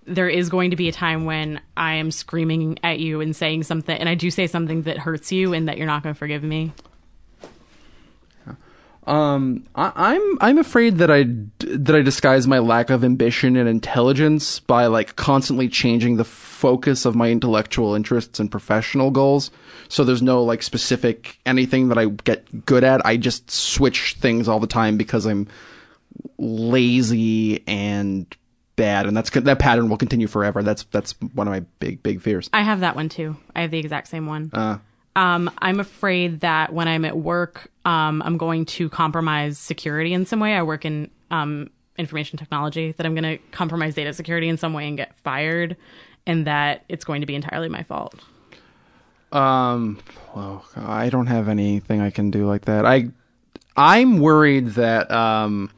there 0.07 0.29
is 0.29 0.49
going 0.49 0.71
to 0.71 0.77
be 0.77 0.89
a 0.89 0.93
time 0.93 1.25
when 1.25 1.61
I 1.77 1.95
am 1.95 2.11
screaming 2.11 2.79
at 2.83 2.99
you 2.99 3.21
and 3.21 3.35
saying 3.35 3.63
something, 3.63 3.97
and 3.97 4.09
I 4.09 4.15
do 4.15 4.31
say 4.31 4.47
something 4.47 4.83
that 4.83 4.99
hurts 4.99 5.31
you, 5.31 5.53
and 5.53 5.69
that 5.69 5.79
you're 5.79 5.87
not 5.87 6.03
going 6.03 6.15
to 6.15 6.19
forgive 6.19 6.43
me. 6.43 6.73
Um, 9.07 9.67
I, 9.75 9.93
I'm 9.95 10.39
I'm 10.41 10.59
afraid 10.59 10.99
that 10.99 11.11
I 11.11 11.25
that 11.59 11.95
I 11.95 12.01
disguise 12.01 12.47
my 12.47 12.59
lack 12.59 12.89
of 12.91 13.05
ambition 13.05 13.57
and 13.57 13.69
intelligence 13.69 14.61
by 14.61 14.87
like 14.87 15.17
constantly 15.17 15.69
changing 15.69 16.17
the 16.17 16.25
focus 16.25 17.05
of 17.05 17.15
my 17.15 17.31
intellectual 17.31 17.95
interests 17.95 18.41
and 18.41 18.51
professional 18.51 19.11
goals. 19.11 19.51
So 19.89 20.05
there's 20.05 20.23
no 20.23 20.43
like 20.43 20.63
specific 20.63 21.39
anything 21.45 21.89
that 21.89 21.99
I 21.99 22.07
get 22.07 22.65
good 22.65 22.83
at. 22.83 23.05
I 23.05 23.19
just 23.19 23.51
switch 23.51 24.17
things 24.19 24.49
all 24.49 24.61
the 24.61 24.67
time 24.67 24.97
because 24.97 25.27
I'm 25.27 25.49
lazy 26.39 27.63
and 27.67 28.35
bad, 28.77 29.07
and 29.07 29.17
that's 29.17 29.31
that 29.31 29.59
pattern 29.59 29.89
will 29.89 29.99
continue 29.99 30.27
forever. 30.27 30.63
That's 30.63 30.85
that's 30.85 31.13
one 31.35 31.47
of 31.47 31.53
my 31.53 31.61
big 31.79 32.03
big 32.03 32.23
fears. 32.23 32.49
I 32.53 32.63
have 32.63 32.81
that 32.81 32.97
one 32.97 33.09
too. 33.09 33.37
I 33.55 33.63
have 33.63 33.71
the 33.71 33.79
exact 33.79 34.09
same 34.09 34.27
one. 34.27 34.51
Uh, 34.53 34.79
Um, 35.17 35.51
I'm 35.59 35.79
afraid 35.79 36.41
that 36.41 36.73
when 36.73 36.89
I'm 36.89 37.05
at 37.05 37.17
work, 37.17 37.71
um, 37.85 38.21
I'm 38.23 38.37
going 38.37 38.65
to 38.67 38.89
compromise 38.89 39.59
security 39.59 40.13
in 40.13 40.27
some 40.27 40.41
way. 40.41 40.55
I 40.55 40.63
work 40.63 40.85
in 40.85 41.11
um, 41.31 41.71
information 41.97 42.39
technology, 42.39 42.93
that 42.93 43.07
I'm 43.07 43.15
going 43.15 43.39
to 43.39 43.45
compromise 43.53 43.95
data 43.95 44.13
security 44.13 44.49
in 44.49 44.57
some 44.57 44.73
way 44.73 44.89
and 44.89 44.97
get 44.97 45.15
fired, 45.19 45.77
and 46.27 46.47
that 46.47 46.85
it's 46.89 47.05
going 47.05 47.21
to 47.21 47.27
be 47.27 47.35
entirely 47.35 47.69
my 47.69 47.83
fault. 47.83 48.15
Um, 49.31 50.01
well, 50.35 50.65
I 50.77 51.11
don't 51.11 51.27
have 51.27 51.49
anything 51.49 52.01
I 52.01 52.11
can 52.11 52.31
do 52.31 52.47
like 52.47 52.67
that. 52.67 52.87
I, 52.87 53.09
I'm 53.77 54.19
worried 54.19 54.71
that 54.71 55.11
um, 55.11 55.71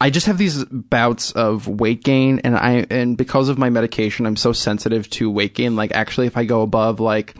I 0.00 0.10
just 0.10 0.26
have 0.26 0.38
these 0.38 0.64
bouts 0.64 1.32
of 1.32 1.66
weight 1.66 2.04
gain, 2.04 2.40
and 2.40 2.56
I 2.56 2.86
and 2.90 3.16
because 3.16 3.48
of 3.48 3.58
my 3.58 3.70
medication, 3.70 4.26
I'm 4.26 4.36
so 4.36 4.52
sensitive 4.52 5.08
to 5.10 5.30
weight 5.30 5.54
gain. 5.54 5.76
Like, 5.76 5.92
actually, 5.92 6.26
if 6.26 6.36
I 6.36 6.44
go 6.44 6.62
above 6.62 7.00
like. 7.00 7.34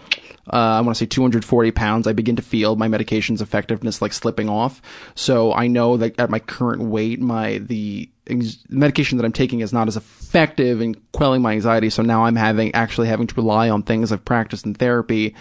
Uh, 0.46 0.56
I 0.56 0.80
want 0.80 0.96
to 0.96 0.98
say 0.98 1.06
240 1.06 1.70
pounds. 1.70 2.06
I 2.06 2.12
begin 2.12 2.36
to 2.36 2.42
feel 2.42 2.76
my 2.76 2.88
medication's 2.88 3.42
effectiveness 3.42 4.02
like 4.02 4.12
slipping 4.12 4.48
off. 4.48 4.80
So 5.14 5.52
I 5.52 5.66
know 5.66 5.96
that 5.98 6.18
at 6.18 6.30
my 6.30 6.38
current 6.38 6.82
weight, 6.82 7.20
my 7.20 7.58
the 7.58 8.08
ex- 8.26 8.58
medication 8.68 9.18
that 9.18 9.24
I'm 9.24 9.32
taking 9.32 9.60
is 9.60 9.72
not 9.72 9.88
as 9.88 9.96
effective 9.96 10.80
in 10.80 10.94
quelling 11.12 11.42
my 11.42 11.52
anxiety. 11.52 11.90
So 11.90 12.02
now 12.02 12.24
I'm 12.24 12.36
having 12.36 12.74
actually 12.74 13.08
having 13.08 13.26
to 13.26 13.34
rely 13.34 13.68
on 13.68 13.82
things 13.82 14.12
I've 14.12 14.24
practiced 14.24 14.66
in 14.66 14.74
therapy 14.74 15.34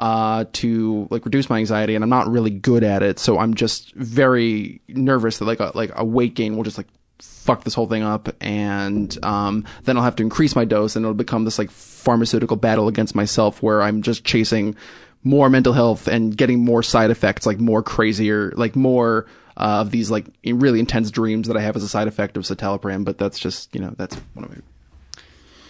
uh, 0.00 0.46
to 0.54 1.06
like 1.10 1.24
reduce 1.24 1.48
my 1.50 1.58
anxiety, 1.58 1.94
and 1.94 2.02
I'm 2.02 2.10
not 2.10 2.28
really 2.28 2.50
good 2.50 2.82
at 2.82 3.02
it. 3.02 3.18
So 3.18 3.38
I'm 3.38 3.54
just 3.54 3.94
very 3.94 4.80
nervous 4.88 5.38
that 5.38 5.44
like 5.44 5.60
a 5.60 5.72
like 5.74 5.92
a 5.94 6.04
weight 6.04 6.34
gain 6.34 6.56
will 6.56 6.64
just 6.64 6.78
like 6.78 6.88
fuck 7.18 7.64
this 7.64 7.74
whole 7.74 7.86
thing 7.86 8.02
up, 8.02 8.30
and 8.40 9.16
um, 9.22 9.64
then 9.84 9.96
I'll 9.96 10.02
have 10.02 10.16
to 10.16 10.22
increase 10.22 10.56
my 10.56 10.64
dose, 10.64 10.96
and 10.96 11.04
it'll 11.04 11.14
become 11.14 11.44
this 11.44 11.58
like 11.58 11.70
pharmaceutical 12.00 12.56
battle 12.56 12.88
against 12.88 13.14
myself 13.14 13.62
where 13.62 13.82
I'm 13.82 14.02
just 14.02 14.24
chasing 14.24 14.76
more 15.22 15.50
mental 15.50 15.72
health 15.72 16.08
and 16.08 16.36
getting 16.36 16.64
more 16.64 16.82
side 16.82 17.10
effects, 17.10 17.46
like 17.46 17.58
more 17.58 17.82
crazier, 17.82 18.52
like 18.56 18.74
more 18.74 19.26
uh, 19.56 19.80
of 19.80 19.90
these 19.90 20.10
like 20.10 20.26
really 20.44 20.80
intense 20.80 21.10
dreams 21.10 21.46
that 21.48 21.56
I 21.56 21.60
have 21.60 21.76
as 21.76 21.82
a 21.82 21.88
side 21.88 22.08
effect 22.08 22.36
of 22.36 22.44
citalopram. 22.44 23.04
But 23.04 23.18
that's 23.18 23.38
just 23.38 23.74
you 23.74 23.80
know 23.80 23.94
that's 23.96 24.16
one 24.34 24.44
of 24.44 24.50
my 24.50 24.62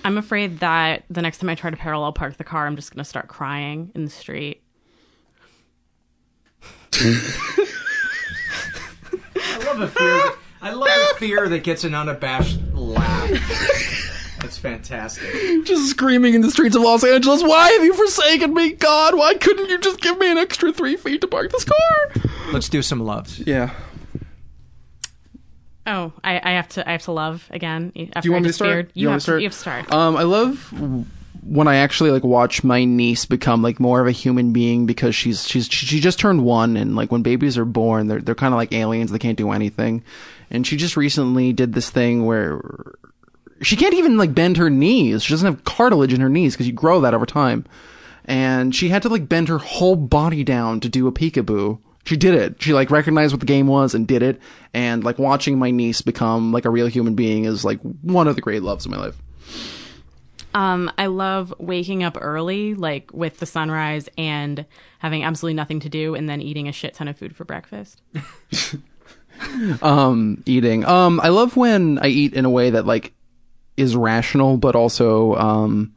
I'm 0.05 0.17
afraid 0.17 0.61
that 0.61 1.05
the 1.11 1.21
next 1.21 1.39
time 1.39 1.51
I 1.51 1.55
try 1.55 1.71
to 1.71 1.77
parallel 1.77 2.13
park 2.13 2.37
the 2.37 2.45
car, 2.45 2.67
I'm 2.67 2.77
just 2.77 2.91
going 2.95 3.05
to 3.05 3.09
start 3.09 3.29
crying 3.29 3.91
in 3.95 4.05
the 4.05 4.11
street. 4.11 4.63
I 9.43 9.63
love 9.67 9.81
a 9.81 9.89
fear. 9.89 10.23
I 10.63 10.73
love 10.73 11.11
a 11.13 11.15
fear 11.19 11.49
that 11.49 11.65
gets 11.65 11.85
an 11.85 11.95
unabashed 11.95 12.61
laugh. 12.73 13.31
That's 14.41 14.59
fantastic. 14.59 15.65
just 15.65 15.91
screaming 15.91 16.35
in 16.35 16.41
the 16.41 16.51
streets 16.51 16.75
of 16.75 16.83
Los 16.83 17.05
Angeles. 17.05 17.43
Why 17.43 17.71
have 17.71 17.85
you 17.85 17.95
forsaken 17.95 18.55
me, 18.55 18.73
God? 18.73 19.15
Why 19.17 19.35
couldn't 19.35 19.69
you 19.69 19.79
just 19.79 20.01
give 20.01 20.19
me 20.19 20.31
an 20.31 20.39
extra 20.39 20.73
three 20.73 20.97
feet 20.97 21.21
to 21.21 21.27
park 21.29 21.53
this 21.53 21.65
car? 21.65 22.31
Let's 22.53 22.69
do 22.69 22.83
some 22.83 23.01
loves. 23.01 23.39
Yeah. 23.41 23.71
Oh, 25.87 26.13
I, 26.23 26.41
I 26.43 26.51
have 26.53 26.69
to. 26.71 26.89
I 26.89 26.93
have 26.93 27.03
to 27.03 27.13
love 27.13 27.47
again. 27.51 27.93
After 28.15 28.21
Do 28.21 28.29
you 28.29 28.33
want 28.33 28.45
I 28.45 28.47
me 28.47 28.49
to 28.49 28.53
start? 28.53 28.71
feared. 28.71 28.91
You 28.95 29.03
You, 29.03 29.09
have 29.09 29.15
me 29.17 29.19
to 29.19 29.21
start? 29.23 29.41
You 29.43 29.47
have 29.47 29.53
to 29.55 29.59
start. 29.59 29.93
Um, 29.93 30.17
I 30.17 30.23
love 30.23 30.73
when 31.43 31.69
I 31.69 31.77
actually 31.77 32.11
like 32.11 32.23
watch 32.23 32.63
my 32.63 32.85
niece 32.85 33.25
become 33.25 33.63
like 33.63 33.81
more 33.81 34.01
of 34.01 34.07
a 34.07 34.13
human 34.13 34.53
being 34.53 34.85
because 34.87 35.15
she's 35.15 35.49
she's 35.49 35.67
she 35.67 35.99
just 35.99 36.19
turned 36.19 36.45
one 36.45 36.77
and 36.77 36.95
like 36.97 37.11
when 37.11 37.23
babies 37.23 37.57
are 37.57 37.65
born 37.65 38.09
they're 38.09 38.21
they're 38.21 38.35
kind 38.35 38.53
of 38.53 38.59
like 38.59 38.73
aliens 38.75 39.11
they 39.11 39.19
can't 39.19 39.39
do 39.39 39.51
anything, 39.51 40.05
and 40.51 40.67
she 40.67 40.77
just 40.77 40.97
recently 40.99 41.53
did 41.55 41.73
this 41.73 41.89
thing 41.91 42.27
where 42.27 42.61
she 43.63 43.77
can't 43.77 43.95
even 43.95 44.17
like 44.17 44.35
bend 44.35 44.57
her 44.57 44.71
knees. 44.71 45.23
She 45.23 45.33
doesn't 45.33 45.47
have 45.47 45.65
cartilage 45.65 46.13
in 46.13 46.21
her 46.21 46.29
knees 46.29 46.55
because 46.55 46.67
you 46.67 46.73
grow 46.73 47.01
that 47.01 47.15
over 47.15 47.27
time, 47.27 47.65
and 48.25 48.75
she 48.75 48.89
had 48.89 49.03
to 49.03 49.09
like 49.09 49.29
bend 49.29 49.49
her 49.49 49.59
whole 49.59 49.97
body 49.97 50.45
down 50.45 50.81
to 50.81 50.89
do 50.89 51.07
a 51.07 51.13
peekaboo. 51.13 51.79
She 52.05 52.17
did 52.17 52.35
it. 52.35 52.63
She 52.63 52.73
like 52.73 52.91
recognized 52.91 53.33
what 53.33 53.41
the 53.41 53.47
game 53.47 53.67
was 53.67 53.95
and 53.95 54.07
did 54.07 54.23
it. 54.23 54.41
And 54.73 55.05
like 55.05 55.19
watching 55.19 55.59
my 55.59 55.71
niece 55.71 56.01
become 56.01 56.51
like 56.51 56.65
a 56.65 56.71
real 56.71 56.87
human 56.87 57.15
being 57.15 57.45
is 57.45 57.65
like 57.65 57.81
one 57.81 58.27
of 58.27 58.37
the 58.37 58.43
great 58.43 58.63
loves 58.63 58.87
of 58.87 58.91
my 58.91 58.99
life. 58.99 59.17
Um, 60.55 60.91
I 60.99 61.07
love 61.07 61.55
waking 61.59 62.03
up 62.03 62.17
early, 62.21 62.75
like 62.75 63.13
with 63.13 63.39
the 63.39 63.47
sunrise, 63.47 64.09
and 64.19 64.65
having 64.99 65.23
absolutely 65.23 65.55
nothing 65.55 65.81
to 65.81 65.89
do, 65.89 66.15
and 66.15 66.29
then 66.29 66.41
eating 66.41 66.67
a 66.67 66.73
shit 66.73 66.95
ton 66.95 67.07
of 67.07 67.17
food 67.17 67.37
for 67.37 67.45
breakfast. 67.45 68.03
um 69.81 70.43
eating 70.45 70.85
um 70.85 71.19
i 71.23 71.31
love 71.31 71.57
when 71.57 71.99
i 72.01 72.09
eat 72.09 72.35
in 72.35 72.45
a 72.45 72.51
way 72.51 72.69
that 72.69 72.85
like 72.85 73.15
is 73.81 73.97
rational 73.97 74.57
but 74.57 74.77
also 74.77 75.35
um 75.37 75.93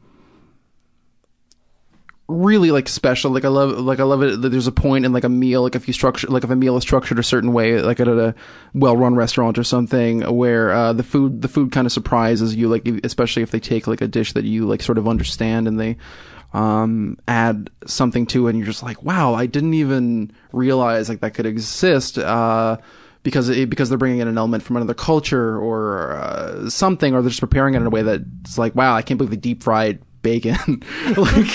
really 2.26 2.70
like 2.70 2.88
special. 2.88 3.30
Like 3.30 3.44
i 3.44 3.48
love 3.48 3.78
like 3.78 4.00
i 4.00 4.02
love 4.02 4.22
it 4.22 4.40
that 4.40 4.48
there's 4.48 4.66
a 4.66 4.72
point 4.72 5.04
in 5.04 5.12
like 5.12 5.24
a 5.24 5.28
meal 5.28 5.62
like 5.62 5.74
if 5.74 5.86
you 5.86 5.92
structure 5.92 6.26
like 6.28 6.44
if 6.44 6.50
a 6.50 6.56
meal 6.56 6.76
is 6.76 6.82
structured 6.82 7.18
a 7.18 7.22
certain 7.22 7.52
way 7.52 7.80
like 7.80 8.00
at 8.00 8.08
a 8.08 8.34
well-run 8.72 9.14
restaurant 9.14 9.58
or 9.58 9.64
something 9.64 10.20
where 10.34 10.72
uh 10.72 10.92
the 10.92 11.02
food 11.02 11.42
the 11.42 11.48
food 11.48 11.70
kind 11.70 11.86
of 11.86 11.92
surprises 11.92 12.54
you 12.54 12.68
like 12.68 12.86
especially 13.04 13.42
if 13.42 13.50
they 13.50 13.60
take 13.60 13.86
like 13.86 14.00
a 14.00 14.08
dish 14.08 14.32
that 14.32 14.44
you 14.44 14.66
like 14.66 14.80
sort 14.80 14.98
of 14.98 15.06
understand 15.06 15.68
and 15.68 15.78
they 15.78 15.96
um 16.54 17.18
add 17.28 17.68
something 17.86 18.26
to 18.26 18.46
it 18.46 18.50
and 18.50 18.58
you're 18.58 18.66
just 18.66 18.82
like 18.82 19.02
wow 19.02 19.34
i 19.34 19.44
didn't 19.44 19.74
even 19.74 20.32
realize 20.52 21.08
like 21.08 21.20
that 21.20 21.34
could 21.34 21.46
exist 21.46 22.16
uh 22.16 22.76
because 23.24 23.48
it, 23.48 23.68
because 23.68 23.88
they're 23.88 23.98
bringing 23.98 24.20
in 24.20 24.28
an 24.28 24.38
element 24.38 24.62
from 24.62 24.76
another 24.76 24.94
culture 24.94 25.58
or 25.58 26.12
uh, 26.12 26.70
something, 26.70 27.14
or 27.14 27.22
they're 27.22 27.30
just 27.30 27.40
preparing 27.40 27.74
it 27.74 27.78
in 27.78 27.86
a 27.86 27.90
way 27.90 28.02
that's 28.02 28.56
like, 28.56 28.76
wow, 28.76 28.94
I 28.94 29.02
can't 29.02 29.18
believe 29.18 29.30
they 29.30 29.36
deep 29.36 29.64
fried 29.64 29.98
bacon. 30.22 30.56
like, 31.16 31.46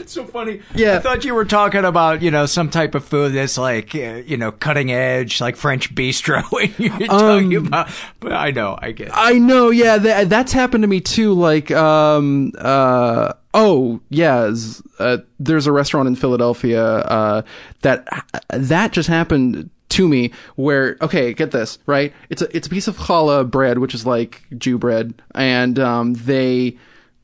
It's 0.00 0.12
so 0.12 0.24
funny. 0.24 0.62
Yeah. 0.74 0.96
I 0.96 0.98
thought 1.00 1.24
you 1.24 1.34
were 1.34 1.44
talking 1.44 1.84
about, 1.84 2.22
you 2.22 2.30
know, 2.30 2.46
some 2.46 2.70
type 2.70 2.94
of 2.94 3.04
food 3.04 3.34
that's 3.34 3.58
like, 3.58 3.94
uh, 3.94 4.22
you 4.24 4.36
know, 4.36 4.50
cutting 4.50 4.90
edge, 4.90 5.40
like 5.40 5.56
French 5.56 5.94
bistro. 5.94 6.42
When 6.50 6.72
you're 6.78 7.06
talking 7.06 7.54
about, 7.56 7.90
but 8.20 8.32
I 8.32 8.50
know, 8.50 8.78
I 8.80 8.92
get 8.92 9.08
it. 9.08 9.12
I 9.14 9.32
know, 9.34 9.70
yeah, 9.70 9.98
that, 9.98 10.28
that's 10.28 10.52
happened 10.52 10.82
to 10.82 10.88
me 10.88 11.00
too. 11.00 11.34
Like, 11.34 11.70
um, 11.70 12.52
uh, 12.58 13.34
oh, 13.54 14.00
yeah, 14.08 14.52
uh, 14.98 15.18
there's 15.38 15.66
a 15.66 15.72
restaurant 15.72 16.08
in 16.08 16.16
Philadelphia, 16.16 16.84
uh, 16.84 17.42
that, 17.82 18.08
that 18.50 18.92
just 18.92 19.08
happened 19.08 19.70
to 19.90 20.08
me 20.08 20.32
where, 20.56 20.96
okay, 21.00 21.32
get 21.32 21.50
this, 21.50 21.78
right? 21.86 22.12
It's 22.30 22.42
a, 22.42 22.56
it's 22.56 22.66
a 22.66 22.70
piece 22.70 22.88
of 22.88 22.96
challah 22.96 23.50
bread, 23.50 23.78
which 23.78 23.94
is 23.94 24.06
like 24.06 24.42
Jew 24.56 24.78
bread, 24.78 25.20
and, 25.34 25.78
um, 25.78 26.14
they, 26.14 26.76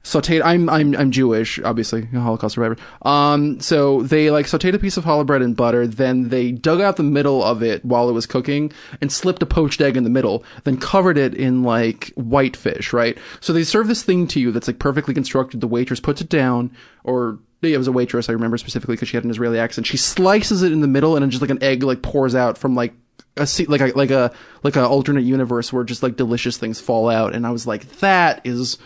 sauteed. 0.04 0.42
I'm 0.44 0.68
I'm 0.68 0.94
I'm 0.94 1.10
Jewish, 1.10 1.58
obviously, 1.60 2.04
Holocaust 2.06 2.54
survivor. 2.54 2.76
Um, 3.02 3.58
so 3.60 4.02
they 4.02 4.30
like 4.30 4.46
sauteed 4.46 4.74
a 4.74 4.78
piece 4.78 4.96
of 4.96 5.04
challah 5.04 5.26
bread 5.26 5.42
in 5.42 5.54
butter. 5.54 5.86
Then 5.86 6.28
they 6.28 6.52
dug 6.52 6.80
out 6.80 6.96
the 6.96 7.02
middle 7.02 7.42
of 7.42 7.62
it 7.62 7.84
while 7.84 8.08
it 8.08 8.12
was 8.12 8.26
cooking 8.26 8.70
and 9.00 9.10
slipped 9.10 9.42
a 9.42 9.46
poached 9.46 9.80
egg 9.80 9.96
in 9.96 10.04
the 10.04 10.10
middle. 10.10 10.44
Then 10.62 10.76
covered 10.76 11.18
it 11.18 11.34
in 11.34 11.62
like 11.64 12.12
white 12.14 12.56
fish, 12.56 12.92
right? 12.92 13.18
So 13.40 13.52
they 13.52 13.64
serve 13.64 13.88
this 13.88 14.02
thing 14.02 14.28
to 14.28 14.40
you 14.40 14.52
that's 14.52 14.68
like 14.68 14.78
perfectly 14.78 15.14
constructed. 15.14 15.60
The 15.60 15.68
waitress 15.68 16.00
puts 16.00 16.20
it 16.20 16.28
down, 16.28 16.70
or 17.02 17.38
yeah, 17.62 17.74
it 17.74 17.78
was 17.78 17.88
a 17.88 17.92
waitress. 17.92 18.28
I 18.28 18.32
remember 18.32 18.58
specifically 18.58 18.94
because 18.94 19.08
she 19.08 19.16
had 19.16 19.24
an 19.24 19.30
Israeli 19.30 19.58
accent. 19.58 19.86
She 19.86 19.96
slices 19.96 20.62
it 20.62 20.72
in 20.72 20.80
the 20.80 20.88
middle, 20.88 21.16
and 21.16 21.22
then 21.22 21.30
just 21.30 21.40
like 21.40 21.50
an 21.50 21.62
egg 21.62 21.82
like 21.82 22.02
pours 22.02 22.34
out 22.34 22.58
from 22.58 22.74
like 22.74 22.94
a 23.36 23.46
se- 23.46 23.66
like 23.66 23.80
a 23.80 23.86
like 23.96 24.10
a 24.10 24.32
like 24.62 24.76
a 24.76 24.86
alternate 24.86 25.24
universe 25.24 25.72
where 25.72 25.84
just 25.84 26.02
like 26.02 26.16
delicious 26.16 26.58
things 26.58 26.80
fall 26.80 27.08
out, 27.08 27.34
and 27.34 27.46
I 27.46 27.50
was 27.50 27.66
like, 27.66 27.88
that 28.00 28.40
is 28.44 28.78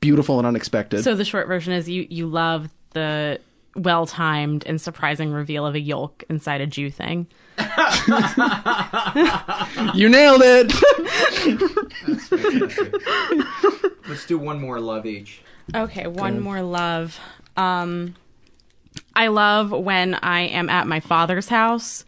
beautiful 0.00 0.38
and 0.38 0.46
unexpected. 0.46 1.04
So 1.04 1.14
the 1.14 1.24
short 1.24 1.46
version 1.48 1.72
is 1.72 1.88
you 1.88 2.06
you 2.08 2.26
love 2.26 2.68
the 2.92 3.40
well 3.76 4.06
timed 4.06 4.64
and 4.66 4.80
surprising 4.80 5.32
reveal 5.32 5.66
of 5.66 5.74
a 5.74 5.80
yolk 5.80 6.24
inside 6.28 6.60
a 6.60 6.66
Jew 6.66 6.90
thing. 6.90 7.26
you 9.94 10.08
nailed 10.08 10.42
it. 10.44 10.72
Let's 14.08 14.26
do 14.26 14.38
one 14.38 14.60
more 14.60 14.80
love 14.80 15.06
each. 15.06 15.42
Okay, 15.74 16.06
one 16.06 16.40
more 16.40 16.62
love. 16.62 17.20
Um, 17.60 18.14
I 19.14 19.28
love 19.28 19.70
when 19.70 20.14
I 20.14 20.40
am 20.42 20.70
at 20.70 20.86
my 20.86 21.00
father's 21.00 21.48
house 21.48 22.06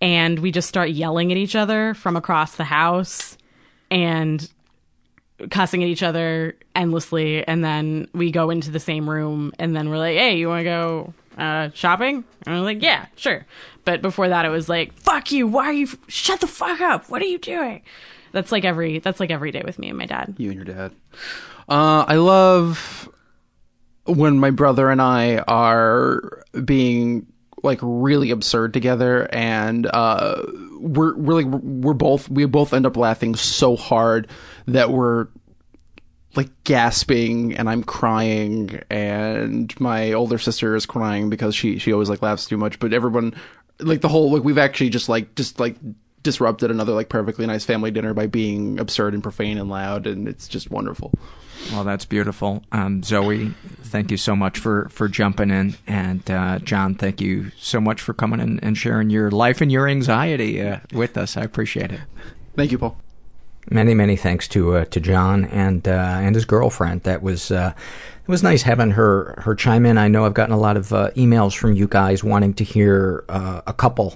and 0.00 0.38
we 0.40 0.50
just 0.50 0.68
start 0.68 0.90
yelling 0.90 1.30
at 1.30 1.38
each 1.38 1.54
other 1.54 1.94
from 1.94 2.16
across 2.16 2.56
the 2.56 2.64
house 2.64 3.38
and 3.90 4.48
cussing 5.50 5.84
at 5.84 5.88
each 5.88 6.02
other 6.02 6.56
endlessly. 6.74 7.46
And 7.46 7.64
then 7.64 8.08
we 8.12 8.32
go 8.32 8.50
into 8.50 8.72
the 8.72 8.80
same 8.80 9.08
room 9.08 9.52
and 9.58 9.74
then 9.76 9.88
we're 9.88 9.98
like 9.98 10.16
hey 10.16 10.36
you 10.36 10.48
want 10.48 10.60
to 10.60 10.64
go 10.64 11.14
uh, 11.36 11.70
shopping? 11.74 12.24
And 12.44 12.56
i'm 12.56 12.64
like 12.64 12.82
yeah 12.82 13.06
sure. 13.14 13.46
But 13.84 14.02
before 14.02 14.28
that 14.28 14.44
it 14.44 14.50
was 14.50 14.68
like 14.68 14.92
fuck 14.94 15.30
you. 15.30 15.46
Why 15.46 15.66
are 15.66 15.72
you 15.72 15.88
shut 16.08 16.40
the 16.40 16.48
fuck 16.48 16.80
up. 16.80 17.08
What 17.08 17.22
are 17.22 17.26
you 17.26 17.38
doing? 17.38 17.82
That's 18.32 18.50
like 18.50 18.64
every 18.64 18.98
that's 18.98 19.20
like 19.20 19.30
every 19.30 19.52
day 19.52 19.62
with 19.64 19.78
me 19.78 19.90
and 19.90 19.98
my 19.98 20.06
dad. 20.06 20.34
You 20.38 20.50
and 20.50 20.56
your 20.56 20.74
dad. 20.74 20.92
Uh, 21.68 22.04
i 22.08 22.16
love 22.16 23.07
when 24.08 24.38
my 24.38 24.50
brother 24.50 24.90
and 24.90 25.00
i 25.00 25.38
are 25.48 26.44
being 26.64 27.26
like 27.62 27.78
really 27.82 28.30
absurd 28.30 28.72
together 28.72 29.28
and 29.32 29.86
uh 29.86 30.40
we're 30.80 31.14
really 31.14 31.44
we're, 31.44 31.58
we're 31.58 31.94
both 31.94 32.28
we 32.28 32.44
both 32.46 32.72
end 32.72 32.86
up 32.86 32.96
laughing 32.96 33.34
so 33.34 33.76
hard 33.76 34.28
that 34.66 34.90
we're 34.90 35.28
like 36.36 36.50
gasping 36.62 37.56
and 37.56 37.68
I'm 37.68 37.82
crying 37.82 38.82
and 38.90 39.74
my 39.80 40.12
older 40.12 40.38
sister 40.38 40.76
is 40.76 40.86
crying 40.86 41.30
because 41.30 41.54
she 41.54 41.78
she 41.78 41.92
always 41.92 42.10
like 42.10 42.22
laughs 42.22 42.46
too 42.46 42.56
much 42.56 42.78
but 42.78 42.92
everyone 42.92 43.34
like 43.80 44.02
the 44.02 44.08
whole 44.08 44.30
like 44.30 44.44
we've 44.44 44.58
actually 44.58 44.90
just 44.90 45.08
like 45.08 45.34
just 45.34 45.58
like 45.58 45.76
disrupted 46.22 46.70
another 46.70 46.92
like 46.92 47.08
perfectly 47.08 47.46
nice 47.46 47.64
family 47.64 47.90
dinner 47.90 48.12
by 48.12 48.26
being 48.26 48.78
absurd 48.78 49.14
and 49.14 49.22
profane 49.22 49.58
and 49.58 49.70
loud 49.70 50.06
and 50.06 50.28
it's 50.28 50.48
just 50.48 50.70
wonderful. 50.70 51.12
Well, 51.72 51.84
that's 51.84 52.04
beautiful. 52.04 52.62
Um, 52.72 53.02
Zoe, 53.02 53.54
thank 53.82 54.10
you 54.10 54.16
so 54.16 54.34
much 54.34 54.58
for, 54.58 54.88
for 54.88 55.08
jumping 55.08 55.50
in. 55.50 55.76
And 55.86 56.28
uh, 56.30 56.58
John, 56.60 56.94
thank 56.94 57.20
you 57.20 57.50
so 57.58 57.80
much 57.80 58.00
for 58.00 58.14
coming 58.14 58.40
in 58.40 58.58
and 58.60 58.76
sharing 58.76 59.10
your 59.10 59.30
life 59.30 59.60
and 59.60 59.70
your 59.70 59.86
anxiety 59.86 60.62
uh, 60.62 60.80
with 60.92 61.16
us. 61.16 61.36
I 61.36 61.42
appreciate 61.42 61.92
it. 61.92 62.00
Thank 62.56 62.72
you, 62.72 62.78
Paul. 62.78 62.96
Many, 63.70 63.92
many 63.92 64.16
thanks 64.16 64.48
to 64.48 64.76
uh, 64.76 64.84
to 64.86 65.00
John 65.00 65.44
and 65.44 65.86
uh, 65.86 65.90
and 66.22 66.34
his 66.34 66.46
girlfriend. 66.46 67.02
That 67.02 67.22
was 67.22 67.50
uh, 67.50 67.74
it 67.76 68.28
was 68.30 68.42
nice 68.42 68.62
having 68.62 68.92
her 68.92 69.34
her 69.44 69.54
chime 69.54 69.84
in. 69.84 69.98
I 69.98 70.08
know 70.08 70.24
I've 70.24 70.32
gotten 70.32 70.54
a 70.54 70.58
lot 70.58 70.78
of 70.78 70.90
uh, 70.90 71.10
emails 71.10 71.54
from 71.54 71.74
you 71.74 71.86
guys 71.86 72.24
wanting 72.24 72.54
to 72.54 72.64
hear 72.64 73.26
a 73.28 73.74
couple 73.76 74.14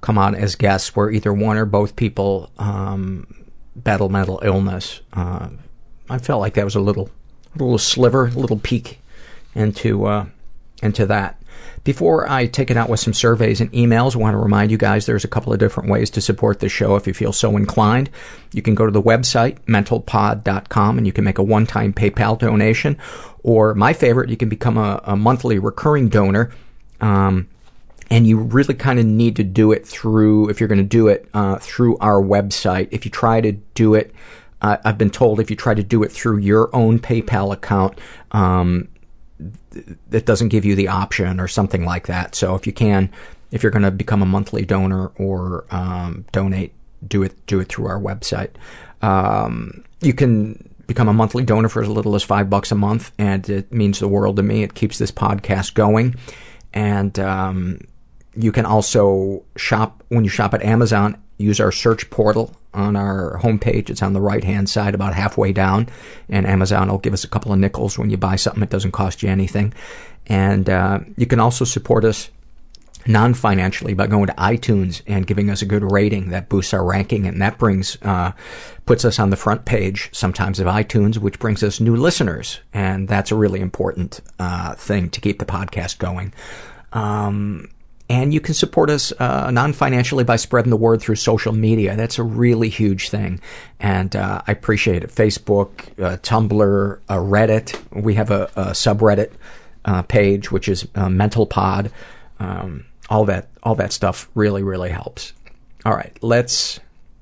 come 0.00 0.16
on 0.16 0.34
as 0.34 0.54
guests 0.54 0.96
where 0.96 1.10
either 1.10 1.32
one 1.32 1.58
or 1.58 1.66
both 1.66 1.96
people 1.96 2.50
um, 2.58 3.26
battle 3.74 4.08
mental 4.08 4.40
illness. 4.42 5.02
I 6.08 6.18
felt 6.18 6.40
like 6.40 6.54
that 6.54 6.64
was 6.64 6.74
a 6.74 6.80
little, 6.80 7.10
little 7.54 7.78
sliver, 7.78 8.26
a 8.26 8.30
little 8.30 8.58
peek 8.58 9.00
into 9.54 10.06
uh, 10.06 10.26
into 10.82 11.06
that. 11.06 11.40
Before 11.84 12.28
I 12.28 12.46
take 12.46 12.70
it 12.70 12.76
out 12.76 12.88
with 12.88 12.98
some 12.98 13.14
surveys 13.14 13.60
and 13.60 13.72
emails, 13.72 14.16
I 14.16 14.18
want 14.18 14.34
to 14.34 14.38
remind 14.38 14.72
you 14.72 14.76
guys 14.76 15.06
there's 15.06 15.24
a 15.24 15.28
couple 15.28 15.52
of 15.52 15.60
different 15.60 15.88
ways 15.88 16.10
to 16.10 16.20
support 16.20 16.58
the 16.58 16.68
show 16.68 16.96
if 16.96 17.06
you 17.06 17.14
feel 17.14 17.32
so 17.32 17.56
inclined. 17.56 18.10
You 18.52 18.60
can 18.60 18.74
go 18.74 18.86
to 18.86 18.90
the 18.92 19.02
website, 19.02 19.60
mentalpod.com, 19.66 20.98
and 20.98 21.06
you 21.06 21.12
can 21.12 21.22
make 21.22 21.38
a 21.38 21.44
one-time 21.44 21.92
PayPal 21.92 22.36
donation. 22.38 22.98
Or 23.44 23.72
my 23.74 23.92
favorite, 23.92 24.30
you 24.30 24.36
can 24.36 24.48
become 24.48 24.76
a, 24.76 25.00
a 25.04 25.16
monthly 25.16 25.60
recurring 25.60 26.08
donor. 26.08 26.50
Um, 27.00 27.48
and 28.10 28.26
you 28.26 28.38
really 28.38 28.74
kind 28.74 28.98
of 28.98 29.06
need 29.06 29.36
to 29.36 29.44
do 29.44 29.70
it 29.70 29.86
through, 29.86 30.48
if 30.48 30.58
you're 30.58 30.68
going 30.68 30.78
to 30.78 30.84
do 30.84 31.06
it, 31.06 31.28
uh, 31.34 31.58
through 31.58 31.98
our 31.98 32.20
website. 32.20 32.88
If 32.90 33.04
you 33.04 33.12
try 33.12 33.40
to 33.40 33.52
do 33.52 33.94
it 33.94 34.12
I've 34.84 34.98
been 34.98 35.10
told 35.10 35.40
if 35.40 35.50
you 35.50 35.56
try 35.56 35.74
to 35.74 35.82
do 35.82 36.02
it 36.02 36.12
through 36.12 36.38
your 36.38 36.74
own 36.74 36.98
PayPal 36.98 37.52
account, 37.52 37.98
um, 38.32 38.88
it 40.10 40.24
doesn't 40.24 40.48
give 40.48 40.64
you 40.64 40.74
the 40.74 40.88
option 40.88 41.40
or 41.40 41.48
something 41.48 41.84
like 41.84 42.06
that. 42.06 42.34
So 42.34 42.54
if 42.54 42.66
you 42.66 42.72
can, 42.72 43.10
if 43.50 43.62
you're 43.62 43.72
going 43.72 43.82
to 43.82 43.90
become 43.90 44.22
a 44.22 44.26
monthly 44.26 44.64
donor 44.64 45.08
or 45.16 45.66
um, 45.70 46.24
donate, 46.32 46.72
do 47.06 47.22
it 47.22 47.46
do 47.46 47.60
it 47.60 47.68
through 47.68 47.86
our 47.86 48.00
website. 48.00 48.50
Um, 49.02 49.84
you 50.00 50.14
can 50.14 50.72
become 50.86 51.08
a 51.08 51.12
monthly 51.12 51.44
donor 51.44 51.68
for 51.68 51.82
as 51.82 51.88
little 51.88 52.14
as 52.14 52.22
five 52.22 52.48
bucks 52.48 52.72
a 52.72 52.74
month, 52.74 53.12
and 53.18 53.48
it 53.48 53.72
means 53.72 53.98
the 53.98 54.08
world 54.08 54.36
to 54.36 54.42
me. 54.42 54.62
It 54.62 54.74
keeps 54.74 54.98
this 54.98 55.10
podcast 55.10 55.74
going, 55.74 56.14
and 56.72 57.18
um, 57.18 57.80
you 58.34 58.52
can 58.52 58.64
also 58.64 59.44
shop 59.56 60.02
when 60.08 60.24
you 60.24 60.30
shop 60.30 60.54
at 60.54 60.62
Amazon. 60.62 61.22
Use 61.38 61.60
our 61.60 61.72
search 61.72 62.08
portal 62.10 62.54
on 62.72 62.96
our 62.96 63.38
homepage. 63.42 63.90
It's 63.90 64.02
on 64.02 64.12
the 64.12 64.20
right 64.20 64.44
hand 64.44 64.68
side, 64.68 64.94
about 64.94 65.14
halfway 65.14 65.52
down, 65.52 65.88
and 66.28 66.46
Amazon 66.46 66.88
will 66.90 66.98
give 66.98 67.12
us 67.12 67.24
a 67.24 67.28
couple 67.28 67.52
of 67.52 67.58
nickels 67.58 67.98
when 67.98 68.10
you 68.10 68.16
buy 68.16 68.36
something. 68.36 68.62
It 68.62 68.70
doesn't 68.70 68.92
cost 68.92 69.22
you 69.22 69.28
anything, 69.28 69.72
and 70.26 70.68
uh, 70.68 71.00
you 71.16 71.26
can 71.26 71.40
also 71.40 71.64
support 71.64 72.04
us 72.04 72.30
non-financially 73.08 73.94
by 73.94 74.06
going 74.06 74.26
to 74.26 74.32
iTunes 74.34 75.02
and 75.06 75.26
giving 75.26 75.50
us 75.50 75.62
a 75.62 75.66
good 75.66 75.90
rating 75.90 76.30
that 76.30 76.48
boosts 76.48 76.74
our 76.74 76.84
ranking 76.84 77.26
and 77.26 77.40
that 77.40 77.58
brings 77.58 77.96
uh, 78.02 78.32
puts 78.84 79.04
us 79.04 79.18
on 79.18 79.30
the 79.30 79.36
front 79.36 79.64
page 79.64 80.08
sometimes 80.12 80.58
of 80.58 80.66
iTunes 80.66 81.18
which 81.18 81.38
brings 81.38 81.62
us 81.62 81.80
new 81.80 81.96
listeners 81.96 82.60
and 82.74 83.08
that's 83.08 83.30
a 83.30 83.36
really 83.36 83.60
important 83.60 84.20
uh, 84.38 84.74
thing 84.74 85.08
to 85.08 85.20
keep 85.20 85.38
the 85.38 85.44
podcast 85.44 85.98
going 85.98 86.32
um, 86.92 87.68
and 88.08 88.32
you 88.32 88.40
can 88.40 88.54
support 88.54 88.90
us 88.90 89.12
uh, 89.18 89.50
non-financially 89.50 90.24
by 90.24 90.36
spreading 90.36 90.70
the 90.70 90.76
word 90.76 91.00
through 91.00 91.16
social 91.16 91.52
media. 91.52 91.96
That's 91.96 92.18
a 92.18 92.22
really 92.22 92.68
huge 92.68 93.10
thing, 93.10 93.40
and 93.80 94.14
uh, 94.14 94.42
I 94.46 94.52
appreciate 94.52 95.02
it. 95.02 95.10
Facebook, 95.10 95.88
uh, 96.02 96.16
Tumblr, 96.18 96.98
uh, 97.08 97.14
Reddit. 97.14 97.80
We 97.90 98.14
have 98.14 98.30
a, 98.30 98.44
a 98.56 98.66
subreddit 98.70 99.32
uh, 99.84 100.02
page, 100.02 100.52
which 100.52 100.68
is 100.68 100.86
uh, 100.94 101.08
Mental 101.08 101.46
Pod. 101.46 101.90
Um, 102.38 102.86
all 103.08 103.24
that, 103.26 103.48
all 103.62 103.74
that 103.76 103.92
stuff 103.92 104.28
really, 104.34 104.62
really 104.62 104.90
helps. 104.90 105.32
All 105.84 105.94
right, 105.94 106.16
let's. 106.22 106.80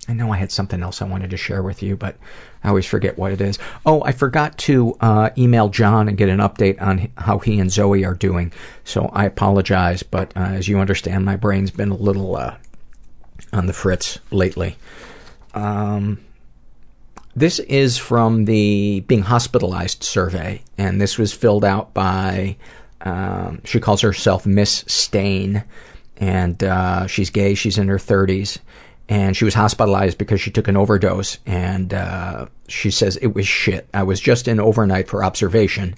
I 0.09 0.13
know 0.13 0.33
I 0.33 0.37
had 0.37 0.53
something 0.53 0.83
else 0.83 1.01
I 1.01 1.07
wanted 1.07 1.31
to 1.31 1.37
share 1.37 1.63
with 1.63 1.83
you, 1.83 1.97
but 1.97 2.17
I 2.63 2.69
always 2.69 2.87
forget 2.87 3.17
what 3.17 3.33
it 3.33 3.41
is. 3.41 3.59
Oh, 3.87 4.03
I 4.05 4.13
forgot 4.13 4.59
to 4.59 4.97
uh, 5.01 5.31
email 5.39 5.69
John 5.69 6.09
and 6.09 6.17
get 6.17 6.29
an 6.29 6.41
update 6.41 6.81
on 6.81 7.11
how 7.17 7.39
he 7.39 7.59
and 7.59 7.71
Zoe 7.71 8.05
are 8.05 8.15
doing. 8.15 8.53
So 8.85 9.07
I 9.13 9.25
apologize, 9.25 10.03
but 10.03 10.37
uh, 10.37 10.41
as 10.41 10.69
you 10.69 10.79
understand, 10.79 11.25
my 11.25 11.37
brain's 11.37 11.71
been 11.71 11.91
a 11.91 11.97
little 11.97 12.37
uh, 12.37 12.57
on 13.53 13.67
the 13.67 13.73
fritz 13.73 14.19
lately. 14.31 14.77
Um, 15.55 16.21
this 17.35 17.59
is 17.61 17.97
from 17.97 18.45
the 18.45 19.01
being 19.07 19.23
hospitalized 19.23 20.05
survey, 20.05 20.63
and 20.77 21.01
this 21.01 21.19
was 21.19 21.33
filled 21.33 21.65
out 21.65 21.95
by, 21.95 22.57
um, 23.01 23.61
she 23.65 23.81
calls 23.81 24.03
herself 24.03 24.47
Miss 24.47 24.85
Stain, 24.87 25.65
and 26.19 26.63
uh, 26.63 27.07
she's 27.07 27.31
gay, 27.31 27.55
she's 27.55 27.79
in 27.79 27.89
her 27.89 27.99
30s 27.99 28.59
and 29.09 29.37
she 29.37 29.45
was 29.45 29.55
hospitalized 29.55 30.19
because 30.19 30.41
she 30.41 30.51
took 30.51 30.69
an 30.69 30.77
overdose 30.77 31.39
and 31.45 31.93
uh, 31.93 32.47
she 32.69 32.91
says 32.91 33.17
it 33.19 33.35
was 33.35 33.47
shit. 33.47 33.89
I 33.93 34.03
was 34.03 34.21
just 34.21 34.49
in 34.49 34.59
overnight 34.59 35.09
for 35.09 35.23
observation 35.23 35.95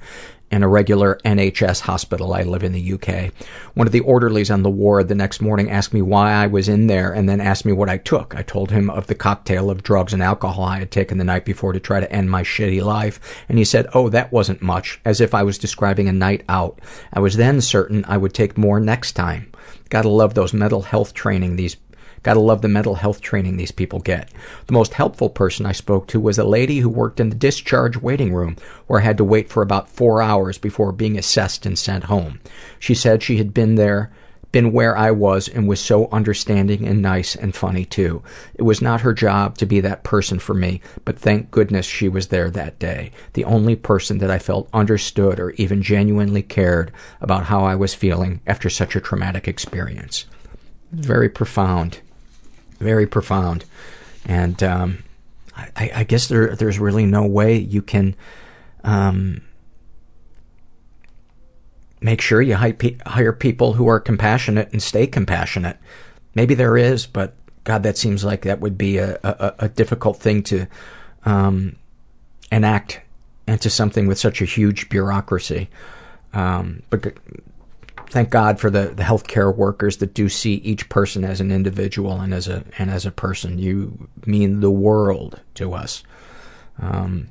in 0.51 0.63
a 0.63 0.69
regular 0.69 1.19
NHS 1.25 1.81
hospital. 1.81 2.33
I 2.33 2.43
live 2.43 2.63
in 2.63 2.73
the 2.73 2.93
UK. 2.93 3.33
One 3.75 3.87
of 3.87 3.93
the 3.93 4.01
orderlies 4.01 4.51
on 4.51 4.63
the 4.63 4.71
ward 4.71 5.09
the 5.09 5.15
next 5.15 5.41
morning 5.41 5.71
asked 5.71 5.93
me 5.93 6.03
why 6.03 6.33
I 6.33 6.47
was 6.47 6.69
in 6.69 6.87
there 6.87 7.13
and 7.13 7.29
then 7.29 7.41
asked 7.41 7.65
me 7.65 7.73
what 7.73 7.91
I 7.91 7.99
took. 7.99 8.35
I 8.35 8.43
told 8.43 8.71
him 8.71 8.89
of 8.89 9.09
the 9.09 9.15
cocktail 9.15 9.71
of 9.71 9.83
drugs 9.83 10.13
and 10.13 10.23
alcohol 10.23 10.65
I 10.65 10.79
had 10.79 10.91
taken 10.91 11.19
the 11.19 11.25
night 11.25 11.45
before 11.45 11.73
to 11.73 11.81
try 11.81 11.99
to 11.99 12.13
end 12.13 12.31
my 12.31 12.43
shitty 12.43 12.83
life. 12.83 13.45
And 13.49 13.59
he 13.59 13.65
said, 13.65 13.89
oh, 13.93 14.09
that 14.11 14.33
wasn't 14.33 14.63
much, 14.63 15.01
as 15.05 15.21
if 15.21 15.35
I 15.35 15.43
was 15.43 15.59
describing 15.59 16.09
a 16.09 16.13
night 16.13 16.45
out. 16.49 16.81
I 17.13 17.21
was 17.21 17.37
then 17.37 17.61
certain 17.61 18.05
I 18.07 18.17
would 18.17 18.35
take 18.35 18.57
more 18.57 18.79
next 18.79 19.13
time. 19.13 19.53
Gotta 19.89 20.09
love 20.09 20.35
those 20.35 20.53
mental 20.53 20.83
health 20.83 21.15
training 21.15 21.57
these 21.57 21.77
Gotta 22.23 22.41
love 22.41 22.63
the 22.63 22.69
mental 22.69 22.97
health 22.97 23.21
training 23.21 23.57
these 23.57 23.73
people 23.73 24.01
get. 24.01 24.31
The 24.67 24.73
most 24.73 24.95
helpful 24.95 25.31
person 25.31 25.67
I 25.67 25.73
spoke 25.73 26.07
to 26.09 26.21
was 26.21 26.39
a 26.39 26.45
lady 26.45 26.81
who 26.81 26.89
worked 26.89 27.21
in 27.21 27.31
the 27.31 27.37
discharge 27.37 27.97
waiting 27.97 28.35
room, 28.35 28.57
where 28.87 29.01
I 29.01 29.05
had 29.05 29.19
to 29.19 29.25
wait 29.25 29.49
for 29.49 29.63
about 29.63 29.89
four 29.89 30.23
hours 30.23 30.59
before 30.59 30.93
being 30.93 31.19
assessed 31.19 31.67
and 31.67 31.79
sent 31.79 32.05
home. 32.05 32.41
She 32.79 32.95
said 32.95 33.23
she 33.23 33.39
had 33.39 33.55
been 33.55 33.77
there 33.77 34.11
been 34.57 34.73
where 34.73 34.97
I 34.97 35.11
was 35.11 35.49
and 35.49 35.69
was 35.69 35.81
so 35.81 36.09
understanding 36.11 36.89
and 36.89 37.03
nice 37.03 37.37
and 37.37 37.55
funny 37.55 37.85
too. 37.85 38.23
It 38.55 38.63
was 38.63 38.81
not 38.81 39.03
her 39.03 39.13
job 39.13 39.59
to 39.59 39.67
be 39.67 39.81
that 39.81 40.03
person 40.03 40.39
for 40.39 40.55
me, 40.55 40.81
but 41.05 41.19
thank 41.19 41.51
goodness 41.51 41.85
she 41.85 42.09
was 42.09 42.29
there 42.29 42.51
that 42.51 42.79
day. 42.79 43.11
The 43.35 43.45
only 43.45 43.77
person 43.77 44.17
that 44.17 44.31
I 44.31 44.39
felt 44.39 44.71
understood 44.73 45.39
or 45.39 45.51
even 45.51 45.83
genuinely 45.83 46.43
cared 46.43 46.91
about 47.21 47.45
how 47.45 47.65
I 47.65 47.75
was 47.75 47.95
feeling 47.95 48.41
after 48.47 48.71
such 48.71 48.97
a 48.97 49.01
traumatic 49.01 49.47
experience. 49.47 50.25
Very 50.91 51.29
profound. 51.29 52.01
Very 52.79 53.07
profound. 53.07 53.65
And 54.25 54.63
um, 54.63 55.05
I, 55.57 55.91
I 55.95 56.05
guess 56.05 56.29
there 56.29 56.55
there's 56.55 56.79
really 56.79 57.07
no 57.07 57.25
way 57.27 57.57
you 57.57 57.83
can 57.83 58.15
um, 58.85 59.43
make 62.01 62.21
sure 62.21 62.43
you 62.43 62.57
hire 62.57 63.33
people 63.33 63.75
who 63.75 63.89
are 63.89 64.01
compassionate 64.01 64.71
and 64.73 64.83
stay 64.83 65.07
compassionate. 65.07 65.79
Maybe 66.35 66.55
there 66.55 66.77
is, 66.77 67.07
but 67.07 67.35
God, 67.65 67.83
that 67.83 67.99
seems 67.99 68.25
like 68.25 68.43
that 68.43 68.61
would 68.61 68.79
be 68.79 68.99
a, 68.99 69.19
a, 69.23 69.55
a 69.61 69.69
difficult 69.69 70.19
thing 70.19 70.43
to 70.45 70.67
um, 71.25 71.77
enact 72.53 73.01
into 73.49 73.71
something 73.71 74.07
with 74.07 74.19
such 74.19 74.43
a 74.43 74.45
huge 74.45 74.89
bureaucracy. 74.89 75.69
Um, 76.33 76.83
but 76.91 77.15
thank 78.17 78.31
God 78.31 78.59
for 78.59 78.71
the, 78.71 78.95
the 78.95 79.03
healthcare 79.03 79.55
workers 79.55 79.99
that 79.99 80.15
do 80.15 80.31
see 80.31 80.55
each 80.55 80.89
person 80.89 81.23
as 81.23 81.39
an 81.39 81.53
individual 81.53 82.19
and 82.19 82.33
as 82.33 82.49
a 82.49 82.65
and 82.79 82.91
as 82.91 83.05
a 83.05 83.11
person. 83.11 83.59
You 83.59 84.09
mean 84.25 84.61
the 84.61 84.71
world 84.71 85.43
to 85.57 85.75
us. 85.75 86.03
Um, 86.81 87.29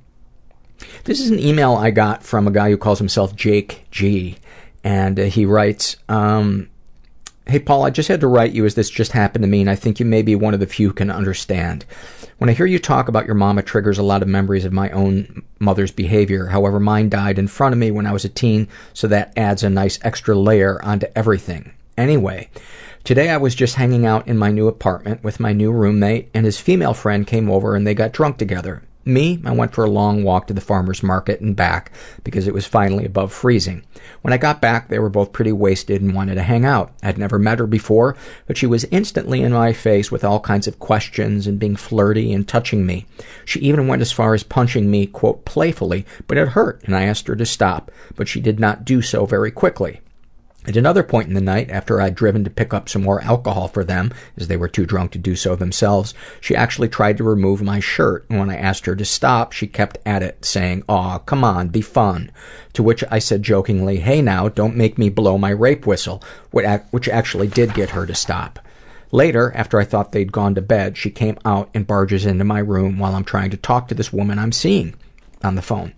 this 1.06 1.20
is 1.20 1.32
an 1.32 1.40
email 1.40 1.74
I 1.74 1.90
got 1.90 2.22
from 2.22 2.48
a 2.48 2.52
guy 2.52 2.70
who 2.70 2.78
calls 2.78 3.00
himself 3.00 3.36
Jake 3.36 3.88
G, 3.90 4.38
and 4.84 5.20
uh, 5.20 5.24
he 5.24 5.48
writes, 5.48 5.96
um, 6.08 6.70
"Hey 7.48 7.60
Paul, 7.60 7.84
I 7.84 7.92
just 7.92 8.10
had 8.10 8.22
to 8.22 8.28
write 8.28 8.54
you 8.54 8.66
as 8.66 8.74
this 8.74 8.90
just 8.90 9.12
happened 9.12 9.44
to 9.44 9.48
me, 9.48 9.62
and 9.62 9.70
I 9.70 9.76
think 9.76 10.00
you 10.00 10.06
may 10.06 10.24
be 10.24 10.36
one 10.36 10.56
of 10.56 10.60
the 10.60 10.66
few 10.66 10.88
who 10.88 10.94
can 10.94 11.12
understand. 11.12 11.86
When 12.40 12.50
I 12.50 12.54
hear 12.54 12.66
you 12.66 12.80
talk 12.80 13.08
about 13.08 13.28
your 13.28 13.36
mom, 13.36 13.60
it 13.60 13.68
triggers 13.68 14.00
a 14.00 14.04
lot 14.04 14.24
of 14.24 14.28
memories 14.28 14.66
of 14.66 14.74
my 14.74 14.90
own 14.90 15.44
mother's 15.60 15.92
behavior. 15.92 16.48
However, 16.48 16.80
mine 16.80 17.08
died 17.08 17.38
in 17.38 17.48
front 17.48 17.74
of 17.74 17.80
me 17.80 17.92
when 17.92 18.08
I 18.08 18.14
was 18.14 18.26
a 18.26 18.30
teen, 18.30 18.68
so 18.94 19.08
that 19.08 19.32
adds 19.38 19.62
a 19.62 19.70
nice 19.70 20.00
extra 20.02 20.36
layer 20.36 20.84
onto 20.84 21.06
everything. 21.16 21.72
Anyway, 21.98 22.50
today 23.04 23.30
I 23.30 23.38
was 23.38 23.54
just 23.54 23.76
hanging 23.76 24.08
out 24.08 24.28
in 24.28 24.40
my 24.40 24.52
new 24.52 24.68
apartment 24.68 25.24
with 25.24 25.40
my 25.40 25.54
new 25.54 25.72
roommate, 25.72 26.30
and 26.34 26.46
his 26.46 26.60
female 26.60 26.96
friend 26.96 27.28
came 27.28 27.50
over 27.50 27.76
and 27.76 27.86
they 27.86 27.94
got 27.94 28.12
drunk 28.12 28.38
together. 28.38 28.82
Me, 29.08 29.40
I 29.46 29.52
went 29.52 29.72
for 29.72 29.84
a 29.84 29.90
long 29.90 30.24
walk 30.24 30.48
to 30.48 30.54
the 30.54 30.62
farmer's 30.62 31.04
market 31.04 31.40
and 31.40 31.56
back 31.56 31.92
because 32.24 32.48
it 32.48 32.56
was 32.56 32.66
finally 32.66 33.06
above 33.06 33.32
freezing. 33.32 33.84
When 34.24 34.34
I 34.34 34.38
got 34.38 34.62
back, 34.62 34.88
they 34.88 34.98
were 34.98 35.10
both 35.10 35.32
pretty 35.32 35.52
wasted 35.52 36.02
and 36.02 36.16
wanted 36.16 36.36
to 36.36 36.42
hang 36.42 36.66
out. 36.66 36.92
I'd 37.04 37.20
never 37.20 37.38
met 37.38 37.60
her 37.60 37.68
before, 37.68 38.18
but 38.48 38.58
she 38.58 38.66
was 38.66 38.86
instantly 38.86 39.44
in 39.44 39.54
my 39.54 39.74
face 39.74 40.12
with 40.12 40.24
all 40.24 40.40
kinds 40.40 40.66
of 40.68 40.80
questions 40.80 41.46
and 41.46 41.60
being 41.60 41.76
flirty 41.76 42.34
and 42.34 42.48
touching 42.48 42.84
me. 42.84 43.06
She 43.46 43.60
even 43.60 43.88
went 43.88 44.02
as 44.02 44.12
far 44.12 44.34
as 44.34 44.42
punching 44.42 44.90
me, 44.90 45.06
quote, 45.06 45.46
playfully, 45.46 46.04
but 46.26 46.40
it 46.40 46.50
hurt 46.50 46.82
and 46.86 46.96
I 46.96 47.04
asked 47.04 47.28
her 47.28 47.36
to 47.36 47.46
stop, 47.46 47.92
but 48.16 48.28
she 48.28 48.42
did 48.42 48.60
not 48.60 48.86
do 48.86 49.04
so 49.04 49.28
very 49.28 49.52
quickly. 49.52 50.02
At 50.68 50.76
another 50.76 51.04
point 51.04 51.28
in 51.28 51.36
the 51.36 51.42
night, 51.42 51.70
after 51.70 52.02
I'd 52.02 52.16
driven 52.16 52.44
to 52.44 52.50
pick 52.50 52.74
up 52.74 52.90
some 52.90 53.04
more 53.04 53.22
alcohol 53.22 53.68
for 53.68 53.84
them, 53.84 54.12
as 54.36 54.48
they 54.48 54.58
were 54.58 54.68
too 54.68 54.88
drunk 54.88 55.12
to 55.12 55.20
do 55.20 55.36
so 55.36 55.56
themselves, 55.56 56.16
she 56.42 56.56
actually 56.56 56.90
tried 56.90 57.18
to 57.18 57.24
remove 57.24 57.62
my 57.62 57.80
shirt, 57.80 58.26
and 58.30 58.40
when 58.40 58.50
I 58.50 58.58
asked 58.58 58.88
her 58.88 58.96
to 58.96 59.06
stop, 59.06 59.52
she 59.52 59.68
kept 59.68 60.00
at 60.08 60.24
it, 60.24 60.44
saying, 60.44 60.84
Aw, 60.90 61.20
come 61.20 61.44
on, 61.44 61.68
be 61.68 61.82
fun. 61.82 62.32
To 62.74 62.82
which 62.82 63.04
I 63.12 63.20
said 63.20 63.44
jokingly, 63.44 63.98
Hey 63.98 64.24
now, 64.24 64.50
don't 64.50 64.76
make 64.76 64.98
me 64.98 65.10
blow 65.10 65.38
my 65.38 65.52
rape 65.52 65.86
whistle, 65.86 66.24
which 66.50 67.10
actually 67.10 67.48
did 67.48 67.76
get 67.76 67.92
her 67.92 68.08
to 68.08 68.16
stop. 68.16 68.58
Later, 69.12 69.52
after 69.56 69.80
I 69.80 69.86
thought 69.86 70.14
they'd 70.14 70.32
gone 70.32 70.56
to 70.56 70.62
bed, 70.62 70.98
she 70.98 71.12
came 71.12 71.38
out 71.46 71.70
and 71.76 71.86
barges 71.86 72.26
into 72.26 72.44
my 72.44 72.60
room 72.60 72.98
while 72.98 73.14
I'm 73.14 73.24
trying 73.24 73.52
to 73.52 73.58
talk 73.58 73.88
to 73.88 73.96
this 73.96 74.12
woman 74.12 74.40
I'm 74.40 74.52
seeing 74.52 74.96
on 75.44 75.54
the 75.54 75.62
phone. 75.62 75.94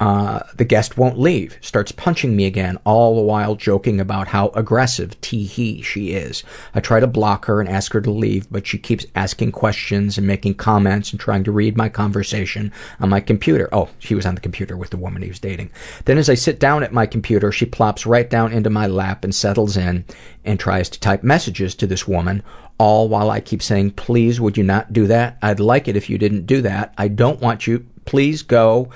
Uh, 0.00 0.40
the 0.56 0.64
guest 0.64 0.98
won't 0.98 1.18
leave, 1.18 1.56
starts 1.60 1.92
punching 1.92 2.34
me 2.34 2.46
again, 2.46 2.76
all 2.84 3.14
the 3.14 3.22
while 3.22 3.54
joking 3.54 4.00
about 4.00 4.28
how 4.28 4.48
aggressive, 4.48 5.18
tee-hee, 5.20 5.80
she 5.82 6.10
is. 6.10 6.42
I 6.74 6.80
try 6.80 6.98
to 6.98 7.06
block 7.06 7.44
her 7.44 7.60
and 7.60 7.68
ask 7.68 7.92
her 7.92 8.00
to 8.00 8.10
leave, 8.10 8.50
but 8.50 8.66
she 8.66 8.76
keeps 8.76 9.06
asking 9.14 9.52
questions 9.52 10.18
and 10.18 10.26
making 10.26 10.54
comments 10.54 11.12
and 11.12 11.20
trying 11.20 11.44
to 11.44 11.52
read 11.52 11.76
my 11.76 11.88
conversation 11.88 12.72
on 12.98 13.08
my 13.08 13.20
computer. 13.20 13.68
Oh, 13.72 13.88
she 14.00 14.16
was 14.16 14.26
on 14.26 14.34
the 14.34 14.40
computer 14.40 14.76
with 14.76 14.90
the 14.90 14.96
woman 14.96 15.22
he 15.22 15.28
was 15.28 15.38
dating. 15.38 15.70
Then 16.06 16.18
as 16.18 16.28
I 16.28 16.34
sit 16.34 16.58
down 16.58 16.82
at 16.82 16.92
my 16.92 17.06
computer, 17.06 17.52
she 17.52 17.64
plops 17.64 18.04
right 18.04 18.28
down 18.28 18.52
into 18.52 18.70
my 18.70 18.88
lap 18.88 19.22
and 19.22 19.34
settles 19.34 19.76
in 19.76 20.04
and 20.44 20.58
tries 20.58 20.90
to 20.90 21.00
type 21.00 21.22
messages 21.22 21.74
to 21.76 21.86
this 21.86 22.06
woman, 22.08 22.42
all 22.78 23.08
while 23.08 23.30
I 23.30 23.40
keep 23.40 23.62
saying, 23.62 23.92
please, 23.92 24.40
would 24.40 24.56
you 24.56 24.64
not 24.64 24.92
do 24.92 25.06
that? 25.06 25.38
I'd 25.40 25.60
like 25.60 25.86
it 25.86 25.96
if 25.96 26.10
you 26.10 26.18
didn't 26.18 26.46
do 26.46 26.60
that. 26.62 26.92
I 26.98 27.06
don't 27.06 27.40
want 27.40 27.68
you. 27.68 27.86
Please 28.04 28.42
go. 28.42 28.90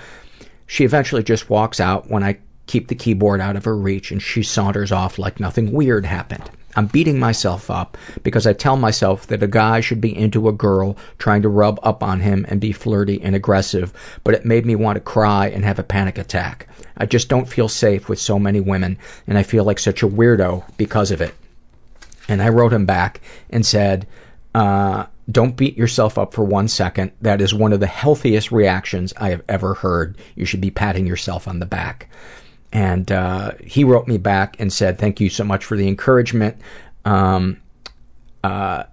She 0.68 0.84
eventually 0.84 1.24
just 1.24 1.50
walks 1.50 1.80
out 1.80 2.08
when 2.08 2.22
I 2.22 2.38
keep 2.66 2.88
the 2.88 2.94
keyboard 2.94 3.40
out 3.40 3.56
of 3.56 3.64
her 3.64 3.76
reach 3.76 4.12
and 4.12 4.22
she 4.22 4.42
saunters 4.42 4.92
off 4.92 5.18
like 5.18 5.40
nothing 5.40 5.72
weird 5.72 6.04
happened. 6.04 6.50
I'm 6.76 6.86
beating 6.86 7.18
myself 7.18 7.70
up 7.70 7.96
because 8.22 8.46
I 8.46 8.52
tell 8.52 8.76
myself 8.76 9.26
that 9.28 9.42
a 9.42 9.48
guy 9.48 9.80
should 9.80 10.00
be 10.00 10.16
into 10.16 10.46
a 10.46 10.52
girl 10.52 10.96
trying 11.16 11.40
to 11.42 11.48
rub 11.48 11.80
up 11.82 12.02
on 12.02 12.20
him 12.20 12.44
and 12.48 12.60
be 12.60 12.72
flirty 12.72 13.20
and 13.22 13.34
aggressive, 13.34 13.92
but 14.22 14.34
it 14.34 14.44
made 14.44 14.66
me 14.66 14.76
want 14.76 14.96
to 14.96 15.00
cry 15.00 15.48
and 15.48 15.64
have 15.64 15.78
a 15.78 15.82
panic 15.82 16.18
attack. 16.18 16.68
I 16.98 17.06
just 17.06 17.30
don't 17.30 17.48
feel 17.48 17.68
safe 17.68 18.08
with 18.08 18.20
so 18.20 18.38
many 18.38 18.60
women 18.60 18.98
and 19.26 19.38
I 19.38 19.44
feel 19.44 19.64
like 19.64 19.78
such 19.78 20.02
a 20.02 20.08
weirdo 20.08 20.64
because 20.76 21.10
of 21.10 21.22
it. 21.22 21.34
And 22.28 22.42
I 22.42 22.50
wrote 22.50 22.74
him 22.74 22.84
back 22.84 23.22
and 23.48 23.64
said, 23.64 24.06
uh, 24.54 25.06
don't 25.30 25.56
beat 25.56 25.76
yourself 25.76 26.16
up 26.16 26.32
for 26.32 26.44
one 26.44 26.68
second. 26.68 27.12
That 27.20 27.40
is 27.40 27.52
one 27.52 27.72
of 27.72 27.80
the 27.80 27.86
healthiest 27.86 28.50
reactions 28.50 29.12
I 29.16 29.30
have 29.30 29.42
ever 29.48 29.74
heard. 29.74 30.16
You 30.34 30.46
should 30.46 30.60
be 30.60 30.70
patting 30.70 31.06
yourself 31.06 31.46
on 31.46 31.58
the 31.58 31.66
back. 31.66 32.08
And 32.72 33.10
uh, 33.12 33.52
he 33.62 33.84
wrote 33.84 34.08
me 34.08 34.18
back 34.18 34.56
and 34.58 34.72
said, 34.72 34.98
Thank 34.98 35.20
you 35.20 35.28
so 35.28 35.44
much 35.44 35.64
for 35.64 35.76
the 35.76 35.88
encouragement. 35.88 36.56
Um, 37.04 37.58
uh, 38.42 38.84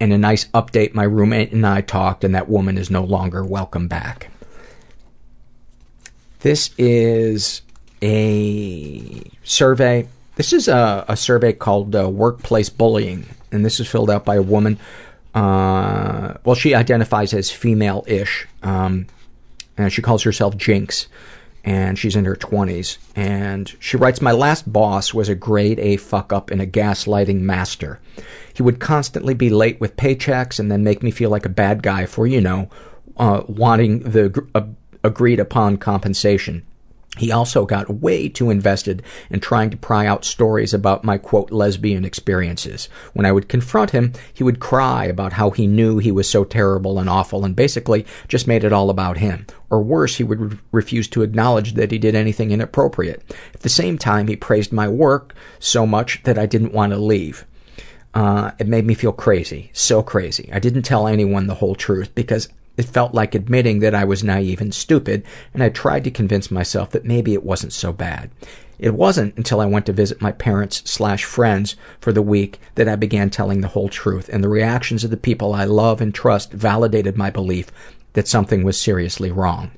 and 0.00 0.12
a 0.12 0.18
nice 0.18 0.46
update. 0.46 0.94
My 0.94 1.04
roommate 1.04 1.52
and 1.52 1.66
I 1.66 1.80
talked, 1.80 2.24
and 2.24 2.34
that 2.34 2.48
woman 2.48 2.78
is 2.78 2.90
no 2.90 3.04
longer 3.04 3.44
welcome 3.44 3.86
back. 3.86 4.30
This 6.40 6.70
is 6.78 7.62
a 8.00 9.22
survey. 9.44 10.08
This 10.36 10.52
is 10.52 10.68
a, 10.68 11.04
a 11.06 11.16
survey 11.16 11.52
called 11.52 11.94
uh, 11.94 12.08
Workplace 12.08 12.70
Bullying, 12.70 13.26
and 13.52 13.64
this 13.64 13.78
is 13.78 13.88
filled 13.88 14.10
out 14.10 14.24
by 14.24 14.36
a 14.36 14.42
woman 14.42 14.78
uh, 15.34 16.34
well, 16.44 16.56
she 16.56 16.74
identifies 16.74 17.32
as 17.32 17.50
female-ish. 17.50 18.46
Um, 18.62 19.06
and 19.76 19.92
she 19.92 20.02
calls 20.02 20.22
herself 20.22 20.56
Jinx, 20.56 21.06
and 21.64 21.98
she's 21.98 22.16
in 22.16 22.24
her 22.24 22.36
20s. 22.36 22.98
And 23.14 23.74
she 23.80 23.96
writes, 23.96 24.20
My 24.20 24.32
last 24.32 24.70
boss 24.70 25.14
was 25.14 25.28
a 25.28 25.34
grade 25.34 25.78
A 25.78 25.96
fuck 25.96 26.32
up 26.32 26.50
and 26.50 26.60
a 26.60 26.66
gaslighting 26.66 27.40
master. 27.40 28.00
He 28.52 28.62
would 28.62 28.80
constantly 28.80 29.34
be 29.34 29.50
late 29.50 29.80
with 29.80 29.96
paychecks 29.96 30.58
and 30.58 30.70
then 30.70 30.84
make 30.84 31.02
me 31.02 31.10
feel 31.10 31.30
like 31.30 31.46
a 31.46 31.50
bad 31.50 31.82
guy 31.82 32.06
for, 32.06 32.26
you 32.26 32.40
know, 32.40 32.68
uh, 33.16 33.42
wanting 33.46 34.00
the 34.00 34.46
uh, 34.54 34.62
agreed 35.04 35.40
upon 35.40 35.76
compensation. 35.76 36.66
He 37.20 37.30
also 37.30 37.66
got 37.66 38.00
way 38.00 38.30
too 38.30 38.48
invested 38.48 39.02
in 39.28 39.40
trying 39.40 39.68
to 39.68 39.76
pry 39.76 40.06
out 40.06 40.24
stories 40.24 40.72
about 40.72 41.04
my 41.04 41.18
quote 41.18 41.52
lesbian 41.52 42.02
experiences. 42.02 42.88
When 43.12 43.26
I 43.26 43.32
would 43.32 43.46
confront 43.46 43.90
him, 43.90 44.14
he 44.32 44.42
would 44.42 44.58
cry 44.58 45.04
about 45.04 45.34
how 45.34 45.50
he 45.50 45.66
knew 45.66 45.98
he 45.98 46.10
was 46.10 46.26
so 46.26 46.44
terrible 46.44 46.98
and 46.98 47.10
awful 47.10 47.44
and 47.44 47.54
basically 47.54 48.06
just 48.26 48.46
made 48.46 48.64
it 48.64 48.72
all 48.72 48.88
about 48.88 49.18
him. 49.18 49.46
Or 49.68 49.82
worse, 49.82 50.16
he 50.16 50.24
would 50.24 50.40
re- 50.40 50.58
refuse 50.72 51.08
to 51.08 51.20
acknowledge 51.20 51.74
that 51.74 51.90
he 51.90 51.98
did 51.98 52.14
anything 52.14 52.52
inappropriate. 52.52 53.22
At 53.52 53.60
the 53.60 53.68
same 53.68 53.98
time, 53.98 54.26
he 54.26 54.34
praised 54.34 54.72
my 54.72 54.88
work 54.88 55.34
so 55.58 55.86
much 55.86 56.22
that 56.22 56.38
I 56.38 56.46
didn't 56.46 56.72
want 56.72 56.94
to 56.94 56.98
leave. 56.98 57.44
Uh, 58.14 58.52
it 58.58 58.66
made 58.66 58.86
me 58.86 58.94
feel 58.94 59.12
crazy, 59.12 59.70
so 59.74 60.02
crazy. 60.02 60.48
I 60.54 60.58
didn't 60.58 60.84
tell 60.84 61.06
anyone 61.06 61.48
the 61.48 61.56
whole 61.56 61.74
truth 61.74 62.14
because 62.14 62.48
it 62.76 62.84
felt 62.84 63.14
like 63.14 63.34
admitting 63.34 63.80
that 63.80 63.94
I 63.94 64.04
was 64.04 64.24
naive 64.24 64.60
and 64.60 64.74
stupid, 64.74 65.24
and 65.52 65.62
I 65.62 65.68
tried 65.68 66.04
to 66.04 66.10
convince 66.10 66.50
myself 66.50 66.90
that 66.90 67.04
maybe 67.04 67.34
it 67.34 67.44
wasn't 67.44 67.72
so 67.72 67.92
bad. 67.92 68.30
It 68.78 68.94
wasn't 68.94 69.36
until 69.36 69.60
I 69.60 69.66
went 69.66 69.84
to 69.86 69.92
visit 69.92 70.22
my 70.22 70.32
parents 70.32 70.82
slash 70.86 71.24
friends 71.24 71.76
for 72.00 72.12
the 72.12 72.22
week 72.22 72.58
that 72.76 72.88
I 72.88 72.96
began 72.96 73.28
telling 73.28 73.60
the 73.60 73.68
whole 73.68 73.90
truth, 73.90 74.30
and 74.32 74.42
the 74.42 74.48
reactions 74.48 75.04
of 75.04 75.10
the 75.10 75.16
people 75.18 75.52
I 75.52 75.64
love 75.64 76.00
and 76.00 76.14
trust 76.14 76.52
validated 76.52 77.16
my 77.16 77.28
belief 77.28 77.70
that 78.14 78.26
something 78.26 78.64
was 78.64 78.80
seriously 78.80 79.30
wrong. 79.30 79.70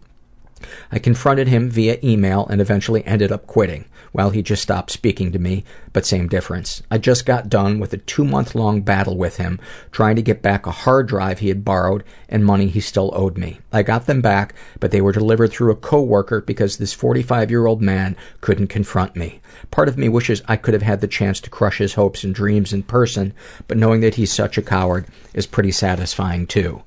I 0.91 0.99
confronted 0.99 1.49
him 1.49 1.71
via 1.71 1.99
email 2.03 2.47
and 2.49 2.61
eventually 2.61 3.05
ended 3.07 3.33
up 3.33 3.47
quitting. 3.47 3.87
Well, 4.15 4.31
he 4.31 4.43
just 4.43 4.63
stopped 4.63 4.91
speaking 4.91 5.33
to 5.33 5.39
me, 5.39 5.65
but 5.95 6.05
same 6.05 6.29
difference. 6.29 6.83
I 6.91 6.99
just 6.99 7.25
got 7.25 7.49
done 7.49 7.81
with 7.81 7.95
a 7.95 7.99
two 7.99 8.25
month 8.25 8.55
long 8.55 8.83
battle 8.83 9.17
with 9.17 9.39
him, 9.39 9.59
trying 9.91 10.17
to 10.17 10.23
get 10.23 10.43
back 10.43 10.67
a 10.67 10.71
hard 10.71 11.09
drive 11.09 11.39
he 11.39 11.49
had 11.49 11.65
borrowed 11.65 12.05
and 12.29 12.45
money 12.45 12.69
he 12.69 12.81
still 12.81 13.11
owed 13.15 13.39
me. 13.39 13.61
I 13.73 13.83
got 13.83 14.07
them 14.07 14.21
back, 14.21 14.55
but 14.81 14.91
they 14.91 15.01
were 15.01 15.13
delivered 15.13 15.51
through 15.51 15.73
a 15.73 15.77
coworker 15.77 16.43
because 16.43 16.77
this 16.77 16.93
45 16.93 17.51
year 17.51 17.67
old 17.67 17.81
man 17.81 18.17
couldn't 18.43 18.67
confront 18.67 19.17
me. 19.17 19.41
Part 19.71 19.89
of 19.89 19.97
me 19.97 20.11
wishes 20.11 20.43
I 20.47 20.57
could 20.57 20.75
have 20.75 20.83
had 20.83 21.01
the 21.01 21.07
chance 21.07 21.41
to 21.41 21.51
crush 21.51 21.79
his 21.79 21.95
hopes 21.95 22.23
and 22.23 22.35
dreams 22.35 22.73
in 22.73 22.83
person, 22.83 23.33
but 23.67 23.79
knowing 23.79 24.03
that 24.03 24.17
he's 24.17 24.33
such 24.33 24.59
a 24.59 24.63
coward 24.63 25.07
is 25.33 25.47
pretty 25.47 25.73
satisfying 25.73 26.47
too. 26.47 26.83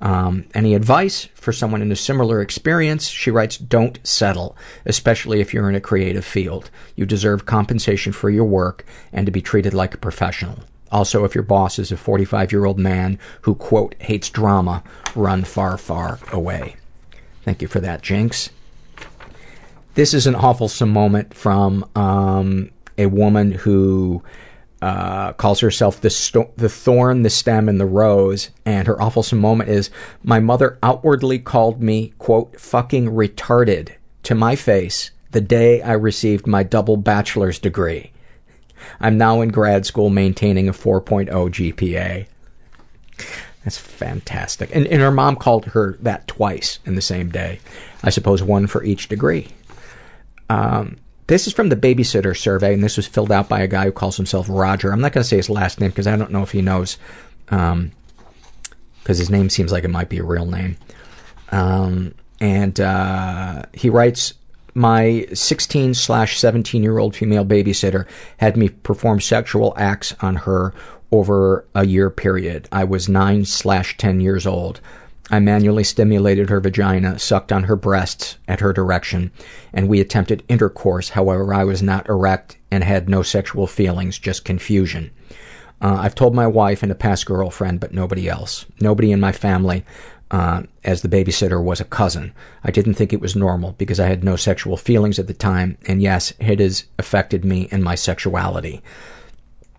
Um, 0.00 0.46
any 0.54 0.74
advice 0.74 1.28
for 1.34 1.52
someone 1.52 1.82
in 1.82 1.92
a 1.92 1.96
similar 1.96 2.40
experience? 2.40 3.08
She 3.08 3.30
writes, 3.30 3.58
don't 3.58 3.98
settle, 4.06 4.56
especially 4.86 5.40
if 5.40 5.52
you're 5.52 5.68
in 5.68 5.74
a 5.74 5.80
creative 5.80 6.24
field. 6.24 6.70
You 6.96 7.04
deserve 7.04 7.46
compensation 7.46 8.12
for 8.12 8.30
your 8.30 8.44
work 8.44 8.86
and 9.12 9.26
to 9.26 9.32
be 9.32 9.42
treated 9.42 9.74
like 9.74 9.94
a 9.94 9.98
professional. 9.98 10.60
Also, 10.90 11.24
if 11.24 11.34
your 11.34 11.44
boss 11.44 11.78
is 11.78 11.92
a 11.92 11.96
45 11.96 12.50
year 12.50 12.64
old 12.64 12.78
man 12.78 13.18
who, 13.42 13.54
quote, 13.54 13.94
hates 14.00 14.28
drama, 14.28 14.82
run 15.14 15.44
far, 15.44 15.78
far 15.78 16.18
away. 16.32 16.76
Thank 17.42 17.62
you 17.62 17.68
for 17.68 17.80
that, 17.80 18.02
Jinx. 18.02 18.50
This 19.94 20.14
is 20.14 20.26
an 20.26 20.34
awful 20.34 20.70
moment 20.86 21.34
from 21.34 21.88
um, 21.94 22.70
a 22.96 23.06
woman 23.06 23.52
who 23.52 24.22
uh, 24.82 25.32
calls 25.34 25.60
herself 25.60 26.00
the, 26.00 26.10
sto- 26.10 26.52
the 26.56 26.68
thorn, 26.68 27.22
the 27.22 27.30
stem, 27.30 27.68
and 27.68 27.80
the 27.80 27.86
rose. 27.86 28.50
And 28.64 28.86
her 28.86 29.00
awful 29.00 29.24
moment 29.36 29.70
is 29.70 29.90
My 30.22 30.40
mother 30.40 30.78
outwardly 30.82 31.38
called 31.38 31.82
me, 31.82 32.14
quote, 32.18 32.58
fucking 32.60 33.06
retarded 33.06 33.94
to 34.22 34.34
my 34.34 34.56
face 34.56 35.10
the 35.32 35.40
day 35.40 35.80
I 35.82 35.92
received 35.92 36.46
my 36.46 36.62
double 36.62 36.96
bachelor's 36.96 37.58
degree. 37.58 38.12
I'm 38.98 39.18
now 39.18 39.40
in 39.40 39.50
grad 39.50 39.86
school 39.86 40.10
maintaining 40.10 40.68
a 40.68 40.72
4.0 40.72 41.28
GPA. 41.28 42.26
That's 43.64 43.78
fantastic. 43.78 44.74
And, 44.74 44.86
and 44.86 45.02
her 45.02 45.10
mom 45.10 45.36
called 45.36 45.66
her 45.66 45.98
that 46.00 46.26
twice 46.26 46.78
in 46.86 46.94
the 46.94 47.02
same 47.02 47.28
day. 47.28 47.60
I 48.02 48.10
suppose 48.10 48.42
one 48.42 48.66
for 48.66 48.82
each 48.82 49.08
degree. 49.08 49.48
Um, 50.48 50.96
this 51.30 51.46
is 51.46 51.52
from 51.52 51.68
the 51.68 51.76
babysitter 51.76 52.36
survey, 52.36 52.74
and 52.74 52.82
this 52.82 52.96
was 52.96 53.06
filled 53.06 53.30
out 53.30 53.48
by 53.48 53.60
a 53.60 53.68
guy 53.68 53.84
who 53.84 53.92
calls 53.92 54.16
himself 54.16 54.48
Roger. 54.48 54.92
I'm 54.92 55.00
not 55.00 55.12
going 55.12 55.22
to 55.22 55.28
say 55.28 55.36
his 55.36 55.48
last 55.48 55.78
name 55.78 55.90
because 55.90 56.08
I 56.08 56.16
don't 56.16 56.32
know 56.32 56.42
if 56.42 56.50
he 56.50 56.60
knows, 56.60 56.98
because 57.44 57.70
um, 57.70 57.92
his 59.06 59.30
name 59.30 59.48
seems 59.48 59.70
like 59.70 59.84
it 59.84 59.90
might 59.90 60.08
be 60.08 60.18
a 60.18 60.24
real 60.24 60.44
name. 60.44 60.76
Um, 61.52 62.16
and 62.40 62.80
uh, 62.80 63.62
he 63.72 63.90
writes, 63.90 64.34
my 64.74 65.28
16 65.32 65.94
slash 65.94 66.36
17 66.36 66.82
year 66.82 66.98
old 66.98 67.14
female 67.14 67.44
babysitter 67.44 68.06
had 68.38 68.56
me 68.56 68.68
perform 68.68 69.20
sexual 69.20 69.72
acts 69.76 70.16
on 70.20 70.34
her 70.34 70.74
over 71.12 71.64
a 71.76 71.86
year 71.86 72.10
period. 72.10 72.68
I 72.72 72.82
was 72.82 73.08
9 73.08 73.44
slash 73.44 73.96
10 73.98 74.20
years 74.20 74.48
old. 74.48 74.80
I 75.30 75.38
manually 75.38 75.84
stimulated 75.84 76.50
her 76.50 76.60
vagina, 76.60 77.18
sucked 77.18 77.52
on 77.52 77.64
her 77.64 77.76
breasts 77.76 78.36
at 78.48 78.60
her 78.60 78.72
direction, 78.72 79.30
and 79.72 79.88
we 79.88 80.00
attempted 80.00 80.42
intercourse. 80.48 81.10
However, 81.10 81.54
I 81.54 81.64
was 81.64 81.82
not 81.82 82.08
erect 82.08 82.58
and 82.70 82.82
had 82.82 83.08
no 83.08 83.22
sexual 83.22 83.66
feelings, 83.68 84.18
just 84.18 84.44
confusion. 84.44 85.12
Uh, 85.80 85.98
I've 86.00 86.14
told 86.14 86.34
my 86.34 86.46
wife 86.46 86.82
and 86.82 86.90
a 86.90 86.96
past 86.96 87.26
girlfriend, 87.26 87.80
but 87.80 87.94
nobody 87.94 88.28
else. 88.28 88.66
Nobody 88.80 89.12
in 89.12 89.20
my 89.20 89.32
family, 89.32 89.84
uh, 90.30 90.64
as 90.84 91.02
the 91.02 91.08
babysitter, 91.08 91.62
was 91.62 91.80
a 91.80 91.84
cousin. 91.84 92.34
I 92.64 92.70
didn't 92.70 92.94
think 92.94 93.12
it 93.12 93.20
was 93.20 93.36
normal 93.36 93.72
because 93.78 94.00
I 94.00 94.08
had 94.08 94.24
no 94.24 94.36
sexual 94.36 94.76
feelings 94.76 95.18
at 95.18 95.26
the 95.28 95.34
time, 95.34 95.78
and 95.86 96.02
yes, 96.02 96.32
it 96.40 96.60
has 96.60 96.84
affected 96.98 97.44
me 97.44 97.68
and 97.70 97.82
my 97.84 97.94
sexuality. 97.94 98.82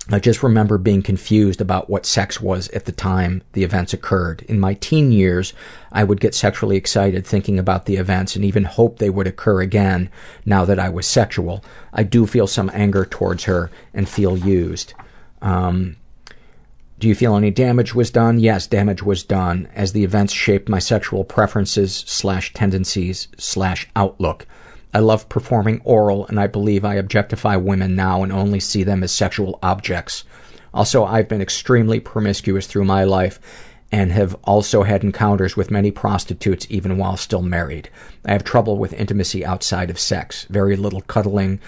I 0.10 0.20
just 0.20 0.42
remember 0.42 0.78
being 0.78 1.04
confused 1.04 1.62
about 1.62 1.90
what 1.90 2.06
sex 2.06 2.42
was 2.42 2.70
at 2.70 2.86
the 2.86 2.92
time 2.92 3.44
the 3.54 3.64
events 3.64 3.94
occurred. 3.94 4.42
In 4.44 4.60
my 4.60 4.74
teen 4.74 5.12
years, 5.12 5.54
I 5.92 6.04
would 6.04 6.20
get 6.20 6.34
sexually 6.34 6.76
excited 6.76 7.26
thinking 7.26 7.60
about 7.60 7.86
the 7.86 7.98
events 7.98 8.36
and 8.36 8.44
even 8.44 8.64
hope 8.64 8.98
they 8.98 9.12
would 9.12 9.28
occur 9.28 9.62
again 9.62 10.10
now 10.44 10.66
that 10.66 10.80
I 10.80 10.90
was 10.90 11.06
sexual. 11.06 11.64
I 11.94 12.04
do 12.04 12.26
feel 12.26 12.48
some 12.48 12.72
anger 12.74 13.06
towards 13.06 13.44
her 13.44 13.70
and 13.94 14.10
feel 14.10 14.36
used. 14.38 14.94
Um, 15.42 15.98
do 16.98 17.08
you 17.08 17.16
feel 17.16 17.36
any 17.36 17.52
damage 17.52 17.96
was 17.96 18.12
done? 18.12 18.40
Yes, 18.40 18.68
damage 18.68 19.02
was 19.02 19.24
done 19.24 19.68
as 19.74 19.94
the 19.94 20.04
events 20.04 20.34
shaped 20.34 20.70
my 20.70 20.80
sexual 20.80 21.24
preferences 21.24 22.04
slash 22.08 22.54
tendencies 22.54 23.28
slash 23.38 23.90
outlook. 23.96 24.46
I 24.94 25.00
love 25.00 25.30
performing 25.30 25.82
oral, 25.84 26.28
and 26.28 26.40
I 26.40 26.48
believe 26.48 26.84
I 26.84 26.96
objectify 26.96 27.56
women 27.56 27.96
now 27.96 28.24
and 28.24 28.32
only 28.32 28.60
see 28.60 28.84
them 28.84 29.04
as 29.04 29.12
sexual 29.12 29.60
objects. 29.64 30.24
Also, 30.74 31.04
I've 31.06 31.28
been 31.28 31.42
extremely 31.42 32.00
promiscuous 32.00 32.68
through 32.68 32.86
my 32.86 33.04
life 33.04 33.40
and 33.92 34.12
have 34.12 34.36
also 34.44 34.84
had 34.84 35.04
encounters 35.04 35.58
with 35.58 35.72
many 35.72 35.92
prostitutes 35.92 36.66
even 36.70 36.98
while 36.98 37.18
still 37.18 37.42
married. 37.42 37.90
I 38.26 38.32
have 38.32 38.44
trouble 38.44 38.78
with 38.78 38.94
intimacy 38.94 39.46
outside 39.46 39.90
of 39.90 40.00
sex. 40.00 40.46
Very 40.50 40.78
little 40.78 41.02
cuddling 41.02 41.60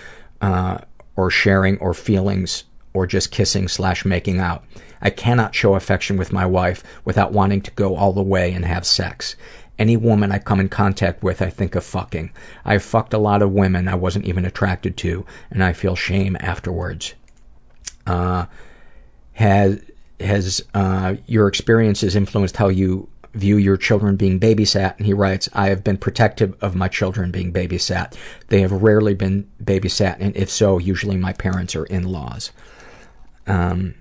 uh, 0.42 0.80
or 1.18 1.30
sharing 1.30 1.78
or 1.80 1.94
feelings 1.94 2.64
or 2.94 3.08
just 3.08 3.32
kissing 3.32 3.68
slash 3.68 4.06
making 4.06 4.40
out. 4.40 4.64
I 5.02 5.10
cannot 5.10 5.54
show 5.54 5.76
affection 5.76 6.16
with 6.16 6.32
my 6.32 6.46
wife 6.46 6.82
without 7.04 7.34
wanting 7.34 7.62
to 7.62 7.72
go 7.72 7.96
all 7.96 8.14
the 8.14 8.24
way 8.24 8.54
and 8.54 8.64
have 8.64 8.86
sex. 8.86 9.36
Any 9.80 9.98
woman 9.98 10.32
I 10.32 10.40
come 10.40 10.60
in 10.60 10.70
contact 10.70 11.24
with, 11.24 11.42
I 11.42 11.50
think 11.50 11.76
of 11.76 11.84
fucking. 11.84 12.32
I've 12.64 12.84
fucked 12.84 13.14
a 13.14 13.18
lot 13.18 13.42
of 13.42 13.52
women 13.52 13.88
I 13.88 13.96
wasn't 13.96 14.26
even 14.26 14.46
attracted 14.46 14.98
to, 14.98 15.26
and 15.50 15.64
I 15.64 15.74
feel 15.74 15.96
shame 15.96 16.38
afterwards. 16.40 17.16
Uh, 18.06 18.46
has 19.34 19.82
has 20.20 20.64
uh, 20.74 21.16
your 21.26 21.48
experiences 21.48 22.16
influenced 22.16 22.58
how 22.58 22.70
you 22.70 23.10
view 23.34 23.58
your 23.58 23.78
children 23.78 24.16
being 24.16 24.40
babysat? 24.40 24.98
And 24.98 25.06
he 25.06 25.14
writes, 25.14 25.50
I 25.54 25.70
have 25.70 25.84
been 25.84 25.98
protective 25.98 26.56
of 26.62 26.76
my 26.76 26.88
children 26.88 27.32
being 27.32 27.52
babysat. 27.52 28.16
They 28.48 28.62
have 28.62 28.72
rarely 28.72 29.16
been 29.16 29.50
babysat, 29.64 30.18
and 30.20 30.36
if 30.36 30.50
so, 30.50 30.78
usually 30.78 31.18
my 31.18 31.34
parents 31.34 31.76
or 31.76 31.86
in-laws. 31.86 32.52
Um, 33.48 33.96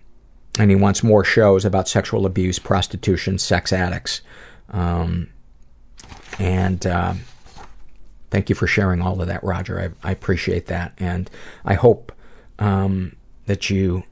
and 0.59 0.70
he 0.70 0.77
wants 0.77 1.03
more 1.03 1.24
shows 1.24 1.65
about 1.65 1.89
sexual 1.89 2.27
abuse, 2.27 2.59
prostitution, 2.59 3.39
sex 3.39 3.73
addicts. 3.73 4.20
Um, 4.70 5.28
and 6.39 6.87
uh, 6.87 7.15
thank 8.31 8.49
you 8.49 8.55
for 8.55 8.67
sharing 8.67 9.03
all 9.03 9.21
of 9.21 9.29
that, 9.29 9.45
Roger. 9.45 9.95
I, 10.03 10.09
I 10.09 10.13
appreciate 10.13 10.67
that. 10.67 10.93
And 10.99 11.31
I 11.65 11.75
hope 11.75 12.13
um, 12.59 13.17
that 13.47 13.71
you 13.71 14.05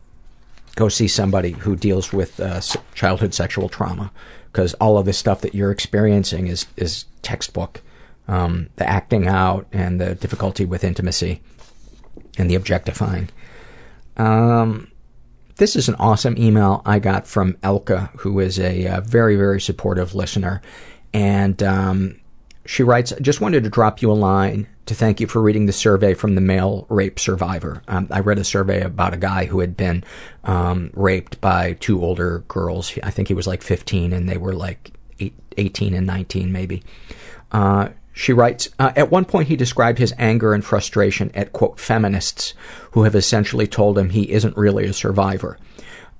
go 0.77 0.89
see 0.89 1.09
somebody 1.09 1.53
who 1.53 1.77
deals 1.77 2.13
with 2.13 2.39
uh, 2.41 2.61
childhood 2.95 3.35
sexual 3.35 3.69
trauma 3.69 4.13
because 4.53 4.75
all 4.75 4.99
of 4.99 5.07
this 5.07 5.19
stuff 5.19 5.41
that 5.41 5.55
you're 5.55 5.71
experiencing 5.71 6.47
is, 6.47 6.67
is 6.77 7.07
textbook. 7.23 7.81
Um, 8.29 8.69
the 8.77 8.89
acting 8.89 9.27
out 9.27 9.67
and 9.73 10.01
the 10.01 10.15
difficulty 10.15 10.65
with 10.65 10.85
intimacy 10.85 11.41
and 12.39 12.49
the 12.49 12.55
objectifying. 12.55 13.29
Um, 14.17 14.91
this 15.57 15.75
is 15.75 15.89
an 15.89 15.97
awesome 15.97 16.39
email 16.39 16.81
I 16.87 17.01
got 17.01 17.27
from 17.27 17.55
Elka, 17.55 18.11
who 18.21 18.39
is 18.39 18.59
a, 18.59 18.85
a 18.85 18.95
uh, 18.95 19.01
very, 19.01 19.37
very 19.37 19.61
supportive 19.61 20.15
listener. 20.15 20.63
And 21.12 21.62
um, 21.62 22.20
she 22.66 22.82
writes, 22.82 23.12
I 23.12 23.19
just 23.20 23.41
wanted 23.41 23.65
to 23.65 23.70
drop 23.70 24.03
you 24.03 24.11
a 24.11 24.15
line 24.15 24.69
to 24.87 24.95
thank 24.95 25.20
you 25.20 25.27
for 25.27 25.41
reading 25.41 25.66
the 25.66 25.73
survey 25.73 26.15
from 26.15 26.35
the 26.35 26.41
male 26.41 26.87
rape 26.89 27.19
survivor. 27.19 27.82
Um, 27.89 28.09
I 28.11 28.20
read 28.20 28.39
a 28.39 28.45
survey 28.45 28.82
about 28.82 29.15
a 29.15 29.19
guy 29.19 29.47
who 29.47 29.61
had 29.61 29.77
been 29.77 30.05
um, 30.45 30.91
raped 30.95 31.41
by 31.41 31.74
two 31.74 32.03
older 32.05 32.41
girls. 32.49 32.97
I 33.03 33.11
think 33.11 33.28
he 33.28 33.35
was 33.35 33.47
like 33.47 33.62
15 33.62 34.12
and 34.12 34.28
they 34.28 34.37
were 34.37 34.53
like 34.53 34.93
eight, 35.19 35.35
18 35.57 35.95
and 35.95 36.07
19 36.07 36.53
maybe. 36.53 36.82
Uh, 37.53 37.91
she 38.12 38.32
writes, 38.32 38.69
uh, 38.78 38.93
at 38.97 39.11
one 39.11 39.24
point 39.24 39.49
he 39.49 39.57
described 39.57 39.99
his 39.99 40.12
anger 40.19 40.53
and 40.53 40.65
frustration 40.65 41.31
at, 41.35 41.53
quote, 41.53 41.78
feminists 41.78 42.55
who 42.93 43.05
have 43.05 43.15
essentially 43.15 43.66
told 43.66 43.97
him 43.97 44.11
he 44.11 44.31
isn't 44.31 44.57
really 44.57 44.87
a 44.87 44.93
survivor. 44.93 45.57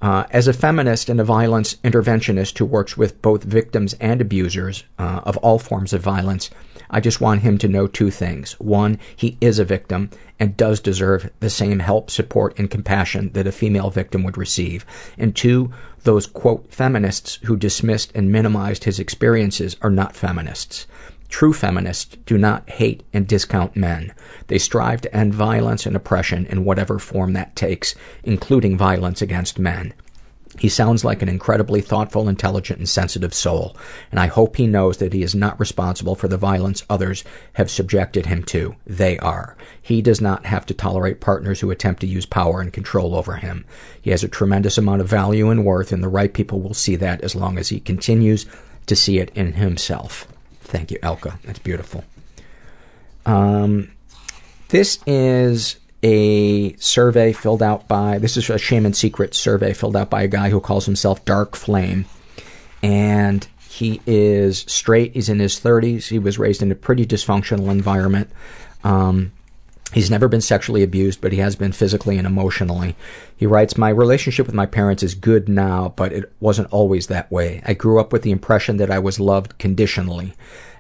Uh, 0.03 0.25
as 0.31 0.49
a 0.49 0.53
feminist 0.53 1.11
and 1.11 1.21
a 1.21 1.25
violence 1.25 1.75
interventionist 1.85 2.57
who 2.57 2.65
works 2.65 2.97
with 2.97 3.21
both 3.21 3.43
victims 3.43 3.95
and 4.01 4.21
abusers 4.21 4.85
uh, 4.99 5.21
of 5.25 5.37
all 5.39 5.59
forms 5.59 5.93
of 5.93 6.01
violence, 6.01 6.49
I 6.89 7.01
just 7.01 7.21
want 7.21 7.43
him 7.43 7.59
to 7.59 7.69
know 7.69 7.87
two 7.87 8.11
things. 8.11 8.59
One, 8.59 8.99
he 9.15 9.37
is 9.41 9.59
a 9.59 9.65
victim 9.65 10.11
and 10.41 10.57
does 10.57 10.81
deserve 10.81 11.31
the 11.41 11.51
same 11.51 11.81
help, 11.81 12.11
support, 12.11 12.59
and 12.59 12.71
compassion 12.71 13.31
that 13.35 13.47
a 13.47 13.53
female 13.53 13.91
victim 13.91 14.25
would 14.25 14.39
receive. 14.39 14.87
And 15.19 15.37
two, 15.37 15.71
those 16.03 16.27
quote 16.27 16.73
feminists 16.73 17.39
who 17.45 17.57
dismissed 17.57 18.11
and 18.15 18.33
minimized 18.33 18.85
his 18.85 18.99
experiences 18.99 19.77
are 19.83 19.91
not 19.91 20.17
feminists. 20.17 20.87
True 21.31 21.53
feminists 21.53 22.17
do 22.27 22.37
not 22.37 22.69
hate 22.69 23.03
and 23.15 23.27
discount 23.27 23.77
men. 23.77 24.13
They 24.49 24.59
strive 24.59 25.01
to 25.03 25.17
end 25.17 25.33
violence 25.33 25.87
and 25.87 25.97
oppression 25.97 26.45
in 26.47 26.65
whatever 26.65 26.99
form 26.99 27.33
that 27.33 27.57
takes, 27.57 27.95
including 28.25 28.77
violence 28.77 29.23
against 29.23 29.59
men. 29.59 29.95
He 30.59 30.69
sounds 30.69 31.05
like 31.05 31.23
an 31.23 31.29
incredibly 31.29 31.81
thoughtful, 31.81 32.29
intelligent, 32.29 32.81
and 32.81 32.89
sensitive 32.89 33.33
soul, 33.33 33.77
and 34.11 34.19
I 34.19 34.27
hope 34.27 34.57
he 34.57 34.67
knows 34.67 34.99
that 34.99 35.13
he 35.13 35.23
is 35.23 35.35
not 35.35 35.59
responsible 35.59 36.17
for 36.17 36.27
the 36.27 36.37
violence 36.37 36.85
others 36.91 37.25
have 37.55 37.71
subjected 37.71 38.27
him 38.27 38.43
to. 38.45 38.75
They 38.85 39.17
are. 39.21 39.57
He 39.81 40.03
does 40.03 40.21
not 40.21 40.45
have 40.47 40.67
to 40.67 40.75
tolerate 40.75 41.21
partners 41.21 41.61
who 41.61 41.71
attempt 41.71 42.01
to 42.01 42.07
use 42.07 42.27
power 42.27 42.61
and 42.61 42.73
control 42.73 43.15
over 43.15 43.37
him. 43.37 43.65
He 44.03 44.11
has 44.11 44.25
a 44.25 44.29
tremendous 44.29 44.77
amount 44.77 45.01
of 45.01 45.09
value 45.09 45.49
and 45.49 45.65
worth, 45.65 45.93
and 45.93 46.03
the 46.03 46.09
right 46.09 46.35
people 46.35 46.61
will 46.61 46.75
see 46.75 46.97
that 46.97 47.23
as 47.23 47.37
long 47.37 47.57
as 47.57 47.69
he 47.69 47.81
continues 47.81 48.45
to 48.87 48.97
see 48.97 49.21
it 49.21 49.31
in 49.37 49.53
himself. 49.53 50.27
Thank 50.71 50.93
you, 50.93 50.99
Elka. 51.01 51.41
That's 51.43 51.59
beautiful. 51.59 52.05
Um, 53.27 53.91
this 54.69 55.01
is 55.05 55.77
a 56.05 56.75
survey 56.75 57.33
filled 57.33 57.63
out 57.63 57.89
by, 57.89 58.19
this 58.19 58.37
is 58.37 58.49
a 58.49 58.57
Shame 58.57 58.87
and 58.87 58.97
Secret 58.97 59.35
survey 59.35 59.73
filled 59.73 59.97
out 59.97 60.11
by 60.11 60.23
a 60.23 60.29
guy 60.29 60.51
who 60.51 60.61
calls 60.61 60.87
himself 60.87 61.25
Dark 61.25 61.57
Flame. 61.57 62.07
And 62.85 63.47
he 63.69 64.01
is 64.07 64.61
straight, 64.69 65.13
he's 65.13 65.29
in 65.29 65.41
his 65.41 65.59
30s, 65.59 66.09
he 66.09 66.21
was 66.21 66.39
raised 66.39 66.63
in 66.63 66.71
a 66.71 66.77
pretty 66.77 67.05
dysfunctional 67.05 67.71
environment. 67.71 68.31
Um, 68.85 69.33
He's 69.93 70.11
never 70.11 70.29
been 70.29 70.41
sexually 70.41 70.85
abused, 70.85 71.21
but 71.21 71.33
he 71.33 71.39
has 71.39 71.57
been 71.57 71.73
physically 71.73 72.17
and 72.17 72.27
emotionally. 72.27 72.95
He 73.37 73.47
writes, 73.47 73.77
My 73.77 73.89
relationship 73.89 74.47
with 74.47 74.55
my 74.55 74.67
parents 74.67 75.03
is 75.03 75.15
good 75.15 75.49
now, 75.49 75.93
but 75.97 76.13
it 76.13 76.33
wasn't 76.39 76.73
always 76.73 77.09
that 77.09 77.31
way. 77.33 77.61
I 77.67 77.75
grew 77.75 77.99
up 77.99 78.13
with 78.13 78.23
the 78.23 78.31
impression 78.31 78.77
that 78.77 78.91
I 78.91 79.01
was 79.01 79.19
loved 79.19 79.59
conditionally. 79.59 80.35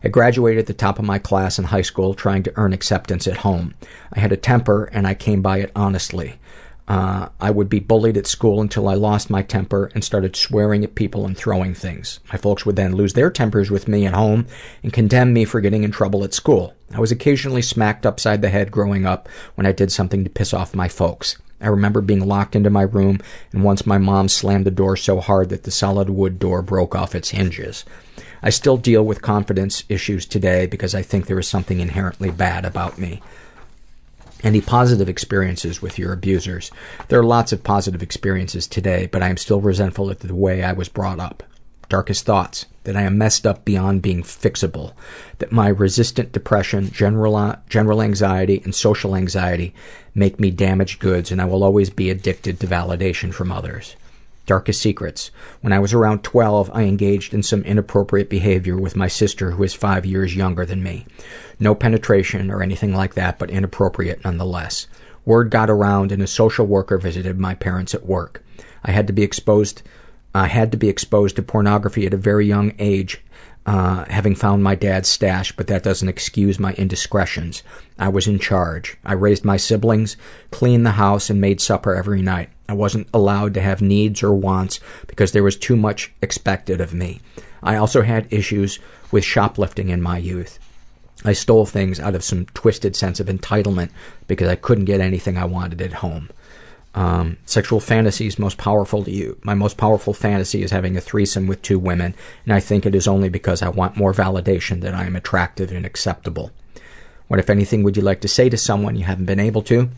I 0.04 0.08
graduated 0.08 0.60
at 0.60 0.66
the 0.66 0.74
top 0.74 0.98
of 0.98 1.04
my 1.04 1.18
class 1.18 1.58
in 1.58 1.66
high 1.66 1.82
school 1.82 2.14
trying 2.14 2.44
to 2.44 2.52
earn 2.56 2.72
acceptance 2.72 3.26
at 3.26 3.38
home. 3.38 3.74
I 4.12 4.20
had 4.20 4.32
a 4.32 4.36
temper 4.36 4.84
and 4.92 5.06
I 5.06 5.14
came 5.14 5.42
by 5.42 5.58
it 5.58 5.72
honestly. 5.74 6.38
Uh, 6.90 7.28
I 7.38 7.52
would 7.52 7.68
be 7.68 7.78
bullied 7.78 8.16
at 8.16 8.26
school 8.26 8.60
until 8.60 8.88
I 8.88 8.94
lost 8.94 9.30
my 9.30 9.42
temper 9.42 9.92
and 9.94 10.02
started 10.02 10.34
swearing 10.34 10.82
at 10.82 10.96
people 10.96 11.24
and 11.24 11.38
throwing 11.38 11.72
things. 11.72 12.18
My 12.32 12.36
folks 12.36 12.66
would 12.66 12.74
then 12.74 12.96
lose 12.96 13.12
their 13.12 13.30
tempers 13.30 13.70
with 13.70 13.86
me 13.86 14.06
at 14.06 14.14
home 14.14 14.48
and 14.82 14.92
condemn 14.92 15.32
me 15.32 15.44
for 15.44 15.60
getting 15.60 15.84
in 15.84 15.92
trouble 15.92 16.24
at 16.24 16.34
school. 16.34 16.74
I 16.92 16.98
was 16.98 17.12
occasionally 17.12 17.62
smacked 17.62 18.06
upside 18.06 18.42
the 18.42 18.48
head 18.48 18.72
growing 18.72 19.06
up 19.06 19.28
when 19.54 19.68
I 19.68 19.72
did 19.72 19.92
something 19.92 20.24
to 20.24 20.30
piss 20.30 20.52
off 20.52 20.74
my 20.74 20.88
folks. 20.88 21.38
I 21.60 21.68
remember 21.68 22.00
being 22.00 22.26
locked 22.26 22.56
into 22.56 22.70
my 22.70 22.82
room 22.82 23.20
and 23.52 23.62
once 23.62 23.86
my 23.86 23.98
mom 23.98 24.28
slammed 24.28 24.66
the 24.66 24.72
door 24.72 24.96
so 24.96 25.20
hard 25.20 25.50
that 25.50 25.62
the 25.62 25.70
solid 25.70 26.10
wood 26.10 26.40
door 26.40 26.60
broke 26.60 26.96
off 26.96 27.14
its 27.14 27.30
hinges. 27.30 27.84
I 28.42 28.50
still 28.50 28.76
deal 28.76 29.04
with 29.04 29.22
confidence 29.22 29.84
issues 29.88 30.26
today 30.26 30.66
because 30.66 30.96
I 30.96 31.02
think 31.02 31.26
there 31.26 31.38
is 31.38 31.46
something 31.46 31.78
inherently 31.78 32.32
bad 32.32 32.64
about 32.64 32.98
me. 32.98 33.22
Any 34.42 34.60
positive 34.60 35.08
experiences 35.08 35.82
with 35.82 35.98
your 35.98 36.12
abusers? 36.12 36.70
There 37.08 37.20
are 37.20 37.24
lots 37.24 37.52
of 37.52 37.62
positive 37.62 38.02
experiences 38.02 38.66
today, 38.66 39.06
but 39.06 39.22
I 39.22 39.28
am 39.28 39.36
still 39.36 39.60
resentful 39.60 40.10
at 40.10 40.20
the 40.20 40.34
way 40.34 40.62
I 40.62 40.72
was 40.72 40.88
brought 40.88 41.20
up. 41.20 41.42
Darkest 41.90 42.24
thoughts 42.24 42.66
that 42.84 42.96
I 42.96 43.02
am 43.02 43.18
messed 43.18 43.46
up 43.46 43.64
beyond 43.64 44.00
being 44.00 44.22
fixable, 44.22 44.94
that 45.38 45.52
my 45.52 45.68
resistant 45.68 46.32
depression, 46.32 46.90
general, 46.90 47.36
uh, 47.36 47.56
general 47.68 48.00
anxiety, 48.00 48.62
and 48.64 48.74
social 48.74 49.14
anxiety 49.14 49.74
make 50.14 50.40
me 50.40 50.50
damaged 50.50 51.00
goods, 51.00 51.30
and 51.30 51.42
I 51.42 51.44
will 51.44 51.62
always 51.62 51.90
be 51.90 52.08
addicted 52.08 52.60
to 52.60 52.66
validation 52.66 53.34
from 53.34 53.52
others. 53.52 53.96
Darkest 54.50 54.82
secrets. 54.82 55.30
When 55.60 55.72
I 55.72 55.78
was 55.78 55.94
around 55.94 56.24
12, 56.24 56.72
I 56.74 56.82
engaged 56.82 57.32
in 57.32 57.44
some 57.44 57.62
inappropriate 57.62 58.28
behavior 58.28 58.76
with 58.76 58.96
my 58.96 59.06
sister 59.06 59.52
who 59.52 59.62
is 59.62 59.74
five 59.74 60.04
years 60.04 60.34
younger 60.34 60.66
than 60.66 60.82
me. 60.82 61.06
No 61.60 61.72
penetration 61.72 62.50
or 62.50 62.60
anything 62.60 62.92
like 62.92 63.14
that, 63.14 63.38
but 63.38 63.48
inappropriate 63.48 64.24
nonetheless. 64.24 64.88
Word 65.24 65.50
got 65.50 65.70
around 65.70 66.10
and 66.10 66.20
a 66.20 66.26
social 66.26 66.66
worker 66.66 66.98
visited 66.98 67.38
my 67.38 67.54
parents 67.54 67.94
at 67.94 68.06
work. 68.06 68.44
I 68.82 68.90
had 68.90 69.06
to 69.06 69.12
be 69.12 69.22
exposed 69.22 69.82
I 70.34 70.48
had 70.48 70.72
to 70.72 70.76
be 70.76 70.88
exposed 70.88 71.36
to 71.36 71.42
pornography 71.42 72.04
at 72.06 72.14
a 72.14 72.16
very 72.16 72.46
young 72.46 72.72
age, 72.80 73.22
uh, 73.66 74.04
having 74.08 74.34
found 74.34 74.64
my 74.64 74.74
dad's 74.74 75.08
stash, 75.08 75.52
but 75.52 75.68
that 75.68 75.84
doesn't 75.84 76.08
excuse 76.08 76.58
my 76.58 76.72
indiscretions. 76.72 77.62
I 78.00 78.08
was 78.08 78.26
in 78.26 78.40
charge. 78.40 78.96
I 79.04 79.12
raised 79.12 79.44
my 79.44 79.56
siblings, 79.56 80.16
cleaned 80.50 80.86
the 80.86 80.92
house, 80.92 81.30
and 81.30 81.40
made 81.40 81.60
supper 81.60 81.94
every 81.94 82.22
night. 82.22 82.48
I 82.70 82.72
wasn't 82.72 83.08
allowed 83.12 83.54
to 83.54 83.60
have 83.60 83.82
needs 83.82 84.22
or 84.22 84.32
wants 84.32 84.78
because 85.08 85.32
there 85.32 85.42
was 85.42 85.56
too 85.56 85.74
much 85.74 86.12
expected 86.22 86.80
of 86.80 86.94
me. 86.94 87.20
I 87.64 87.74
also 87.74 88.02
had 88.02 88.32
issues 88.32 88.78
with 89.10 89.24
shoplifting 89.24 89.88
in 89.88 90.00
my 90.00 90.18
youth. 90.18 90.60
I 91.24 91.32
stole 91.32 91.66
things 91.66 91.98
out 91.98 92.14
of 92.14 92.22
some 92.22 92.46
twisted 92.54 92.94
sense 92.94 93.18
of 93.18 93.26
entitlement 93.26 93.90
because 94.28 94.48
I 94.48 94.54
couldn't 94.54 94.84
get 94.84 95.00
anything 95.00 95.36
I 95.36 95.46
wanted 95.46 95.82
at 95.82 95.94
home. 95.94 96.30
Um, 96.94 97.38
sexual 97.44 97.80
fantasies 97.80 98.38
most 98.38 98.56
powerful 98.56 99.02
to 99.02 99.10
you. 99.10 99.36
My 99.42 99.54
most 99.54 99.76
powerful 99.76 100.14
fantasy 100.14 100.62
is 100.62 100.70
having 100.70 100.96
a 100.96 101.00
threesome 101.00 101.48
with 101.48 101.62
two 101.62 101.78
women, 101.78 102.14
and 102.44 102.52
I 102.52 102.60
think 102.60 102.86
it 102.86 102.94
is 102.94 103.08
only 103.08 103.28
because 103.28 103.62
I 103.62 103.68
want 103.68 103.96
more 103.96 104.14
validation 104.14 104.80
that 104.82 104.94
I 104.94 105.06
am 105.06 105.16
attractive 105.16 105.72
and 105.72 105.84
acceptable. 105.84 106.52
What, 107.26 107.40
if 107.40 107.50
anything, 107.50 107.82
would 107.82 107.96
you 107.96 108.02
like 108.04 108.20
to 108.20 108.28
say 108.28 108.48
to 108.48 108.56
someone 108.56 108.94
you 108.94 109.06
haven't 109.06 109.26
been 109.26 109.40
able 109.40 109.62
to? 109.62 109.90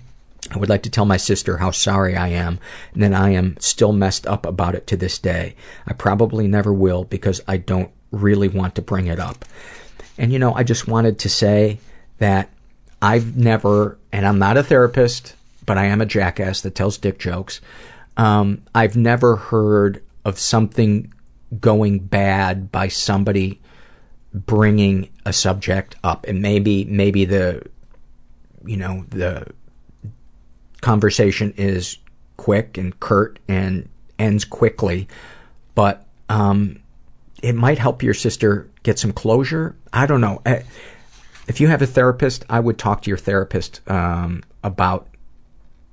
I 0.50 0.58
would 0.58 0.68
like 0.68 0.82
to 0.82 0.90
tell 0.90 1.04
my 1.04 1.16
sister 1.16 1.58
how 1.58 1.70
sorry 1.70 2.16
I 2.16 2.28
am 2.28 2.58
and 2.92 3.02
that 3.02 3.14
I 3.14 3.30
am 3.30 3.56
still 3.60 3.92
messed 3.92 4.26
up 4.26 4.44
about 4.44 4.74
it 4.74 4.86
to 4.88 4.96
this 4.96 5.18
day. 5.18 5.54
I 5.86 5.92
probably 5.92 6.48
never 6.48 6.72
will 6.72 7.04
because 7.04 7.40
I 7.46 7.58
don't 7.58 7.90
really 8.10 8.48
want 8.48 8.74
to 8.74 8.82
bring 8.82 9.06
it 9.06 9.20
up. 9.20 9.44
And 10.18 10.32
you 10.32 10.38
know, 10.38 10.52
I 10.54 10.62
just 10.64 10.88
wanted 10.88 11.18
to 11.20 11.28
say 11.28 11.78
that 12.18 12.50
I've 13.00 13.36
never, 13.36 13.98
and 14.12 14.26
I'm 14.26 14.38
not 14.38 14.56
a 14.56 14.62
therapist, 14.62 15.34
but 15.64 15.78
I 15.78 15.86
am 15.86 16.00
a 16.00 16.06
jackass 16.06 16.60
that 16.62 16.74
tells 16.74 16.98
dick 16.98 17.18
jokes. 17.18 17.60
Um, 18.16 18.62
I've 18.74 18.96
never 18.96 19.36
heard 19.36 20.02
of 20.24 20.38
something 20.38 21.12
going 21.60 21.98
bad 22.00 22.70
by 22.70 22.88
somebody 22.88 23.60
bringing 24.34 25.08
a 25.24 25.32
subject 25.32 25.96
up, 26.04 26.26
and 26.26 26.40
maybe 26.42 26.84
maybe 26.84 27.24
the 27.24 27.66
you 28.64 28.76
know 28.76 29.04
the 29.08 29.46
conversation 30.82 31.54
is 31.56 31.96
quick 32.36 32.76
and 32.76 32.98
curt 33.00 33.38
and 33.48 33.88
ends 34.18 34.44
quickly, 34.44 35.08
but 35.74 36.04
um, 36.28 36.80
it 37.42 37.54
might 37.54 37.78
help 37.78 38.02
your 38.02 38.14
sister 38.14 38.68
get 38.82 38.98
some 38.98 39.12
closure. 39.12 39.74
I 39.92 40.06
don't 40.06 40.20
know. 40.20 40.42
Eh, 40.44 40.62
if 41.48 41.60
you 41.60 41.68
have 41.68 41.82
a 41.82 41.86
therapist, 41.86 42.44
I 42.50 42.60
would 42.60 42.78
talk 42.78 43.02
to 43.02 43.10
your 43.10 43.18
therapist 43.18 43.80
um, 43.88 44.42
about 44.62 45.08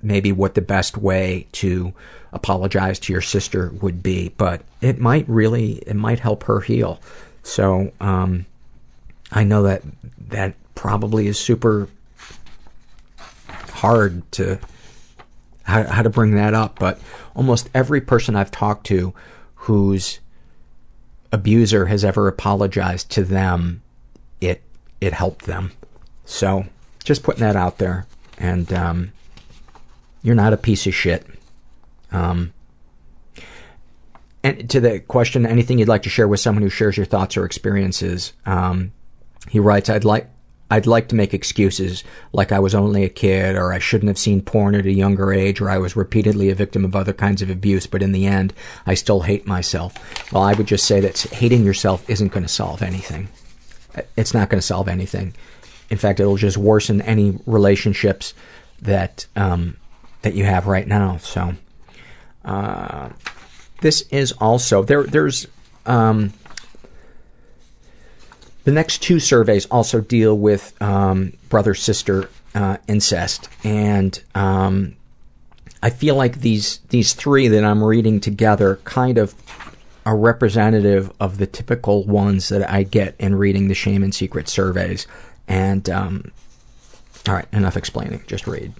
maybe 0.01 0.31
what 0.31 0.55
the 0.55 0.61
best 0.61 0.97
way 0.97 1.47
to 1.51 1.93
apologize 2.31 2.99
to 2.99 3.13
your 3.13 3.21
sister 3.21 3.71
would 3.81 4.03
be. 4.03 4.29
But 4.37 4.61
it 4.81 4.99
might 4.99 5.27
really, 5.27 5.73
it 5.87 5.95
might 5.95 6.19
help 6.19 6.43
her 6.43 6.61
heal. 6.61 6.99
So 7.43 7.91
um, 7.99 8.45
I 9.31 9.43
know 9.43 9.63
that 9.63 9.81
that 10.29 10.55
probably 10.75 11.27
is 11.27 11.39
super 11.39 11.89
hard 13.69 14.29
to 14.33 14.59
how, 15.69 15.83
how 15.83 16.01
to 16.01 16.09
bring 16.09 16.35
that 16.35 16.53
up, 16.53 16.79
but 16.79 16.99
almost 17.35 17.69
every 17.73 18.01
person 18.01 18.35
I've 18.35 18.51
talked 18.51 18.85
to 18.87 19.13
whose 19.55 20.19
abuser 21.31 21.85
has 21.85 22.03
ever 22.03 22.27
apologized 22.27 23.11
to 23.11 23.23
them, 23.23 23.81
it 24.41 24.63
it 24.99 25.13
helped 25.13 25.45
them. 25.45 25.71
So 26.25 26.65
just 27.03 27.23
putting 27.23 27.41
that 27.41 27.55
out 27.55 27.77
there, 27.77 28.05
and 28.37 28.71
um, 28.73 29.11
you're 30.21 30.35
not 30.35 30.53
a 30.53 30.57
piece 30.57 30.87
of 30.87 30.95
shit. 30.95 31.25
Um, 32.11 32.53
and 34.43 34.69
to 34.69 34.79
the 34.79 34.99
question, 34.99 35.45
anything 35.45 35.79
you'd 35.79 35.87
like 35.87 36.03
to 36.03 36.09
share 36.09 36.27
with 36.27 36.39
someone 36.39 36.63
who 36.63 36.69
shares 36.69 36.97
your 36.97 37.05
thoughts 37.05 37.37
or 37.37 37.45
experiences, 37.45 38.33
um, 38.45 38.91
he 39.49 39.59
writes, 39.59 39.89
I'd 39.89 40.05
like, 40.05 40.29
I'd 40.69 40.85
like 40.85 41.07
to 41.07 41.15
make 41.15 41.33
excuses 41.33 42.03
like 42.31 42.51
I 42.51 42.59
was 42.59 42.75
only 42.75 43.03
a 43.03 43.09
kid 43.09 43.55
or 43.55 43.73
I 43.73 43.79
shouldn't 43.79 44.09
have 44.09 44.19
seen 44.19 44.41
porn 44.41 44.75
at 44.75 44.85
a 44.85 44.91
younger 44.91 45.33
age 45.33 45.59
or 45.59 45.69
I 45.69 45.79
was 45.79 45.95
repeatedly 45.95 46.49
a 46.49 46.55
victim 46.55 46.85
of 46.85 46.95
other 46.95 47.13
kinds 47.13 47.41
of 47.41 47.49
abuse, 47.49 47.87
but 47.87 48.03
in 48.03 48.11
the 48.11 48.27
end, 48.27 48.53
I 48.85 48.93
still 48.93 49.21
hate 49.21 49.47
myself. 49.47 50.31
Well, 50.31 50.43
I 50.43 50.53
would 50.53 50.67
just 50.67 50.85
say 50.85 50.99
that 50.99 51.19
hating 51.19 51.65
yourself 51.65 52.07
isn't 52.09 52.31
going 52.31 52.43
to 52.43 52.49
solve 52.49 52.83
anything. 52.83 53.29
It's 54.15 54.33
not 54.33 54.49
going 54.49 54.59
to 54.59 54.65
solve 54.65 54.87
anything. 54.87 55.33
In 55.89 55.97
fact, 55.97 56.19
it'll 56.19 56.37
just 56.37 56.57
worsen 56.57 57.01
any 57.01 57.39
relationships 57.47 58.35
that, 58.81 59.25
um, 59.35 59.77
that 60.21 60.35
you 60.35 60.43
have 60.43 60.67
right 60.67 60.87
now. 60.87 61.17
So, 61.17 61.55
uh, 62.45 63.09
this 63.81 64.01
is 64.11 64.33
also, 64.33 64.83
there, 64.83 65.03
there's, 65.03 65.47
um, 65.87 66.33
the 68.69 68.75
next 68.75 69.01
two 69.01 69.19
surveys 69.19 69.65
also 69.71 69.99
deal 69.99 70.37
with 70.37 70.79
um, 70.79 71.33
brother 71.49 71.73
sister 71.73 72.29
uh, 72.53 72.77
incest, 72.87 73.49
and 73.63 74.21
um, 74.35 74.95
I 75.81 75.89
feel 75.89 76.13
like 76.13 76.41
these 76.41 76.77
these 76.89 77.13
three 77.13 77.47
that 77.47 77.63
I'm 77.63 77.83
reading 77.83 78.19
together 78.19 78.75
kind 78.83 79.17
of 79.17 79.33
are 80.05 80.15
representative 80.15 81.11
of 81.19 81.39
the 81.39 81.47
typical 81.47 82.03
ones 82.03 82.49
that 82.49 82.69
I 82.69 82.83
get 82.83 83.15
in 83.17 83.33
reading 83.33 83.69
the 83.69 83.73
shame 83.73 84.03
and 84.03 84.13
secret 84.13 84.47
surveys. 84.47 85.07
And 85.47 85.89
um, 85.89 86.31
all 87.27 87.33
right, 87.33 87.47
enough 87.51 87.75
explaining. 87.75 88.23
Just 88.27 88.45
read. 88.45 88.71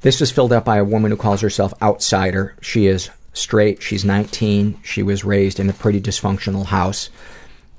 This 0.00 0.18
was 0.18 0.32
filled 0.32 0.52
out 0.52 0.64
by 0.64 0.78
a 0.78 0.84
woman 0.84 1.12
who 1.12 1.16
calls 1.16 1.42
herself 1.42 1.72
Outsider. 1.80 2.56
She 2.60 2.88
is 2.88 3.08
straight. 3.34 3.84
She's 3.84 4.04
19. 4.04 4.80
She 4.82 5.04
was 5.04 5.22
raised 5.22 5.60
in 5.60 5.70
a 5.70 5.72
pretty 5.72 6.00
dysfunctional 6.00 6.66
house. 6.66 7.08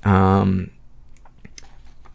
Um, 0.05 0.71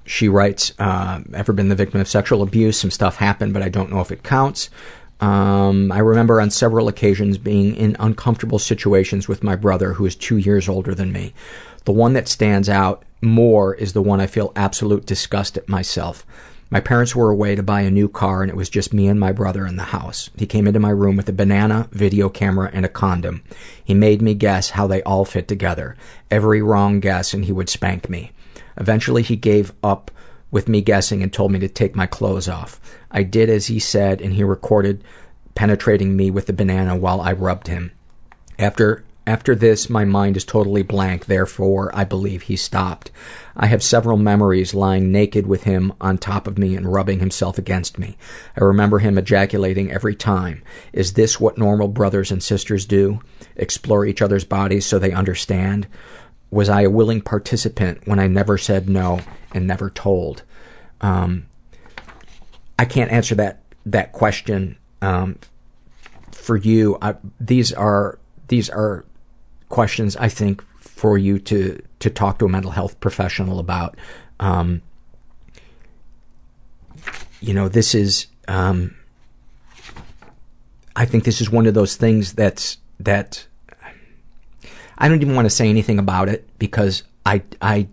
she 0.04 0.28
writes, 0.28 0.72
uh, 0.78 1.20
ever 1.34 1.52
been 1.52 1.68
the 1.68 1.74
victim 1.74 2.00
of 2.00 2.08
sexual 2.08 2.42
abuse? 2.42 2.78
Some 2.78 2.90
stuff 2.90 3.16
happened, 3.16 3.52
but 3.52 3.62
I 3.62 3.68
don't 3.68 3.90
know 3.90 4.00
if 4.00 4.10
it 4.10 4.22
counts. 4.22 4.70
Um, 5.20 5.92
I 5.92 5.98
remember 5.98 6.40
on 6.40 6.50
several 6.50 6.88
occasions 6.88 7.38
being 7.38 7.76
in 7.76 7.96
uncomfortable 8.00 8.58
situations 8.58 9.28
with 9.28 9.44
my 9.44 9.54
brother, 9.54 9.92
who 9.92 10.04
is 10.04 10.16
two 10.16 10.36
years 10.36 10.68
older 10.68 10.94
than 10.94 11.12
me. 11.12 11.32
The 11.84 11.92
one 11.92 12.12
that 12.14 12.26
stands 12.28 12.68
out 12.68 13.04
more 13.20 13.74
is 13.74 13.92
the 13.92 14.02
one 14.02 14.20
I 14.20 14.26
feel 14.26 14.52
absolute 14.56 15.06
disgust 15.06 15.56
at 15.56 15.68
myself. 15.68 16.26
My 16.70 16.80
parents 16.80 17.14
were 17.14 17.30
away 17.30 17.54
to 17.54 17.62
buy 17.62 17.82
a 17.82 17.90
new 17.90 18.08
car, 18.08 18.42
and 18.42 18.50
it 18.50 18.56
was 18.56 18.70
just 18.70 18.94
me 18.94 19.06
and 19.06 19.20
my 19.20 19.30
brother 19.30 19.66
in 19.66 19.76
the 19.76 19.82
house. 19.82 20.30
He 20.36 20.46
came 20.46 20.66
into 20.66 20.80
my 20.80 20.90
room 20.90 21.16
with 21.16 21.28
a 21.28 21.32
banana, 21.32 21.86
video 21.92 22.28
camera, 22.28 22.70
and 22.72 22.86
a 22.86 22.88
condom. 22.88 23.42
He 23.84 23.94
made 23.94 24.22
me 24.22 24.34
guess 24.34 24.70
how 24.70 24.86
they 24.86 25.02
all 25.02 25.24
fit 25.24 25.46
together. 25.46 25.96
Every 26.30 26.62
wrong 26.62 26.98
guess, 26.98 27.34
and 27.34 27.44
he 27.44 27.52
would 27.52 27.68
spank 27.68 28.08
me. 28.08 28.32
Eventually, 28.76 29.22
he 29.22 29.36
gave 29.36 29.72
up 29.82 30.10
with 30.50 30.68
me 30.68 30.80
guessing 30.80 31.22
and 31.22 31.32
told 31.32 31.50
me 31.50 31.58
to 31.58 31.68
take 31.68 31.96
my 31.96 32.06
clothes 32.06 32.48
off. 32.48 32.80
I 33.10 33.22
did 33.22 33.48
as 33.48 33.66
he 33.66 33.78
said, 33.78 34.20
and 34.20 34.34
he 34.34 34.44
recorded 34.44 35.02
penetrating 35.54 36.16
me 36.16 36.30
with 36.30 36.46
the 36.46 36.52
banana 36.52 36.96
while 36.96 37.20
I 37.20 37.32
rubbed 37.32 37.68
him. 37.68 37.92
After 38.58 39.04
after 39.24 39.54
this, 39.54 39.88
my 39.88 40.04
mind 40.04 40.36
is 40.36 40.44
totally 40.44 40.82
blank, 40.82 41.26
therefore, 41.26 41.92
I 41.94 42.02
believe 42.02 42.42
he 42.42 42.56
stopped. 42.56 43.12
I 43.56 43.66
have 43.66 43.82
several 43.82 44.16
memories 44.16 44.74
lying 44.74 45.12
naked 45.12 45.46
with 45.46 45.62
him 45.62 45.92
on 46.00 46.18
top 46.18 46.48
of 46.48 46.58
me 46.58 46.74
and 46.74 46.92
rubbing 46.92 47.20
himself 47.20 47.56
against 47.56 48.00
me. 48.00 48.16
I 48.56 48.64
remember 48.64 48.98
him 48.98 49.16
ejaculating 49.16 49.92
every 49.92 50.16
time. 50.16 50.64
Is 50.92 51.12
this 51.12 51.38
what 51.38 51.56
normal 51.56 51.86
brothers 51.86 52.32
and 52.32 52.42
sisters 52.42 52.84
do? 52.84 53.20
Explore 53.54 54.06
each 54.06 54.22
other's 54.22 54.44
bodies 54.44 54.86
so 54.86 54.98
they 54.98 55.12
understand? 55.12 55.86
Was 56.52 56.68
I 56.68 56.82
a 56.82 56.90
willing 56.90 57.20
participant 57.20 58.06
when 58.06 58.20
I 58.20 58.28
never 58.28 58.56
said 58.56 58.88
no 58.88 59.20
and 59.52 59.66
never 59.66 59.90
told? 59.90 60.44
Um, 61.00 61.46
I 62.78 62.84
can't 62.84 63.10
answer 63.10 63.34
that, 63.34 63.64
that 63.86 64.12
question, 64.12 64.76
um, 65.00 65.38
for 66.30 66.56
you. 66.56 66.98
I, 67.02 67.16
these 67.40 67.72
are, 67.72 68.20
these 68.46 68.70
are 68.70 69.04
questions 69.68 70.14
I 70.16 70.28
think 70.28 70.62
for 70.78 71.18
you 71.18 71.40
to 71.40 71.82
to 71.98 72.10
talk 72.10 72.38
to 72.38 72.44
a 72.44 72.48
mental 72.48 72.70
health 72.70 73.00
professional 73.00 73.58
about. 73.58 73.96
Um, 74.38 74.82
you 77.40 77.54
know, 77.54 77.68
this 77.68 77.94
is. 77.94 78.26
Um, 78.46 78.94
I 80.94 81.06
think 81.06 81.24
this 81.24 81.40
is 81.40 81.50
one 81.50 81.66
of 81.66 81.74
those 81.74 81.96
things 81.96 82.34
that's 82.34 82.78
that. 83.00 83.46
I 85.02 85.08
don't 85.08 85.20
even 85.20 85.34
want 85.34 85.46
to 85.46 85.50
say 85.50 85.68
anything 85.68 85.98
about 85.98 86.28
it 86.28 86.48
because 86.60 87.02
I 87.26 87.42
I 87.60 87.88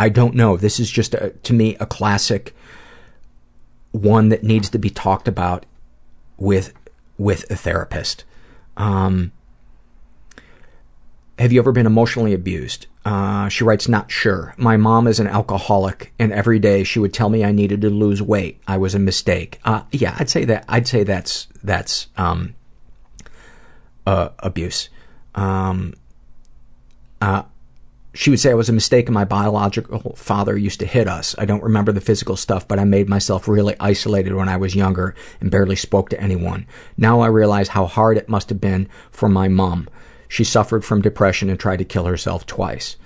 I 0.00 0.08
don't 0.08 0.34
know. 0.34 0.56
This 0.56 0.80
is 0.80 0.90
just 0.90 1.14
a, 1.14 1.30
to 1.30 1.52
me 1.52 1.76
a 1.76 1.86
classic 1.86 2.56
one 3.92 4.28
that 4.30 4.42
needs 4.42 4.68
to 4.70 4.78
be 4.78 4.90
talked 4.90 5.28
about 5.28 5.64
with 6.36 6.74
with 7.18 7.48
a 7.52 7.56
therapist. 7.56 8.24
Um, 8.76 9.30
have 11.38 11.52
you 11.52 11.60
ever 11.60 11.70
been 11.70 11.86
emotionally 11.86 12.34
abused? 12.34 12.88
Uh, 13.04 13.48
she 13.48 13.62
writes, 13.64 13.88
not 13.88 14.10
sure. 14.10 14.54
My 14.56 14.76
mom 14.76 15.06
is 15.06 15.20
an 15.20 15.26
alcoholic, 15.26 16.12
and 16.18 16.32
every 16.32 16.58
day 16.58 16.84
she 16.84 16.98
would 16.98 17.12
tell 17.12 17.28
me 17.28 17.44
I 17.44 17.52
needed 17.52 17.80
to 17.82 17.90
lose 17.90 18.22
weight. 18.22 18.60
I 18.66 18.76
was 18.76 18.94
a 18.94 18.98
mistake. 18.98 19.60
Uh, 19.64 19.82
yeah, 19.92 20.16
I'd 20.18 20.30
say 20.30 20.44
that. 20.46 20.64
I'd 20.68 20.86
say 20.88 21.04
that's 21.04 21.46
that's 21.62 22.08
um, 22.16 22.54
uh, 24.06 24.30
abuse. 24.40 24.88
Um, 25.34 25.94
uh, 27.20 27.44
she 28.14 28.30
would 28.30 28.40
say 28.40 28.50
I 28.50 28.54
was 28.54 28.68
a 28.68 28.74
mistake 28.74 29.06
and 29.06 29.14
my 29.14 29.24
biological 29.24 30.14
father 30.16 30.56
used 30.56 30.80
to 30.80 30.86
hit 30.86 31.08
us. 31.08 31.34
I 31.38 31.46
don't 31.46 31.62
remember 31.62 31.92
the 31.92 32.00
physical 32.00 32.36
stuff, 32.36 32.68
but 32.68 32.78
I 32.78 32.84
made 32.84 33.08
myself 33.08 33.48
really 33.48 33.74
isolated 33.80 34.34
when 34.34 34.48
I 34.48 34.58
was 34.58 34.74
younger 34.74 35.14
and 35.40 35.50
barely 35.50 35.76
spoke 35.76 36.10
to 36.10 36.20
anyone. 36.20 36.66
Now 36.96 37.20
I 37.20 37.28
realize 37.28 37.68
how 37.68 37.86
hard 37.86 38.18
it 38.18 38.28
must 38.28 38.50
have 38.50 38.60
been 38.60 38.88
for 39.10 39.28
my 39.28 39.48
mom. 39.48 39.88
She 40.28 40.44
suffered 40.44 40.84
from 40.84 41.00
depression 41.00 41.48
and 41.48 41.58
tried 41.58 41.78
to 41.78 41.84
kill 41.84 42.04
herself 42.04 42.44
twice. 42.46 42.96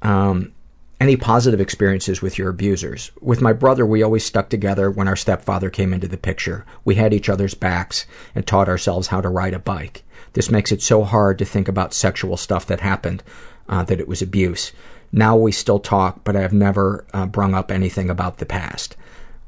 Um, 0.00 0.52
any 0.98 1.16
positive 1.16 1.60
experiences 1.60 2.22
with 2.22 2.38
your 2.38 2.48
abusers? 2.48 3.10
With 3.20 3.42
my 3.42 3.52
brother, 3.52 3.84
we 3.84 4.02
always 4.02 4.24
stuck 4.24 4.48
together 4.48 4.90
when 4.90 5.08
our 5.08 5.16
stepfather 5.16 5.68
came 5.68 5.92
into 5.92 6.08
the 6.08 6.16
picture. 6.16 6.64
We 6.84 6.94
had 6.94 7.12
each 7.12 7.28
other's 7.28 7.54
backs 7.54 8.06
and 8.34 8.46
taught 8.46 8.68
ourselves 8.68 9.08
how 9.08 9.20
to 9.20 9.28
ride 9.28 9.52
a 9.52 9.58
bike. 9.58 10.04
This 10.36 10.50
makes 10.50 10.70
it 10.70 10.82
so 10.82 11.02
hard 11.02 11.38
to 11.38 11.46
think 11.46 11.66
about 11.66 11.94
sexual 11.94 12.36
stuff 12.36 12.66
that 12.66 12.80
happened, 12.80 13.22
uh, 13.70 13.84
that 13.84 14.00
it 14.00 14.06
was 14.06 14.20
abuse. 14.20 14.70
Now 15.10 15.34
we 15.34 15.50
still 15.50 15.78
talk, 15.78 16.24
but 16.24 16.36
I 16.36 16.42
have 16.42 16.52
never 16.52 17.06
uh, 17.14 17.24
brung 17.24 17.54
up 17.54 17.70
anything 17.70 18.10
about 18.10 18.36
the 18.36 18.44
past. 18.44 18.96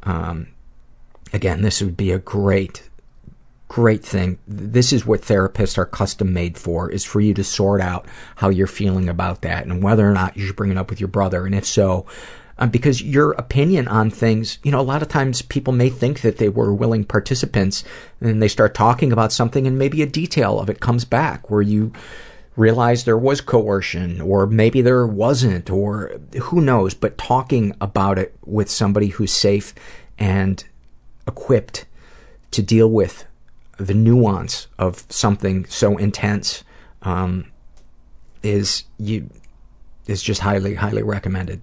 Um, 0.05 0.47
again, 1.35 1.61
this 1.61 1.83
would 1.83 1.95
be 1.95 2.11
a 2.11 2.19
great, 2.19 2.89
great 3.69 4.03
thing. 4.03 4.39
This 4.49 4.91
is 4.91 5.05
what 5.05 5.21
therapists 5.21 5.77
are 5.77 5.85
custom 5.85 6.33
made 6.33 6.57
for, 6.57 6.91
is 6.91 7.05
for 7.05 7.21
you 7.21 7.35
to 7.35 7.45
sort 7.45 7.83
out 7.83 8.07
how 8.37 8.49
you're 8.49 8.67
feeling 8.67 9.11
about 9.11 9.43
that 9.43 9.67
and 9.67 9.83
whether 9.83 10.09
or 10.09 10.15
not 10.15 10.39
you 10.39 10.47
should 10.47 10.57
bring 10.57 10.71
it 10.71 10.79
up 10.79 10.89
with 10.89 11.01
your 11.01 11.09
brother. 11.09 11.45
And 11.45 11.55
if 11.55 11.67
so, 11.67 12.07
um, 12.59 12.71
because 12.71 13.03
your 13.03 13.33
opinion 13.33 13.87
on 13.89 14.11
things, 14.11 14.59
you 14.63 14.71
know, 14.71 14.81
a 14.81 14.83
lot 14.83 15.03
of 15.03 15.09
times 15.09 15.43
people 15.43 15.73
may 15.73 15.89
think 15.89 16.23
that 16.23 16.39
they 16.39 16.49
were 16.49 16.73
willing 16.75 17.05
participants 17.05 17.85
and 18.21 18.43
they 18.43 18.49
start 18.49 18.75
talking 18.75 19.13
about 19.13 19.33
something 19.33 19.67
and 19.67 19.79
maybe 19.79 20.03
a 20.03 20.07
detail 20.07 20.59
of 20.59 20.69
it 20.69 20.81
comes 20.81 21.05
back 21.05 21.51
where 21.51 21.63
you 21.63 21.93
realize 22.57 23.05
there 23.05 23.17
was 23.17 23.41
coercion 23.41 24.21
or 24.21 24.47
maybe 24.47 24.83
there 24.83 25.07
wasn't 25.07 25.71
or 25.71 26.21
who 26.43 26.61
knows, 26.61 26.95
but 26.95 27.17
talking 27.17 27.75
about 27.81 28.19
it 28.19 28.37
with 28.45 28.69
somebody 28.69 29.09
who's 29.09 29.33
safe 29.33 29.73
and 30.19 30.65
equipped 31.27 31.87
to 32.51 32.63
deal 32.63 32.91
with 32.91 33.25
the 33.77 33.95
nuance 33.95 34.67
of 34.79 35.05
something 35.09 35.65
so 35.67 35.97
intense 35.97 36.65
um, 37.03 37.47
is 38.43 38.85
you 38.99 39.31
is 40.09 40.23
just 40.23 40.41
highly 40.41 40.75
highly 40.75 41.03
recommended. 41.03 41.61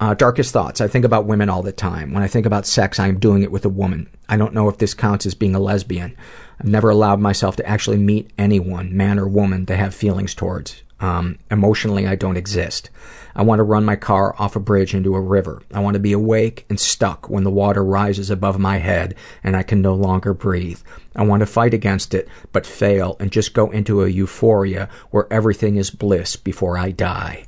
Uh, 0.00 0.14
darkest 0.14 0.52
thoughts. 0.52 0.80
I 0.80 0.86
think 0.86 1.04
about 1.04 1.26
women 1.26 1.48
all 1.48 1.62
the 1.62 1.72
time. 1.72 2.12
When 2.12 2.22
I 2.22 2.28
think 2.28 2.46
about 2.46 2.66
sex, 2.66 3.00
I 3.00 3.08
am 3.08 3.18
doing 3.18 3.42
it 3.42 3.50
with 3.50 3.64
a 3.64 3.68
woman. 3.68 4.08
I 4.28 4.36
don't 4.36 4.54
know 4.54 4.68
if 4.68 4.78
this 4.78 4.94
counts 4.94 5.26
as 5.26 5.34
being 5.34 5.56
a 5.56 5.60
lesbian. 5.60 6.16
I've 6.60 6.68
never 6.68 6.88
allowed 6.88 7.18
myself 7.18 7.56
to 7.56 7.68
actually 7.68 7.96
meet 7.96 8.30
anyone, 8.38 8.96
man 8.96 9.18
or 9.18 9.26
woman, 9.26 9.66
to 9.66 9.76
have 9.76 9.94
feelings 9.94 10.34
towards. 10.34 10.82
Um, 11.00 11.38
emotionally, 11.50 12.06
I 12.06 12.14
don't 12.14 12.36
exist. 12.36 12.90
I 13.34 13.42
want 13.42 13.58
to 13.58 13.64
run 13.64 13.84
my 13.84 13.96
car 13.96 14.34
off 14.38 14.56
a 14.56 14.60
bridge 14.60 14.94
into 14.94 15.14
a 15.14 15.20
river. 15.20 15.62
I 15.72 15.80
want 15.80 15.94
to 15.94 16.00
be 16.00 16.12
awake 16.12 16.64
and 16.68 16.78
stuck 16.78 17.28
when 17.28 17.44
the 17.44 17.50
water 17.50 17.84
rises 17.84 18.30
above 18.30 18.58
my 18.58 18.78
head 18.78 19.14
and 19.44 19.56
I 19.56 19.62
can 19.62 19.80
no 19.80 19.94
longer 19.94 20.34
breathe. 20.34 20.80
I 21.14 21.24
want 21.24 21.40
to 21.40 21.46
fight 21.46 21.74
against 21.74 22.14
it, 22.14 22.28
but 22.52 22.66
fail 22.66 23.16
and 23.20 23.30
just 23.30 23.54
go 23.54 23.70
into 23.70 24.02
a 24.02 24.08
euphoria 24.08 24.88
where 25.10 25.32
everything 25.32 25.76
is 25.76 25.90
bliss 25.90 26.36
before 26.36 26.76
I 26.76 26.90
die. 26.90 27.44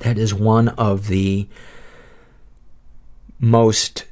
That 0.00 0.18
is 0.18 0.34
one 0.34 0.68
of 0.68 1.08
the 1.08 1.48
most, 3.38 4.04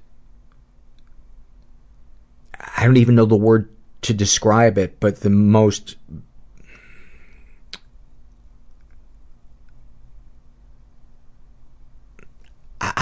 I 2.58 2.84
don't 2.84 2.96
even 2.96 3.14
know 3.14 3.26
the 3.26 3.36
word 3.36 3.68
to 4.02 4.14
describe 4.14 4.76
it, 4.78 5.00
but 5.00 5.20
the 5.20 5.30
most 5.30 5.96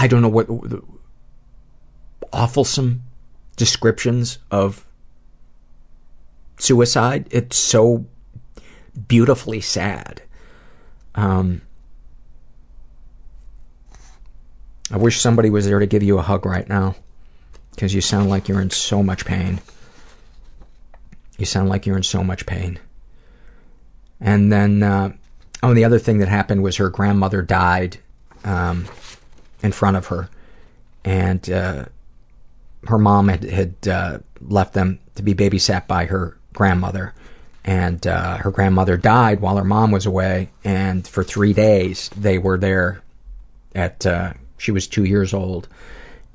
I 0.03 0.07
don't 0.07 0.21
know 0.21 0.27
what 0.27 0.47
awfulsome 2.33 2.99
descriptions 3.55 4.39
of 4.51 4.85
suicide. 6.57 7.27
It's 7.31 7.55
so 7.55 8.05
beautifully 9.07 9.61
sad. 9.61 10.21
Um, 11.15 11.61
I 14.93 14.97
wish 14.97 15.19
somebody 15.19 15.49
was 15.49 15.65
there 15.65 15.79
to 15.79 15.87
give 15.87 16.03
you 16.03 16.19
a 16.19 16.21
hug 16.21 16.45
right 16.45 16.69
now 16.69 16.95
because 17.71 17.95
you 17.95 17.99
sound 17.99 18.29
like 18.29 18.47
you're 18.47 18.61
in 18.61 18.69
so 18.69 19.01
much 19.01 19.25
pain. 19.25 19.59
You 21.39 21.47
sound 21.47 21.67
like 21.67 21.87
you're 21.87 21.97
in 21.97 22.03
so 22.03 22.23
much 22.23 22.45
pain. 22.45 22.77
And 24.21 24.51
then, 24.51 24.83
uh, 24.83 25.13
oh, 25.63 25.73
the 25.73 25.83
other 25.83 25.97
thing 25.97 26.19
that 26.19 26.27
happened 26.27 26.61
was 26.61 26.77
her 26.77 26.89
grandmother 26.89 27.41
died 27.41 27.97
um, 28.43 28.85
in 29.63 29.71
front 29.71 29.97
of 29.97 30.05
her, 30.07 30.29
and 31.03 31.49
uh, 31.49 31.85
her 32.87 32.99
mom 32.99 33.29
had, 33.29 33.43
had 33.45 33.87
uh, 33.87 34.19
left 34.41 34.73
them 34.73 34.99
to 35.15 35.23
be 35.23 35.33
babysat 35.33 35.87
by 35.87 36.05
her 36.05 36.37
grandmother. 36.53 37.15
And 37.65 38.05
uh, 38.05 38.37
her 38.37 38.51
grandmother 38.51 38.97
died 38.97 39.39
while 39.39 39.57
her 39.57 39.63
mom 39.63 39.89
was 39.89 40.05
away, 40.05 40.51
and 40.63 41.07
for 41.07 41.23
three 41.23 41.53
days 41.53 42.11
they 42.15 42.37
were 42.37 42.59
there 42.59 43.01
at 43.73 44.05
uh, 44.05 44.33
she 44.57 44.71
was 44.71 44.87
two 44.87 45.03
years 45.03 45.33
old. 45.33 45.67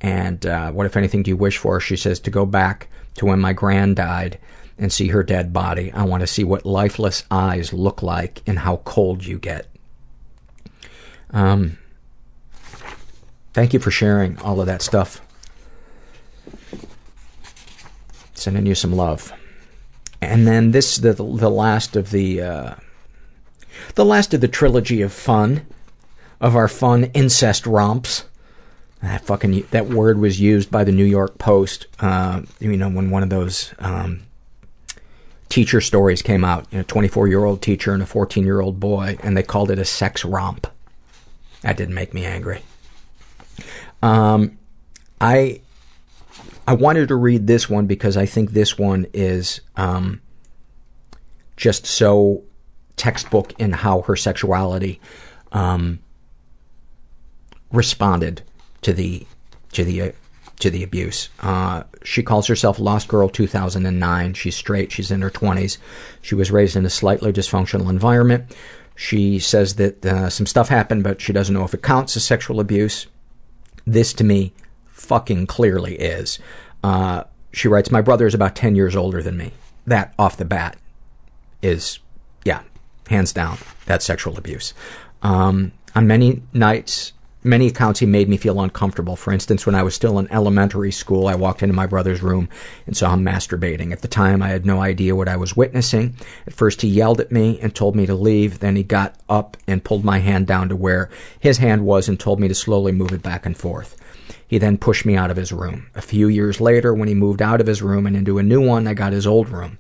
And 0.01 0.45
uh, 0.47 0.71
what, 0.71 0.87
if 0.87 0.97
anything, 0.97 1.23
do 1.23 1.31
you 1.31 1.37
wish 1.37 1.59
for? 1.59 1.81
She 1.81 1.97
says, 1.97 2.21
to 2.21 2.31
go 2.31 2.47
back 2.47 2.89
to 3.17 3.27
when 3.27 3.41
my 3.41 3.53
grand 3.53 3.97
died 3.97 4.39
and 4.79 4.93
see 4.93 5.09
her 5.09 5.23
dead 5.23 5.53
body. 5.53 5.93
I 5.93 6.05
want 6.05 6.21
to 6.21 6.27
see 6.27 6.45
what 6.45 6.65
lifeless 6.65 7.25
eyes 7.31 7.73
look 7.73 8.03
like 8.03 8.43
and 8.47 8.61
how 8.61 8.77
cold 8.79 9.25
you 9.25 9.39
get. 9.39 9.67
Um, 11.31 11.79
thank 13.53 13.75
you 13.75 13.81
for 13.81 13.91
sharing 13.91 14.39
all 14.39 14.61
of 14.61 14.67
that 14.67 14.83
stuff. 14.83 15.21
Sending 18.35 18.67
you 18.67 18.77
some 18.77 18.93
love. 18.93 19.33
And 20.21 20.47
then 20.47 20.71
this, 20.71 20.97
the 20.97 21.13
the 21.13 21.51
last 21.51 21.97
of 21.97 22.11
the 22.11 22.41
uh, 22.41 22.75
the 23.95 24.05
last 24.05 24.35
of 24.35 24.41
the 24.41 24.49
trilogy 24.49 25.03
of 25.03 25.13
fun 25.13 25.67
of 26.41 26.57
our 26.57 26.69
fun 26.69 27.05
incest 27.15 27.67
romps. 27.67 28.25
That 29.03 29.25
fucking 29.25 29.67
that 29.71 29.89
word 29.89 30.19
was 30.19 30.41
used 30.41 30.71
by 30.71 30.85
the 30.85 30.93
New 30.93 31.05
York 31.05 31.39
Post. 31.39 31.87
Uh, 32.01 32.43
you 32.59 32.77
know, 32.77 32.89
when 32.89 33.11
one 33.11 33.23
of 33.23 33.31
those 33.31 33.73
um, 33.79 34.23
teacher 35.49 35.81
stories 35.81 36.21
came 36.21 36.45
out, 36.45 36.67
you 36.71 36.79
know, 36.79 36.85
24 36.85 37.29
year 37.29 37.45
old 37.45 37.63
teacher 37.63 37.93
and 37.93 38.03
a 38.03 38.07
14 38.07 38.45
year 38.45 38.61
old 38.61 38.81
boy, 38.81 39.17
and 39.23 39.37
they 39.37 39.43
called 39.43 39.71
it 39.71 39.79
a 39.79 39.85
sex 39.85 40.25
romp. 40.25 40.67
That 41.63 41.77
didn't 41.77 41.95
make 41.95 42.13
me 42.13 42.25
angry. 42.25 42.63
Um, 44.03 44.59
I 45.21 45.61
I 46.67 46.75
wanted 46.75 47.09
to 47.09 47.17
read 47.17 47.47
this 47.47 47.69
one 47.69 47.87
because 47.87 48.17
I 48.17 48.27
think 48.27 48.51
this 48.51 48.77
one 48.77 49.07
is 49.13 49.61
um, 49.77 50.21
just 51.57 51.87
so 51.87 52.43
textbook 52.97 53.59
in 53.59 53.73
how 53.73 54.03
her 54.03 54.17
sexuality 54.17 55.01
um, 55.53 56.01
responded 57.73 58.43
to 58.83 58.93
the 58.93 59.27
to 59.73 59.85
the 59.85 60.03
uh, 60.03 60.13
to 60.61 60.71
the 60.71 60.83
abuse. 60.83 61.29
Uh, 61.41 61.85
she 62.03 62.23
calls 62.23 62.47
herself 62.47 62.81
Lost 62.81 63.09
Girl 63.09 63.29
2009. 63.29 64.35
She's 64.35 64.57
straight. 64.57 64.91
She's 64.91 65.11
in 65.13 65.23
her 65.23 65.31
20s. 65.31 65.79
She 66.21 66.35
was 66.35 66.51
raised 66.51 66.75
in 66.75 66.85
a 66.85 66.91
slightly 66.91 67.33
dysfunctional 67.33 67.89
environment. 67.89 68.57
She 68.97 69.39
says 69.39 69.77
that 69.77 70.05
uh, 70.05 70.31
some 70.31 70.47
stuff 70.47 70.69
happened, 70.69 71.05
but 71.05 71.21
she 71.21 71.33
doesn't 71.33 71.55
know 71.55 71.63
if 71.63 71.75
it 71.75 71.83
counts 71.83 72.17
as 72.17 72.25
sexual 72.25 72.59
abuse. 72.59 73.07
This, 73.87 74.13
to 74.15 74.25
me, 74.25 74.53
fucking 74.89 75.47
clearly 75.47 75.95
is. 75.95 76.41
She 77.53 77.69
writes, 77.69 77.91
My 77.91 78.01
brother 78.01 78.27
is 78.27 78.35
about 78.35 78.55
10 78.55 78.77
years 78.77 78.95
older 78.95 79.23
than 79.23 79.37
me. 79.37 79.53
That, 79.87 80.15
off 80.19 80.37
the 80.37 80.45
bat, 80.45 80.77
is, 81.63 81.99
yeah, 82.45 82.63
hands 83.09 83.33
down, 83.33 83.59
that's 83.87 84.05
sexual 84.05 84.37
abuse. 84.37 84.75
Um, 85.23 85.73
on 85.95 86.07
many 86.07 86.43
nights, 86.53 87.13
many 87.45 87.69
accounts 87.69 88.01
he 88.01 88.07
made 88.07 88.29
me 88.29 88.37
feel 88.37 88.61
uncomfortable. 88.61 89.17
For 89.17 89.33
instance, 89.33 89.65
when 89.65 89.75
I 89.75 89.83
was 89.83 89.95
still 89.95 90.19
in 90.19 90.31
elementary 90.31 90.93
school, 90.93 91.27
I 91.27 91.35
walked 91.35 91.63
into 91.63 91.75
my 91.75 91.87
brother's 91.87 92.23
room 92.23 92.49
and 92.87 92.97
saw 92.97 93.15
him 93.15 93.25
masturbating. 93.25 93.93
At 93.93 94.03
the 94.03 94.09
time, 94.09 94.43
I 94.43 94.49
had 94.49 94.67
no 94.67 94.81
idea 94.81 95.17
what 95.17 95.29
I 95.29 95.37
was 95.37 95.57
witnessing. 95.57 96.17
At 96.47 96.55
first, 96.55 96.83
he 96.83 96.89
yelled 96.89 97.21
at 97.21 97.33
me 97.33 97.59
and 97.61 97.75
told 97.75 97.97
me 97.97 98.07
to 98.07 98.15
leave. 98.15 98.59
Then 98.59 98.77
he 98.77 98.83
got 98.83 99.17
up 99.29 99.57
and 99.67 99.85
pulled 99.85 100.05
my 100.05 100.19
hand 100.19 100.47
down 100.47 100.69
to 100.69 100.77
where 100.77 101.11
his 101.39 101.59
hand 101.59 101.85
was 101.85 102.09
and 102.09 102.19
told 102.19 102.41
me 102.41 102.49
to 102.49 102.55
slowly 102.55 102.93
move 102.93 103.13
it 103.13 103.23
back 103.23 103.47
and 103.47 103.57
forth. 103.57 103.97
He 104.47 104.59
then 104.59 104.79
pushed 104.79 105.05
me 105.05 105.15
out 105.15 105.31
of 105.31 105.37
his 105.37 105.53
room. 105.53 105.89
A 105.95 106.01
few 106.01 106.27
years 106.29 106.61
later, 106.61 106.95
when 106.95 107.09
he 107.09 107.15
moved 107.15 107.43
out 107.43 107.61
of 107.61 107.67
his 107.67 107.83
room 107.83 108.07
and 108.07 108.17
into 108.17 108.39
a 108.39 108.43
new 108.43 108.67
one, 108.67 108.87
I 108.87 108.95
got 108.95 109.13
his 109.13 109.27
old 109.27 109.51
room. 109.51 109.79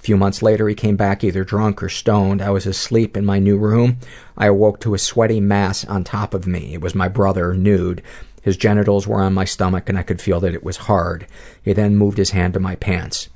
A 0.00 0.02
few 0.02 0.16
months 0.16 0.40
later, 0.40 0.66
he 0.66 0.74
came 0.74 0.96
back 0.96 1.22
either 1.22 1.44
drunk 1.44 1.82
or 1.82 1.90
stoned. 1.90 2.40
I 2.40 2.48
was 2.48 2.64
asleep 2.64 3.18
in 3.18 3.24
my 3.26 3.38
new 3.38 3.58
room. 3.58 3.98
I 4.34 4.46
awoke 4.46 4.80
to 4.80 4.94
a 4.94 4.98
sweaty 4.98 5.40
mass 5.40 5.84
on 5.84 6.04
top 6.04 6.32
of 6.32 6.46
me. 6.46 6.72
It 6.72 6.80
was 6.80 6.94
my 6.94 7.06
brother, 7.06 7.52
nude. 7.52 8.02
His 8.40 8.56
genitals 8.56 9.06
were 9.06 9.20
on 9.20 9.34
my 9.34 9.44
stomach, 9.44 9.90
and 9.90 9.98
I 9.98 10.02
could 10.02 10.22
feel 10.22 10.40
that 10.40 10.54
it 10.54 10.64
was 10.64 10.78
hard. 10.78 11.26
He 11.62 11.74
then 11.74 11.98
moved 11.98 12.16
his 12.16 12.30
hand 12.30 12.54
to 12.54 12.60
my 12.60 12.76
pants. 12.76 13.28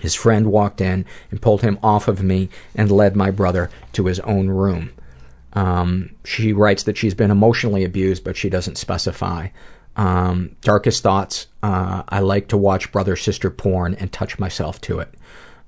His 0.00 0.16
friend 0.16 0.50
walked 0.50 0.80
in 0.80 1.04
and 1.30 1.40
pulled 1.40 1.62
him 1.62 1.78
off 1.80 2.08
of 2.08 2.24
me 2.24 2.48
and 2.74 2.90
led 2.90 3.14
my 3.14 3.30
brother 3.30 3.70
to 3.92 4.06
his 4.06 4.18
own 4.20 4.48
room. 4.48 4.90
Um, 5.52 6.10
she 6.24 6.52
writes 6.52 6.82
that 6.82 6.96
she's 6.96 7.14
been 7.14 7.30
emotionally 7.30 7.84
abused, 7.84 8.24
but 8.24 8.36
she 8.36 8.50
doesn't 8.50 8.78
specify. 8.78 9.50
Um, 9.94 10.56
darkest 10.60 11.04
thoughts. 11.04 11.46
Uh, 11.62 12.02
I 12.08 12.18
like 12.18 12.48
to 12.48 12.56
watch 12.56 12.90
brother 12.90 13.14
sister 13.14 13.48
porn 13.48 13.94
and 13.94 14.10
touch 14.10 14.40
myself 14.40 14.80
to 14.80 14.98
it. 14.98 15.14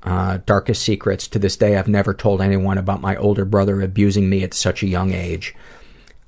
Uh, 0.04 0.38
darkest 0.46 0.82
secrets. 0.82 1.28
To 1.28 1.38
this 1.38 1.56
day, 1.56 1.76
I've 1.76 1.88
never 1.88 2.12
told 2.12 2.40
anyone 2.40 2.78
about 2.78 3.00
my 3.00 3.16
older 3.16 3.44
brother 3.44 3.80
abusing 3.80 4.28
me 4.28 4.42
at 4.42 4.54
such 4.54 4.82
a 4.82 4.88
young 4.88 5.12
age. 5.12 5.54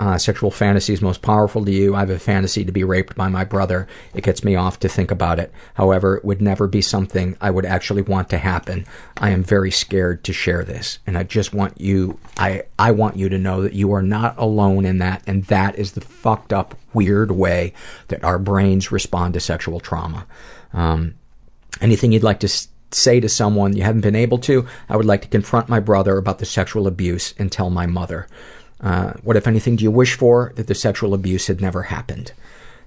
Uh, 0.01 0.19
sexual 0.19 0.51
fantasies 0.51 1.01
most 1.01 1.23
powerful 1.23 1.65
to 1.65 1.71
you. 1.71 1.95
I 1.95 2.01
have 2.01 2.11
a 2.11 2.19
fantasy 2.19 2.65
to 2.65 2.73
be 2.73 2.83
raped 2.83 3.15
by 3.15 3.29
my 3.29 3.45
brother. 3.45 3.87
It 4.13 4.25
gets 4.25 4.43
me 4.43 4.57
off 4.57 4.81
to 4.81 4.89
think 4.89 5.13
about 5.13 5.39
it. 5.39 5.53
However, 5.75 6.17
it 6.17 6.25
would 6.25 6.43
never 6.43 6.67
be 6.67 6.83
something 6.83 7.37
I 7.41 7.51
would 7.51 7.65
actually 7.65 8.03
want 8.03 8.29
to 8.31 8.39
happen. 8.39 8.87
I 9.17 9.31
am 9.31 9.45
very 9.45 9.71
scared 9.71 10.25
to 10.25 10.33
share 10.33 10.65
this, 10.65 10.99
and 11.07 11.17
I 11.17 11.23
just 11.23 11.55
want 11.55 11.81
you. 11.81 12.19
I 12.37 12.65
I 12.77 12.91
want 12.91 13.17
you 13.17 13.29
to 13.29 13.39
know 13.39 13.63
that 13.63 13.75
you 13.75 13.93
are 13.93 14.03
not 14.03 14.37
alone 14.37 14.85
in 14.85 14.99
that, 14.99 15.23
and 15.29 15.45
that 15.45 15.77
is 15.79 15.93
the 15.93 16.01
fucked 16.01 16.53
up, 16.53 16.75
weird 16.93 17.31
way 17.31 17.73
that 18.09 18.25
our 18.25 18.41
brains 18.41 18.91
respond 18.91 19.35
to 19.35 19.41
sexual 19.41 19.79
trauma. 19.79 20.27
Um, 20.73 21.15
anything 21.81 22.11
you'd 22.11 22.25
like 22.25 22.41
to 22.41 22.49
say 22.95 23.21
to 23.21 23.29
someone 23.29 23.77
you 23.77 23.83
haven't 23.83 24.03
been 24.03 24.17
able 24.17 24.39
to? 24.39 24.67
I 24.89 24.97
would 24.97 25.07
like 25.07 25.23
to 25.23 25.29
confront 25.29 25.69
my 25.69 25.81
brother 25.81 26.17
about 26.17 26.39
the 26.39 26.47
sexual 26.47 26.87
abuse 26.87 27.35
and 27.39 27.51
tell 27.51 27.71
my 27.71 27.87
mother. 27.87 28.27
Uh, 28.81 29.15
what, 29.23 29.37
if 29.37 29.47
anything, 29.47 29.77
do 29.77 29.85
you 29.85 29.91
wish 29.91 30.15
for? 30.15 30.53
That 30.57 30.67
the 30.67 30.75
sexual 30.75 31.15
abuse 31.15 31.47
had 31.47 31.61
never 31.61 31.85
happened. 31.85 32.33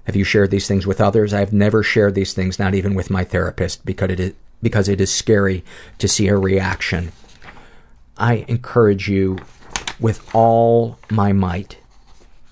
Have 0.05 0.15
you 0.15 0.23
shared 0.23 0.51
these 0.51 0.67
things 0.67 0.87
with 0.87 1.01
others? 1.01 1.33
I've 1.33 1.51
never 1.51 1.83
shared 1.83 2.15
these 2.15 2.33
things, 2.33 2.59
not 2.59 2.73
even 2.73 2.95
with 2.95 3.09
my 3.09 3.23
therapist, 3.23 3.85
because 3.85 4.11
it 4.11 4.19
is, 4.19 4.33
because 4.61 4.87
it 4.87 5.01
is 5.01 5.13
scary 5.13 5.63
to 5.97 6.07
see 6.07 6.27
a 6.27 6.37
reaction. 6.37 7.11
I 8.17 8.45
encourage 8.47 9.09
you 9.09 9.37
with 9.99 10.33
all 10.33 10.97
my 11.11 11.33
might 11.33 11.77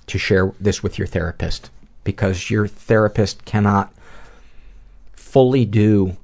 to 0.08 0.18
share 0.18 0.52
this 0.60 0.84
with 0.84 0.98
your 0.98 1.08
therapist, 1.08 1.70
because 2.04 2.50
your 2.50 2.68
therapist 2.68 3.46
cannot 3.46 3.94
fully 5.14 5.66
do 5.66 6.18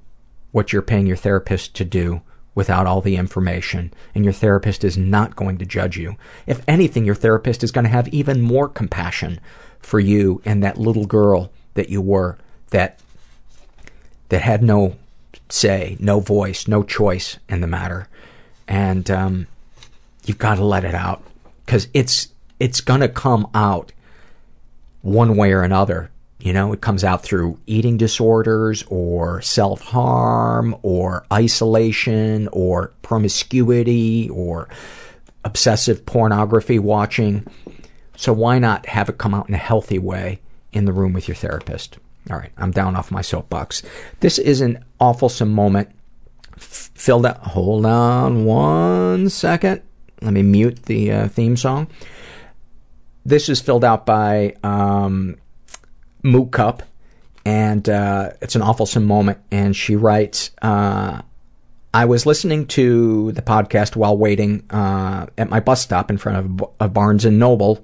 what 0.52 0.72
you're 0.72 0.82
paying 0.82 1.08
your 1.08 1.18
therapist 1.18 1.76
to 1.76 1.86
do 1.86 2.22
without 2.54 2.86
all 2.86 3.02
the 3.02 3.16
information, 3.16 3.94
and 4.14 4.24
your 4.26 4.34
therapist 4.34 4.84
is 4.84 4.98
not 4.98 5.36
going 5.36 5.58
to 5.58 5.66
judge 5.66 5.98
you. 5.98 6.16
If 6.46 6.62
anything, 6.68 7.06
your 7.06 7.16
therapist 7.16 7.64
is 7.64 7.72
going 7.72 7.86
to 7.86 7.90
have 7.90 8.10
even 8.10 8.42
more 8.42 8.68
compassion 8.68 9.40
for 9.80 10.00
you 10.00 10.42
and 10.44 10.62
that 10.62 10.78
little 10.78 11.06
girl 11.06 11.52
that 11.74 11.90
you 11.90 12.02
were 12.02 12.38
that 12.72 13.00
that 14.30 14.42
had 14.42 14.62
no 14.62 14.96
say, 15.50 15.98
no 16.00 16.20
voice, 16.20 16.68
no 16.68 16.84
choice 16.84 17.38
in 17.50 17.62
the 17.62 17.68
matter. 17.68 18.08
And 18.68 19.10
um, 19.10 19.48
you've 20.26 20.38
got 20.38 20.56
to 20.56 20.66
let 20.66 20.84
it 20.84 20.96
out 20.96 21.24
because 21.66 21.88
it's 21.94 22.30
it's 22.60 22.82
going 22.82 23.02
to 23.02 23.10
come 23.10 23.48
out 23.54 23.92
one 25.02 25.36
way 25.36 25.52
or 25.52 25.64
another 25.64 26.11
you 26.42 26.54
know, 26.54 26.74
it 26.74 26.82
comes 26.82 27.04
out 27.04 27.24
through 27.24 27.60
eating 27.68 27.98
disorders 27.98 28.84
or 28.88 29.42
self-harm 29.42 30.76
or 30.82 31.26
isolation 31.32 32.48
or 32.52 32.92
promiscuity 33.02 34.30
or 34.30 34.68
obsessive 35.44 36.06
pornography 36.06 36.80
watching. 36.80 37.46
So 38.16 38.34
why 38.34 38.60
not 38.60 38.86
have 38.88 39.10
it 39.10 39.18
come 39.18 39.34
out 39.34 39.50
in 39.50 39.56
a 39.56 39.60
healthy 39.60 40.00
way 40.00 40.40
in 40.72 40.86
the 40.86 40.94
room 40.94 41.14
with 41.14 41.28
your 41.28 41.36
therapist? 41.36 41.98
All 42.30 42.38
right, 42.38 42.52
I'm 42.58 42.72
down 42.72 42.96
off 42.96 43.12
my 43.12 43.22
soapbox. 43.22 43.82
This 44.20 44.38
is 44.38 44.62
an 44.62 44.84
awfulsome 45.00 45.50
moment 45.50 45.90
filled 46.58 47.26
out. 47.26 47.38
Hold 47.38 47.86
on 47.86 48.46
one 48.46 49.30
second. 49.30 49.82
Let 50.22 50.34
me 50.34 50.44
mute 50.44 50.84
the 50.84 51.12
uh, 51.12 51.28
theme 51.30 51.58
song. 51.58 51.88
This 53.26 53.50
is 53.50 53.60
filled 53.60 53.84
out 53.84 54.06
by 54.06 54.56
um, 54.64 55.38
Mook 56.24 56.52
Cup, 56.52 56.84
and 57.46 57.88
uh, 57.90 58.32
it's 58.42 58.56
an 58.56 58.62
awfulsome 58.62 59.06
moment. 59.06 59.40
And 59.52 59.76
she 59.76 59.96
writes, 59.96 60.52
uh, 60.62 61.22
I 61.94 62.06
was 62.06 62.26
listening 62.26 62.68
to 62.68 63.32
the 63.34 63.42
podcast 63.42 63.96
while 63.96 64.18
waiting 64.18 64.64
uh, 64.70 65.28
at 65.38 65.50
my 65.50 65.60
bus 65.60 65.82
stop 65.82 66.10
in 66.10 66.18
front 66.18 66.62
of 66.62 66.70
a 66.80 66.88
Barnes 66.88 67.26
and 67.26 67.38
Noble 67.38 67.84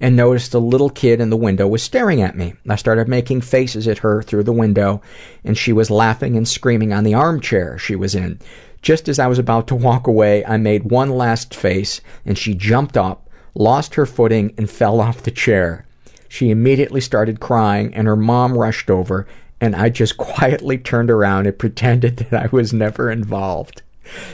and 0.00 0.16
noticed 0.16 0.52
a 0.52 0.58
little 0.58 0.90
kid 0.90 1.20
in 1.20 1.30
the 1.30 1.36
window 1.36 1.66
was 1.68 1.82
staring 1.82 2.22
at 2.22 2.36
me. 2.36 2.54
I 2.68 2.76
started 2.76 3.08
making 3.08 3.42
faces 3.42 3.86
at 3.86 3.98
her 3.98 4.20
through 4.20 4.42
the 4.42 4.52
window, 4.52 5.00
and 5.44 5.56
she 5.56 5.72
was 5.72 5.90
laughing 5.90 6.36
and 6.36 6.46
screaming 6.46 6.92
on 6.92 7.04
the 7.04 7.14
armchair 7.14 7.78
she 7.78 7.94
was 7.94 8.14
in. 8.14 8.40
Just 8.82 9.08
as 9.08 9.20
I 9.20 9.28
was 9.28 9.38
about 9.38 9.68
to 9.68 9.76
walk 9.76 10.08
away, 10.08 10.44
I 10.44 10.56
made 10.56 10.90
one 10.90 11.10
last 11.10 11.54
face, 11.54 12.00
and 12.26 12.36
she 12.36 12.52
jumped 12.52 12.96
up, 12.96 13.30
lost 13.54 13.94
her 13.94 14.04
footing, 14.04 14.52
and 14.58 14.68
fell 14.68 15.00
off 15.00 15.22
the 15.22 15.30
chair. 15.30 15.86
She 16.32 16.48
immediately 16.48 17.02
started 17.02 17.40
crying, 17.40 17.92
and 17.94 18.06
her 18.06 18.16
mom 18.16 18.56
rushed 18.56 18.88
over, 18.88 19.26
and 19.60 19.76
I 19.76 19.90
just 19.90 20.16
quietly 20.30 20.78
turned 20.78 21.10
around 21.10 21.46
and 21.46 21.58
pretended 21.58 22.16
that 22.16 22.44
I 22.44 22.48
was 22.50 22.72
never 22.72 23.10
involved. 23.10 23.82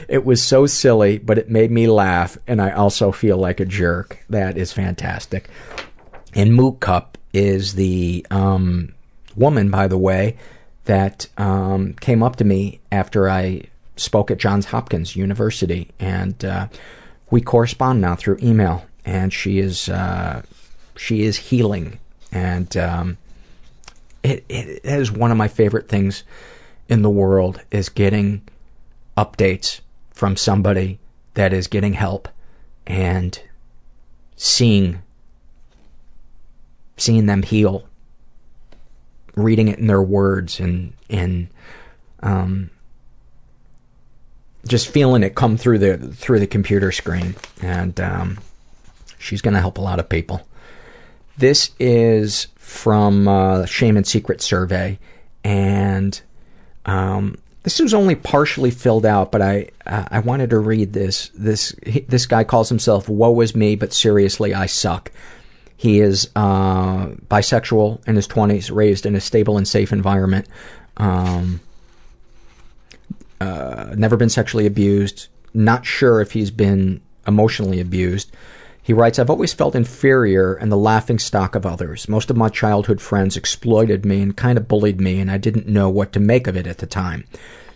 It 0.07 0.23
was 0.23 0.41
so 0.41 0.65
silly, 0.65 1.17
but 1.17 1.37
it 1.37 1.49
made 1.49 1.71
me 1.71 1.87
laugh, 1.87 2.37
and 2.47 2.61
I 2.61 2.71
also 2.71 3.11
feel 3.11 3.35
like 3.35 3.59
a 3.59 3.65
jerk. 3.65 4.23
That 4.29 4.57
is 4.57 4.71
fantastic. 4.71 5.49
And 6.33 6.55
Mook 6.55 6.79
Cup 6.79 7.17
is 7.33 7.73
the 7.73 8.25
um, 8.31 8.93
woman, 9.35 9.69
by 9.69 9.89
the 9.89 9.97
way, 9.97 10.37
that 10.85 11.27
um, 11.37 11.95
came 11.95 12.23
up 12.23 12.37
to 12.37 12.45
me 12.45 12.79
after 12.93 13.29
I 13.29 13.63
spoke 13.97 14.31
at 14.31 14.37
Johns 14.37 14.67
Hopkins 14.67 15.17
University, 15.17 15.89
and 15.99 16.45
uh, 16.45 16.67
we 17.29 17.41
correspond 17.41 17.99
now 17.99 18.15
through 18.15 18.37
email. 18.41 18.85
And 19.03 19.33
she 19.33 19.59
is 19.59 19.89
uh, 19.89 20.43
she 20.99 21.23
is 21.23 21.37
healing, 21.37 21.97
and 22.29 22.75
um, 22.75 23.17
it, 24.21 24.43
it 24.49 24.81
is 24.83 25.09
one 25.09 25.31
of 25.31 25.37
my 25.37 25.47
favorite 25.47 25.87
things 25.87 26.23
in 26.89 27.03
the 27.03 27.09
world 27.09 27.61
is 27.71 27.87
getting 27.87 28.41
updates 29.17 29.79
from 30.11 30.35
somebody 30.35 30.99
that 31.35 31.53
is 31.53 31.67
getting 31.67 31.93
help 31.93 32.27
and 32.85 33.41
seeing 34.35 35.01
seeing 36.97 37.27
them 37.27 37.43
heal 37.43 37.87
reading 39.35 39.69
it 39.69 39.79
in 39.79 39.87
their 39.87 40.01
words 40.01 40.59
and 40.59 40.93
and 41.09 41.47
um 42.23 42.69
just 44.67 44.87
feeling 44.87 45.23
it 45.23 45.35
come 45.35 45.55
through 45.55 45.77
the 45.79 45.97
through 45.97 46.39
the 46.39 46.47
computer 46.47 46.91
screen. 46.91 47.35
And 47.61 47.99
um 48.01 48.39
she's 49.17 49.41
going 49.41 49.53
to 49.53 49.59
help 49.59 49.77
a 49.77 49.81
lot 49.81 49.99
of 49.99 50.09
people 50.09 50.45
this 51.39 51.71
is 51.79 52.47
from 52.57 53.27
uh, 53.27 53.65
Shame 53.65 53.97
and 53.97 54.05
Secret 54.05 54.41
survey, 54.41 54.99
and 55.43 56.19
um, 56.85 57.37
this 57.63 57.79
was 57.79 57.93
only 57.93 58.15
partially 58.15 58.71
filled 58.71 59.05
out, 59.05 59.31
but 59.31 59.41
I 59.41 59.69
uh, 59.85 60.05
I 60.11 60.19
wanted 60.19 60.49
to 60.51 60.59
read 60.59 60.93
this. 60.93 61.31
This 61.33 61.75
he, 61.85 62.01
this 62.01 62.25
guy 62.25 62.43
calls 62.43 62.69
himself 62.69 63.09
"Woe 63.09 63.39
is 63.41 63.55
me," 63.55 63.75
but 63.75 63.93
seriously, 63.93 64.53
I 64.53 64.65
suck. 64.65 65.11
He 65.75 66.01
is 66.01 66.29
uh, 66.35 67.07
bisexual 67.29 68.05
in 68.07 68.15
his 68.15 68.27
twenties, 68.27 68.69
raised 68.69 69.05
in 69.05 69.15
a 69.15 69.21
stable 69.21 69.57
and 69.57 69.67
safe 69.67 69.93
environment. 69.93 70.47
Um, 70.97 71.61
uh, 73.39 73.93
never 73.95 74.17
been 74.17 74.29
sexually 74.29 74.65
abused. 74.65 75.27
Not 75.53 75.85
sure 75.85 76.19
if 76.19 76.33
he's 76.33 76.51
been 76.51 77.01
emotionally 77.25 77.79
abused. 77.79 78.35
He 78.89 78.93
writes, 78.93 79.19
I've 79.19 79.29
always 79.29 79.53
felt 79.53 79.75
inferior 79.75 80.55
and 80.55 80.71
the 80.71 80.75
laughing 80.75 81.19
stock 81.19 81.53
of 81.53 81.63
others. 81.63 82.09
Most 82.09 82.31
of 82.31 82.37
my 82.37 82.49
childhood 82.49 82.99
friends 82.99 83.37
exploited 83.37 84.03
me 84.03 84.19
and 84.19 84.35
kind 84.35 84.57
of 84.57 84.67
bullied 84.67 84.99
me, 84.99 85.19
and 85.19 85.29
I 85.29 85.37
didn't 85.37 85.67
know 85.67 85.91
what 85.91 86.11
to 86.13 86.19
make 86.19 86.47
of 86.47 86.57
it 86.57 86.65
at 86.65 86.79
the 86.79 86.87
time. 86.87 87.25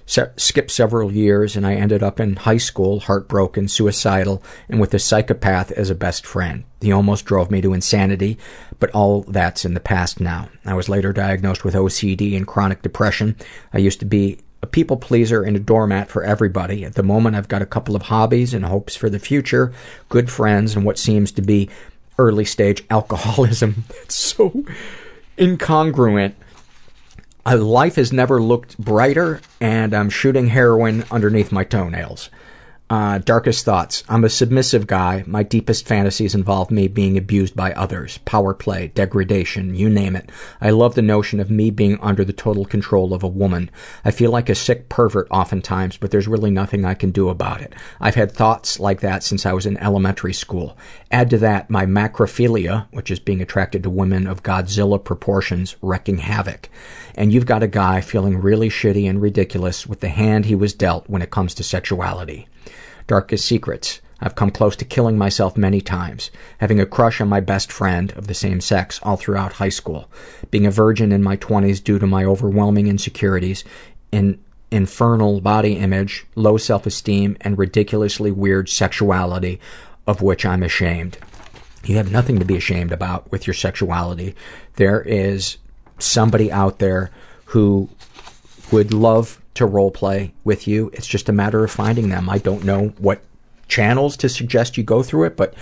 Se- 0.08 0.32
skipped 0.38 0.72
several 0.72 1.12
years, 1.12 1.56
and 1.56 1.68
I 1.68 1.76
ended 1.76 2.02
up 2.02 2.20
in 2.20 2.38
high 2.38 2.58
school, 2.58 3.00
heartbroken, 3.00 3.68
suicidal, 3.68 4.42
and 4.68 4.82
with 4.82 4.92
a 4.96 4.98
psychopath 4.98 5.72
as 5.74 5.92
a 5.92 5.94
best 5.94 6.26
friend. 6.26 6.64
He 6.82 6.92
almost 6.92 7.26
drove 7.26 7.52
me 7.52 7.62
to 7.62 7.74
insanity, 7.74 8.40
but 8.80 8.90
all 8.90 9.22
that's 9.22 9.66
in 9.66 9.76
the 9.76 9.80
past 9.80 10.20
now. 10.20 10.50
I 10.66 10.74
was 10.74 10.90
later 10.90 11.14
diagnosed 11.14 11.64
with 11.64 11.76
OCD 11.76 12.36
and 12.36 12.48
chronic 12.48 12.82
depression. 12.82 13.36
I 13.72 13.78
used 13.78 14.00
to 14.00 14.08
be 14.08 14.40
a 14.64 14.66
people 14.66 14.96
pleaser 14.96 15.44
and 15.44 15.58
a 15.58 15.60
doormat 15.60 16.08
for 16.08 16.24
everybody. 16.24 16.86
At 16.86 16.96
the 16.96 17.04
moment, 17.04 17.36
I've 17.36 17.50
got 17.50 17.62
a 17.62 17.66
couple 17.66 17.98
of 17.98 18.04
hobbies 18.04 18.54
and 18.54 18.64
hopes 18.64 18.96
for 18.96 19.10
the 19.10 19.20
future, 19.20 19.74
good 20.08 20.32
friends, 20.32 20.74
and 20.74 20.86
what 20.86 20.98
seems 20.98 21.34
to 21.34 21.42
be 21.42 21.70
early 22.18 22.46
stage 22.46 22.82
alcoholism. 22.90 23.84
It's 24.02 24.16
so 24.16 24.64
incongruent. 25.38 26.36
Uh, 27.46 27.58
life 27.58 27.98
has 27.98 28.14
never 28.14 28.42
looked 28.42 28.78
brighter, 28.78 29.42
and 29.60 29.94
I'm 29.94 30.10
shooting 30.10 30.48
heroin 30.48 31.04
underneath 31.12 31.52
my 31.52 31.66
toenails. 31.66 32.30
Uh, 32.90 33.18
darkest 33.18 33.64
thoughts. 33.64 34.04
I'm 34.10 34.26
a 34.26 34.30
submissive 34.30 34.88
guy. 34.88 35.24
My 35.26 35.42
deepest 35.42 35.88
fantasies 35.88 36.36
involve 36.36 36.70
me 36.70 36.90
being 36.90 37.18
abused 37.18 37.56
by 37.56 37.72
others. 37.72 38.20
Power 38.20 38.54
play, 38.54 38.90
degradation, 38.90 39.74
you 39.74 39.90
name 39.90 40.18
it. 40.18 40.30
I 40.60 40.70
love 40.72 40.94
the 40.94 41.02
notion 41.02 41.40
of 41.40 41.50
me 41.50 41.72
being 41.72 41.98
under 42.02 42.26
the 42.26 42.34
total 42.34 42.66
control 42.66 43.14
of 43.14 43.24
a 43.24 43.28
woman. 43.28 43.72
I 44.04 44.12
feel 44.12 44.32
like 44.32 44.50
a 44.50 44.54
sick 44.54 44.90
pervert 44.90 45.28
oftentimes, 45.32 45.96
but 45.96 46.12
there's 46.12 46.28
really 46.28 46.52
nothing 46.52 46.84
I 46.84 46.94
can 46.94 47.12
do 47.12 47.30
about 47.30 47.62
it. 47.62 47.74
I've 48.02 48.16
had 48.16 48.32
thoughts 48.32 48.80
like 48.80 49.00
that 49.00 49.24
since 49.24 49.46
I 49.46 49.54
was 49.54 49.66
in 49.66 49.78
elementary 49.78 50.34
school. 50.34 50.78
Add 51.10 51.30
to 51.32 51.38
that 51.40 51.70
my 51.70 51.86
macrophilia, 51.86 52.88
which 52.92 53.10
is 53.10 53.20
being 53.20 53.42
attracted 53.42 53.82
to 53.84 53.90
women 53.90 54.28
of 54.28 54.44
Godzilla 54.44 55.04
proportions, 55.04 55.78
wrecking 55.82 56.18
havoc. 56.18 56.70
And 57.16 57.32
you've 57.32 57.46
got 57.46 57.64
a 57.64 57.68
guy 57.68 58.02
feeling 58.02 58.42
really 58.42 58.70
shitty 58.70 59.10
and 59.10 59.22
ridiculous 59.22 59.88
with 59.88 60.02
the 60.02 60.10
hand 60.10 60.46
he 60.46 60.56
was 60.56 60.74
dealt 60.74 61.10
when 61.10 61.22
it 61.22 61.32
comes 61.32 61.56
to 61.56 61.64
sexuality 61.64 62.48
darkest 63.08 63.46
secrets. 63.46 64.02
I've 64.20 64.36
come 64.36 64.52
close 64.52 64.76
to 64.78 64.86
killing 64.86 65.18
myself 65.18 65.58
many 65.58 65.82
times, 65.82 66.32
having 66.60 66.80
a 66.80 66.86
crush 66.86 67.20
on 67.20 67.28
my 67.28 67.42
best 67.42 67.72
friend 67.72 68.12
of 68.14 68.28
the 68.28 68.34
same 68.34 68.62
sex 68.62 69.00
all 69.04 69.18
throughout 69.18 69.54
high 69.54 69.70
school, 69.70 70.10
being 70.50 70.66
a 70.66 70.72
virgin 70.72 71.12
in 71.12 71.22
my 71.22 71.36
20s 71.36 71.84
due 71.84 72.00
to 72.00 72.08
my 72.08 72.24
overwhelming 72.24 72.88
insecurities, 72.88 73.66
in 74.12 74.40
infernal 74.72 75.42
body 75.42 75.74
image, 75.74 76.26
low 76.36 76.58
self-esteem, 76.58 77.38
and 77.42 77.58
ridiculously 77.58 78.32
weird 78.32 78.70
sexuality 78.70 79.60
of 80.08 80.22
which 80.22 80.46
I'm 80.46 80.64
ashamed. 80.64 81.18
You 81.84 81.98
have 81.98 82.12
nothing 82.12 82.40
to 82.40 82.46
be 82.46 82.56
ashamed 82.56 82.92
about 82.92 83.30
with 83.32 83.46
your 83.46 83.54
sexuality. 83.54 84.36
There 84.76 85.02
is 85.02 85.58
somebody 86.00 86.52
out 86.52 86.80
there 86.80 87.12
who 87.48 87.90
would 88.72 88.94
love 88.94 89.42
to 89.56 89.66
role 89.66 89.92
play 89.92 90.34
with 90.44 90.68
you. 90.68 90.90
It's 90.94 91.08
just 91.08 91.30
a 91.30 91.34
matter 91.34 91.64
of 91.64 91.72
finding 91.72 92.10
them. 92.10 92.30
I 92.30 92.38
don't 92.38 92.64
know 92.64 92.90
what 92.98 93.22
channels 93.68 94.18
to 94.18 94.30
suggest 94.30 94.78
you 94.78 94.84
go 94.84 95.04
through 95.04 95.26
it, 95.26 95.38
but 95.38 95.54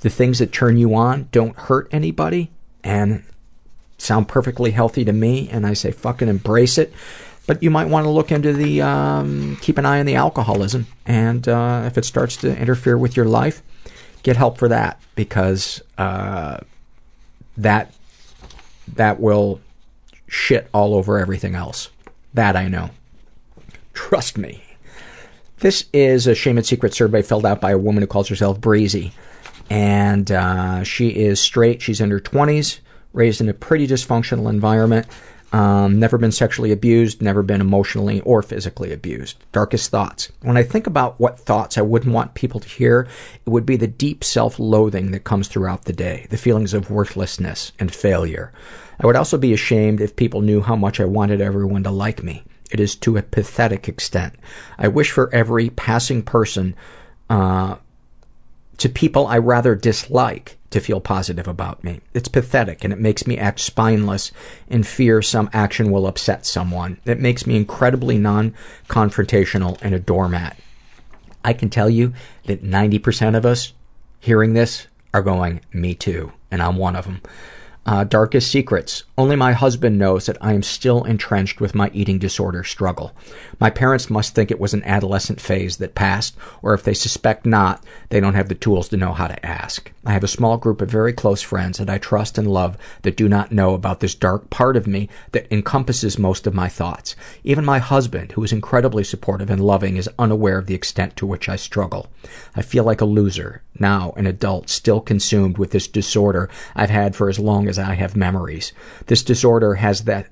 the 0.00 0.10
things 0.10 0.38
that 0.38 0.52
turn 0.52 0.76
you 0.76 0.94
on 0.94 1.28
don't 1.32 1.56
hurt 1.56 1.88
anybody 1.92 2.50
and 2.82 3.24
sound 3.98 4.28
perfectly 4.28 4.72
healthy 4.72 5.04
to 5.04 5.12
me. 5.12 5.48
And 5.48 5.66
I 5.66 5.74
say 5.74 5.90
fucking 5.90 6.28
embrace 6.28 6.78
it. 6.78 6.92
But 7.46 7.62
you 7.62 7.70
might 7.70 7.88
want 7.88 8.04
to 8.04 8.10
look 8.10 8.30
into 8.30 8.52
the, 8.52 8.82
um, 8.82 9.56
keep 9.60 9.76
an 9.78 9.84
eye 9.86 9.98
on 9.98 10.06
the 10.06 10.14
alcoholism. 10.14 10.86
And 11.06 11.46
uh, 11.48 11.82
if 11.86 11.98
it 11.98 12.04
starts 12.04 12.36
to 12.38 12.56
interfere 12.56 12.96
with 12.96 13.16
your 13.16 13.26
life, 13.26 13.62
get 14.22 14.36
help 14.36 14.58
for 14.58 14.68
that 14.68 15.00
because 15.16 15.82
uh, 15.98 16.58
that 17.56 17.92
that 18.94 19.20
will 19.20 19.60
shit 20.28 20.68
all 20.72 20.94
over 20.94 21.18
everything 21.18 21.54
else. 21.54 21.90
That 22.34 22.56
I 22.56 22.68
know. 22.68 22.90
Trust 23.92 24.38
me. 24.38 24.62
This 25.58 25.84
is 25.92 26.26
a 26.26 26.34
shame 26.34 26.58
and 26.58 26.66
secret 26.66 26.92
survey 26.92 27.22
filled 27.22 27.46
out 27.46 27.60
by 27.60 27.70
a 27.70 27.78
woman 27.78 28.02
who 28.02 28.06
calls 28.06 28.28
herself 28.28 28.60
Breezy. 28.60 29.12
And 29.70 30.30
uh, 30.30 30.82
she 30.82 31.08
is 31.08 31.40
straight. 31.40 31.80
She's 31.80 32.00
in 32.00 32.10
her 32.10 32.20
20s, 32.20 32.80
raised 33.12 33.40
in 33.40 33.48
a 33.48 33.54
pretty 33.54 33.86
dysfunctional 33.86 34.50
environment. 34.50 35.06
Um, 35.52 36.00
never 36.00 36.16
been 36.16 36.32
sexually 36.32 36.72
abused, 36.72 37.20
never 37.20 37.42
been 37.42 37.60
emotionally 37.60 38.22
or 38.22 38.42
physically 38.42 38.90
abused. 38.92 39.44
Darkest 39.52 39.90
thoughts. 39.90 40.32
When 40.40 40.56
I 40.56 40.62
think 40.62 40.86
about 40.86 41.20
what 41.20 41.38
thoughts 41.38 41.76
I 41.76 41.82
wouldn't 41.82 42.14
want 42.14 42.34
people 42.34 42.58
to 42.58 42.68
hear, 42.68 43.06
it 43.44 43.50
would 43.50 43.66
be 43.66 43.76
the 43.76 43.86
deep 43.86 44.24
self-loathing 44.24 45.10
that 45.10 45.24
comes 45.24 45.48
throughout 45.48 45.84
the 45.84 45.92
day, 45.92 46.26
the 46.30 46.38
feelings 46.38 46.72
of 46.72 46.90
worthlessness 46.90 47.72
and 47.78 47.94
failure. 47.94 48.50
I 48.98 49.06
would 49.06 49.16
also 49.16 49.36
be 49.36 49.52
ashamed 49.52 50.00
if 50.00 50.16
people 50.16 50.40
knew 50.40 50.62
how 50.62 50.74
much 50.74 51.00
I 51.00 51.04
wanted 51.04 51.42
everyone 51.42 51.82
to 51.82 51.90
like 51.90 52.22
me. 52.22 52.44
It 52.72 52.80
is 52.80 52.96
to 52.96 53.16
a 53.16 53.22
pathetic 53.22 53.88
extent. 53.88 54.34
I 54.78 54.88
wish 54.88 55.10
for 55.10 55.32
every 55.32 55.70
passing 55.70 56.22
person, 56.22 56.74
uh, 57.28 57.76
to 58.78 58.88
people 58.88 59.26
I 59.26 59.38
rather 59.38 59.74
dislike 59.74 60.58
to 60.70 60.80
feel 60.80 61.00
positive 61.00 61.46
about 61.46 61.84
me. 61.84 62.00
It's 62.14 62.28
pathetic 62.28 62.82
and 62.82 62.92
it 62.92 62.98
makes 62.98 63.26
me 63.26 63.38
act 63.38 63.60
spineless 63.60 64.32
in 64.68 64.82
fear 64.82 65.22
some 65.22 65.50
action 65.52 65.90
will 65.90 66.06
upset 66.06 66.46
someone. 66.46 66.98
It 67.04 67.20
makes 67.20 67.46
me 67.46 67.56
incredibly 67.56 68.18
non-confrontational 68.18 69.78
and 69.82 69.94
a 69.94 70.00
doormat. 70.00 70.56
I 71.44 71.52
can 71.52 71.68
tell 71.68 71.90
you 71.90 72.14
that 72.46 72.64
90% 72.64 73.36
of 73.36 73.44
us 73.44 73.72
hearing 74.18 74.54
this 74.54 74.86
are 75.12 75.22
going, 75.22 75.60
me 75.72 75.94
too, 75.94 76.32
and 76.50 76.62
I'm 76.62 76.76
one 76.76 76.96
of 76.96 77.04
them. 77.04 77.20
Uh, 77.84 78.04
darkest 78.04 78.48
secrets. 78.48 79.02
Only 79.18 79.34
my 79.34 79.52
husband 79.52 79.98
knows 79.98 80.26
that 80.26 80.38
I 80.40 80.52
am 80.52 80.62
still 80.62 81.02
entrenched 81.02 81.60
with 81.60 81.74
my 81.74 81.90
eating 81.92 82.20
disorder 82.20 82.62
struggle. 82.62 83.12
My 83.58 83.70
parents 83.70 84.08
must 84.08 84.34
think 84.34 84.50
it 84.52 84.60
was 84.60 84.72
an 84.72 84.84
adolescent 84.84 85.40
phase 85.40 85.78
that 85.78 85.96
passed, 85.96 86.36
or 86.62 86.74
if 86.74 86.84
they 86.84 86.94
suspect 86.94 87.44
not, 87.44 87.84
they 88.10 88.20
don't 88.20 88.34
have 88.34 88.48
the 88.48 88.54
tools 88.54 88.88
to 88.90 88.96
know 88.96 89.12
how 89.12 89.26
to 89.26 89.44
ask. 89.44 89.90
I 90.04 90.12
have 90.12 90.24
a 90.24 90.28
small 90.28 90.56
group 90.56 90.80
of 90.80 90.90
very 90.90 91.12
close 91.12 91.42
friends 91.42 91.78
that 91.78 91.88
I 91.88 91.98
trust 91.98 92.36
and 92.36 92.50
love 92.50 92.76
that 93.02 93.16
do 93.16 93.28
not 93.28 93.52
know 93.52 93.72
about 93.72 94.00
this 94.00 94.16
dark 94.16 94.50
part 94.50 94.76
of 94.76 94.88
me 94.88 95.08
that 95.30 95.46
encompasses 95.52 96.18
most 96.18 96.44
of 96.44 96.54
my 96.54 96.68
thoughts. 96.68 97.14
Even 97.44 97.64
my 97.64 97.78
husband, 97.78 98.32
who 98.32 98.42
is 98.42 98.52
incredibly 98.52 99.04
supportive 99.04 99.48
and 99.48 99.64
loving, 99.64 99.96
is 99.96 100.10
unaware 100.18 100.58
of 100.58 100.66
the 100.66 100.74
extent 100.74 101.16
to 101.16 101.26
which 101.26 101.48
I 101.48 101.54
struggle. 101.54 102.10
I 102.56 102.62
feel 102.62 102.82
like 102.82 103.00
a 103.00 103.04
loser, 103.04 103.62
now 103.78 104.12
an 104.16 104.26
adult, 104.26 104.68
still 104.68 105.00
consumed 105.00 105.56
with 105.56 105.70
this 105.70 105.86
disorder 105.86 106.50
I've 106.74 106.90
had 106.90 107.14
for 107.14 107.28
as 107.28 107.38
long 107.38 107.68
as 107.68 107.78
I 107.78 107.94
have 107.94 108.16
memories. 108.16 108.72
This 109.06 109.22
disorder 109.22 109.74
has 109.74 110.02
that 110.04 110.31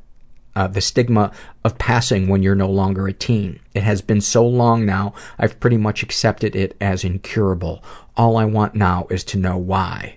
uh, 0.54 0.66
the 0.66 0.80
stigma 0.80 1.32
of 1.64 1.78
passing 1.78 2.28
when 2.28 2.42
you're 2.42 2.54
no 2.54 2.70
longer 2.70 3.06
a 3.06 3.12
teen. 3.12 3.60
It 3.74 3.82
has 3.82 4.02
been 4.02 4.20
so 4.20 4.46
long 4.46 4.84
now, 4.84 5.14
I've 5.38 5.60
pretty 5.60 5.76
much 5.76 6.02
accepted 6.02 6.56
it 6.56 6.76
as 6.80 7.04
incurable. 7.04 7.82
All 8.16 8.36
I 8.36 8.44
want 8.44 8.74
now 8.74 9.06
is 9.10 9.24
to 9.24 9.38
know 9.38 9.56
why. 9.56 10.16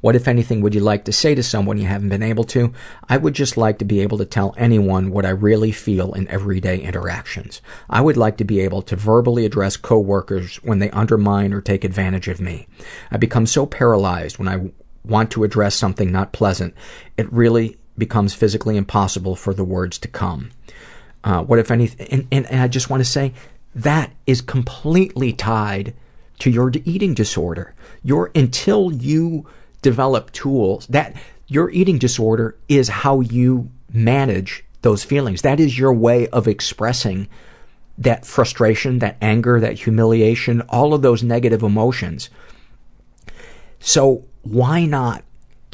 What, 0.00 0.16
if 0.16 0.28
anything, 0.28 0.60
would 0.60 0.74
you 0.74 0.80
like 0.80 1.04
to 1.06 1.12
say 1.12 1.34
to 1.34 1.42
someone 1.42 1.78
you 1.78 1.86
haven't 1.86 2.10
been 2.10 2.22
able 2.22 2.44
to? 2.44 2.72
I 3.08 3.16
would 3.16 3.34
just 3.34 3.56
like 3.56 3.78
to 3.78 3.84
be 3.84 4.00
able 4.00 4.18
to 4.18 4.24
tell 4.24 4.54
anyone 4.56 5.10
what 5.10 5.26
I 5.26 5.30
really 5.30 5.72
feel 5.72 6.12
in 6.12 6.28
everyday 6.28 6.80
interactions. 6.80 7.60
I 7.88 8.00
would 8.00 8.16
like 8.16 8.36
to 8.38 8.44
be 8.44 8.60
able 8.60 8.82
to 8.82 8.96
verbally 8.96 9.44
address 9.44 9.76
coworkers 9.76 10.56
when 10.56 10.78
they 10.78 10.90
undermine 10.90 11.52
or 11.52 11.60
take 11.60 11.84
advantage 11.84 12.28
of 12.28 12.40
me. 12.40 12.66
I 13.10 13.16
become 13.16 13.46
so 13.46 13.66
paralyzed 13.66 14.38
when 14.38 14.48
I 14.48 14.70
want 15.04 15.30
to 15.32 15.44
address 15.44 15.74
something 15.74 16.10
not 16.10 16.32
pleasant, 16.32 16.74
it 17.16 17.30
really 17.32 17.76
becomes 17.96 18.34
physically 18.34 18.76
impossible 18.76 19.36
for 19.36 19.54
the 19.54 19.64
words 19.64 19.98
to 19.98 20.08
come. 20.08 20.50
Uh, 21.22 21.42
what 21.42 21.58
if 21.58 21.70
anything, 21.70 22.06
and, 22.10 22.26
and, 22.30 22.46
and 22.50 22.60
I 22.60 22.68
just 22.68 22.90
want 22.90 23.00
to 23.00 23.08
say 23.08 23.32
that 23.74 24.12
is 24.26 24.40
completely 24.40 25.32
tied 25.32 25.94
to 26.40 26.50
your 26.50 26.70
eating 26.84 27.14
disorder. 27.14 27.74
Your, 28.02 28.30
until 28.34 28.92
you 28.92 29.46
develop 29.82 30.32
tools, 30.32 30.86
that, 30.88 31.14
your 31.46 31.70
eating 31.70 31.98
disorder 31.98 32.56
is 32.68 32.88
how 32.88 33.20
you 33.20 33.70
manage 33.92 34.64
those 34.82 35.04
feelings. 35.04 35.42
That 35.42 35.60
is 35.60 35.78
your 35.78 35.92
way 35.92 36.26
of 36.28 36.48
expressing 36.48 37.28
that 37.96 38.26
frustration, 38.26 38.98
that 38.98 39.16
anger, 39.22 39.60
that 39.60 39.78
humiliation, 39.80 40.62
all 40.62 40.94
of 40.94 41.02
those 41.02 41.22
negative 41.22 41.62
emotions. 41.62 42.28
So 43.78 44.24
why 44.42 44.84
not 44.84 45.22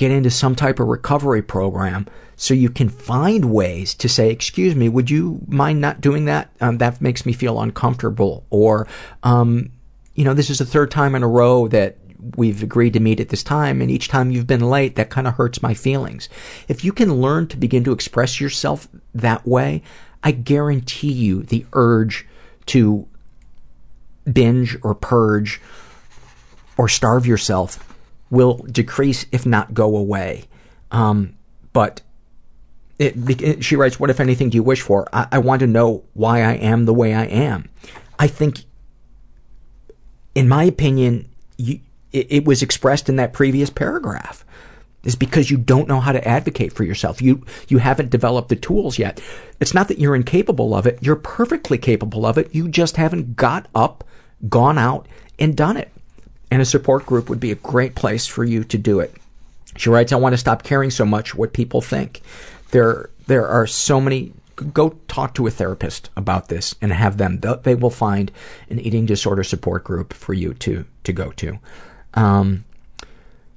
get 0.00 0.10
into 0.10 0.30
some 0.30 0.56
type 0.56 0.80
of 0.80 0.88
recovery 0.88 1.42
program 1.42 2.06
so 2.34 2.54
you 2.54 2.70
can 2.70 2.88
find 2.88 3.52
ways 3.52 3.92
to 3.92 4.08
say, 4.08 4.30
excuse 4.30 4.74
me, 4.74 4.88
would 4.88 5.10
you 5.10 5.38
mind 5.46 5.78
not 5.78 6.00
doing 6.00 6.24
that? 6.24 6.50
Um, 6.58 6.78
that 6.78 7.02
makes 7.02 7.26
me 7.26 7.34
feel 7.34 7.60
uncomfortable. 7.60 8.46
Or, 8.48 8.88
um, 9.22 9.70
you 10.14 10.24
know, 10.24 10.32
this 10.32 10.48
is 10.48 10.56
the 10.56 10.64
third 10.64 10.90
time 10.90 11.14
in 11.14 11.22
a 11.22 11.28
row 11.28 11.68
that 11.68 11.98
we've 12.34 12.62
agreed 12.62 12.94
to 12.94 13.00
meet 13.00 13.20
at 13.20 13.28
this 13.28 13.42
time, 13.42 13.82
and 13.82 13.90
each 13.90 14.08
time 14.08 14.30
you've 14.30 14.46
been 14.46 14.70
late, 14.70 14.96
that 14.96 15.10
kind 15.10 15.26
of 15.26 15.34
hurts 15.34 15.60
my 15.60 15.74
feelings. 15.74 16.30
If 16.66 16.82
you 16.82 16.94
can 16.94 17.20
learn 17.20 17.46
to 17.48 17.58
begin 17.58 17.84
to 17.84 17.92
express 17.92 18.40
yourself 18.40 18.88
that 19.14 19.46
way, 19.46 19.82
I 20.24 20.30
guarantee 20.30 21.12
you 21.12 21.42
the 21.42 21.66
urge 21.74 22.26
to 22.66 23.06
binge 24.32 24.78
or 24.82 24.94
purge 24.94 25.60
or 26.78 26.88
starve 26.88 27.26
yourself 27.26 27.89
will 28.30 28.58
decrease, 28.70 29.26
if 29.32 29.44
not 29.44 29.74
go 29.74 29.96
away. 29.96 30.44
Um, 30.90 31.36
but 31.72 32.00
it, 32.98 33.42
it, 33.42 33.64
she 33.64 33.76
writes, 33.76 33.98
What, 33.98 34.10
if 34.10 34.20
anything, 34.20 34.50
do 34.50 34.56
you 34.56 34.62
wish 34.62 34.82
for? 34.82 35.08
I, 35.12 35.26
I 35.32 35.38
want 35.38 35.60
to 35.60 35.66
know 35.66 36.04
why 36.14 36.42
I 36.42 36.54
am 36.54 36.84
the 36.84 36.94
way 36.94 37.14
I 37.14 37.24
am. 37.24 37.68
I 38.18 38.26
think, 38.26 38.64
in 40.34 40.48
my 40.48 40.64
opinion, 40.64 41.28
you, 41.56 41.80
it, 42.12 42.26
it 42.30 42.44
was 42.44 42.62
expressed 42.62 43.08
in 43.08 43.16
that 43.16 43.32
previous 43.32 43.70
paragraph 43.70 44.44
is 45.02 45.16
because 45.16 45.50
you 45.50 45.56
don't 45.56 45.88
know 45.88 46.00
how 46.00 46.12
to 46.12 46.28
advocate 46.28 46.72
for 46.72 46.84
yourself. 46.84 47.22
You 47.22 47.44
you 47.68 47.78
haven't 47.78 48.10
developed 48.10 48.50
the 48.50 48.56
tools 48.56 48.98
yet. 48.98 49.20
It's 49.58 49.72
not 49.72 49.88
that 49.88 49.98
you're 49.98 50.14
incapable 50.14 50.74
of 50.74 50.86
it. 50.86 50.98
You're 51.00 51.16
perfectly 51.16 51.78
capable 51.78 52.26
of 52.26 52.36
it. 52.36 52.54
You 52.54 52.68
just 52.68 52.96
haven't 52.96 53.36
got 53.36 53.66
up, 53.74 54.04
gone 54.48 54.76
out, 54.76 55.06
and 55.38 55.56
done 55.56 55.76
it. 55.76 55.90
And 56.50 56.60
a 56.60 56.66
support 56.66 57.06
group 57.06 57.28
would 57.28 57.40
be 57.40 57.52
a 57.52 57.56
great 57.56 57.94
place 57.94 58.26
for 58.26 58.44
you 58.44 58.64
to 58.64 58.78
do 58.78 59.00
it. 59.00 59.14
She 59.76 59.88
writes, 59.88 60.12
I 60.12 60.16
want 60.16 60.32
to 60.32 60.38
stop 60.38 60.62
caring 60.62 60.90
so 60.90 61.04
much 61.04 61.34
what 61.34 61.52
people 61.52 61.80
think. 61.80 62.22
There 62.72 63.10
there 63.26 63.46
are 63.46 63.66
so 63.66 64.00
many 64.00 64.32
go 64.72 64.90
talk 65.08 65.34
to 65.34 65.46
a 65.46 65.50
therapist 65.50 66.10
about 66.16 66.48
this 66.48 66.74
and 66.82 66.92
have 66.92 67.16
them 67.16 67.40
they 67.62 67.74
will 67.74 67.90
find 67.90 68.30
an 68.68 68.78
eating 68.80 69.06
disorder 69.06 69.42
support 69.44 69.84
group 69.84 70.12
for 70.12 70.34
you 70.34 70.54
to 70.54 70.84
to 71.04 71.12
go 71.12 71.30
to. 71.32 71.58
Um, 72.14 72.64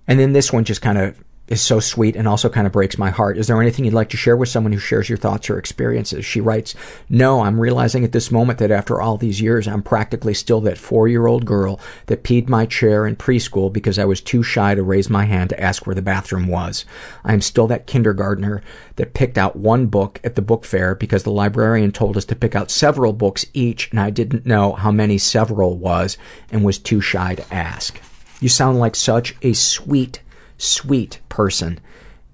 and 0.07 0.19
then 0.19 0.33
this 0.33 0.53
one 0.53 0.63
just 0.63 0.81
kind 0.81 0.97
of 0.97 1.21
is 1.47 1.61
so 1.61 1.79
sweet 1.79 2.15
and 2.15 2.27
also 2.27 2.47
kind 2.47 2.65
of 2.65 2.71
breaks 2.71 2.97
my 2.97 3.09
heart. 3.09 3.37
Is 3.37 3.47
there 3.47 3.61
anything 3.61 3.83
you'd 3.83 3.93
like 3.93 4.09
to 4.09 4.17
share 4.17 4.37
with 4.37 4.47
someone 4.47 4.71
who 4.71 4.79
shares 4.79 5.09
your 5.09 5.17
thoughts 5.17 5.49
or 5.49 5.57
experiences? 5.57 6.25
She 6.25 6.39
writes, 6.39 6.73
No, 7.09 7.41
I'm 7.41 7.59
realizing 7.59 8.05
at 8.05 8.13
this 8.13 8.31
moment 8.31 8.59
that 8.59 8.71
after 8.71 9.01
all 9.01 9.17
these 9.17 9.41
years, 9.41 9.67
I'm 9.67 9.83
practically 9.83 10.33
still 10.33 10.61
that 10.61 10.77
four 10.77 11.09
year 11.09 11.27
old 11.27 11.45
girl 11.45 11.81
that 12.05 12.23
peed 12.23 12.47
my 12.47 12.65
chair 12.65 13.05
in 13.05 13.17
preschool 13.17 13.71
because 13.71 13.99
I 13.99 14.05
was 14.05 14.21
too 14.21 14.41
shy 14.41 14.73
to 14.73 14.83
raise 14.83 15.09
my 15.09 15.25
hand 15.25 15.49
to 15.49 15.61
ask 15.61 15.85
where 15.85 15.95
the 15.95 16.01
bathroom 16.01 16.47
was. 16.47 16.85
I 17.25 17.33
am 17.33 17.41
still 17.41 17.67
that 17.67 17.87
kindergartner 17.87 18.63
that 18.95 19.13
picked 19.13 19.37
out 19.37 19.57
one 19.57 19.87
book 19.87 20.21
at 20.23 20.35
the 20.35 20.41
book 20.41 20.63
fair 20.63 20.95
because 20.95 21.23
the 21.23 21.31
librarian 21.31 21.91
told 21.91 22.15
us 22.15 22.25
to 22.25 22.35
pick 22.35 22.55
out 22.55 22.71
several 22.71 23.11
books 23.11 23.45
each 23.53 23.91
and 23.91 23.99
I 23.99 24.11
didn't 24.11 24.45
know 24.45 24.73
how 24.73 24.91
many 24.91 25.17
several 25.17 25.77
was 25.77 26.17
and 26.51 26.63
was 26.63 26.79
too 26.79 27.01
shy 27.01 27.35
to 27.35 27.53
ask. 27.53 27.99
You 28.39 28.49
sound 28.49 28.77
like 28.79 28.95
such 28.95 29.35
a 29.41 29.53
sweet, 29.53 30.19
sweet 30.63 31.19
person. 31.29 31.79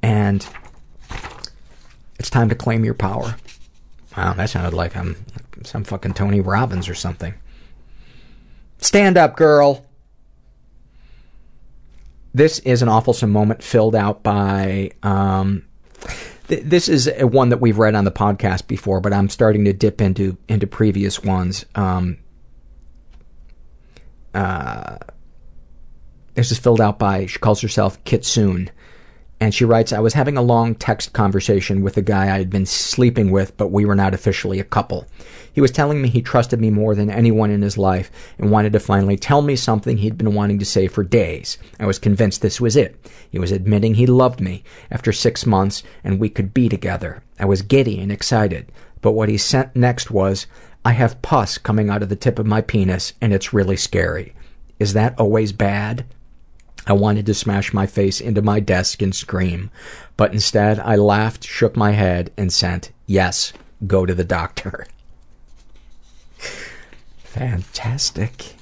And 0.02 0.48
it's 2.20 2.30
time 2.30 2.50
to 2.50 2.56
claim 2.56 2.86
your 2.86 2.94
power. 2.94 3.36
Wow, 4.16 4.34
that 4.34 4.50
sounded 4.50 4.74
like 4.74 4.96
I'm 4.96 5.16
some 5.64 5.84
fucking 5.84 6.14
Tony 6.14 6.42
Robbins 6.42 6.88
or 6.88 6.96
something. 6.96 7.34
Stand 8.80 9.18
up, 9.18 9.36
girl. 9.36 9.86
This 12.34 12.60
is 12.60 12.82
an 12.82 12.90
awful 12.90 13.16
moment 13.28 13.64
filled 13.64 13.96
out 13.96 14.24
by. 14.24 14.92
Um, 15.04 15.66
th- 16.48 16.64
this 16.64 16.88
is 16.88 17.08
a 17.08 17.26
one 17.26 17.50
that 17.50 17.60
we've 17.60 17.78
read 17.78 17.96
on 17.96 18.06
the 18.06 18.12
podcast 18.12 18.68
before, 18.68 19.02
but 19.02 19.14
I'm 19.14 19.30
starting 19.30 19.66
to 19.66 19.74
dip 19.74 20.02
into 20.02 20.38
into 20.48 20.68
previous 20.68 21.24
ones. 21.24 21.66
Um, 21.76 22.18
uh, 24.34 24.98
this 26.40 26.53
is 26.53 26.60
filled 26.60 26.80
out 26.80 26.98
by, 26.98 27.26
she 27.26 27.38
calls 27.38 27.60
herself 27.60 28.02
Kitsune. 28.06 28.72
And 29.41 29.53
she 29.53 29.66
writes, 29.66 29.91
I 29.91 29.99
was 29.99 30.14
having 30.14 30.38
a 30.38 30.41
long 30.41 30.74
text 30.74 31.11
conversation 31.11 31.82
with 31.82 31.98
a 31.98 32.02
guy 32.02 32.24
I 32.24 32.38
had 32.38 32.49
been 32.49 32.66
sleeping 32.66 33.30
with, 33.30 33.56
but 33.57 33.72
we 33.72 33.84
were 33.84 33.95
not 33.95 34.14
officially 34.14 34.60
a 34.60 34.66
couple. 34.66 35.06
He 35.52 35.60
was 35.60 35.72
telling 35.72 36.02
me 36.02 36.07
he 36.07 36.22
trusted 36.22 36.61
me 36.61 36.70
more 36.70 36.95
than 36.95 37.10
anyone 37.10 37.52
in 37.52 37.61
his 37.61 37.78
life 37.78 38.10
and 38.38 38.52
wanted 38.52 38.72
to 38.74 38.80
finally 38.80 39.18
tell 39.18 39.41
me 39.41 39.57
something 39.57 39.98
he'd 39.98 40.18
been 40.18 40.34
wanting 40.34 40.60
to 40.60 40.66
say 40.66 40.88
for 40.88 41.03
days. 41.03 41.57
I 41.78 41.86
was 41.86 41.99
convinced 41.99 42.41
this 42.41 42.61
was 42.61 42.78
it. 42.78 42.95
He 43.30 43.40
was 43.40 43.52
admitting 43.52 43.95
he 43.95 44.06
loved 44.06 44.40
me 44.40 44.64
after 44.90 45.11
six 45.11 45.45
months 45.45 45.84
and 46.06 46.20
we 46.20 46.30
could 46.30 46.53
be 46.53 46.70
together. 46.70 47.22
I 47.38 47.45
was 47.45 47.61
giddy 47.61 47.99
and 47.99 48.14
excited. 48.14 48.72
But 49.02 49.11
what 49.11 49.30
he 49.30 49.38
sent 49.38 49.76
next 49.76 50.10
was, 50.10 50.48
I 50.86 50.91
have 50.94 51.22
pus 51.22 51.57
coming 51.57 51.90
out 51.90 52.02
of 52.02 52.07
the 52.07 52.16
tip 52.16 52.40
of 52.40 52.45
my 52.45 52.61
penis 52.61 53.11
and 53.20 53.34
it's 53.34 53.53
really 53.53 53.78
scary. 53.78 54.34
Is 54.80 54.94
that 54.94 55.20
always 55.20 55.52
bad? 55.52 56.06
I 56.90 56.94
wanted 56.94 57.28
to 57.28 57.36
smash 57.36 57.72
my 57.72 57.86
face 57.86 58.20
into 58.20 58.41
my 58.41 58.60
desk 58.60 59.02
and 59.02 59.14
scream, 59.14 59.70
but 60.18 60.34
instead 60.34 60.80
I 60.80 60.95
laughed, 60.95 61.44
shook 61.44 61.78
my 61.78 61.91
head, 61.91 62.32
and 62.36 62.52
sent, 62.52 62.91
Yes, 63.06 63.53
go 63.86 64.07
to 64.07 64.16
the 64.16 64.24
doctor. 64.24 64.88
Fantastic. 67.20 68.56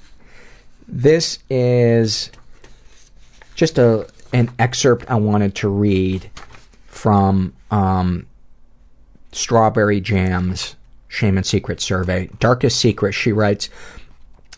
This 0.88 1.40
is 1.50 2.32
just 3.56 3.78
a 3.78 4.08
an 4.34 4.52
excerpt 4.60 5.06
I 5.10 5.16
wanted 5.16 5.56
to 5.56 5.70
read 5.70 6.30
from 6.88 7.54
um, 7.72 8.28
Strawberry 9.32 10.02
Jam's 10.02 10.76
Shame 11.08 11.38
and 11.38 11.46
Secret 11.46 11.80
survey. 11.80 12.30
Darkest 12.40 12.78
secret, 12.78 13.14
she 13.14 13.32
writes, 13.32 13.70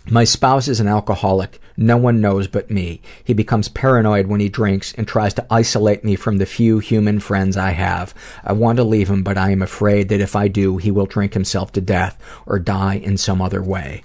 my 0.09 0.23
spouse 0.23 0.67
is 0.67 0.79
an 0.79 0.87
alcoholic. 0.87 1.61
No 1.77 1.97
one 1.97 2.19
knows 2.19 2.47
but 2.47 2.71
me. 2.71 3.01
He 3.23 3.33
becomes 3.33 3.69
paranoid 3.69 4.27
when 4.27 4.39
he 4.39 4.49
drinks 4.49 4.93
and 4.93 5.07
tries 5.07 5.33
to 5.35 5.45
isolate 5.49 6.03
me 6.03 6.15
from 6.15 6.37
the 6.37 6.45
few 6.45 6.79
human 6.79 7.19
friends 7.19 7.55
I 7.55 7.71
have. 7.71 8.13
I 8.43 8.53
want 8.53 8.77
to 8.77 8.83
leave 8.83 9.09
him, 9.09 9.23
but 9.23 9.37
I 9.37 9.51
am 9.51 9.61
afraid 9.61 10.09
that 10.09 10.19
if 10.19 10.35
I 10.35 10.47
do, 10.47 10.77
he 10.77 10.91
will 10.91 11.05
drink 11.05 11.33
himself 11.33 11.71
to 11.73 11.81
death 11.81 12.21
or 12.45 12.59
die 12.59 12.95
in 12.95 13.17
some 13.17 13.41
other 13.41 13.61
way. 13.61 14.03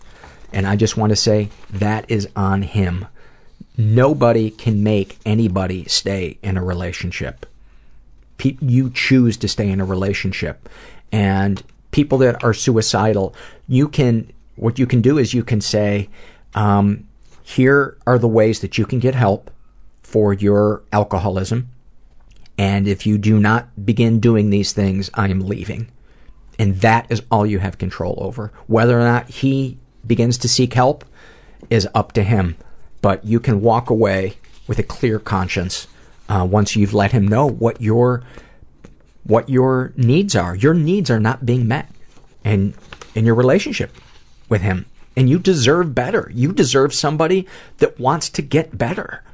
And 0.52 0.66
I 0.66 0.76
just 0.76 0.96
want 0.96 1.10
to 1.10 1.16
say 1.16 1.48
that 1.70 2.08
is 2.08 2.28
on 2.36 2.62
him. 2.62 3.06
Nobody 3.76 4.50
can 4.50 4.84
make 4.84 5.18
anybody 5.26 5.86
stay 5.86 6.38
in 6.42 6.56
a 6.56 6.64
relationship. 6.64 7.46
Pe- 8.38 8.58
you 8.60 8.90
choose 8.90 9.36
to 9.38 9.48
stay 9.48 9.68
in 9.68 9.80
a 9.80 9.84
relationship. 9.84 10.68
And 11.10 11.62
people 11.90 12.18
that 12.18 12.44
are 12.44 12.54
suicidal, 12.54 13.34
you 13.66 13.88
can 13.88 14.30
what 14.56 14.78
you 14.78 14.86
can 14.86 15.00
do 15.00 15.18
is 15.18 15.34
you 15.34 15.44
can 15.44 15.60
say, 15.60 16.08
um, 16.54 17.08
here 17.42 17.98
are 18.06 18.18
the 18.18 18.28
ways 18.28 18.60
that 18.60 18.78
you 18.78 18.86
can 18.86 18.98
get 18.98 19.14
help 19.14 19.50
for 20.02 20.32
your 20.32 20.82
alcoholism. 20.92 21.70
And 22.56 22.86
if 22.86 23.06
you 23.06 23.18
do 23.18 23.40
not 23.40 23.84
begin 23.84 24.20
doing 24.20 24.50
these 24.50 24.72
things, 24.72 25.10
I 25.14 25.28
am 25.28 25.40
leaving. 25.40 25.88
And 26.58 26.80
that 26.80 27.06
is 27.10 27.22
all 27.30 27.44
you 27.44 27.58
have 27.58 27.78
control 27.78 28.16
over. 28.18 28.52
Whether 28.66 28.98
or 28.98 29.04
not 29.04 29.28
he 29.28 29.76
begins 30.06 30.38
to 30.38 30.48
seek 30.48 30.74
help 30.74 31.04
is 31.68 31.88
up 31.94 32.12
to 32.12 32.22
him. 32.22 32.56
But 33.02 33.24
you 33.24 33.40
can 33.40 33.60
walk 33.60 33.90
away 33.90 34.34
with 34.66 34.78
a 34.78 34.84
clear 34.84 35.18
conscience 35.18 35.88
uh, 36.28 36.46
once 36.48 36.76
you've 36.76 36.94
let 36.94 37.12
him 37.12 37.26
know 37.26 37.46
what 37.46 37.80
your 37.80 38.22
what 39.24 39.48
your 39.48 39.92
needs 39.96 40.36
are. 40.36 40.54
Your 40.54 40.74
needs 40.74 41.10
are 41.10 41.20
not 41.20 41.46
being 41.46 41.66
met, 41.66 41.90
and 42.44 42.74
in 43.14 43.24
your 43.24 43.34
relationship 43.34 43.90
with 44.54 44.62
him. 44.62 44.86
And 45.16 45.28
you 45.28 45.40
deserve 45.40 45.96
better. 45.96 46.30
You 46.32 46.52
deserve 46.52 46.94
somebody 46.94 47.48
that 47.78 47.98
wants 47.98 48.28
to 48.30 48.40
get 48.40 48.78
better. 48.78 49.24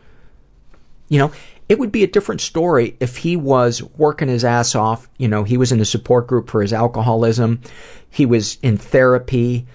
You 1.10 1.18
know, 1.18 1.32
it 1.68 1.78
would 1.78 1.92
be 1.92 2.02
a 2.02 2.06
different 2.06 2.40
story 2.40 2.96
if 3.00 3.18
he 3.18 3.36
was 3.36 3.82
working 3.82 4.28
his 4.28 4.46
ass 4.46 4.74
off. 4.74 5.10
You 5.18 5.28
know, 5.28 5.44
he 5.44 5.58
was 5.58 5.72
in 5.72 5.80
a 5.80 5.84
support 5.84 6.26
group 6.26 6.48
for 6.48 6.62
his 6.62 6.72
alcoholism. 6.72 7.60
He 8.08 8.24
was 8.24 8.56
in 8.62 8.78
therapy. 8.78 9.66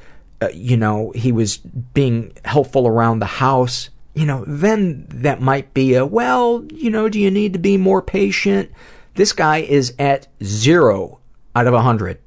Uh, 0.42 0.50
you 0.52 0.78
know, 0.78 1.12
he 1.14 1.32
was 1.32 1.58
being 1.58 2.34
helpful 2.44 2.88
around 2.88 3.20
the 3.20 3.28
house. 3.28 3.92
You 4.16 4.26
know, 4.26 4.46
then 4.48 5.06
that 5.10 5.42
might 5.42 5.76
be 5.76 5.94
a, 5.94 6.08
well, 6.08 6.66
you 6.74 6.90
know, 6.90 7.08
do 7.08 7.20
you 7.20 7.30
need 7.30 7.54
to 7.54 7.60
be 7.60 7.78
more 7.78 8.02
patient? 8.02 8.72
This 9.14 9.32
guy 9.32 9.58
is 9.58 9.94
at 10.00 10.26
zero 10.44 11.20
out 11.56 11.68
of 11.68 11.76
a 11.76 11.84
hundred. 11.84 12.18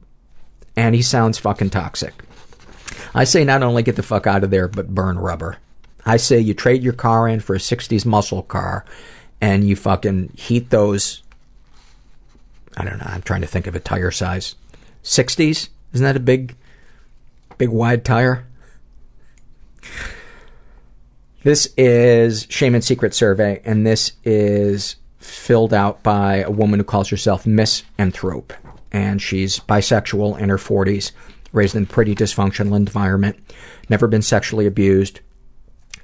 And 0.77 0.95
he 0.95 1.03
sounds 1.03 1.37
fucking 1.39 1.71
toxic. 1.71 2.15
I 3.15 3.25
say 3.25 3.45
not 3.45 3.63
only 3.63 3.83
get 3.83 3.97
the 3.97 4.03
fuck 4.03 4.27
out 4.27 4.45
of 4.45 4.51
there, 4.51 4.69
but 4.69 4.95
burn 4.95 5.19
rubber. 5.19 5.59
I 6.05 6.17
say 6.17 6.39
you 6.39 6.55
trade 6.55 6.83
your 6.83 6.93
car 6.93 7.29
in 7.29 7.41
for 7.41 7.55
a 7.55 7.59
60s 7.59 8.07
muscle 8.07 8.43
car 8.43 8.85
and 9.41 9.69
you 9.69 9.77
fucking 9.77 10.33
heat 10.37 10.71
those. 10.71 11.23
I 12.77 12.85
don't 12.85 12.99
know. 12.99 13.07
I'm 13.07 13.23
trying 13.23 13.41
to 13.43 13.47
think 13.47 13.67
of 13.67 13.75
a 13.75 13.81
tire 13.81 14.11
size. 14.11 14.55
60s? 15.03 15.69
Isn't 15.93 16.05
that 16.05 16.17
a 16.17 16.21
big, 16.21 16.57
big 17.57 17.71
wide 17.71 18.05
tire? 18.05 18.47
This 21.43 21.73
is 21.77 22.47
Shame 22.51 22.75
and 22.75 22.85
Secret 22.85 23.15
Survey, 23.15 23.63
and 23.65 23.87
this 23.87 24.13
is 24.25 24.97
filled 25.19 25.73
out 25.73 26.03
by 26.03 26.39
a 26.39 26.51
woman 26.51 26.81
who 26.81 26.85
calls 26.85 27.09
herself 27.09 27.47
Miss 27.47 27.85
Anthrope. 27.99 28.53
And 28.91 29.23
she's 29.23 29.61
bisexual 29.61 30.39
in 30.39 30.49
her 30.49 30.57
40s, 30.57 31.13
raised 31.59 31.77
in 31.77 31.83
a 31.83 31.87
pretty 31.87 32.15
dysfunctional 32.15 32.77
environment, 32.77 33.37
never 33.89 34.07
been 34.07 34.23
sexually 34.23 34.67
abused, 34.67 35.21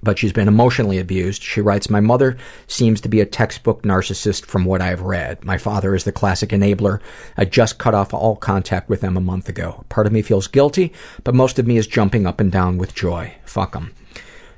but 0.02 0.18
she's 0.18 0.32
been 0.32 0.48
emotionally 0.48 0.98
abused. 0.98 1.42
She 1.42 1.60
writes, 1.60 1.88
My 1.88 2.00
mother 2.00 2.36
seems 2.66 3.00
to 3.00 3.08
be 3.08 3.20
a 3.20 3.26
textbook 3.26 3.82
narcissist 3.82 4.44
from 4.44 4.64
what 4.64 4.82
I've 4.82 5.00
read. 5.00 5.44
My 5.44 5.56
father 5.56 5.94
is 5.94 6.04
the 6.04 6.12
classic 6.12 6.50
enabler. 6.50 7.00
I 7.36 7.46
just 7.46 7.78
cut 7.78 7.94
off 7.94 8.12
all 8.12 8.36
contact 8.36 8.88
with 8.88 9.00
them 9.00 9.16
a 9.16 9.22
month 9.22 9.48
ago. 9.48 9.84
Part 9.88 10.06
of 10.06 10.12
me 10.12 10.20
feels 10.20 10.46
guilty, 10.46 10.92
but 11.22 11.34
most 11.34 11.58
of 11.58 11.66
me 11.66 11.78
is 11.78 11.86
jumping 11.86 12.26
up 12.26 12.40
and 12.40 12.52
down 12.52 12.76
with 12.76 12.94
joy. 12.94 13.34
Fuck 13.44 13.72
them. 13.72 13.94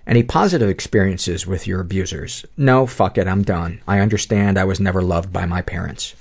Any 0.07 0.23
positive 0.23 0.69
experiences 0.69 1.47
with 1.47 1.67
your 1.67 1.81
abusers? 1.81 2.45
No, 2.57 2.87
fuck 2.87 3.19
it, 3.19 3.29
I'm 3.29 3.43
done. 3.43 3.81
I 3.87 3.99
understand 3.99 4.59
I 4.59 4.65
was 4.65 4.81
never 4.81 5.03
loved 5.03 5.33
by 5.33 5.47
my 5.47 5.63
parents. 5.63 6.15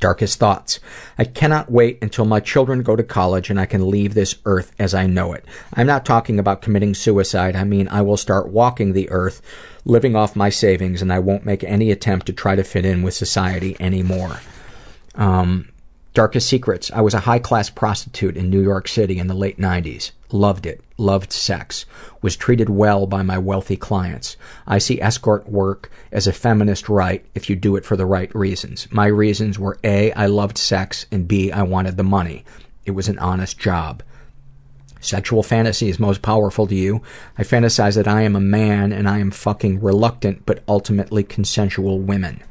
Darkest 0.00 0.38
thoughts. 0.38 0.78
I 1.18 1.24
cannot 1.24 1.70
wait 1.70 1.98
until 2.02 2.24
my 2.24 2.40
children 2.40 2.82
go 2.82 2.96
to 2.96 3.02
college 3.02 3.50
and 3.50 3.58
I 3.58 3.66
can 3.66 3.90
leave 3.90 4.14
this 4.14 4.36
earth 4.44 4.72
as 4.78 4.94
I 4.94 5.06
know 5.06 5.32
it. 5.32 5.44
I'm 5.74 5.86
not 5.86 6.04
talking 6.04 6.38
about 6.38 6.62
committing 6.62 6.94
suicide. 6.94 7.56
I 7.56 7.64
mean, 7.64 7.88
I 7.88 8.02
will 8.02 8.16
start 8.16 8.48
walking 8.48 8.92
the 8.92 9.10
earth, 9.10 9.40
living 9.84 10.14
off 10.14 10.36
my 10.36 10.50
savings, 10.50 11.00
and 11.00 11.12
I 11.12 11.18
won't 11.18 11.46
make 11.46 11.64
any 11.64 11.90
attempt 11.90 12.26
to 12.26 12.32
try 12.32 12.56
to 12.56 12.64
fit 12.64 12.84
in 12.84 13.02
with 13.02 13.14
society 13.14 13.76
anymore. 13.80 14.40
Um, 15.14 15.68
darkest 16.12 16.48
secrets. 16.48 16.90
I 16.92 17.00
was 17.00 17.14
a 17.14 17.20
high 17.20 17.38
class 17.38 17.70
prostitute 17.70 18.36
in 18.36 18.50
New 18.50 18.62
York 18.62 18.88
City 18.88 19.18
in 19.18 19.26
the 19.26 19.34
late 19.34 19.58
90s. 19.58 20.12
Loved 20.30 20.66
it. 20.66 20.82
Loved 20.98 21.32
sex. 21.32 21.84
Was 22.22 22.36
treated 22.36 22.70
well 22.70 23.06
by 23.06 23.22
my 23.22 23.36
wealthy 23.36 23.76
clients. 23.76 24.36
I 24.66 24.78
see 24.78 25.00
escort 25.00 25.48
work 25.48 25.90
as 26.10 26.26
a 26.26 26.32
feminist 26.32 26.88
right 26.88 27.24
if 27.34 27.50
you 27.50 27.56
do 27.56 27.76
it 27.76 27.84
for 27.84 27.96
the 27.96 28.06
right 28.06 28.34
reasons. 28.34 28.88
My 28.90 29.06
reasons 29.06 29.58
were 29.58 29.78
A, 29.84 30.12
I 30.12 30.26
loved 30.26 30.56
sex, 30.56 31.06
and 31.12 31.28
B, 31.28 31.52
I 31.52 31.62
wanted 31.62 31.96
the 31.96 32.02
money. 32.02 32.44
It 32.86 32.92
was 32.92 33.08
an 33.08 33.18
honest 33.18 33.58
job. 33.58 34.02
Sexual 35.00 35.42
fantasy 35.42 35.88
is 35.88 35.98
most 35.98 36.22
powerful 36.22 36.66
to 36.66 36.74
you. 36.74 37.02
I 37.36 37.42
fantasize 37.42 37.94
that 37.96 38.08
I 38.08 38.22
am 38.22 38.34
a 38.34 38.40
man 38.40 38.92
and 38.92 39.08
I 39.08 39.18
am 39.18 39.30
fucking 39.30 39.80
reluctant 39.80 40.46
but 40.46 40.64
ultimately 40.66 41.22
consensual 41.22 42.00
women. 42.00 42.42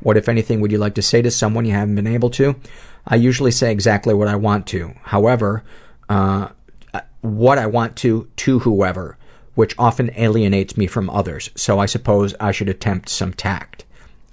What, 0.00 0.16
if 0.16 0.28
anything, 0.28 0.60
would 0.60 0.72
you 0.72 0.78
like 0.78 0.94
to 0.94 1.02
say 1.02 1.22
to 1.22 1.30
someone 1.30 1.64
you 1.64 1.72
haven't 1.72 1.94
been 1.94 2.06
able 2.06 2.30
to? 2.30 2.56
I 3.06 3.16
usually 3.16 3.50
say 3.50 3.70
exactly 3.70 4.14
what 4.14 4.28
I 4.28 4.36
want 4.36 4.66
to. 4.68 4.94
However, 5.02 5.62
uh, 6.08 6.48
what 7.26 7.58
I 7.58 7.66
want 7.66 7.96
to 7.96 8.28
to 8.36 8.60
whoever, 8.60 9.16
which 9.54 9.74
often 9.78 10.10
alienates 10.16 10.76
me 10.76 10.86
from 10.86 11.10
others, 11.10 11.50
so 11.54 11.78
I 11.78 11.86
suppose 11.86 12.34
I 12.38 12.52
should 12.52 12.68
attempt 12.68 13.08
some 13.08 13.32
tact. 13.32 13.84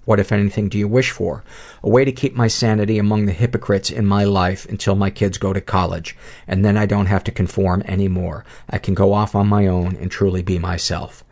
What, 0.05 0.19
if 0.19 0.33
anything, 0.33 0.67
do 0.67 0.77
you 0.77 0.87
wish 0.87 1.11
for? 1.11 1.43
A 1.81 1.89
way 1.89 2.03
to 2.03 2.11
keep 2.11 2.35
my 2.35 2.47
sanity 2.47 2.97
among 2.97 3.25
the 3.25 3.31
hypocrites 3.31 3.89
in 3.89 4.05
my 4.05 4.25
life 4.25 4.65
until 4.67 4.95
my 4.95 5.09
kids 5.09 5.37
go 5.37 5.53
to 5.53 5.61
college, 5.61 6.17
and 6.45 6.65
then 6.65 6.75
I 6.75 6.85
don't 6.85 7.05
have 7.05 7.23
to 7.25 7.31
conform 7.31 7.83
anymore. 7.83 8.43
I 8.69 8.79
can 8.79 8.93
go 8.93 9.13
off 9.13 9.33
on 9.33 9.47
my 9.47 9.65
own 9.65 9.95
and 9.95 10.11
truly 10.11 10.41
be 10.41 10.59
myself. 10.59 11.23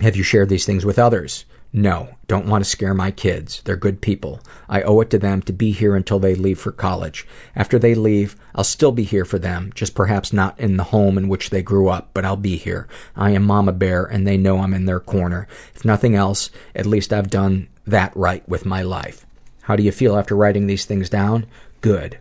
Have 0.00 0.16
you 0.16 0.24
shared 0.24 0.48
these 0.48 0.66
things 0.66 0.84
with 0.84 0.98
others? 0.98 1.44
No, 1.74 2.16
don't 2.28 2.46
want 2.46 2.62
to 2.62 2.70
scare 2.70 2.92
my 2.92 3.10
kids. 3.10 3.62
They're 3.64 3.76
good 3.76 4.02
people. 4.02 4.40
I 4.68 4.82
owe 4.82 5.00
it 5.00 5.08
to 5.10 5.18
them 5.18 5.40
to 5.42 5.54
be 5.54 5.72
here 5.72 5.96
until 5.96 6.18
they 6.18 6.34
leave 6.34 6.60
for 6.60 6.70
college. 6.70 7.26
After 7.56 7.78
they 7.78 7.94
leave, 7.94 8.36
I'll 8.54 8.62
still 8.62 8.92
be 8.92 9.04
here 9.04 9.24
for 9.24 9.38
them, 9.38 9.72
just 9.74 9.94
perhaps 9.94 10.34
not 10.34 10.58
in 10.60 10.76
the 10.76 10.84
home 10.84 11.16
in 11.16 11.28
which 11.28 11.48
they 11.48 11.62
grew 11.62 11.88
up, 11.88 12.10
but 12.12 12.26
I'll 12.26 12.36
be 12.36 12.56
here. 12.56 12.88
I 13.16 13.30
am 13.30 13.44
Mama 13.44 13.72
Bear, 13.72 14.04
and 14.04 14.26
they 14.26 14.36
know 14.36 14.58
I'm 14.58 14.74
in 14.74 14.84
their 14.84 15.00
corner. 15.00 15.48
If 15.74 15.82
nothing 15.82 16.14
else, 16.14 16.50
at 16.74 16.84
least 16.84 17.10
I've 17.10 17.30
done 17.30 17.68
that 17.86 18.14
right 18.14 18.46
with 18.46 18.66
my 18.66 18.82
life. 18.82 19.24
How 19.62 19.74
do 19.74 19.82
you 19.82 19.92
feel 19.92 20.16
after 20.16 20.36
writing 20.36 20.66
these 20.66 20.84
things 20.84 21.08
down? 21.08 21.46
Good. 21.80 22.18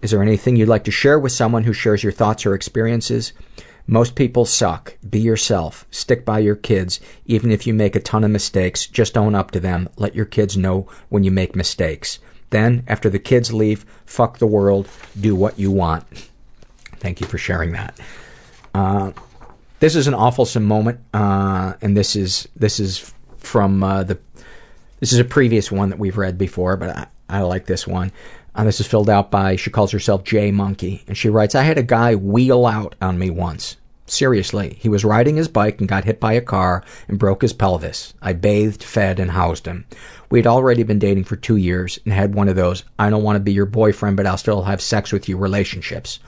Is 0.00 0.10
there 0.10 0.22
anything 0.22 0.56
you'd 0.56 0.68
like 0.68 0.84
to 0.84 0.90
share 0.90 1.20
with 1.20 1.30
someone 1.30 1.62
who 1.62 1.72
shares 1.72 2.02
your 2.02 2.12
thoughts 2.12 2.44
or 2.44 2.54
experiences? 2.54 3.32
Most 3.86 4.14
people 4.14 4.44
suck. 4.44 4.96
Be 5.08 5.18
yourself. 5.18 5.86
Stick 5.90 6.24
by 6.24 6.38
your 6.38 6.56
kids. 6.56 7.00
Even 7.26 7.50
if 7.50 7.66
you 7.66 7.74
make 7.74 7.96
a 7.96 8.00
ton 8.00 8.24
of 8.24 8.30
mistakes, 8.30 8.86
just 8.86 9.18
own 9.18 9.34
up 9.34 9.50
to 9.50 9.60
them. 9.60 9.88
Let 9.96 10.14
your 10.14 10.24
kids 10.24 10.56
know 10.56 10.88
when 11.08 11.24
you 11.24 11.30
make 11.30 11.56
mistakes. 11.56 12.18
Then, 12.50 12.84
after 12.86 13.08
the 13.08 13.18
kids 13.18 13.52
leave, 13.52 13.84
fuck 14.04 14.38
the 14.38 14.46
world. 14.46 14.88
Do 15.18 15.34
what 15.34 15.58
you 15.58 15.70
want. 15.70 16.04
Thank 16.96 17.20
you 17.20 17.26
for 17.26 17.38
sharing 17.38 17.72
that. 17.72 17.98
Uh, 18.74 19.12
this 19.80 19.96
is 19.96 20.06
an 20.06 20.14
awfulsome 20.14 20.62
moment, 20.62 21.00
uh, 21.12 21.74
and 21.82 21.96
this 21.96 22.14
is 22.14 22.48
this 22.54 22.78
is 22.78 23.12
from 23.38 23.82
uh, 23.82 24.04
the. 24.04 24.18
This 25.00 25.12
is 25.12 25.18
a 25.18 25.24
previous 25.24 25.72
one 25.72 25.90
that 25.90 25.98
we've 25.98 26.16
read 26.16 26.38
before, 26.38 26.76
but 26.76 26.96
I, 26.96 27.06
I 27.28 27.40
like 27.40 27.66
this 27.66 27.88
one. 27.88 28.12
Uh, 28.54 28.64
this 28.64 28.80
is 28.80 28.86
filled 28.86 29.08
out 29.08 29.30
by, 29.30 29.56
she 29.56 29.70
calls 29.70 29.92
herself 29.92 30.24
J 30.24 30.50
Monkey, 30.50 31.02
and 31.06 31.16
she 31.16 31.28
writes, 31.28 31.54
I 31.54 31.62
had 31.62 31.78
a 31.78 31.82
guy 31.82 32.14
wheel 32.14 32.66
out 32.66 32.94
on 33.00 33.18
me 33.18 33.30
once. 33.30 33.76
Seriously, 34.04 34.76
he 34.78 34.90
was 34.90 35.06
riding 35.06 35.36
his 35.36 35.48
bike 35.48 35.80
and 35.80 35.88
got 35.88 36.04
hit 36.04 36.20
by 36.20 36.34
a 36.34 36.42
car 36.42 36.84
and 37.08 37.18
broke 37.18 37.40
his 37.40 37.54
pelvis. 37.54 38.12
I 38.20 38.34
bathed, 38.34 38.82
fed, 38.84 39.18
and 39.18 39.30
housed 39.30 39.64
him. 39.64 39.86
We 40.28 40.38
had 40.38 40.46
already 40.46 40.82
been 40.82 40.98
dating 40.98 41.24
for 41.24 41.36
two 41.36 41.56
years 41.56 41.98
and 42.04 42.12
had 42.12 42.34
one 42.34 42.48
of 42.48 42.56
those, 42.56 42.84
I 42.98 43.08
don't 43.08 43.22
want 43.22 43.36
to 43.36 43.40
be 43.40 43.52
your 43.52 43.64
boyfriend, 43.64 44.18
but 44.18 44.26
I'll 44.26 44.36
still 44.36 44.64
have 44.64 44.82
sex 44.82 45.12
with 45.12 45.28
you 45.30 45.38
relationships. 45.38 46.18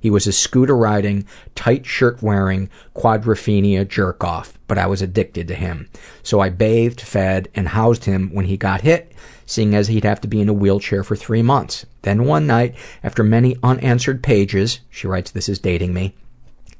He 0.00 0.10
was 0.10 0.26
a 0.26 0.32
scooter 0.32 0.76
riding, 0.76 1.26
tight 1.54 1.86
shirt 1.86 2.22
wearing, 2.22 2.70
quadrophenia 2.94 3.88
jerk 3.88 4.22
off, 4.22 4.58
but 4.68 4.78
I 4.78 4.86
was 4.86 5.02
addicted 5.02 5.48
to 5.48 5.54
him. 5.54 5.88
So 6.22 6.40
I 6.40 6.50
bathed, 6.50 7.00
fed, 7.00 7.48
and 7.54 7.68
housed 7.68 8.04
him 8.04 8.30
when 8.32 8.44
he 8.44 8.56
got 8.56 8.82
hit, 8.82 9.12
seeing 9.46 9.74
as 9.74 9.88
he'd 9.88 10.04
have 10.04 10.20
to 10.22 10.28
be 10.28 10.40
in 10.40 10.48
a 10.48 10.54
wheelchair 10.54 11.02
for 11.02 11.16
three 11.16 11.42
months. 11.42 11.86
Then 12.02 12.24
one 12.24 12.46
night, 12.46 12.74
after 13.02 13.22
many 13.22 13.56
unanswered 13.62 14.22
pages, 14.22 14.80
she 14.90 15.06
writes, 15.06 15.30
this 15.30 15.48
is 15.48 15.58
dating 15.58 15.92
me, 15.92 16.14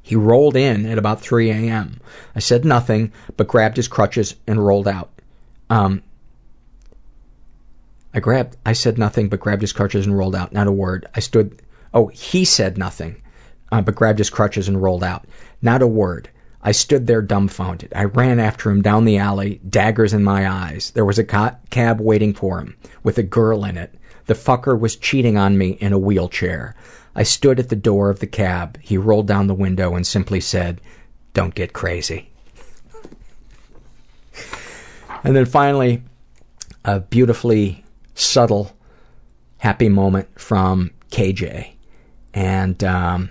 he 0.01 0.15
rolled 0.15 0.55
in 0.55 0.85
at 0.85 0.99
about 0.99 1.19
3 1.19 1.49
a.m. 1.49 1.99
I 2.35 2.39
said 2.39 2.63
nothing, 2.63 3.11
but 3.37 3.47
grabbed 3.47 3.77
his 3.77 3.87
crutches 3.87 4.35
and 4.45 4.63
rolled 4.63 4.87
out. 4.87 5.09
Um, 5.69 6.03
I 8.13 8.19
grabbed, 8.19 8.55
I 8.65 8.73
said 8.73 8.97
nothing, 8.99 9.29
but 9.29 9.39
grabbed 9.39 9.61
his 9.61 9.73
crutches 9.73 10.05
and 10.05 10.15
rolled 10.15 10.35
out. 10.35 10.53
Not 10.53 10.67
a 10.67 10.71
word. 10.71 11.07
I 11.15 11.19
stood, 11.21 11.59
oh, 11.91 12.07
he 12.07 12.45
said 12.45 12.77
nothing, 12.77 13.21
uh, 13.71 13.81
but 13.81 13.95
grabbed 13.95 14.19
his 14.19 14.29
crutches 14.29 14.67
and 14.67 14.81
rolled 14.81 15.03
out. 15.03 15.25
Not 15.61 15.81
a 15.81 15.87
word. 15.87 16.29
I 16.67 16.71
stood 16.71 17.05
there 17.05 17.21
dumbfounded. 17.21 17.93
I 17.95 18.05
ran 18.05 18.39
after 18.39 18.71
him 18.71 18.81
down 18.81 19.05
the 19.05 19.19
alley, 19.19 19.61
daggers 19.69 20.13
in 20.13 20.23
my 20.23 20.49
eyes. 20.49 20.89
There 20.89 21.05
was 21.05 21.19
a 21.19 21.23
ca- 21.23 21.57
cab 21.69 22.01
waiting 22.01 22.33
for 22.33 22.59
him, 22.59 22.75
with 23.03 23.19
a 23.19 23.23
girl 23.23 23.63
in 23.63 23.77
it. 23.77 23.93
The 24.25 24.33
fucker 24.33 24.77
was 24.77 24.95
cheating 24.95 25.37
on 25.37 25.59
me 25.59 25.77
in 25.79 25.93
a 25.93 25.99
wheelchair. 25.99 26.75
I 27.15 27.21
stood 27.21 27.59
at 27.59 27.69
the 27.69 27.75
door 27.75 28.09
of 28.09 28.19
the 28.19 28.25
cab. 28.25 28.79
He 28.81 28.97
rolled 28.97 29.27
down 29.27 29.45
the 29.45 29.53
window 29.53 29.93
and 29.93 30.07
simply 30.07 30.41
said, 30.41 30.81
Don't 31.35 31.53
get 31.53 31.71
crazy. 31.71 32.31
and 35.23 35.35
then 35.35 35.45
finally, 35.45 36.01
a 36.83 36.99
beautifully 36.99 37.85
subtle, 38.15 38.75
happy 39.59 39.87
moment 39.87 40.39
from 40.39 40.89
KJ. 41.11 41.73
And 42.33 42.83
um, 42.83 43.29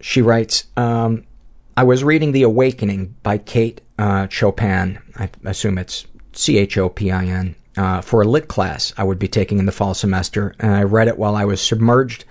she 0.00 0.22
writes, 0.22 0.64
um, 0.76 1.24
I 1.76 1.84
was 1.84 2.04
reading 2.04 2.32
The 2.32 2.42
Awakening 2.42 3.14
by 3.22 3.38
Kate 3.38 3.80
uh, 3.98 4.28
Chopin. 4.28 4.98
I 5.16 5.30
assume 5.44 5.78
it's 5.78 6.06
C 6.32 6.58
H 6.58 6.76
O 6.78 6.88
P 6.88 7.10
I 7.10 7.24
N. 7.24 7.54
Uh, 7.76 8.00
for 8.00 8.22
a 8.22 8.26
lit 8.26 8.48
class 8.48 8.92
I 8.96 9.04
would 9.04 9.20
be 9.20 9.28
taking 9.28 9.58
in 9.58 9.66
the 9.66 9.72
fall 9.72 9.94
semester, 9.94 10.54
and 10.58 10.74
I 10.74 10.82
read 10.82 11.06
it 11.06 11.18
while 11.18 11.36
I 11.36 11.44
was 11.44 11.60
submerged 11.60 12.24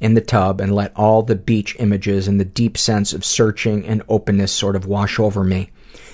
in 0.00 0.14
the 0.14 0.20
tub 0.20 0.60
and 0.60 0.74
let 0.74 0.96
all 0.96 1.22
the 1.22 1.36
beach 1.36 1.76
images 1.78 2.28
and 2.28 2.40
the 2.40 2.44
deep 2.44 2.76
sense 2.76 3.12
of 3.12 3.24
searching 3.24 3.86
and 3.86 4.02
openness 4.08 4.52
sort 4.52 4.76
of 4.76 4.86
wash 4.86 5.18
over 5.18 5.44
me 5.44 5.70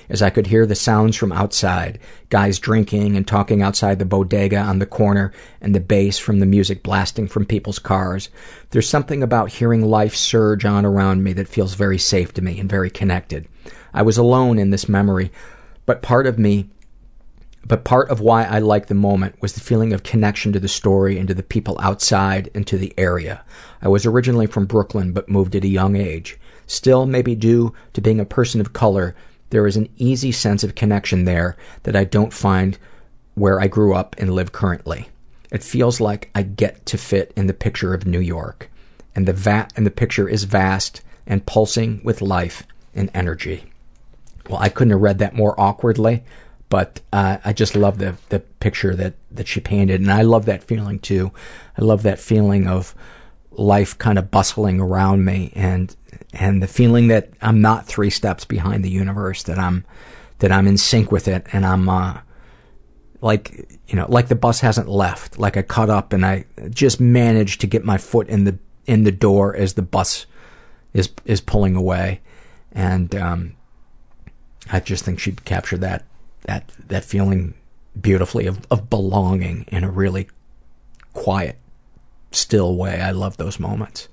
as 0.09 0.21
I 0.21 0.29
could 0.29 0.47
hear 0.47 0.65
the 0.65 0.75
sounds 0.75 1.15
from 1.15 1.31
outside, 1.31 1.99
guys 2.29 2.59
drinking 2.59 3.15
and 3.15 3.27
talking 3.27 3.61
outside 3.61 3.99
the 3.99 4.05
bodega 4.05 4.57
on 4.57 4.79
the 4.79 4.85
corner, 4.85 5.33
and 5.61 5.73
the 5.73 5.79
bass 5.79 6.17
from 6.17 6.39
the 6.39 6.45
music 6.45 6.83
blasting 6.83 7.27
from 7.27 7.45
people's 7.45 7.79
cars. 7.79 8.29
There's 8.71 8.89
something 8.89 9.21
about 9.21 9.51
hearing 9.53 9.85
life 9.85 10.15
surge 10.15 10.65
on 10.65 10.85
around 10.85 11.23
me 11.23 11.33
that 11.33 11.47
feels 11.47 11.73
very 11.73 11.97
safe 11.97 12.33
to 12.35 12.41
me 12.41 12.59
and 12.59 12.69
very 12.69 12.89
connected. 12.89 13.47
I 13.93 14.01
was 14.01 14.17
alone 14.17 14.59
in 14.59 14.69
this 14.69 14.87
memory, 14.87 15.31
but 15.85 16.01
part 16.01 16.27
of 16.27 16.39
me 16.39 16.69
but 17.67 17.83
part 17.83 18.09
of 18.09 18.21
why 18.21 18.45
I 18.45 18.59
liked 18.59 18.87
the 18.87 18.95
moment 18.95 19.35
was 19.41 19.53
the 19.53 19.59
feeling 19.59 19.91
of 19.91 20.03
connection 20.03 20.53
to 20.53 20.59
the 20.59 20.69
story 20.69 21.17
and 21.17 21.27
to 21.27 21.33
the 21.33 21.43
people 21.43 21.77
outside 21.81 22.49
and 22.55 22.65
to 22.65 22.77
the 22.77 22.93
area. 22.97 23.43
I 23.81 23.89
was 23.89 24.05
originally 24.05 24.47
from 24.47 24.67
Brooklyn 24.67 25.11
but 25.11 25.27
moved 25.27 25.53
at 25.53 25.65
a 25.65 25.67
young 25.67 25.97
age. 25.97 26.39
Still, 26.65 27.05
maybe 27.05 27.35
due 27.35 27.73
to 27.93 28.01
being 28.01 28.21
a 28.21 28.25
person 28.25 28.61
of 28.61 28.73
color, 28.73 29.15
there 29.49 29.67
is 29.67 29.77
an 29.77 29.89
easy 29.97 30.31
sense 30.31 30.63
of 30.63 30.75
connection 30.75 31.25
there 31.25 31.55
that 31.83 31.95
I 31.95 32.03
don't 32.03 32.33
find 32.33 32.77
where 33.35 33.61
I 33.61 33.67
grew 33.67 33.93
up 33.93 34.15
and 34.17 34.33
live 34.33 34.51
currently. 34.51 35.09
It 35.51 35.63
feels 35.63 36.01
like 36.01 36.29
I 36.35 36.41
get 36.41 36.85
to 36.87 36.97
fit 36.97 37.31
in 37.35 37.47
the 37.47 37.53
picture 37.53 37.93
of 37.93 38.05
New 38.05 38.19
York, 38.19 38.69
and 39.15 39.25
the 39.25 39.33
va- 39.33 39.69
and 39.75 39.85
the 39.85 39.91
picture 39.91 40.27
is 40.27 40.43
vast 40.43 41.01
and 41.25 41.45
pulsing 41.45 42.01
with 42.03 42.21
life 42.21 42.63
and 42.93 43.09
energy. 43.13 43.71
well, 44.49 44.59
I 44.59 44.69
couldn't 44.69 44.91
have 44.91 45.01
read 45.01 45.19
that 45.19 45.35
more 45.35 45.59
awkwardly, 45.59 46.23
but 46.69 46.99
uh, 47.13 47.37
I 47.45 47.53
just 47.53 47.75
love 47.75 47.97
the 47.99 48.15
the 48.29 48.39
picture 48.39 48.95
that 48.95 49.13
that 49.31 49.47
she 49.47 49.59
painted, 49.59 50.01
and 50.01 50.11
I 50.11 50.21
love 50.23 50.45
that 50.45 50.63
feeling 50.63 50.99
too. 50.99 51.31
I 51.77 51.83
love 51.83 52.03
that 52.03 52.19
feeling 52.19 52.67
of 52.67 52.93
life 53.51 53.97
kind 53.97 54.17
of 54.19 54.31
bustling 54.31 54.79
around 54.81 55.23
me, 55.25 55.51
and 55.55 55.95
and 56.33 56.61
the 56.61 56.67
feeling 56.67 57.07
that 57.07 57.29
I'm 57.41 57.61
not 57.61 57.85
three 57.85 58.09
steps 58.09 58.45
behind 58.45 58.83
the 58.83 58.89
universe, 58.89 59.43
that 59.43 59.59
I'm 59.59 59.85
that 60.39 60.51
I'm 60.51 60.67
in 60.67 60.77
sync 60.77 61.11
with 61.11 61.27
it, 61.27 61.45
and 61.51 61.65
I'm 61.65 61.89
uh, 61.89 62.19
like 63.21 63.79
you 63.87 63.95
know, 63.95 64.05
like 64.09 64.27
the 64.27 64.35
bus 64.35 64.59
hasn't 64.59 64.89
left, 64.89 65.39
like 65.39 65.57
I 65.57 65.61
caught 65.61 65.89
up, 65.89 66.13
and 66.13 66.25
I 66.25 66.45
just 66.69 66.99
managed 66.99 67.61
to 67.61 67.67
get 67.67 67.83
my 67.83 67.97
foot 67.97 68.27
in 68.27 68.43
the 68.43 68.57
in 68.85 69.03
the 69.03 69.11
door 69.11 69.55
as 69.55 69.73
the 69.73 69.81
bus 69.81 70.25
is 70.93 71.09
is 71.25 71.41
pulling 71.41 71.75
away, 71.75 72.21
and 72.71 73.13
um, 73.15 73.55
I 74.71 74.79
just 74.79 75.03
think 75.03 75.19
she 75.19 75.31
captured 75.31 75.81
that 75.81 76.05
that 76.43 76.71
that 76.87 77.03
feeling 77.03 77.53
beautifully 77.99 78.45
of, 78.45 78.65
of 78.69 78.89
belonging 78.89 79.65
in 79.69 79.83
a 79.83 79.89
really 79.89 80.29
quiet, 81.13 81.57
still 82.31 82.75
way. 82.75 83.01
I 83.01 83.11
love 83.11 83.37
those 83.37 83.59
moments. 83.59 84.07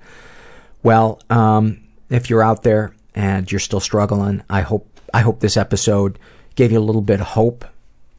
Well, 0.82 1.20
um, 1.30 1.83
if 2.10 2.30
you're 2.30 2.42
out 2.42 2.62
there 2.62 2.94
and 3.14 3.50
you're 3.50 3.58
still 3.58 3.80
struggling, 3.80 4.42
I 4.48 4.62
hope 4.62 4.88
I 5.12 5.20
hope 5.20 5.40
this 5.40 5.56
episode 5.56 6.18
gave 6.56 6.72
you 6.72 6.78
a 6.78 6.80
little 6.80 7.02
bit 7.02 7.20
of 7.20 7.28
hope, 7.28 7.64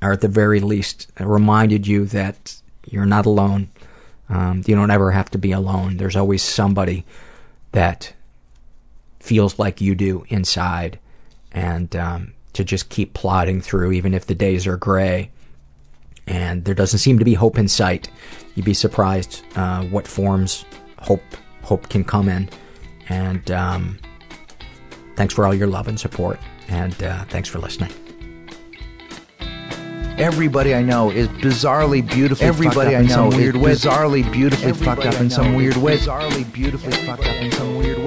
or 0.02 0.14
at 0.14 0.22
the 0.22 0.28
very 0.28 0.60
least, 0.60 1.12
reminded 1.20 1.88
you 1.88 2.06
that 2.06 2.56
you're 2.90 3.06
not 3.06 3.26
alone. 3.26 3.70
Um, 4.30 4.64
you 4.66 4.76
don't 4.76 4.92
ever 4.92 5.12
have 5.12 5.30
to 5.32 5.38
be 5.38 5.52
alone. 5.52 5.98
There's 5.98 6.16
always 6.16 6.42
somebody 6.42 7.06
that 7.74 8.14
feels 9.20 9.60
like 9.60 9.82
you 9.82 9.96
do 9.96 10.26
inside, 10.30 11.00
and 11.52 11.96
um, 11.96 12.34
to 12.54 12.64
just 12.64 12.90
keep 12.90 13.14
plodding 13.14 13.62
through, 13.62 13.92
even 13.92 14.14
if 14.14 14.26
the 14.26 14.36
days 14.36 14.66
are 14.66 14.78
gray 14.78 15.32
and 16.28 16.66
there 16.66 16.76
doesn't 16.76 17.00
seem 17.00 17.20
to 17.20 17.26
be 17.26 17.34
hope 17.34 17.58
in 17.58 17.68
sight. 17.68 18.10
You'd 18.56 18.66
be 18.66 18.74
surprised 18.74 19.44
uh, 19.56 19.84
what 19.86 20.08
forms 20.08 20.66
hope 21.00 21.24
hope 21.62 21.90
can 21.90 22.04
come 22.04 22.30
in. 22.30 22.50
And 23.10 23.50
um, 23.52 24.00
thanks 25.16 25.34
for 25.34 25.46
all 25.46 25.54
your 25.54 25.68
love 25.68 25.88
and 25.88 26.00
support, 26.00 26.40
and 26.68 27.02
uh, 27.04 27.26
thanks 27.26 27.50
for 27.50 27.60
listening. 27.60 27.92
Everybody 30.18 30.74
I 30.74 30.82
know 30.82 31.12
is 31.12 31.28
bizarrely 31.28 32.08
beautifully 32.08 32.48
Everybody 32.48 32.96
I 32.96 33.02
know 33.02 33.32
is 33.34 33.54
bizarrely 33.54 34.32
beautifully 34.32 34.72
fucked 34.72 35.06
up 35.06 35.16
in 35.16 35.30
some 35.30 35.56
weird 35.56 35.76
way. 35.76 35.98
Bizarrely 35.98 36.52
beautifully 36.54 36.94
fucked 37.06 37.28
up 37.28 37.36
in 37.36 37.52
some 37.52 37.76
weird 37.76 37.98